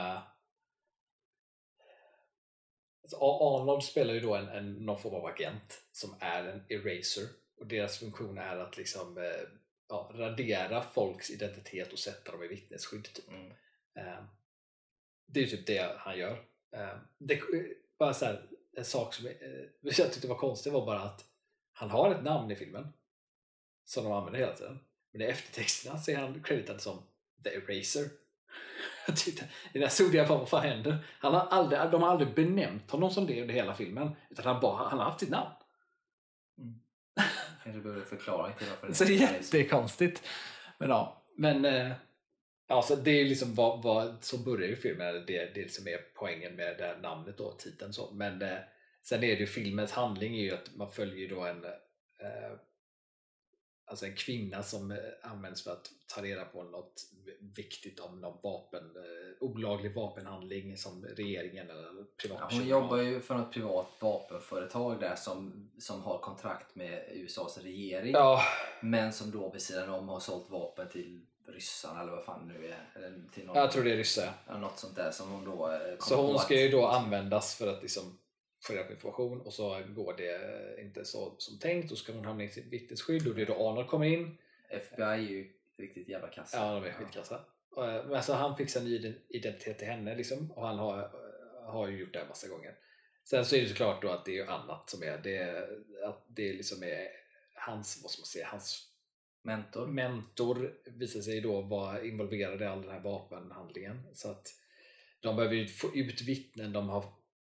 eh, 3.05 3.19
Arnold 3.21 3.85
spelar 3.85 4.15
ju 4.15 4.21
då 4.21 4.35
en, 4.35 4.49
en, 4.49 4.73
någon 4.73 4.99
form 4.99 5.15
av 5.15 5.27
agent 5.27 5.83
som 5.93 6.15
är 6.21 6.45
en 6.45 6.65
eraser 6.69 7.25
och 7.61 7.67
deras 7.67 7.99
funktion 7.99 8.39
är 8.39 8.57
att 8.57 8.77
liksom 8.77 9.19
eh, 9.19 9.49
ja, 9.89 10.11
radera 10.15 10.83
folks 10.83 11.31
identitet 11.31 11.93
och 11.93 11.99
sätta 11.99 12.33
dem 12.33 12.43
i 12.43 12.49
vittnesskydd. 12.49 13.05
Typ. 13.05 13.29
Mm. 13.29 13.51
Eh, 13.95 14.25
det 15.27 15.41
är 15.41 15.45
ju 15.45 15.57
typ 15.57 15.67
det 15.67 15.97
han 15.99 16.19
gör. 16.19 16.45
Eh, 16.73 16.97
det, 17.19 17.41
bara 17.99 18.15
så 18.15 18.25
här, 18.25 18.49
en 18.77 18.85
sak 18.85 19.15
som 19.15 19.27
eh, 19.27 19.33
jag 19.81 20.13
tyckte 20.13 20.29
var 20.29 20.37
konstig 20.37 20.73
var 20.73 20.87
bara 20.87 21.01
att 21.01 21.25
han 21.73 21.91
har 21.91 22.15
ett 22.15 22.25
namn 22.25 22.51
i 22.51 22.57
filmen 22.57 22.93
som 23.85 24.05
de 24.05 24.13
använder 24.13 24.41
hela 24.41 24.57
tiden. 24.57 24.79
Men 25.13 25.23
i 25.23 25.25
eftertexterna 25.25 25.99
så 25.99 26.11
är 26.11 26.17
han 26.17 26.43
creditad 26.43 26.81
som 26.81 27.03
The 27.45 27.51
Eraser. 27.51 28.11
Jag 29.09 29.17
tyckte, 29.17 29.45
I 29.45 29.49
den 29.73 29.83
här 29.83 29.89
såg 29.89 30.15
jag 30.15 30.29
bara 30.29 30.39
vad 30.39 30.49
fan 30.49 30.63
händer? 30.63 30.99
Han 31.19 31.35
har 31.35 31.41
aldrig, 31.41 31.81
de 31.91 32.03
har 32.03 32.11
aldrig 32.11 32.35
benämnt 32.35 32.91
honom 32.91 33.11
som 33.11 33.27
det 33.27 33.41
under 33.41 33.55
hela 33.55 33.75
filmen. 33.75 34.11
Utan 34.31 34.45
han, 34.45 34.61
bara, 34.61 34.89
han 34.89 34.99
har 34.99 35.05
haft 35.05 35.21
sitt 35.21 35.31
namn. 35.31 35.51
Kanske 37.65 37.83
behöver 37.83 38.05
förklara 38.05 38.53
till 38.53 38.67
varför 38.67 38.93
Så 38.93 39.05
det 39.05 39.15
är 39.15 39.21
jättekonstigt. 39.21 40.23
Men 40.79 40.91
ja, 40.91 41.23
men 41.37 41.65
eh, 41.65 41.93
ja, 42.69 42.83
så 42.83 42.97
det 42.97 43.11
är 43.11 43.25
liksom 43.25 43.55
vad, 43.55 43.83
vad 43.83 44.25
som 44.25 44.45
börjar 44.45 44.69
i 44.69 44.77
filmen. 44.77 45.25
Det, 45.27 45.55
det 45.55 45.73
som 45.73 45.89
är 45.89 45.99
poängen 46.15 46.57
med 46.57 46.79
det 46.79 46.85
här 46.85 46.97
namnet 46.97 47.41
och 47.41 47.59
titeln. 47.59 47.93
Så. 47.93 48.11
Men 48.13 48.43
eh, 48.43 48.59
sen 49.03 49.25
är 49.25 49.29
det 49.29 49.41
ju 49.41 49.47
filmens 49.47 49.93
handling 49.93 50.35
är 50.35 50.43
ju 50.43 50.55
att 50.55 50.77
man 50.77 50.93
följer 50.93 51.29
då 51.29 51.41
en 51.41 51.65
eh, 51.65 52.53
alltså 53.89 54.07
en 54.07 54.17
kvinna 54.17 54.63
som 54.63 54.91
eh, 54.91 54.97
används 55.23 55.65
för 55.65 55.71
att 55.71 55.91
ta 56.15 56.23
reda 56.23 56.45
på 56.45 56.63
något 56.63 57.03
viktigt 57.57 58.01
om 58.01 58.21
någon 58.21 58.39
vapen, 58.43 58.85
eh, 58.97 59.03
olaglig 59.41 59.95
vapenhandling 59.95 60.77
som 60.77 61.05
regeringen 61.05 61.71
eller 61.71 61.83
Ja, 61.83 62.05
privatpersoner 62.23 62.61
hon 62.63 62.69
jobbar 62.71 62.97
ju 62.97 63.21
för 63.21 63.35
något 63.35 63.53
privat 63.53 63.87
vapenföretag 64.01 65.01
där 65.01 65.15
som, 65.17 65.71
som 65.79 66.03
har 66.03 66.19
kontrakt 66.19 66.75
med 66.75 67.05
USAs 67.13 67.59
regering. 67.59 68.13
Ja, 68.13 68.43
Men 68.83 69.13
som 69.13 69.31
då 69.31 69.51
vid 69.51 69.63
sidan 69.63 69.89
om 69.91 70.09
har 70.09 70.21
sålt 70.21 70.51
vapen 70.51 70.89
till 70.89 71.25
ryssarna 71.47 72.03
eller 72.03 72.13
vad 72.13 72.25
fan 72.25 72.49
nu 72.49 72.67
är. 72.67 72.89
Eller 72.97 73.23
till 73.35 73.47
någon, 73.47 73.57
jag 73.57 73.71
tror 73.73 73.85
det 73.85 73.93
är 73.93 73.97
ryssar. 73.97 74.33
ja, 74.47 74.59
något 74.59 74.79
sånt 74.79 74.97
där 74.97 75.11
som 75.11 75.31
hon 75.31 75.45
då 75.45 75.71
eh, 75.73 75.99
Så 75.99 76.17
hon 76.27 76.35
att- 76.37 76.43
ska 76.43 76.55
ju 76.61 76.69
då 76.69 76.87
användas 76.87 77.55
för 77.55 77.67
att 77.73 77.83
liksom 77.83 78.19
få 78.61 78.73
reda 78.73 78.85
på 78.85 78.93
information 78.93 79.41
och 79.41 79.53
så 79.53 79.83
går 79.89 80.15
det 80.17 80.83
inte 80.83 81.05
så 81.05 81.35
som 81.39 81.59
tänkt. 81.59 81.91
Då 81.91 81.97
ska 81.97 82.13
hon 82.13 82.25
hamna 82.25 82.45
i 82.45 82.49
sitt 82.49 82.67
vittnesskydd 82.67 83.27
och 83.29 83.35
det 83.35 83.43
är 83.43 83.47
då 83.47 83.55
Arnold 83.69 83.89
kommer 83.89 84.07
in. 84.07 84.39
FBI 84.69 85.03
är 85.03 85.17
ju 85.17 85.53
riktigt 85.77 86.09
jävla 86.09 86.29
kassa. 86.29 86.57
Ja, 86.59 86.75
de 86.75 86.85
är 86.89 86.93
skitkassa. 86.93 87.35
Eh, 87.77 87.85
Men 87.85 88.15
alltså 88.15 88.33
han 88.33 88.57
fixar 88.57 88.81
ny 88.81 88.99
ident- 88.99 89.21
identitet 89.29 89.79
till 89.79 89.89
henne 89.89 90.15
liksom 90.17 90.51
och 90.53 90.67
han 90.67 90.79
har, 90.79 91.11
har 91.67 91.89
ju 91.89 91.99
gjort 91.99 92.13
det 92.13 92.19
här 92.19 92.29
massa 92.29 92.49
gånger. 92.49 92.75
Sen 93.25 93.45
så 93.45 93.57
är 93.57 93.61
det 93.61 93.69
såklart 93.69 94.03
då 94.03 94.09
att 94.09 94.25
det 94.25 94.39
är 94.39 94.47
annat 94.47 94.91
som 94.91 95.03
är 95.03 95.19
det, 95.19 95.69
att 96.05 96.25
det 96.29 96.53
liksom 96.53 96.83
är 96.83 97.09
hans, 97.55 98.01
vad 98.03 98.11
ska 98.11 98.21
man 98.21 98.27
säga, 98.27 98.47
hans 98.47 98.85
Mentor. 99.43 99.87
mentor 99.87 100.73
visar 100.85 101.21
sig 101.21 101.41
då 101.41 101.61
vara 101.61 102.03
involverad 102.03 102.63
i 102.63 102.65
all 102.65 102.83
den 102.83 102.91
här 102.91 103.01
vapenhandlingen. 103.01 104.07
Så 104.15 104.31
att 104.31 104.55
de 105.21 105.37
behöver 105.37 105.55
ju 105.55 105.67
få 105.69 105.95
ut 105.95 106.23
vittnen 106.23 106.73
de 106.73 106.89
har 106.89 107.05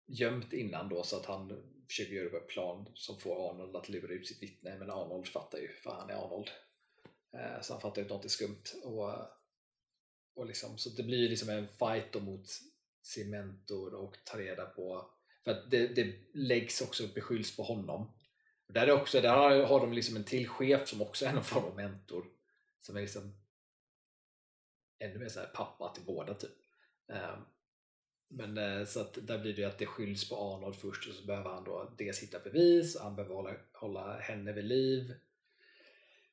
gömt 0.09 0.53
innan 0.53 0.89
då 0.89 1.03
så 1.03 1.17
att 1.17 1.25
han 1.25 1.63
försöker 1.87 2.13
göra 2.13 2.27
upp 2.27 2.43
en 2.43 2.47
plan 2.47 2.91
som 2.93 3.19
får 3.19 3.49
Arnold 3.49 3.75
att 3.75 3.89
lura 3.89 4.13
ut 4.13 4.27
sitt 4.27 4.43
vittne. 4.43 4.77
Men 4.79 4.89
Arnold 4.89 5.27
fattar 5.27 5.57
ju, 5.57 5.67
för 5.83 5.91
han 5.91 6.09
är 6.09 6.13
Arnold. 6.13 6.49
Eh, 7.33 7.61
så 7.61 7.73
han 7.73 7.81
fattar 7.81 8.01
ju 8.01 8.05
att 8.05 8.11
något 8.11 8.25
är 8.25 8.29
skumt. 8.29 8.63
Och, 8.83 9.13
och 10.35 10.45
liksom, 10.45 10.77
så 10.77 10.89
det 10.89 11.03
blir 11.03 11.17
ju 11.17 11.29
liksom 11.29 11.49
en 11.49 11.67
fight 11.67 12.11
då 12.11 12.19
mot 12.19 12.47
sin 13.01 13.29
mentor 13.29 13.93
och 13.93 14.17
ta 14.23 14.37
reda 14.37 14.65
på 14.65 15.09
för 15.43 15.51
att 15.51 15.71
det, 15.71 15.87
det 15.87 16.15
läggs 16.33 16.81
också 16.81 17.07
beskylls 17.07 17.55
på 17.55 17.63
honom. 17.63 18.11
Och 18.67 18.73
där, 18.73 18.87
är 18.87 18.91
också, 18.91 19.21
där 19.21 19.35
har, 19.35 19.63
har 19.63 19.79
de 19.79 19.93
liksom 19.93 20.15
en 20.15 20.23
till 20.23 20.47
chef 20.47 20.89
som 20.89 21.01
också 21.01 21.25
är 21.25 21.33
någon 21.33 21.43
form 21.43 21.63
av 21.63 21.75
mentor. 21.75 22.25
Som 22.81 22.95
är 22.95 23.01
liksom 23.01 23.35
ännu 24.99 25.19
mer 25.19 25.29
så 25.29 25.39
här 25.39 25.47
pappa 25.47 25.93
till 25.93 26.03
båda 26.03 26.33
typ. 26.33 26.51
Ehm, 27.07 27.39
men 28.31 28.57
eh, 28.57 28.85
så 28.85 29.01
att 29.01 29.17
där 29.27 29.37
blir 29.39 29.53
det 29.53 29.63
att 29.63 29.77
det 29.77 29.85
skylls 29.85 30.29
på 30.29 30.35
Arnold 30.35 30.75
först 30.75 31.09
och 31.09 31.15
så 31.15 31.25
behöver 31.25 31.49
han 31.49 31.63
då 31.63 31.93
dels 31.97 32.23
hitta 32.23 32.39
bevis, 32.39 32.99
han 32.99 33.15
behöver 33.15 33.35
hålla, 33.35 33.53
hålla 33.73 34.17
henne 34.19 34.53
vid 34.53 34.65
liv. 34.65 35.13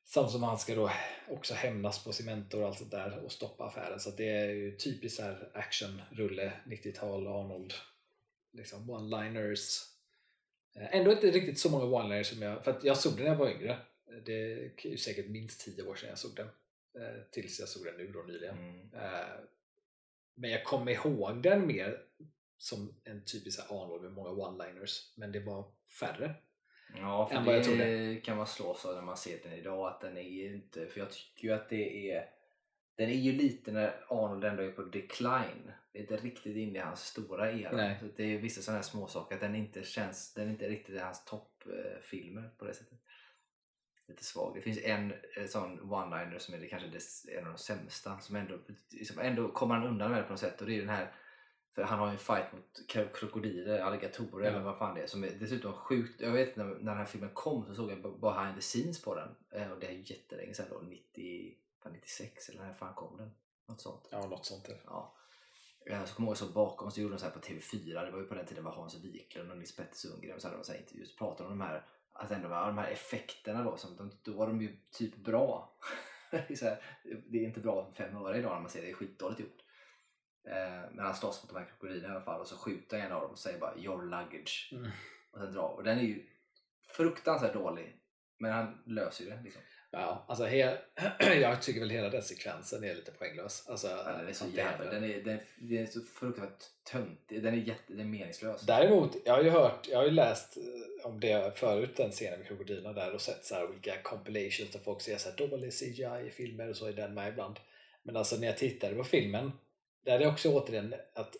Samt 0.03 0.31
som 0.31 0.43
han 0.43 0.57
ska 0.57 0.75
då 0.75 0.91
också 1.29 1.53
hämnas 1.53 2.03
på 2.03 2.11
sin 2.13 2.25
mentor 2.25 2.61
och 2.61 2.67
allt 2.67 2.77
sånt 2.77 2.91
där 2.91 3.19
och 3.25 3.31
stoppa 3.31 3.65
affären. 3.65 3.99
Så 3.99 4.09
det 4.09 4.29
är 4.29 4.49
ju 4.49 4.77
typiskt 4.77 5.21
här 5.21 5.51
actionrulle, 5.53 6.53
90-tal 6.65 7.27
Arnold. 7.27 7.73
Liksom 8.53 8.91
one-liners. 8.91 9.83
Eh, 10.75 10.95
Ändå 10.95 11.11
inte 11.11 11.31
riktigt 11.31 11.59
så 11.59 11.69
många 11.69 11.85
one-liners 11.85 12.23
som 12.23 12.41
jag, 12.41 12.63
för 12.63 12.71
att 12.71 12.83
jag 12.83 12.97
såg 12.97 13.13
den 13.13 13.23
när 13.23 13.31
jag 13.31 13.37
var 13.37 13.49
yngre. 13.49 13.77
Det 14.25 14.33
är 14.33 14.71
ju 14.87 14.97
säkert 14.97 15.29
minst 15.29 15.61
10 15.61 15.83
år 15.83 15.95
sedan 15.95 16.09
jag 16.09 16.17
såg 16.17 16.35
den. 16.35 16.47
Eh, 17.01 17.21
Tills 17.31 17.59
jag 17.59 17.69
såg 17.69 17.85
den 17.85 17.97
nu 17.97 18.07
då 18.11 18.19
nyligen. 18.19 18.57
Mm. 18.57 18.89
Men 20.37 20.49
jag 20.49 20.63
kommer 20.63 20.91
ihåg 20.91 21.43
den 21.43 21.67
mer 21.67 21.97
som 22.57 23.01
en 23.03 23.25
typisk 23.25 23.59
Arnold 23.71 24.03
med 24.03 24.11
många 24.11 24.29
one-liners. 24.29 25.13
Men 25.15 25.31
det 25.31 25.39
var 25.39 25.65
färre. 25.99 26.35
Ja, 26.95 27.27
för 27.27 27.35
än 27.35 27.45
vad 27.45 27.55
jag 27.55 27.77
det 27.77 28.21
kan 28.25 28.37
man 28.37 28.47
slås 28.47 28.85
av 28.85 28.95
när 28.95 29.01
man 29.01 29.17
ser 29.17 29.39
den 29.43 29.53
idag 29.53 29.87
att 29.87 30.01
den 30.01 30.17
är 30.17 30.21
ju 30.21 30.55
inte, 30.55 30.87
för 30.87 30.99
jag 30.99 31.11
tycker 31.11 31.47
ju 31.47 31.53
att 31.53 31.69
det 31.69 32.11
är 32.11 32.29
den 32.97 33.09
är 33.09 33.13
ju 33.13 33.31
lite 33.31 33.71
när 33.71 34.05
Arnold 34.07 34.43
ändå 34.43 34.63
är 34.63 34.71
på 34.71 34.81
decline. 34.81 35.71
Det 35.91 35.99
är 35.99 36.01
inte 36.01 36.17
riktigt 36.17 36.55
inne 36.55 36.79
i 36.79 36.81
hans 36.81 37.05
stora 37.05 37.51
era. 37.51 37.95
Det 38.15 38.23
är 38.23 38.37
vissa 38.37 38.61
sådana 38.61 38.77
här 38.77 38.83
småsaker 38.83 39.35
att 39.35 39.41
den 39.41 39.55
inte 39.55 39.83
känns, 39.83 40.33
den 40.33 40.47
är 40.47 40.51
inte 40.51 40.69
riktigt 40.69 40.95
i 40.95 40.99
hans 40.99 41.25
toppfilmer 41.25 42.49
på 42.57 42.65
det 42.65 42.73
sättet. 42.73 42.99
Lite 44.07 44.23
svag. 44.23 44.55
Det 44.55 44.61
finns 44.61 44.79
en 44.83 45.13
eh, 45.37 45.45
sån 45.47 45.79
one-liner 45.81 46.37
som 46.37 46.53
är 46.53 46.59
det 46.59 46.67
kanske 46.67 46.87
en 47.37 47.45
av 47.47 47.51
de 47.53 47.57
sämsta 47.57 48.19
som 48.19 48.35
ändå, 48.35 48.57
liksom, 48.89 49.19
ändå 49.19 49.51
kommer 49.51 49.75
han 49.75 49.87
undan 49.87 50.11
med 50.11 50.19
det 50.19 50.23
på 50.23 50.29
något 50.33 50.39
sätt 50.39 50.61
och 50.61 50.67
det 50.67 50.73
är 50.75 50.79
den 50.79 50.89
här 50.89 51.11
för 51.75 51.83
han 51.83 51.99
har 51.99 52.07
ju 52.07 52.11
en 52.11 52.17
fight 52.17 52.53
mot 52.53 52.85
kro- 52.89 53.13
krokodiler, 53.13 53.79
alligatorer 53.79 54.45
Ja. 54.45 54.51
eller 54.51 54.59
vad 54.63 54.77
fan 54.77 54.95
det 54.95 55.01
är 55.01 55.07
som 55.07 55.23
är 55.23 55.29
dessutom 55.39 55.73
sjukt. 55.73 56.21
Jag 56.21 56.31
vet 56.31 56.55
när, 56.55 56.65
när 56.65 56.73
den 56.75 56.97
här 56.97 57.05
filmen 57.05 57.29
kom 57.33 57.65
så 57.65 57.75
såg 57.75 57.91
jag 57.91 58.01
b- 58.01 58.09
behind 58.21 58.55
the 58.55 58.61
scenes 58.61 59.01
på 59.01 59.15
den 59.15 59.35
Eh, 59.51 59.71
och 59.71 59.79
det 59.79 59.87
är 59.87 59.91
ju 59.91 60.03
jättelänge 60.05 60.53
sedan 60.53 60.65
då, 60.69 60.79
90, 60.79 61.55
fan 61.83 61.93
96 61.93 62.49
eller 62.49 62.61
när 62.65 62.73
fan 62.73 62.93
kom 62.93 63.17
den? 63.17 63.31
Något 63.67 63.81
sånt. 63.81 64.07
Ja, 64.11 64.25
något 64.27 64.45
sånt. 64.45 64.69
Ja. 64.85 65.13
Jag 65.85 66.07
kommer 66.09 66.27
ihåg 66.27 66.31
jag 66.33 66.37
såg 66.37 66.53
bakom 66.53 66.91
så 66.91 67.01
gjorde 67.01 67.13
de 67.13 67.19
så 67.19 67.25
här 67.25 67.33
på 67.33 67.39
TV4, 67.39 68.05
det 68.05 68.11
var 68.11 68.19
ju 68.19 68.25
på 68.25 68.35
den 68.35 68.45
tiden 68.45 68.63
var 68.63 68.71
Hans 68.71 68.95
Wiklund 69.03 69.51
och 69.51 69.57
Nils 69.57 69.75
Petter 69.75 69.95
Sundgren 69.95 70.39
så 70.39 70.47
hade 70.47 70.57
de 70.59 70.63
så 70.63 70.71
här 70.71 70.79
intervjuer 70.79 71.05
så 71.07 71.17
pratade 71.17 71.49
de 71.49 71.53
om 71.53 71.59
de 71.59 71.65
här, 71.65 71.85
att 72.17 72.31
ändå, 72.31 72.49
de 72.49 72.77
här 72.77 72.91
effekterna 72.91 73.63
då, 73.63 73.77
som 73.77 73.95
de, 73.97 74.11
då 74.23 74.33
var 74.37 74.47
de 74.47 74.61
ju 74.61 74.77
typ 74.91 75.15
bra. 75.15 75.77
det, 76.31 76.61
är 76.61 76.63
här, 76.65 76.81
det 77.31 77.37
är 77.37 77.43
inte 77.43 77.59
bra 77.59 77.85
för 77.85 78.03
fem 78.03 78.17
öre 78.17 78.37
idag 78.37 78.53
när 78.53 78.59
man 78.61 78.69
ser 78.69 78.81
det, 78.81 78.87
det 78.87 78.91
är 78.91 78.95
skitdåligt 78.95 79.39
gjort. 79.39 79.61
Eh, 80.47 80.91
men 80.91 81.05
han 81.05 81.15
slåss 81.15 81.43
mot 81.43 81.53
de 81.53 81.59
här 81.59 81.65
krokodilerna 81.65 82.13
i 82.13 82.15
alla 82.15 82.25
fall 82.25 82.41
och 82.41 82.47
så 82.47 82.57
skjuter 82.57 82.99
en 82.99 83.11
av 83.11 83.21
dem 83.21 83.31
och 83.31 83.39
säger 83.39 83.59
bara 83.59 83.77
your 83.77 84.03
luggage 84.03 84.69
Mm. 84.71 84.91
och 85.31 85.39
sen 85.39 85.53
drar. 85.53 85.69
Och 85.69 85.83
den 85.83 85.97
är 85.97 86.03
ju 86.03 86.25
fruktansvärt 86.87 87.53
dålig. 87.53 88.01
Men 88.39 88.51
han 88.51 88.83
löser 88.85 89.23
ju 89.23 89.29
det 89.29 89.41
liksom. 89.43 89.61
Ja, 89.91 90.25
alltså 90.27 90.45
he- 90.45 90.77
jag 91.41 91.61
tycker 91.61 91.79
väl 91.79 91.89
hela 91.89 92.09
den 92.09 92.21
sekvensen 92.23 92.83
är 92.83 92.95
lite 92.95 93.11
poänglös. 93.11 93.65
Alltså, 93.69 93.87
Ja, 93.87 94.11
den 94.17 94.27
är 94.27 94.33
så 94.33 94.45
jävla, 94.55 94.91
den 94.91 95.03
är, 95.03 95.21
den, 95.23 95.39
den 95.57 95.77
är 95.77 95.85
så 95.85 96.01
fruktansvärt 96.01 96.63
töntig. 96.91 97.43
Den 97.43 97.53
är 97.53 97.57
jätte, 97.57 97.83
den 97.87 97.99
är 97.99 98.05
meningslös. 98.05 98.61
Däremot, 98.61 99.15
jag 99.25 99.33
har 99.33 99.43
ju 99.43 99.49
hört, 99.49 99.87
jag 99.91 99.97
har 99.97 100.05
ju 100.05 100.11
läst 100.11 100.57
eh, 100.57 101.05
om 101.09 101.19
det 101.19 101.57
förut, 101.59 101.95
den 101.95 102.11
scenen 102.11 102.39
med 102.39 102.47
krokodilerna 102.47 102.93
där 102.93 103.13
och 103.13 103.21
sett 103.21 103.45
så 103.45 103.55
här 103.55 103.69
olika 103.69 104.01
compilations 104.01 104.71
där 104.71 104.79
folk 104.79 105.01
ser 105.01 105.17
så 105.17 105.29
här 105.29 105.37
dålig 105.37 105.73
CGI 105.73 106.27
i 106.27 106.31
filmer 106.31 106.69
och 106.69 106.77
så 106.77 106.85
är 106.87 106.93
den 106.93 107.13
med 107.13 107.29
ibland. 107.29 107.59
Men 108.03 108.15
alltså 108.17 108.35
när 108.37 108.47
jag 108.47 108.57
tittade 108.57 108.95
på 108.95 109.03
filmen, 109.03 109.51
där 110.05 110.13
är 110.13 110.19
det 110.19 110.27
också 110.27 110.49
återigen 110.53 110.95
att 111.13 111.35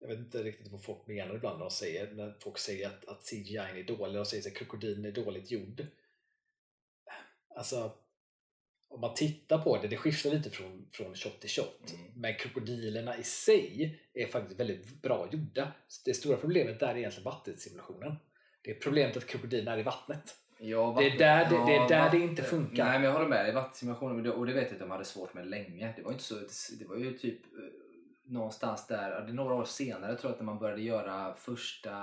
jag 0.00 0.08
vet 0.08 0.18
inte 0.18 0.42
riktigt 0.42 0.72
vad 0.72 0.84
folk 0.84 1.06
menar 1.06 1.34
ibland 1.34 1.58
när 1.58 1.64
de 1.64 1.70
säger, 1.70 2.10
när 2.10 2.34
folk 2.40 2.58
säger 2.58 2.86
att, 2.86 3.08
att 3.08 3.22
CGI 3.30 3.56
är 3.56 3.84
dålig 3.84 4.20
och 4.20 4.26
säger 4.26 4.46
att 4.50 4.56
krokodilen 4.56 5.04
är 5.04 5.12
dåligt 5.12 5.50
gjord. 5.50 5.86
Alltså, 7.60 7.92
om 8.88 9.00
man 9.00 9.14
tittar 9.14 9.58
på 9.58 9.78
det, 9.82 9.88
det 9.88 9.96
skiftar 9.96 10.30
lite 10.30 10.50
från, 10.50 10.86
från 10.92 11.14
shot 11.14 11.40
till 11.40 11.50
shot. 11.50 11.92
Mm. 11.94 12.06
Men 12.20 12.34
krokodilerna 12.34 13.16
i 13.18 13.22
sig 13.22 14.00
är 14.14 14.26
faktiskt 14.26 14.60
väldigt 14.60 15.02
bra 15.02 15.28
gjorda. 15.32 15.72
Det 16.04 16.14
stora 16.14 16.36
problemet 16.36 16.80
där 16.80 16.88
är 16.88 16.96
egentligen 16.96 17.24
vattensimulationen. 17.24 18.16
Det 18.62 18.70
är 18.70 18.74
problemet 18.74 19.16
att 19.16 19.26
krokodilerna 19.26 19.72
är 19.72 19.78
i 19.78 19.82
vattnet. 19.82 20.36
Ja, 20.58 20.94
Det 20.98 21.06
är 21.06 21.10
vatten- 21.10 21.18
där 21.18 21.44
det- 21.50 21.66
det 21.72 21.76
är 21.76 21.88
där 21.88 21.98
vatten- 22.04 22.20
det 22.20 22.26
inte 22.26 22.42
funkar. 22.42 22.84
Nej 22.84 22.98
men 22.98 23.02
jag 23.02 23.12
håller 23.12 23.28
med 23.28 23.44
dig, 23.44 23.54
vattensimulationen, 23.54 24.30
och 24.32 24.46
det 24.46 24.52
vet 24.52 24.64
jag 24.64 24.72
att 24.72 24.78
de 24.80 24.90
hade 24.90 25.04
svårt 25.04 25.34
med 25.34 25.46
länge. 25.46 25.92
Det 25.96 26.02
var, 26.02 26.12
inte 26.12 26.24
så, 26.24 26.34
det 26.78 26.84
var 26.88 26.96
ju 26.96 27.18
typ 27.18 27.40
eh, 27.44 27.60
någonstans 28.30 28.86
där, 28.86 29.10
det 29.20 29.28
är 29.30 29.32
några 29.32 29.54
år 29.54 29.64
senare 29.64 30.16
tror 30.16 30.28
jag 30.30 30.32
att 30.32 30.38
när 30.40 30.46
man 30.46 30.58
började 30.58 30.82
göra 30.82 31.34
första 31.34 31.94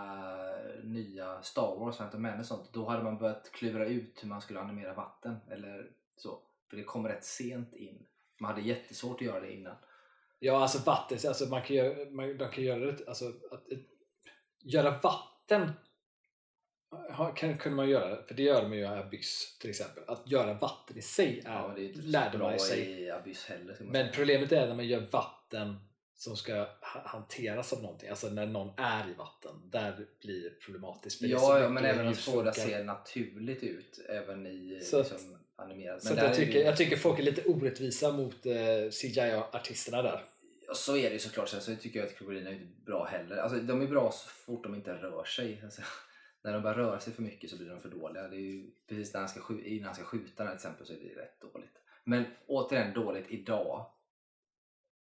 nya 0.83 1.41
Star 1.41 1.75
Wars, 1.79 1.97
Phantom 1.97 2.21
Menace 2.21 2.39
och 2.53 2.59
sånt, 2.59 2.73
då 2.73 2.85
hade 2.89 3.03
man 3.03 3.17
börjat 3.17 3.51
klura 3.51 3.85
ut 3.85 4.23
hur 4.23 4.29
man 4.29 4.41
skulle 4.41 4.59
animera 4.59 4.93
vatten 4.93 5.35
eller 5.51 5.91
så. 6.15 6.39
För 6.69 6.77
det 6.77 6.83
kom 6.83 7.07
rätt 7.07 7.23
sent 7.25 7.73
in. 7.73 8.05
Man 8.39 8.51
hade 8.51 8.61
jättesvårt 8.67 9.15
att 9.15 9.21
göra 9.27 9.39
det 9.39 9.53
innan. 9.53 9.75
Ja, 10.39 10.61
alltså 10.61 10.83
vatten, 10.85 11.17
alltså 11.27 11.45
man 11.45 11.61
kan 11.61 11.75
göra, 11.75 12.09
man, 12.09 12.37
de 12.37 12.49
kan 12.51 12.63
göra 12.63 12.91
det, 12.91 13.07
alltså 13.07 13.25
att 13.51 13.71
eh, 13.71 13.77
göra 14.63 14.91
vatten 15.03 15.71
kan, 17.35 17.57
kunde 17.57 17.75
man 17.75 17.89
göra, 17.89 18.23
för 18.23 18.33
det 18.35 18.43
gör 18.43 18.61
de 18.61 18.73
ju 18.73 18.79
i 18.79 18.85
Abyss 18.85 19.57
till 19.59 19.69
exempel. 19.69 20.03
Att 20.07 20.31
göra 20.31 20.53
vatten 20.53 20.97
i 20.97 21.01
sig 21.01 21.39
är, 21.45 21.51
Ja, 21.53 21.73
det 21.75 21.89
är 21.89 21.93
lärde 21.93 22.37
man 22.37 22.59
sig. 22.59 23.01
i 23.01 23.11
Abyss 23.11 23.45
heller. 23.45 23.77
man 23.79 23.87
Men 23.91 24.05
säga. 24.05 24.11
problemet 24.15 24.51
är 24.51 24.67
när 24.67 24.75
man 24.75 24.87
gör 24.87 24.99
vatten 25.11 25.75
som 26.19 26.37
ska 26.37 26.55
ha- 26.59 27.01
hanteras 27.05 27.73
av 27.73 27.81
någonting, 27.81 28.09
alltså 28.09 28.29
när 28.29 28.45
någon 28.45 28.73
är 28.77 29.09
i 29.09 29.13
vatten, 29.13 29.51
där 29.71 30.05
blir 30.21 30.43
det 30.43 30.49
problematiskt. 30.59 31.17
för 31.19 31.25
det 31.27 31.31
Ja, 31.31 31.59
ja 31.59 31.69
men 31.69 31.85
även 31.85 32.05
hur 32.05 32.11
att 32.11 32.17
få 32.19 32.41
det 32.41 32.49
att 32.49 32.57
funkar. 32.57 32.77
se 32.77 32.83
naturligt 32.83 33.63
ut 33.63 33.99
även 34.09 34.47
i 34.47 34.79
Så 34.83 34.97
liksom, 34.99 35.37
animerat. 35.55 36.03
Så 36.03 36.13
jag, 36.17 36.35
tycker, 36.35 36.59
ju- 36.59 36.65
jag 36.65 36.77
tycker 36.77 36.97
folk 36.97 37.19
är 37.19 37.23
lite 37.23 37.43
orättvisa 37.49 38.11
mot 38.11 38.45
eh, 38.45 38.53
CGI-artisterna 38.91 40.01
där. 40.01 40.25
Ja, 40.67 40.73
så 40.73 40.97
är 40.97 41.03
det 41.09 41.13
ju 41.13 41.19
såklart. 41.19 41.49
Sen 41.49 41.61
så 41.61 41.75
tycker 41.75 41.99
jag 41.99 42.07
att 42.07 42.15
krokodilerna 42.15 42.49
är 42.49 42.53
inte 42.53 42.81
bra 42.85 43.05
heller. 43.05 43.37
Alltså, 43.37 43.59
de 43.59 43.81
är 43.81 43.87
bra 43.87 44.11
så 44.11 44.29
fort 44.29 44.63
de 44.63 44.75
inte 44.75 44.93
rör 44.93 45.23
sig. 45.23 45.61
Alltså, 45.63 45.81
när 46.43 46.53
de 46.53 46.61
börjar 46.61 46.77
röra 46.77 46.99
sig 46.99 47.13
för 47.13 47.21
mycket 47.21 47.49
så 47.49 47.57
blir 47.57 47.69
de 47.69 47.79
för 47.79 47.89
dåliga. 47.89 48.27
Det 48.27 48.35
är 48.35 48.39
ju 48.39 48.65
precis 48.89 49.13
när 49.13 49.19
han 49.19 49.29
ska, 49.29 49.41
innan 49.65 49.85
han 49.85 49.95
ska 49.95 50.03
skjuta 50.03 50.45
till 50.45 50.55
exempel 50.55 50.87
så 50.87 50.93
är 50.93 50.97
det 50.97 51.21
rätt 51.21 51.41
dåligt. 51.53 51.77
Men 52.03 52.23
återigen 52.47 52.93
dåligt 52.93 53.25
idag. 53.29 53.85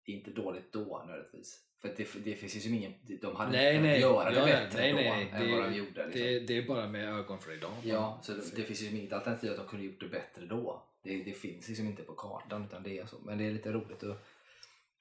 Inte 0.06 0.32
dåligt 0.32 0.74
då 0.74 1.04
nödvändigtvis. 1.08 1.62
För 1.82 1.94
det, 1.98 2.08
det 2.26 2.36
finns 2.36 2.56
ju 2.66 2.76
ingen... 2.76 2.94
De 3.22 3.36
hade 3.36 3.52
Nej, 3.52 3.76
inte 3.76 3.88
nej. 3.88 4.02
kunnat 4.02 4.14
göra 4.16 4.30
det 4.32 4.40
Ja, 4.40 4.46
bättre 4.46 4.80
nej, 4.82 4.92
då 4.92 4.98
nej. 4.98 5.30
än 5.34 5.42
Det- 5.48 5.52
vad 5.56 5.64
de 5.72 5.76
gjorde. 5.78 6.06
Liksom. 6.06 6.22
Det, 6.22 6.40
det 6.40 6.58
är 6.58 6.68
bara 6.68 6.88
med 6.88 7.10
ögon 7.10 7.40
för 7.40 7.54
idag. 7.54 7.72
Ja, 7.84 8.20
så 8.24 8.32
det, 8.32 8.56
det 8.56 8.64
finns 8.64 8.82
ju 8.82 8.98
inget 9.00 9.14
alternativ 9.14 9.52
att 9.52 9.58
de 9.58 9.68
kunde 9.68 9.86
gjort 9.86 10.00
det 10.00 10.08
bättre 10.08 10.46
då. 10.46 10.84
Det, 11.04 11.24
det 11.24 11.32
finns 11.34 11.68
liksom 11.68 11.86
inte 11.88 12.04
på 12.04 12.14
kartan 12.14 12.66
utan 12.66 12.84
det 12.84 13.00
är 13.00 13.06
så. 13.06 13.16
Men 13.26 13.38
det 13.38 13.44
är 13.46 13.52
lite 13.52 13.72
roligt 13.72 14.04
att, 14.04 14.18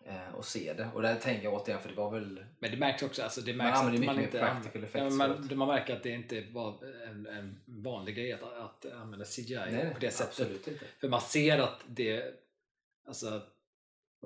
eh, 0.07 0.35
att 0.35 0.45
se 0.45 0.73
det. 0.73 0.89
Och 0.95 1.03
där 1.03 1.15
tänker 1.15 1.45
jag 1.45 1.55
återigen, 1.55 1.81
för 1.83 1.89
det 1.89 1.95
var 1.95 2.11
väl... 2.11 2.45
Men 2.59 2.71
det 2.71 2.77
märks 2.77 3.03
också, 3.03 3.23
alltså 3.23 3.41
det 3.41 3.55
Man 3.55 3.67
märks 3.67 3.79
använder 3.81 4.09
att 4.09 4.15
man 4.17 4.25
inte 4.25 4.39
practical 4.39 4.83
ja, 4.83 4.89
effects 4.89 5.19
förut. 5.19 5.39
man, 5.51 5.59
man 5.59 5.69
märker 5.69 5.97
att 5.97 6.03
det 6.03 6.11
inte 6.11 6.45
var 6.53 6.85
en, 7.11 7.27
en 7.27 7.61
vanlig 7.67 8.17
grej 8.17 8.33
att, 8.33 8.43
att 8.43 8.93
använda 8.93 9.25
CGI 9.25 9.91
på 9.95 9.99
det 10.01 10.11
sättet. 10.11 10.29
absolut 10.29 10.69
inte. 10.69 10.85
För 11.01 11.09
man 11.09 11.21
ser 11.21 11.59
att 11.59 11.81
det, 11.87 12.25
alltså, 13.07 13.43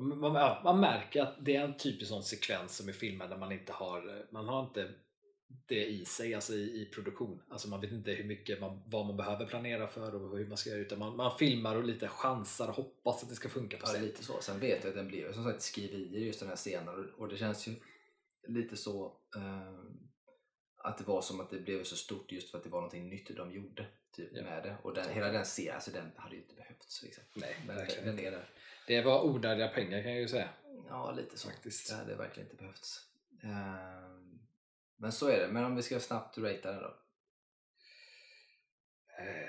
man, 0.01 0.33
man 0.65 0.81
märker 0.81 1.23
att 1.23 1.45
det 1.45 1.57
är 1.57 1.65
en 1.65 1.77
typisk 1.77 2.09
sån 2.09 2.23
sekvens 2.23 2.77
som 2.77 2.89
är 2.89 2.93
filmad 2.93 3.31
där 3.31 3.37
man 3.37 3.53
inte 3.53 3.73
har, 3.73 4.27
man 4.31 4.49
har 4.49 4.63
inte 4.65 4.91
det 5.67 5.87
i 5.87 6.05
sig, 6.05 6.35
alltså 6.35 6.53
i, 6.55 6.83
i 6.83 6.91
produktion. 6.95 7.43
Alltså 7.51 7.69
man 7.69 7.81
vet 7.81 7.93
inte 7.93 8.11
hur 8.11 8.25
mycket 8.25 8.61
man, 8.61 8.83
vad 8.87 9.07
man 9.07 9.17
behöver 9.17 9.47
planera 9.47 9.87
för 9.87 10.15
och 10.15 10.39
hur 10.39 10.47
man 10.47 10.57
ska 10.57 10.71
göra 10.71 10.81
utan 10.81 10.99
man, 10.99 11.17
man 11.17 11.39
filmar 11.39 11.77
och 11.77 11.85
lite 11.85 12.09
chansar 12.09 12.69
och 12.69 12.75
hoppas 12.75 13.23
att 13.23 13.29
det 13.29 13.35
ska 13.35 13.49
funka 13.49 13.77
på 13.77 13.83
Ja, 13.87 13.93
sig. 13.93 14.03
lite 14.03 14.25
så. 14.25 14.41
Sen 14.41 14.61
vet 14.61 14.85
jag 14.85 14.89
att 14.91 14.97
den 14.97 15.09
blev 15.09 15.33
som 15.33 15.45
sagt 15.45 15.63
skriverier 15.63 16.21
just 16.21 16.41
den 16.41 16.49
här 16.49 16.57
scenen 16.57 17.13
och- 17.17 17.29
det 17.29 17.37
känns 17.37 17.69
ju 17.69 17.73
lite 18.49 18.77
så 18.77 19.17
eh, 19.37 19.73
att 20.85 20.99
det 20.99 21.05
var 21.05 21.21
som 21.23 21.41
att 21.41 21.51
det 21.51 21.59
blev 21.61 21.83
så 21.85 21.97
stort 21.97 22.33
just 22.33 22.51
för 22.51 22.59
att 22.59 22.65
det 22.65 22.71
var 22.71 22.79
någonting 22.81 23.09
nytt 23.09 23.37
de 23.37 23.53
gjorde 23.53 23.87
typ, 24.17 24.29
Ja. 24.33 24.43
med 24.43 24.63
det. 24.63 24.77
Och 24.83 24.95
den, 24.95 25.09
hela 25.15 25.29
den 25.33 25.47
serien, 25.47 25.75
alltså 25.75 25.91
den 25.91 26.11
hade 26.17 26.35
ju 26.37 26.43
inte 26.43 26.55
behövts. 26.55 27.03
Liksom. 27.03 27.25
Nej, 27.35 27.57
Men 27.67 27.77
den, 27.77 27.87
den 28.05 28.19
är 28.27 28.31
där. 28.31 28.49
Det 28.89 29.03
var 29.03 29.25
onödiga 29.25 29.69
pengar 29.69 30.03
kan 30.03 30.11
jag 30.11 30.21
ju 30.21 30.29
säga. 30.29 30.49
Ja, 30.89 31.13
lite 31.13 31.39
så. 31.39 31.49
Faktiskt. 31.49 31.91
Det 31.91 31.97
hade 31.97 32.15
verkligen 32.15 32.47
inte 32.47 32.57
behövts. 32.63 33.07
Ehm, 33.43 34.39
men 34.97 35.13
så 35.13 35.29
är 35.29 35.39
det. 35.41 35.49
Men 35.53 35.65
om 35.65 35.77
vi 35.77 35.83
ska 35.83 36.01
snabbt 36.01 36.39
ratea 36.39 36.73
den 36.73 36.83
då. 36.83 36.97
Eh. 39.19 39.49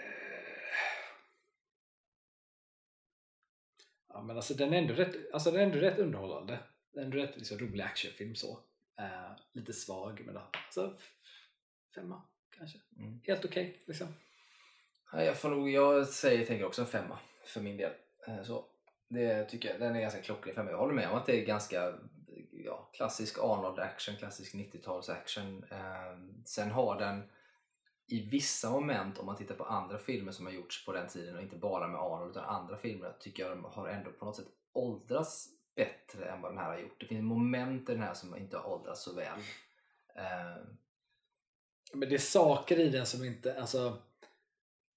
Ja 4.10 4.22
men 4.22 4.36
alltså 4.36 4.54
den 4.54 4.74
är 4.74 4.78
ändå 4.78 4.94
rätt, 4.94 5.34
alltså 5.34 5.52
den 5.52 5.60
är 5.60 5.66
ändå 5.66 5.78
rätt 5.78 6.00
underhållande. 6.00 6.60
Den 6.92 7.02
är 7.02 7.06
ändå 7.06 7.18
rätt 7.18 7.38
liksom, 7.38 7.58
rolig 7.60 7.84
actionfilm 7.84 8.36
så. 8.36 8.60
Eh, 9.00 9.32
lite 9.52 9.74
svag 9.74 10.22
men 10.26 10.38
alltså 10.38 11.00
femma 11.96 12.22
kanske. 12.58 12.80
Mm. 12.98 13.22
Helt 13.24 13.46
okej 13.46 13.84
liksom. 13.88 14.08
Ja, 15.12 15.24
jag, 15.24 15.38
får 15.38 15.50
nog, 15.50 15.70
jag 15.70 16.08
säger, 16.08 16.46
tänker 16.46 16.66
också 16.66 16.82
en 16.82 16.88
femma 16.88 17.20
för 17.46 17.62
min 17.62 17.78
del. 17.78 17.94
Eh, 18.28 18.44
Så. 18.44 18.66
Det 19.10 19.46
tycker 19.46 19.70
jag, 19.70 19.80
den 19.80 19.96
är 19.96 20.02
ganska 20.02 20.22
klockren 20.22 20.56
för 20.56 20.64
mig. 20.64 20.72
Jag 20.72 20.80
håller 20.80 20.94
med 20.94 21.10
om 21.10 21.18
att 21.18 21.26
det 21.26 21.42
är 21.42 21.46
ganska 21.46 21.94
ja, 22.52 22.90
klassisk 22.94 23.40
Arnold 23.40 23.80
action, 23.80 24.16
klassisk 24.16 24.54
90-tals 24.54 25.10
action. 25.10 25.64
Eh, 25.72 26.18
sen 26.46 26.72
har 26.72 27.00
den 27.00 27.24
i 28.08 28.30
vissa 28.30 28.70
moment, 28.70 29.20
om 29.20 29.26
man 29.26 29.36
tittar 29.36 29.56
på 29.56 29.64
andra 29.64 29.98
filmer 29.98 30.32
som 30.32 30.46
har 30.46 30.54
gjorts 30.54 30.86
på 30.86 30.92
den 30.92 31.08
tiden 31.08 31.36
och 31.36 31.42
inte 31.42 31.56
bara 31.56 31.88
med 31.88 32.02
Arnold 32.02 32.32
utan 32.32 32.44
andra 32.44 32.78
filmer, 32.78 33.14
tycker 33.20 33.44
jag 33.44 33.58
de 33.58 33.66
har 33.66 33.88
ändå 33.88 34.12
på 34.12 34.26
något 34.26 34.36
sätt 34.36 34.48
åldrats 34.74 35.48
bättre 35.76 36.26
än 36.26 36.42
vad 36.42 36.52
den 36.52 36.58
här 36.58 36.70
har 36.70 36.80
gjort. 36.80 37.00
Det 37.00 37.06
finns 37.06 37.24
moment 37.24 37.90
i 37.90 37.94
den 37.94 38.04
här 38.04 38.14
som 38.14 38.36
inte 38.36 38.58
har 38.58 38.70
åldrats 38.70 39.04
så 39.04 39.16
väl. 39.16 39.40
Eh, 40.16 40.64
Men 41.94 42.10
det 42.10 42.16
är 42.16 42.20
saker 42.20 42.80
i 42.80 42.90
den 42.90 43.06
som 43.06 43.24
inte, 43.26 43.60
alltså 43.60 43.98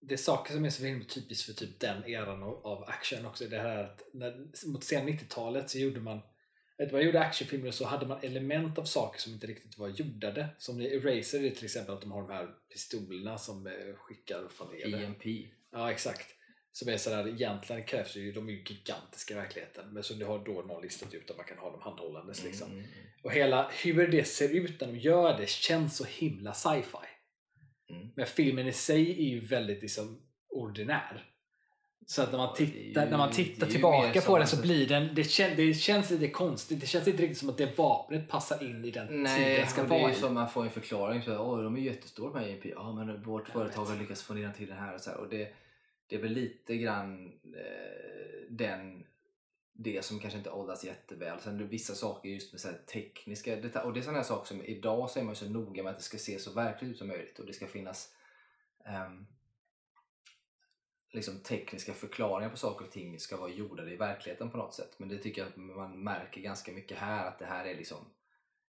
det 0.03 0.15
är 0.15 0.19
saker 0.19 0.53
som 0.55 0.65
är 0.65 0.71
så 0.71 0.85
himla 0.85 1.05
typiskt 1.05 1.47
för 1.47 1.53
typ 1.53 1.81
den 1.81 2.05
eran 2.07 2.43
av- 2.43 2.85
action 2.89 3.27
också. 3.27 3.45
Det 3.45 3.59
här 3.59 3.79
att 3.85 4.03
när, 4.13 4.67
mot 4.67 4.85
sen 4.85 5.09
90-talet 5.09 5.71
så 5.71 5.79
gjorde 5.79 6.01
man 6.01 6.21
du, 6.79 6.93
man 6.93 7.03
gjorde 7.05 7.21
actionfilmer 7.21 7.71
så 7.71 7.85
hade 7.85 8.07
man 8.07 8.19
element 8.23 8.79
av 8.79 8.85
saker 8.85 9.21
som 9.21 9.33
inte 9.33 9.47
riktigt 9.47 9.79
var 9.79 9.89
jordade. 9.89 10.49
Som 10.59 10.81
i 10.81 10.87
Eraser 10.95 11.39
är 11.39 11.43
det 11.43 11.51
till 11.51 11.65
exempel 11.65 11.95
att 11.95 12.01
de 12.01 12.13
har 12.13 12.23
de 12.23 12.31
här 12.33 12.49
pistolerna 12.73 13.39
som 13.39 13.67
eh, 13.67 13.73
skickar 13.97 14.49
från. 14.49 14.69
EMP. 15.05 15.25
Ja, 15.73 15.91
exakt. 15.91 16.27
Som 16.73 16.89
är 16.89 16.97
sådär, 16.97 17.29
egentligen 17.29 17.85
krävs 17.85 18.17
ju, 18.17 18.33
de 18.33 18.49
är 18.49 18.53
ju 18.53 18.63
gigantiska 18.67 19.35
i 19.35 19.37
verkligheten. 19.37 19.93
Men 19.93 20.03
så 20.03 20.15
du 20.15 20.25
har 20.25 20.39
då 20.45 20.53
någon 20.53 20.83
listat 20.83 21.15
ut 21.15 21.31
att 21.31 21.37
man 21.37 21.47
kan 21.47 21.59
ha 21.59 21.71
dem 21.71 21.81
handhållandes. 21.83 22.45
Liksom. 22.45 22.71
Mm, 22.73 22.85
Och 23.23 23.33
hela 23.33 23.71
hur 23.85 24.09
det 24.09 24.25
ser 24.25 24.49
ut 24.49 24.81
när 24.81 24.89
de 24.93 24.99
gör 24.99 25.39
det 25.39 25.49
känns 25.49 25.97
så 25.97 26.05
himla 26.05 26.55
sci-fi. 26.55 27.07
Mm. 27.93 28.09
Men 28.17 28.27
filmen 28.27 28.67
i 28.67 28.73
sig 28.73 29.11
är 29.11 29.29
ju 29.35 29.41
väldigt 29.41 29.83
liksom 29.83 30.21
ordinär. 30.51 31.25
Så 32.07 32.23
att 32.23 32.31
när 32.33 32.39
man 32.39 32.55
det 32.59 32.67
tittar, 32.67 33.05
ju- 33.05 33.11
när 33.11 33.19
man 33.19 33.29
det 33.29 33.35
tittar 33.35 33.67
tillbaka 33.67 34.21
på 34.21 34.39
den 34.39 34.47
så 34.47 34.57
det- 34.57 34.63
blir 34.63 34.89
den, 34.89 35.15
det, 35.15 35.25
kän, 35.25 35.57
det 35.57 35.75
känns 35.75 36.11
lite 36.11 36.29
konstigt. 36.29 36.81
Det 36.81 36.87
känns 36.87 37.09
inte 37.09 37.23
riktigt 37.23 37.39
som 37.39 37.49
att 37.49 37.59
det 37.59 37.79
vapnet 37.79 38.29
passar 38.29 38.63
in 38.65 38.85
i 38.85 38.91
den 38.91 39.23
Nej, 39.23 39.45
tiden 39.55 39.69
ska 39.69 39.83
och 39.83 39.89
det 39.89 39.95
är 39.95 40.01
vara 40.01 40.11
ju 40.11 40.17
i. 40.17 40.21
som 40.21 40.35
man 40.35 40.51
får 40.51 40.65
en 40.65 40.71
förklaring. 40.71 41.23
Så, 41.23 41.39
Åh, 41.39 41.63
de 41.63 41.77
är 41.77 41.81
jättestora 41.81 42.33
de 42.33 42.39
här 42.39 42.49
EMP. 42.49 42.65
Ja, 42.67 42.93
men 42.93 43.23
vårt 43.23 43.49
företag 43.49 43.85
har 43.85 43.97
lyckats 43.97 44.23
få 44.23 44.35
ner 44.35 44.43
den 44.43 44.53
till 44.53 44.67
den 44.69 44.77
här. 44.79 44.95
Och 44.95 45.01
så 45.01 45.11
här. 45.11 45.19
Och 45.19 45.29
det, 45.29 45.53
det 46.07 46.17
är 46.17 46.21
väl 46.23 46.33
lite 46.33 46.77
grann 46.77 47.27
eh, 47.45 48.51
den, 48.51 49.05
det 49.73 50.05
som 50.05 50.19
kanske 50.19 50.39
inte 50.39 50.51
åldras 50.51 50.85
jätteväl. 50.85 51.41
Sen 51.41 51.59
det 51.59 51.65
vissa 51.65 51.95
saker 51.95 52.29
just 52.29 52.53
med 52.53 52.61
så 52.61 52.69
här 52.69 52.79
tekniska 52.87 53.57
detaljer. 53.57 53.87
Och 53.87 53.93
det 53.93 54.01
är 54.01 54.03
sådana 54.03 54.19
här 54.19 54.27
saker 54.27 54.47
som 54.47 54.65
idag 54.65 55.11
så 55.11 55.21
är 55.21 55.25
man 55.25 55.37
så 55.37 55.49
noga 55.49 55.83
med 55.83 55.91
att 55.91 55.99
det 55.99 56.05
ska 56.05 56.19
se 56.19 56.39
så 56.39 56.53
verkligt 56.53 56.91
ut 56.91 56.99
som 56.99 57.09
möjligt. 57.09 57.39
Och 57.39 57.47
det 57.47 57.53
ska 57.53 57.67
finnas 57.67 58.15
um, 59.07 59.27
liksom 61.13 61.41
tekniska 61.41 61.93
förklaringar 61.93 62.51
på 62.51 62.57
saker 62.57 62.85
och 62.85 62.91
ting 62.91 63.21
ska 63.21 63.37
vara 63.37 63.51
gjorda 63.51 63.91
i 63.91 63.97
verkligheten 63.97 64.51
på 64.51 64.57
något 64.57 64.75
sätt. 64.75 64.95
Men 64.99 65.09
det 65.09 65.19
tycker 65.19 65.43
jag 65.43 65.49
att 65.49 65.57
man 65.57 66.03
märker 66.03 66.41
ganska 66.41 66.73
mycket 66.73 66.99
här 66.99 67.29
att 67.29 67.39
det 67.39 67.47
här 67.47 67.65
är 67.65 67.77
liksom 67.77 68.07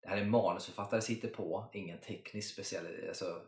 det 0.01 0.09
här 0.09 0.17
är 0.17 0.25
manusförfattare 0.25 1.01
sitter 1.01 1.29
på, 1.29 1.69
ingen 1.73 1.97
teknisk 1.97 2.53
speciell, 2.53 3.07
alltså, 3.07 3.41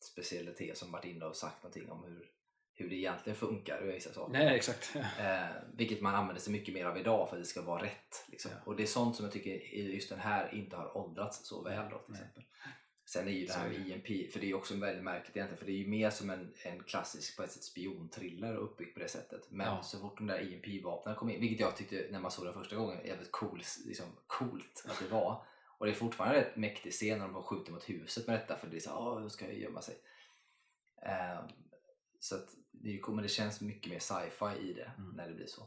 specialitet 0.00 0.78
som 0.78 0.92
varit 0.92 1.04
inne 1.04 1.24
och 1.24 1.36
sagt 1.36 1.62
någonting 1.62 1.90
om 1.90 2.04
hur, 2.04 2.30
hur 2.76 2.88
det 2.90 2.96
egentligen 2.96 3.36
funkar 3.36 3.88
i 3.88 3.92
vissa 3.92 4.12
saker. 4.12 4.32
Nej, 4.32 4.56
exakt. 4.56 4.96
Eh, 5.20 5.46
vilket 5.76 6.00
man 6.00 6.14
använder 6.14 6.42
sig 6.42 6.52
mycket 6.52 6.74
mer 6.74 6.84
av 6.86 6.98
idag 6.98 7.28
för 7.28 7.36
att 7.36 7.42
det 7.42 7.46
ska 7.46 7.62
vara 7.62 7.82
rätt. 7.82 8.24
Liksom. 8.28 8.50
Ja. 8.54 8.58
Och 8.64 8.76
det 8.76 8.82
är 8.82 8.86
sånt 8.86 9.16
som 9.16 9.24
jag 9.24 9.32
tycker 9.32 9.50
just 9.76 10.08
den 10.08 10.18
här 10.18 10.54
inte 10.54 10.76
har 10.76 10.96
åldrats 10.96 11.48
så 11.48 11.62
väl. 11.62 11.90
Då, 11.90 11.98
till 11.98 12.04
Nej. 12.12 12.20
exempel. 12.20 12.42
Sen 13.08 13.28
är 13.28 13.32
ju 13.32 13.46
det 13.46 13.52
här 13.52 13.66
är 13.66 13.70
med 13.78 13.80
det. 13.86 13.92
EMP, 13.92 14.32
för 14.32 14.40
det 14.40 14.50
är 14.50 14.54
också 14.54 14.76
väldigt 14.76 15.04
märkligt 15.04 15.36
egentligen, 15.36 15.58
för 15.58 15.66
det 15.66 15.72
är 15.72 15.76
ju 15.76 15.86
mer 15.88 16.10
som 16.10 16.30
en, 16.30 16.52
en 16.64 16.82
klassisk 16.82 17.36
på 17.36 17.42
ett 17.42 17.52
sätt 17.52 17.62
spionthriller 17.62 18.56
uppbyggt 18.56 18.94
på 18.94 19.00
det 19.00 19.08
sättet. 19.08 19.50
Men 19.50 19.66
Ja. 19.66 19.82
så 19.82 19.98
fort 19.98 20.18
de 20.18 20.26
där 20.26 20.52
EMP-vapnen 20.52 21.14
kom 21.14 21.30
in, 21.30 21.40
vilket 21.40 21.60
jag 21.60 21.76
tyckte 21.76 22.06
när 22.10 22.20
man 22.20 22.30
såg 22.30 22.44
den 22.44 22.54
första 22.54 22.76
gången 22.76 23.06
jävligt 23.06 23.32
cool, 23.32 23.62
liksom, 23.86 24.06
coolt 24.26 24.84
att 24.88 24.98
det 24.98 25.08
var. 25.14 25.44
Och 25.78 25.86
det 25.86 25.92
är 25.92 25.94
fortfarande 25.96 26.40
rätt 26.40 26.56
mäktig 26.56 26.92
scen 26.92 27.18
när 27.18 27.24
de 27.24 27.32
bara 27.34 27.44
skjuter 27.44 27.72
mot 27.72 27.88
huset 27.88 28.26
med 28.26 28.40
detta 28.40 28.56
för 28.56 28.66
det 28.66 28.76
är 28.76 28.80
så 28.80 28.90
åh, 28.98 29.20
hur 29.20 29.28
ska 29.28 29.44
jag 29.46 29.58
gömma 29.58 29.82
sig? 29.82 29.94
Ehm, 31.02 31.44
så 32.20 32.34
att 32.34 32.48
det, 32.82 33.08
men 33.08 33.22
det 33.22 33.28
känns 33.28 33.60
mycket 33.60 33.92
mer 33.92 33.98
sci-fi 33.98 34.68
i 34.68 34.72
det 34.72 34.92
Mm. 34.98 35.10
när 35.16 35.28
det 35.28 35.34
blir 35.34 35.46
så. 35.46 35.62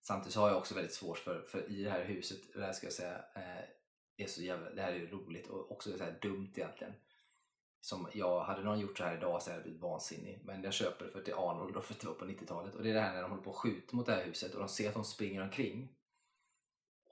Samtidigt 0.00 0.34
så 0.34 0.40
har 0.40 0.48
jag 0.48 0.58
också 0.58 0.74
väldigt 0.74 0.94
svårt 0.94 1.18
för, 1.18 1.42
för 1.42 1.70
i 1.70 1.84
det 1.84 1.90
här 1.90 2.04
huset, 2.04 2.38
det 2.54 2.64
här 2.64 2.72
ska 2.72 2.86
jag 2.86 2.92
säga, 2.92 3.24
eh, 3.34 3.64
är 4.16 4.26
så 4.26 4.42
jävla, 4.42 4.70
det 4.70 4.82
här 4.82 4.92
är 4.92 4.96
ju 4.96 5.10
roligt 5.10 5.46
och 5.46 5.72
också 5.72 5.98
så 5.98 6.04
här 6.04 6.18
dumt 6.22 6.52
egentligen. 6.56 6.92
Som 7.80 8.08
jag, 8.12 8.40
hade 8.44 8.62
någon 8.62 8.80
gjort 8.80 8.98
så 8.98 9.04
här 9.04 9.16
idag 9.16 9.42
så 9.42 9.50
hade 9.50 9.58
jag 9.58 9.64
blivit 9.64 9.82
vansinnig. 9.82 10.40
Men 10.44 10.62
jag 10.62 10.72
köper 10.72 11.04
det 11.04 11.10
för 11.10 11.18
att 11.18 11.24
det 11.24 11.32
är 11.32 11.50
Arnold 11.50 11.76
och 11.76 11.84
för 11.84 11.94
att 11.94 12.00
det 12.00 12.06
var 12.06 12.14
på 12.14 12.24
90-talet. 12.24 12.74
Och 12.74 12.82
det 12.82 12.90
är 12.90 12.94
det 12.94 13.00
här 13.00 13.14
när 13.14 13.22
de 13.22 13.30
håller 13.30 13.42
på 13.42 13.50
och 13.50 13.56
skjuter 13.56 13.96
mot 13.96 14.06
det 14.06 14.12
här 14.12 14.24
huset 14.24 14.54
och 14.54 14.60
de 14.60 14.68
ser 14.68 14.88
att 14.88 14.94
de 14.94 15.04
springer 15.04 15.42
omkring. 15.42 15.88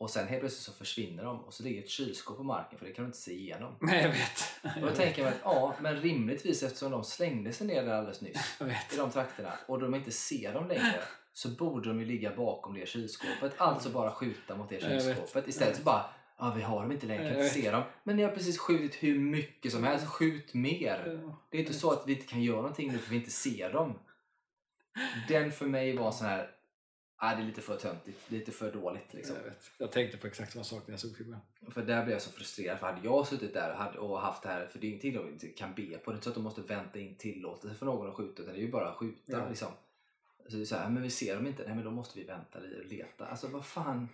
Och 0.01 0.11
sen 0.11 0.29
helt 0.29 0.41
plötsligt 0.41 0.63
så 0.63 0.73
försvinner 0.73 1.25
de 1.25 1.41
och 1.41 1.55
så 1.55 1.63
ligger 1.63 1.83
ett 1.83 1.89
kylskåp 1.89 2.37
på 2.37 2.43
marken 2.43 2.79
för 2.79 2.87
det 2.87 2.93
kan 2.93 3.05
du 3.05 3.07
inte 3.07 3.19
se 3.19 3.33
igenom. 3.33 3.77
Nej, 3.81 4.03
jag 4.03 4.09
vet. 4.09 4.83
Och 4.83 4.91
då 4.91 4.95
tänker 4.97 5.25
man 5.25 5.33
att 5.33 5.39
ja, 5.45 5.75
men 5.81 5.97
rimligtvis 5.97 6.63
eftersom 6.63 6.91
de 6.91 7.05
slängde 7.05 7.53
sig 7.53 7.67
ner 7.67 7.83
där 7.83 7.93
alldeles 7.93 8.21
nyss 8.21 8.61
i 8.93 8.97
de 8.97 9.11
trakterna 9.11 9.53
och 9.67 9.81
de 9.81 9.95
inte 9.95 10.11
ser 10.11 10.55
dem 10.55 10.69
längre 10.69 11.03
så 11.33 11.49
borde 11.49 11.89
de 11.89 12.01
ju 12.01 12.07
ligga 12.07 12.37
bakom 12.37 12.75
det 12.75 12.89
kylskåpet. 12.89 13.53
Alltså 13.57 13.91
bara 13.91 14.11
skjuta 14.11 14.57
mot 14.57 14.69
det 14.69 14.81
kylskåpet. 14.81 15.49
Istället 15.49 15.77
så 15.77 15.83
bara 15.83 16.05
Ja, 16.39 16.53
vi 16.57 16.63
har 16.63 16.83
dem 16.83 16.93
inte 16.93 17.07
längre, 17.07 17.23
kan 17.23 17.43
inte 17.43 17.55
se 17.55 17.71
dem. 17.71 17.83
Men 18.05 18.17
ni 18.17 18.23
har 18.23 18.31
precis 18.31 18.59
skjutit 18.59 19.03
hur 19.03 19.19
mycket 19.19 19.73
som 19.73 19.85
helst. 19.85 20.07
Skjut 20.07 20.55
mer! 20.55 21.21
Det 21.51 21.57
är 21.57 21.61
inte 21.61 21.75
så 21.75 21.91
att 21.91 22.03
vi 22.07 22.13
inte 22.13 22.27
kan 22.27 22.43
göra 22.43 22.57
någonting 22.57 22.93
nu 22.93 22.99
för 22.99 23.11
vi 23.11 23.17
inte 23.17 23.31
ser 23.31 23.73
dem. 23.73 23.99
Den 25.29 25.53
för 25.53 25.67
mig 25.67 25.97
var 25.97 26.13
sån 26.13 26.27
här, 26.27 26.51
ah, 27.23 27.35
det 27.35 27.43
är 27.43 27.47
lite 27.47 27.61
för 27.61 27.77
töntigt, 27.77 28.31
lite 28.31 28.53
för 28.53 28.73
dåligt 28.73 29.15
liksom. 29.15 29.37
Jag, 29.37 29.43
vet. 29.43 29.71
jag 29.79 29.93
tänkte 29.93 30.19
på 30.19 30.27
exakt 30.27 30.53
samma 30.53 30.65
sak 30.65 30.83
när 30.87 30.93
jag 30.93 31.01
såg 31.01 31.17
filmen. 31.17 31.41
För 31.71 31.83
där 31.83 32.05
blev 32.05 32.13
jag 32.13 32.23
så 32.23 32.31
frustrerad, 32.31 32.79
för 32.79 32.87
hade 32.87 33.01
jag 33.05 33.27
suttit 33.27 33.55
där 33.55 33.99
och 33.99 34.21
haft 34.21 34.43
det 34.43 34.49
här, 34.49 34.67
för 34.67 34.79
det 34.79 34.87
är 34.87 34.89
ingenting 34.89 35.15
de 35.15 35.29
inte 35.29 35.49
kan 35.49 35.75
be 35.75 35.99
på, 35.99 36.11
det 36.11 36.15
är 36.15 36.17
inte 36.17 36.25
så 36.25 36.31
att 36.31 36.35
de 36.35 36.45
måste 36.45 36.61
vänta 36.61 36.99
in 36.99 37.15
tillåtelse 37.15 37.77
för 37.77 37.87
någon 37.87 38.09
att 38.09 38.15
skjuta, 38.15 38.43
utan 38.43 38.55
det 38.55 38.61
är 38.61 38.65
ju 38.65 38.71
bara 38.71 38.89
att 38.89 38.97
skjuta 38.97 39.33
Ja. 39.33 39.49
liksom. 39.49 39.73
Så 40.49 40.57
det 40.57 40.63
är 40.63 40.67
så 40.67 40.77
här, 40.77 40.89
men 40.91 41.03
vi 41.03 41.11
ser 41.11 41.37
dem 41.37 41.47
inte, 41.47 41.63
nej 41.67 41.75
men 41.75 41.85
då 41.85 41.91
måste 41.91 42.19
vi 42.19 42.25
vänta 42.25 42.59
och 42.59 42.85
leta. 42.85 43.27
Alltså 43.27 43.49
vad 43.49 43.67
fan. 43.67 44.09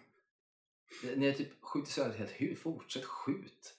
Ni 1.16 1.26
har 1.26 1.32
typ 1.32 1.48
skjutit 1.62 1.90
sönder 1.90 2.10
ett 2.14 2.18
helt 2.18 2.30
hus, 2.30 2.58
fortsätt 2.60 3.04
skjut. 3.04 3.74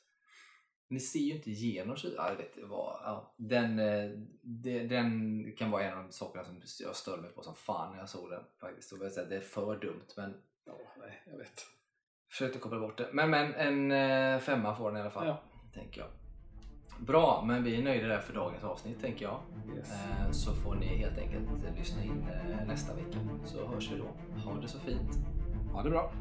Ni 0.90 1.00
ser 1.00 1.20
ju 1.20 1.36
inte 1.36 1.50
igenom 1.50 1.96
ja, 2.04 2.30
jag 2.30 2.36
vet, 2.36 2.70
var, 2.70 3.00
ja, 3.04 3.34
den, 3.38 3.80
eh, 3.80 4.10
det, 4.42 4.84
den 4.84 5.56
kan 5.58 5.72
vara 5.72 5.84
en 5.84 5.98
av 5.98 6.04
de 6.04 6.12
sakerna 6.12 6.44
som 6.44 6.62
jag 6.80 6.96
störde 6.96 7.22
mig 7.22 7.32
på 7.32 7.42
som 7.42 7.56
fan 7.56 7.92
när 7.92 8.00
jag 8.00 8.10
såg 8.10 8.30
den. 8.30 8.44
faktiskt. 8.62 8.92
Och 8.92 9.06
jag 9.06 9.12
säga, 9.12 9.28
det 9.28 9.36
är 9.36 9.42
för 9.42 9.80
dumt 9.80 10.08
men 10.18 10.34
Ja, 10.68 10.74
nej, 11.00 11.22
jag 11.32 11.38
vet. 11.38 11.66
Försökte 12.30 12.60
koppla 12.60 12.80
bort 12.80 12.98
det. 12.98 13.10
Men, 13.14 13.30
men 13.30 13.54
en 13.54 13.92
eh, 13.92 14.40
femma 14.40 14.76
får 14.76 14.92
den 14.92 14.98
i 14.98 15.02
alla 15.02 15.10
fall. 15.10 15.28
Ja. 15.28 15.42
Tänker 15.74 16.02
jag. 16.02 16.10
Bra, 17.00 17.44
men 17.48 17.64
vi 17.64 17.76
är 17.76 17.84
nöjda 17.84 18.08
där 18.08 18.20
för 18.20 18.34
dagens 18.34 18.64
avsnitt 18.64 19.02
tänker 19.02 19.26
jag. 19.26 19.42
Yes. 19.78 19.92
Eh, 19.92 20.32
så 20.32 20.54
får 20.54 20.76
ni 20.76 20.86
helt 20.86 21.18
enkelt 21.18 21.78
lyssna 21.78 22.04
in 22.04 22.26
nästa 22.68 22.94
vecka. 22.94 23.20
Så 23.46 23.68
hörs 23.68 23.92
vi 23.92 23.98
då. 23.98 24.40
Ha 24.44 24.62
det 24.62 24.68
så 24.68 24.80
fint. 24.80 25.12
Ha 25.74 25.84
det 25.84 25.90
bra. 25.90 26.14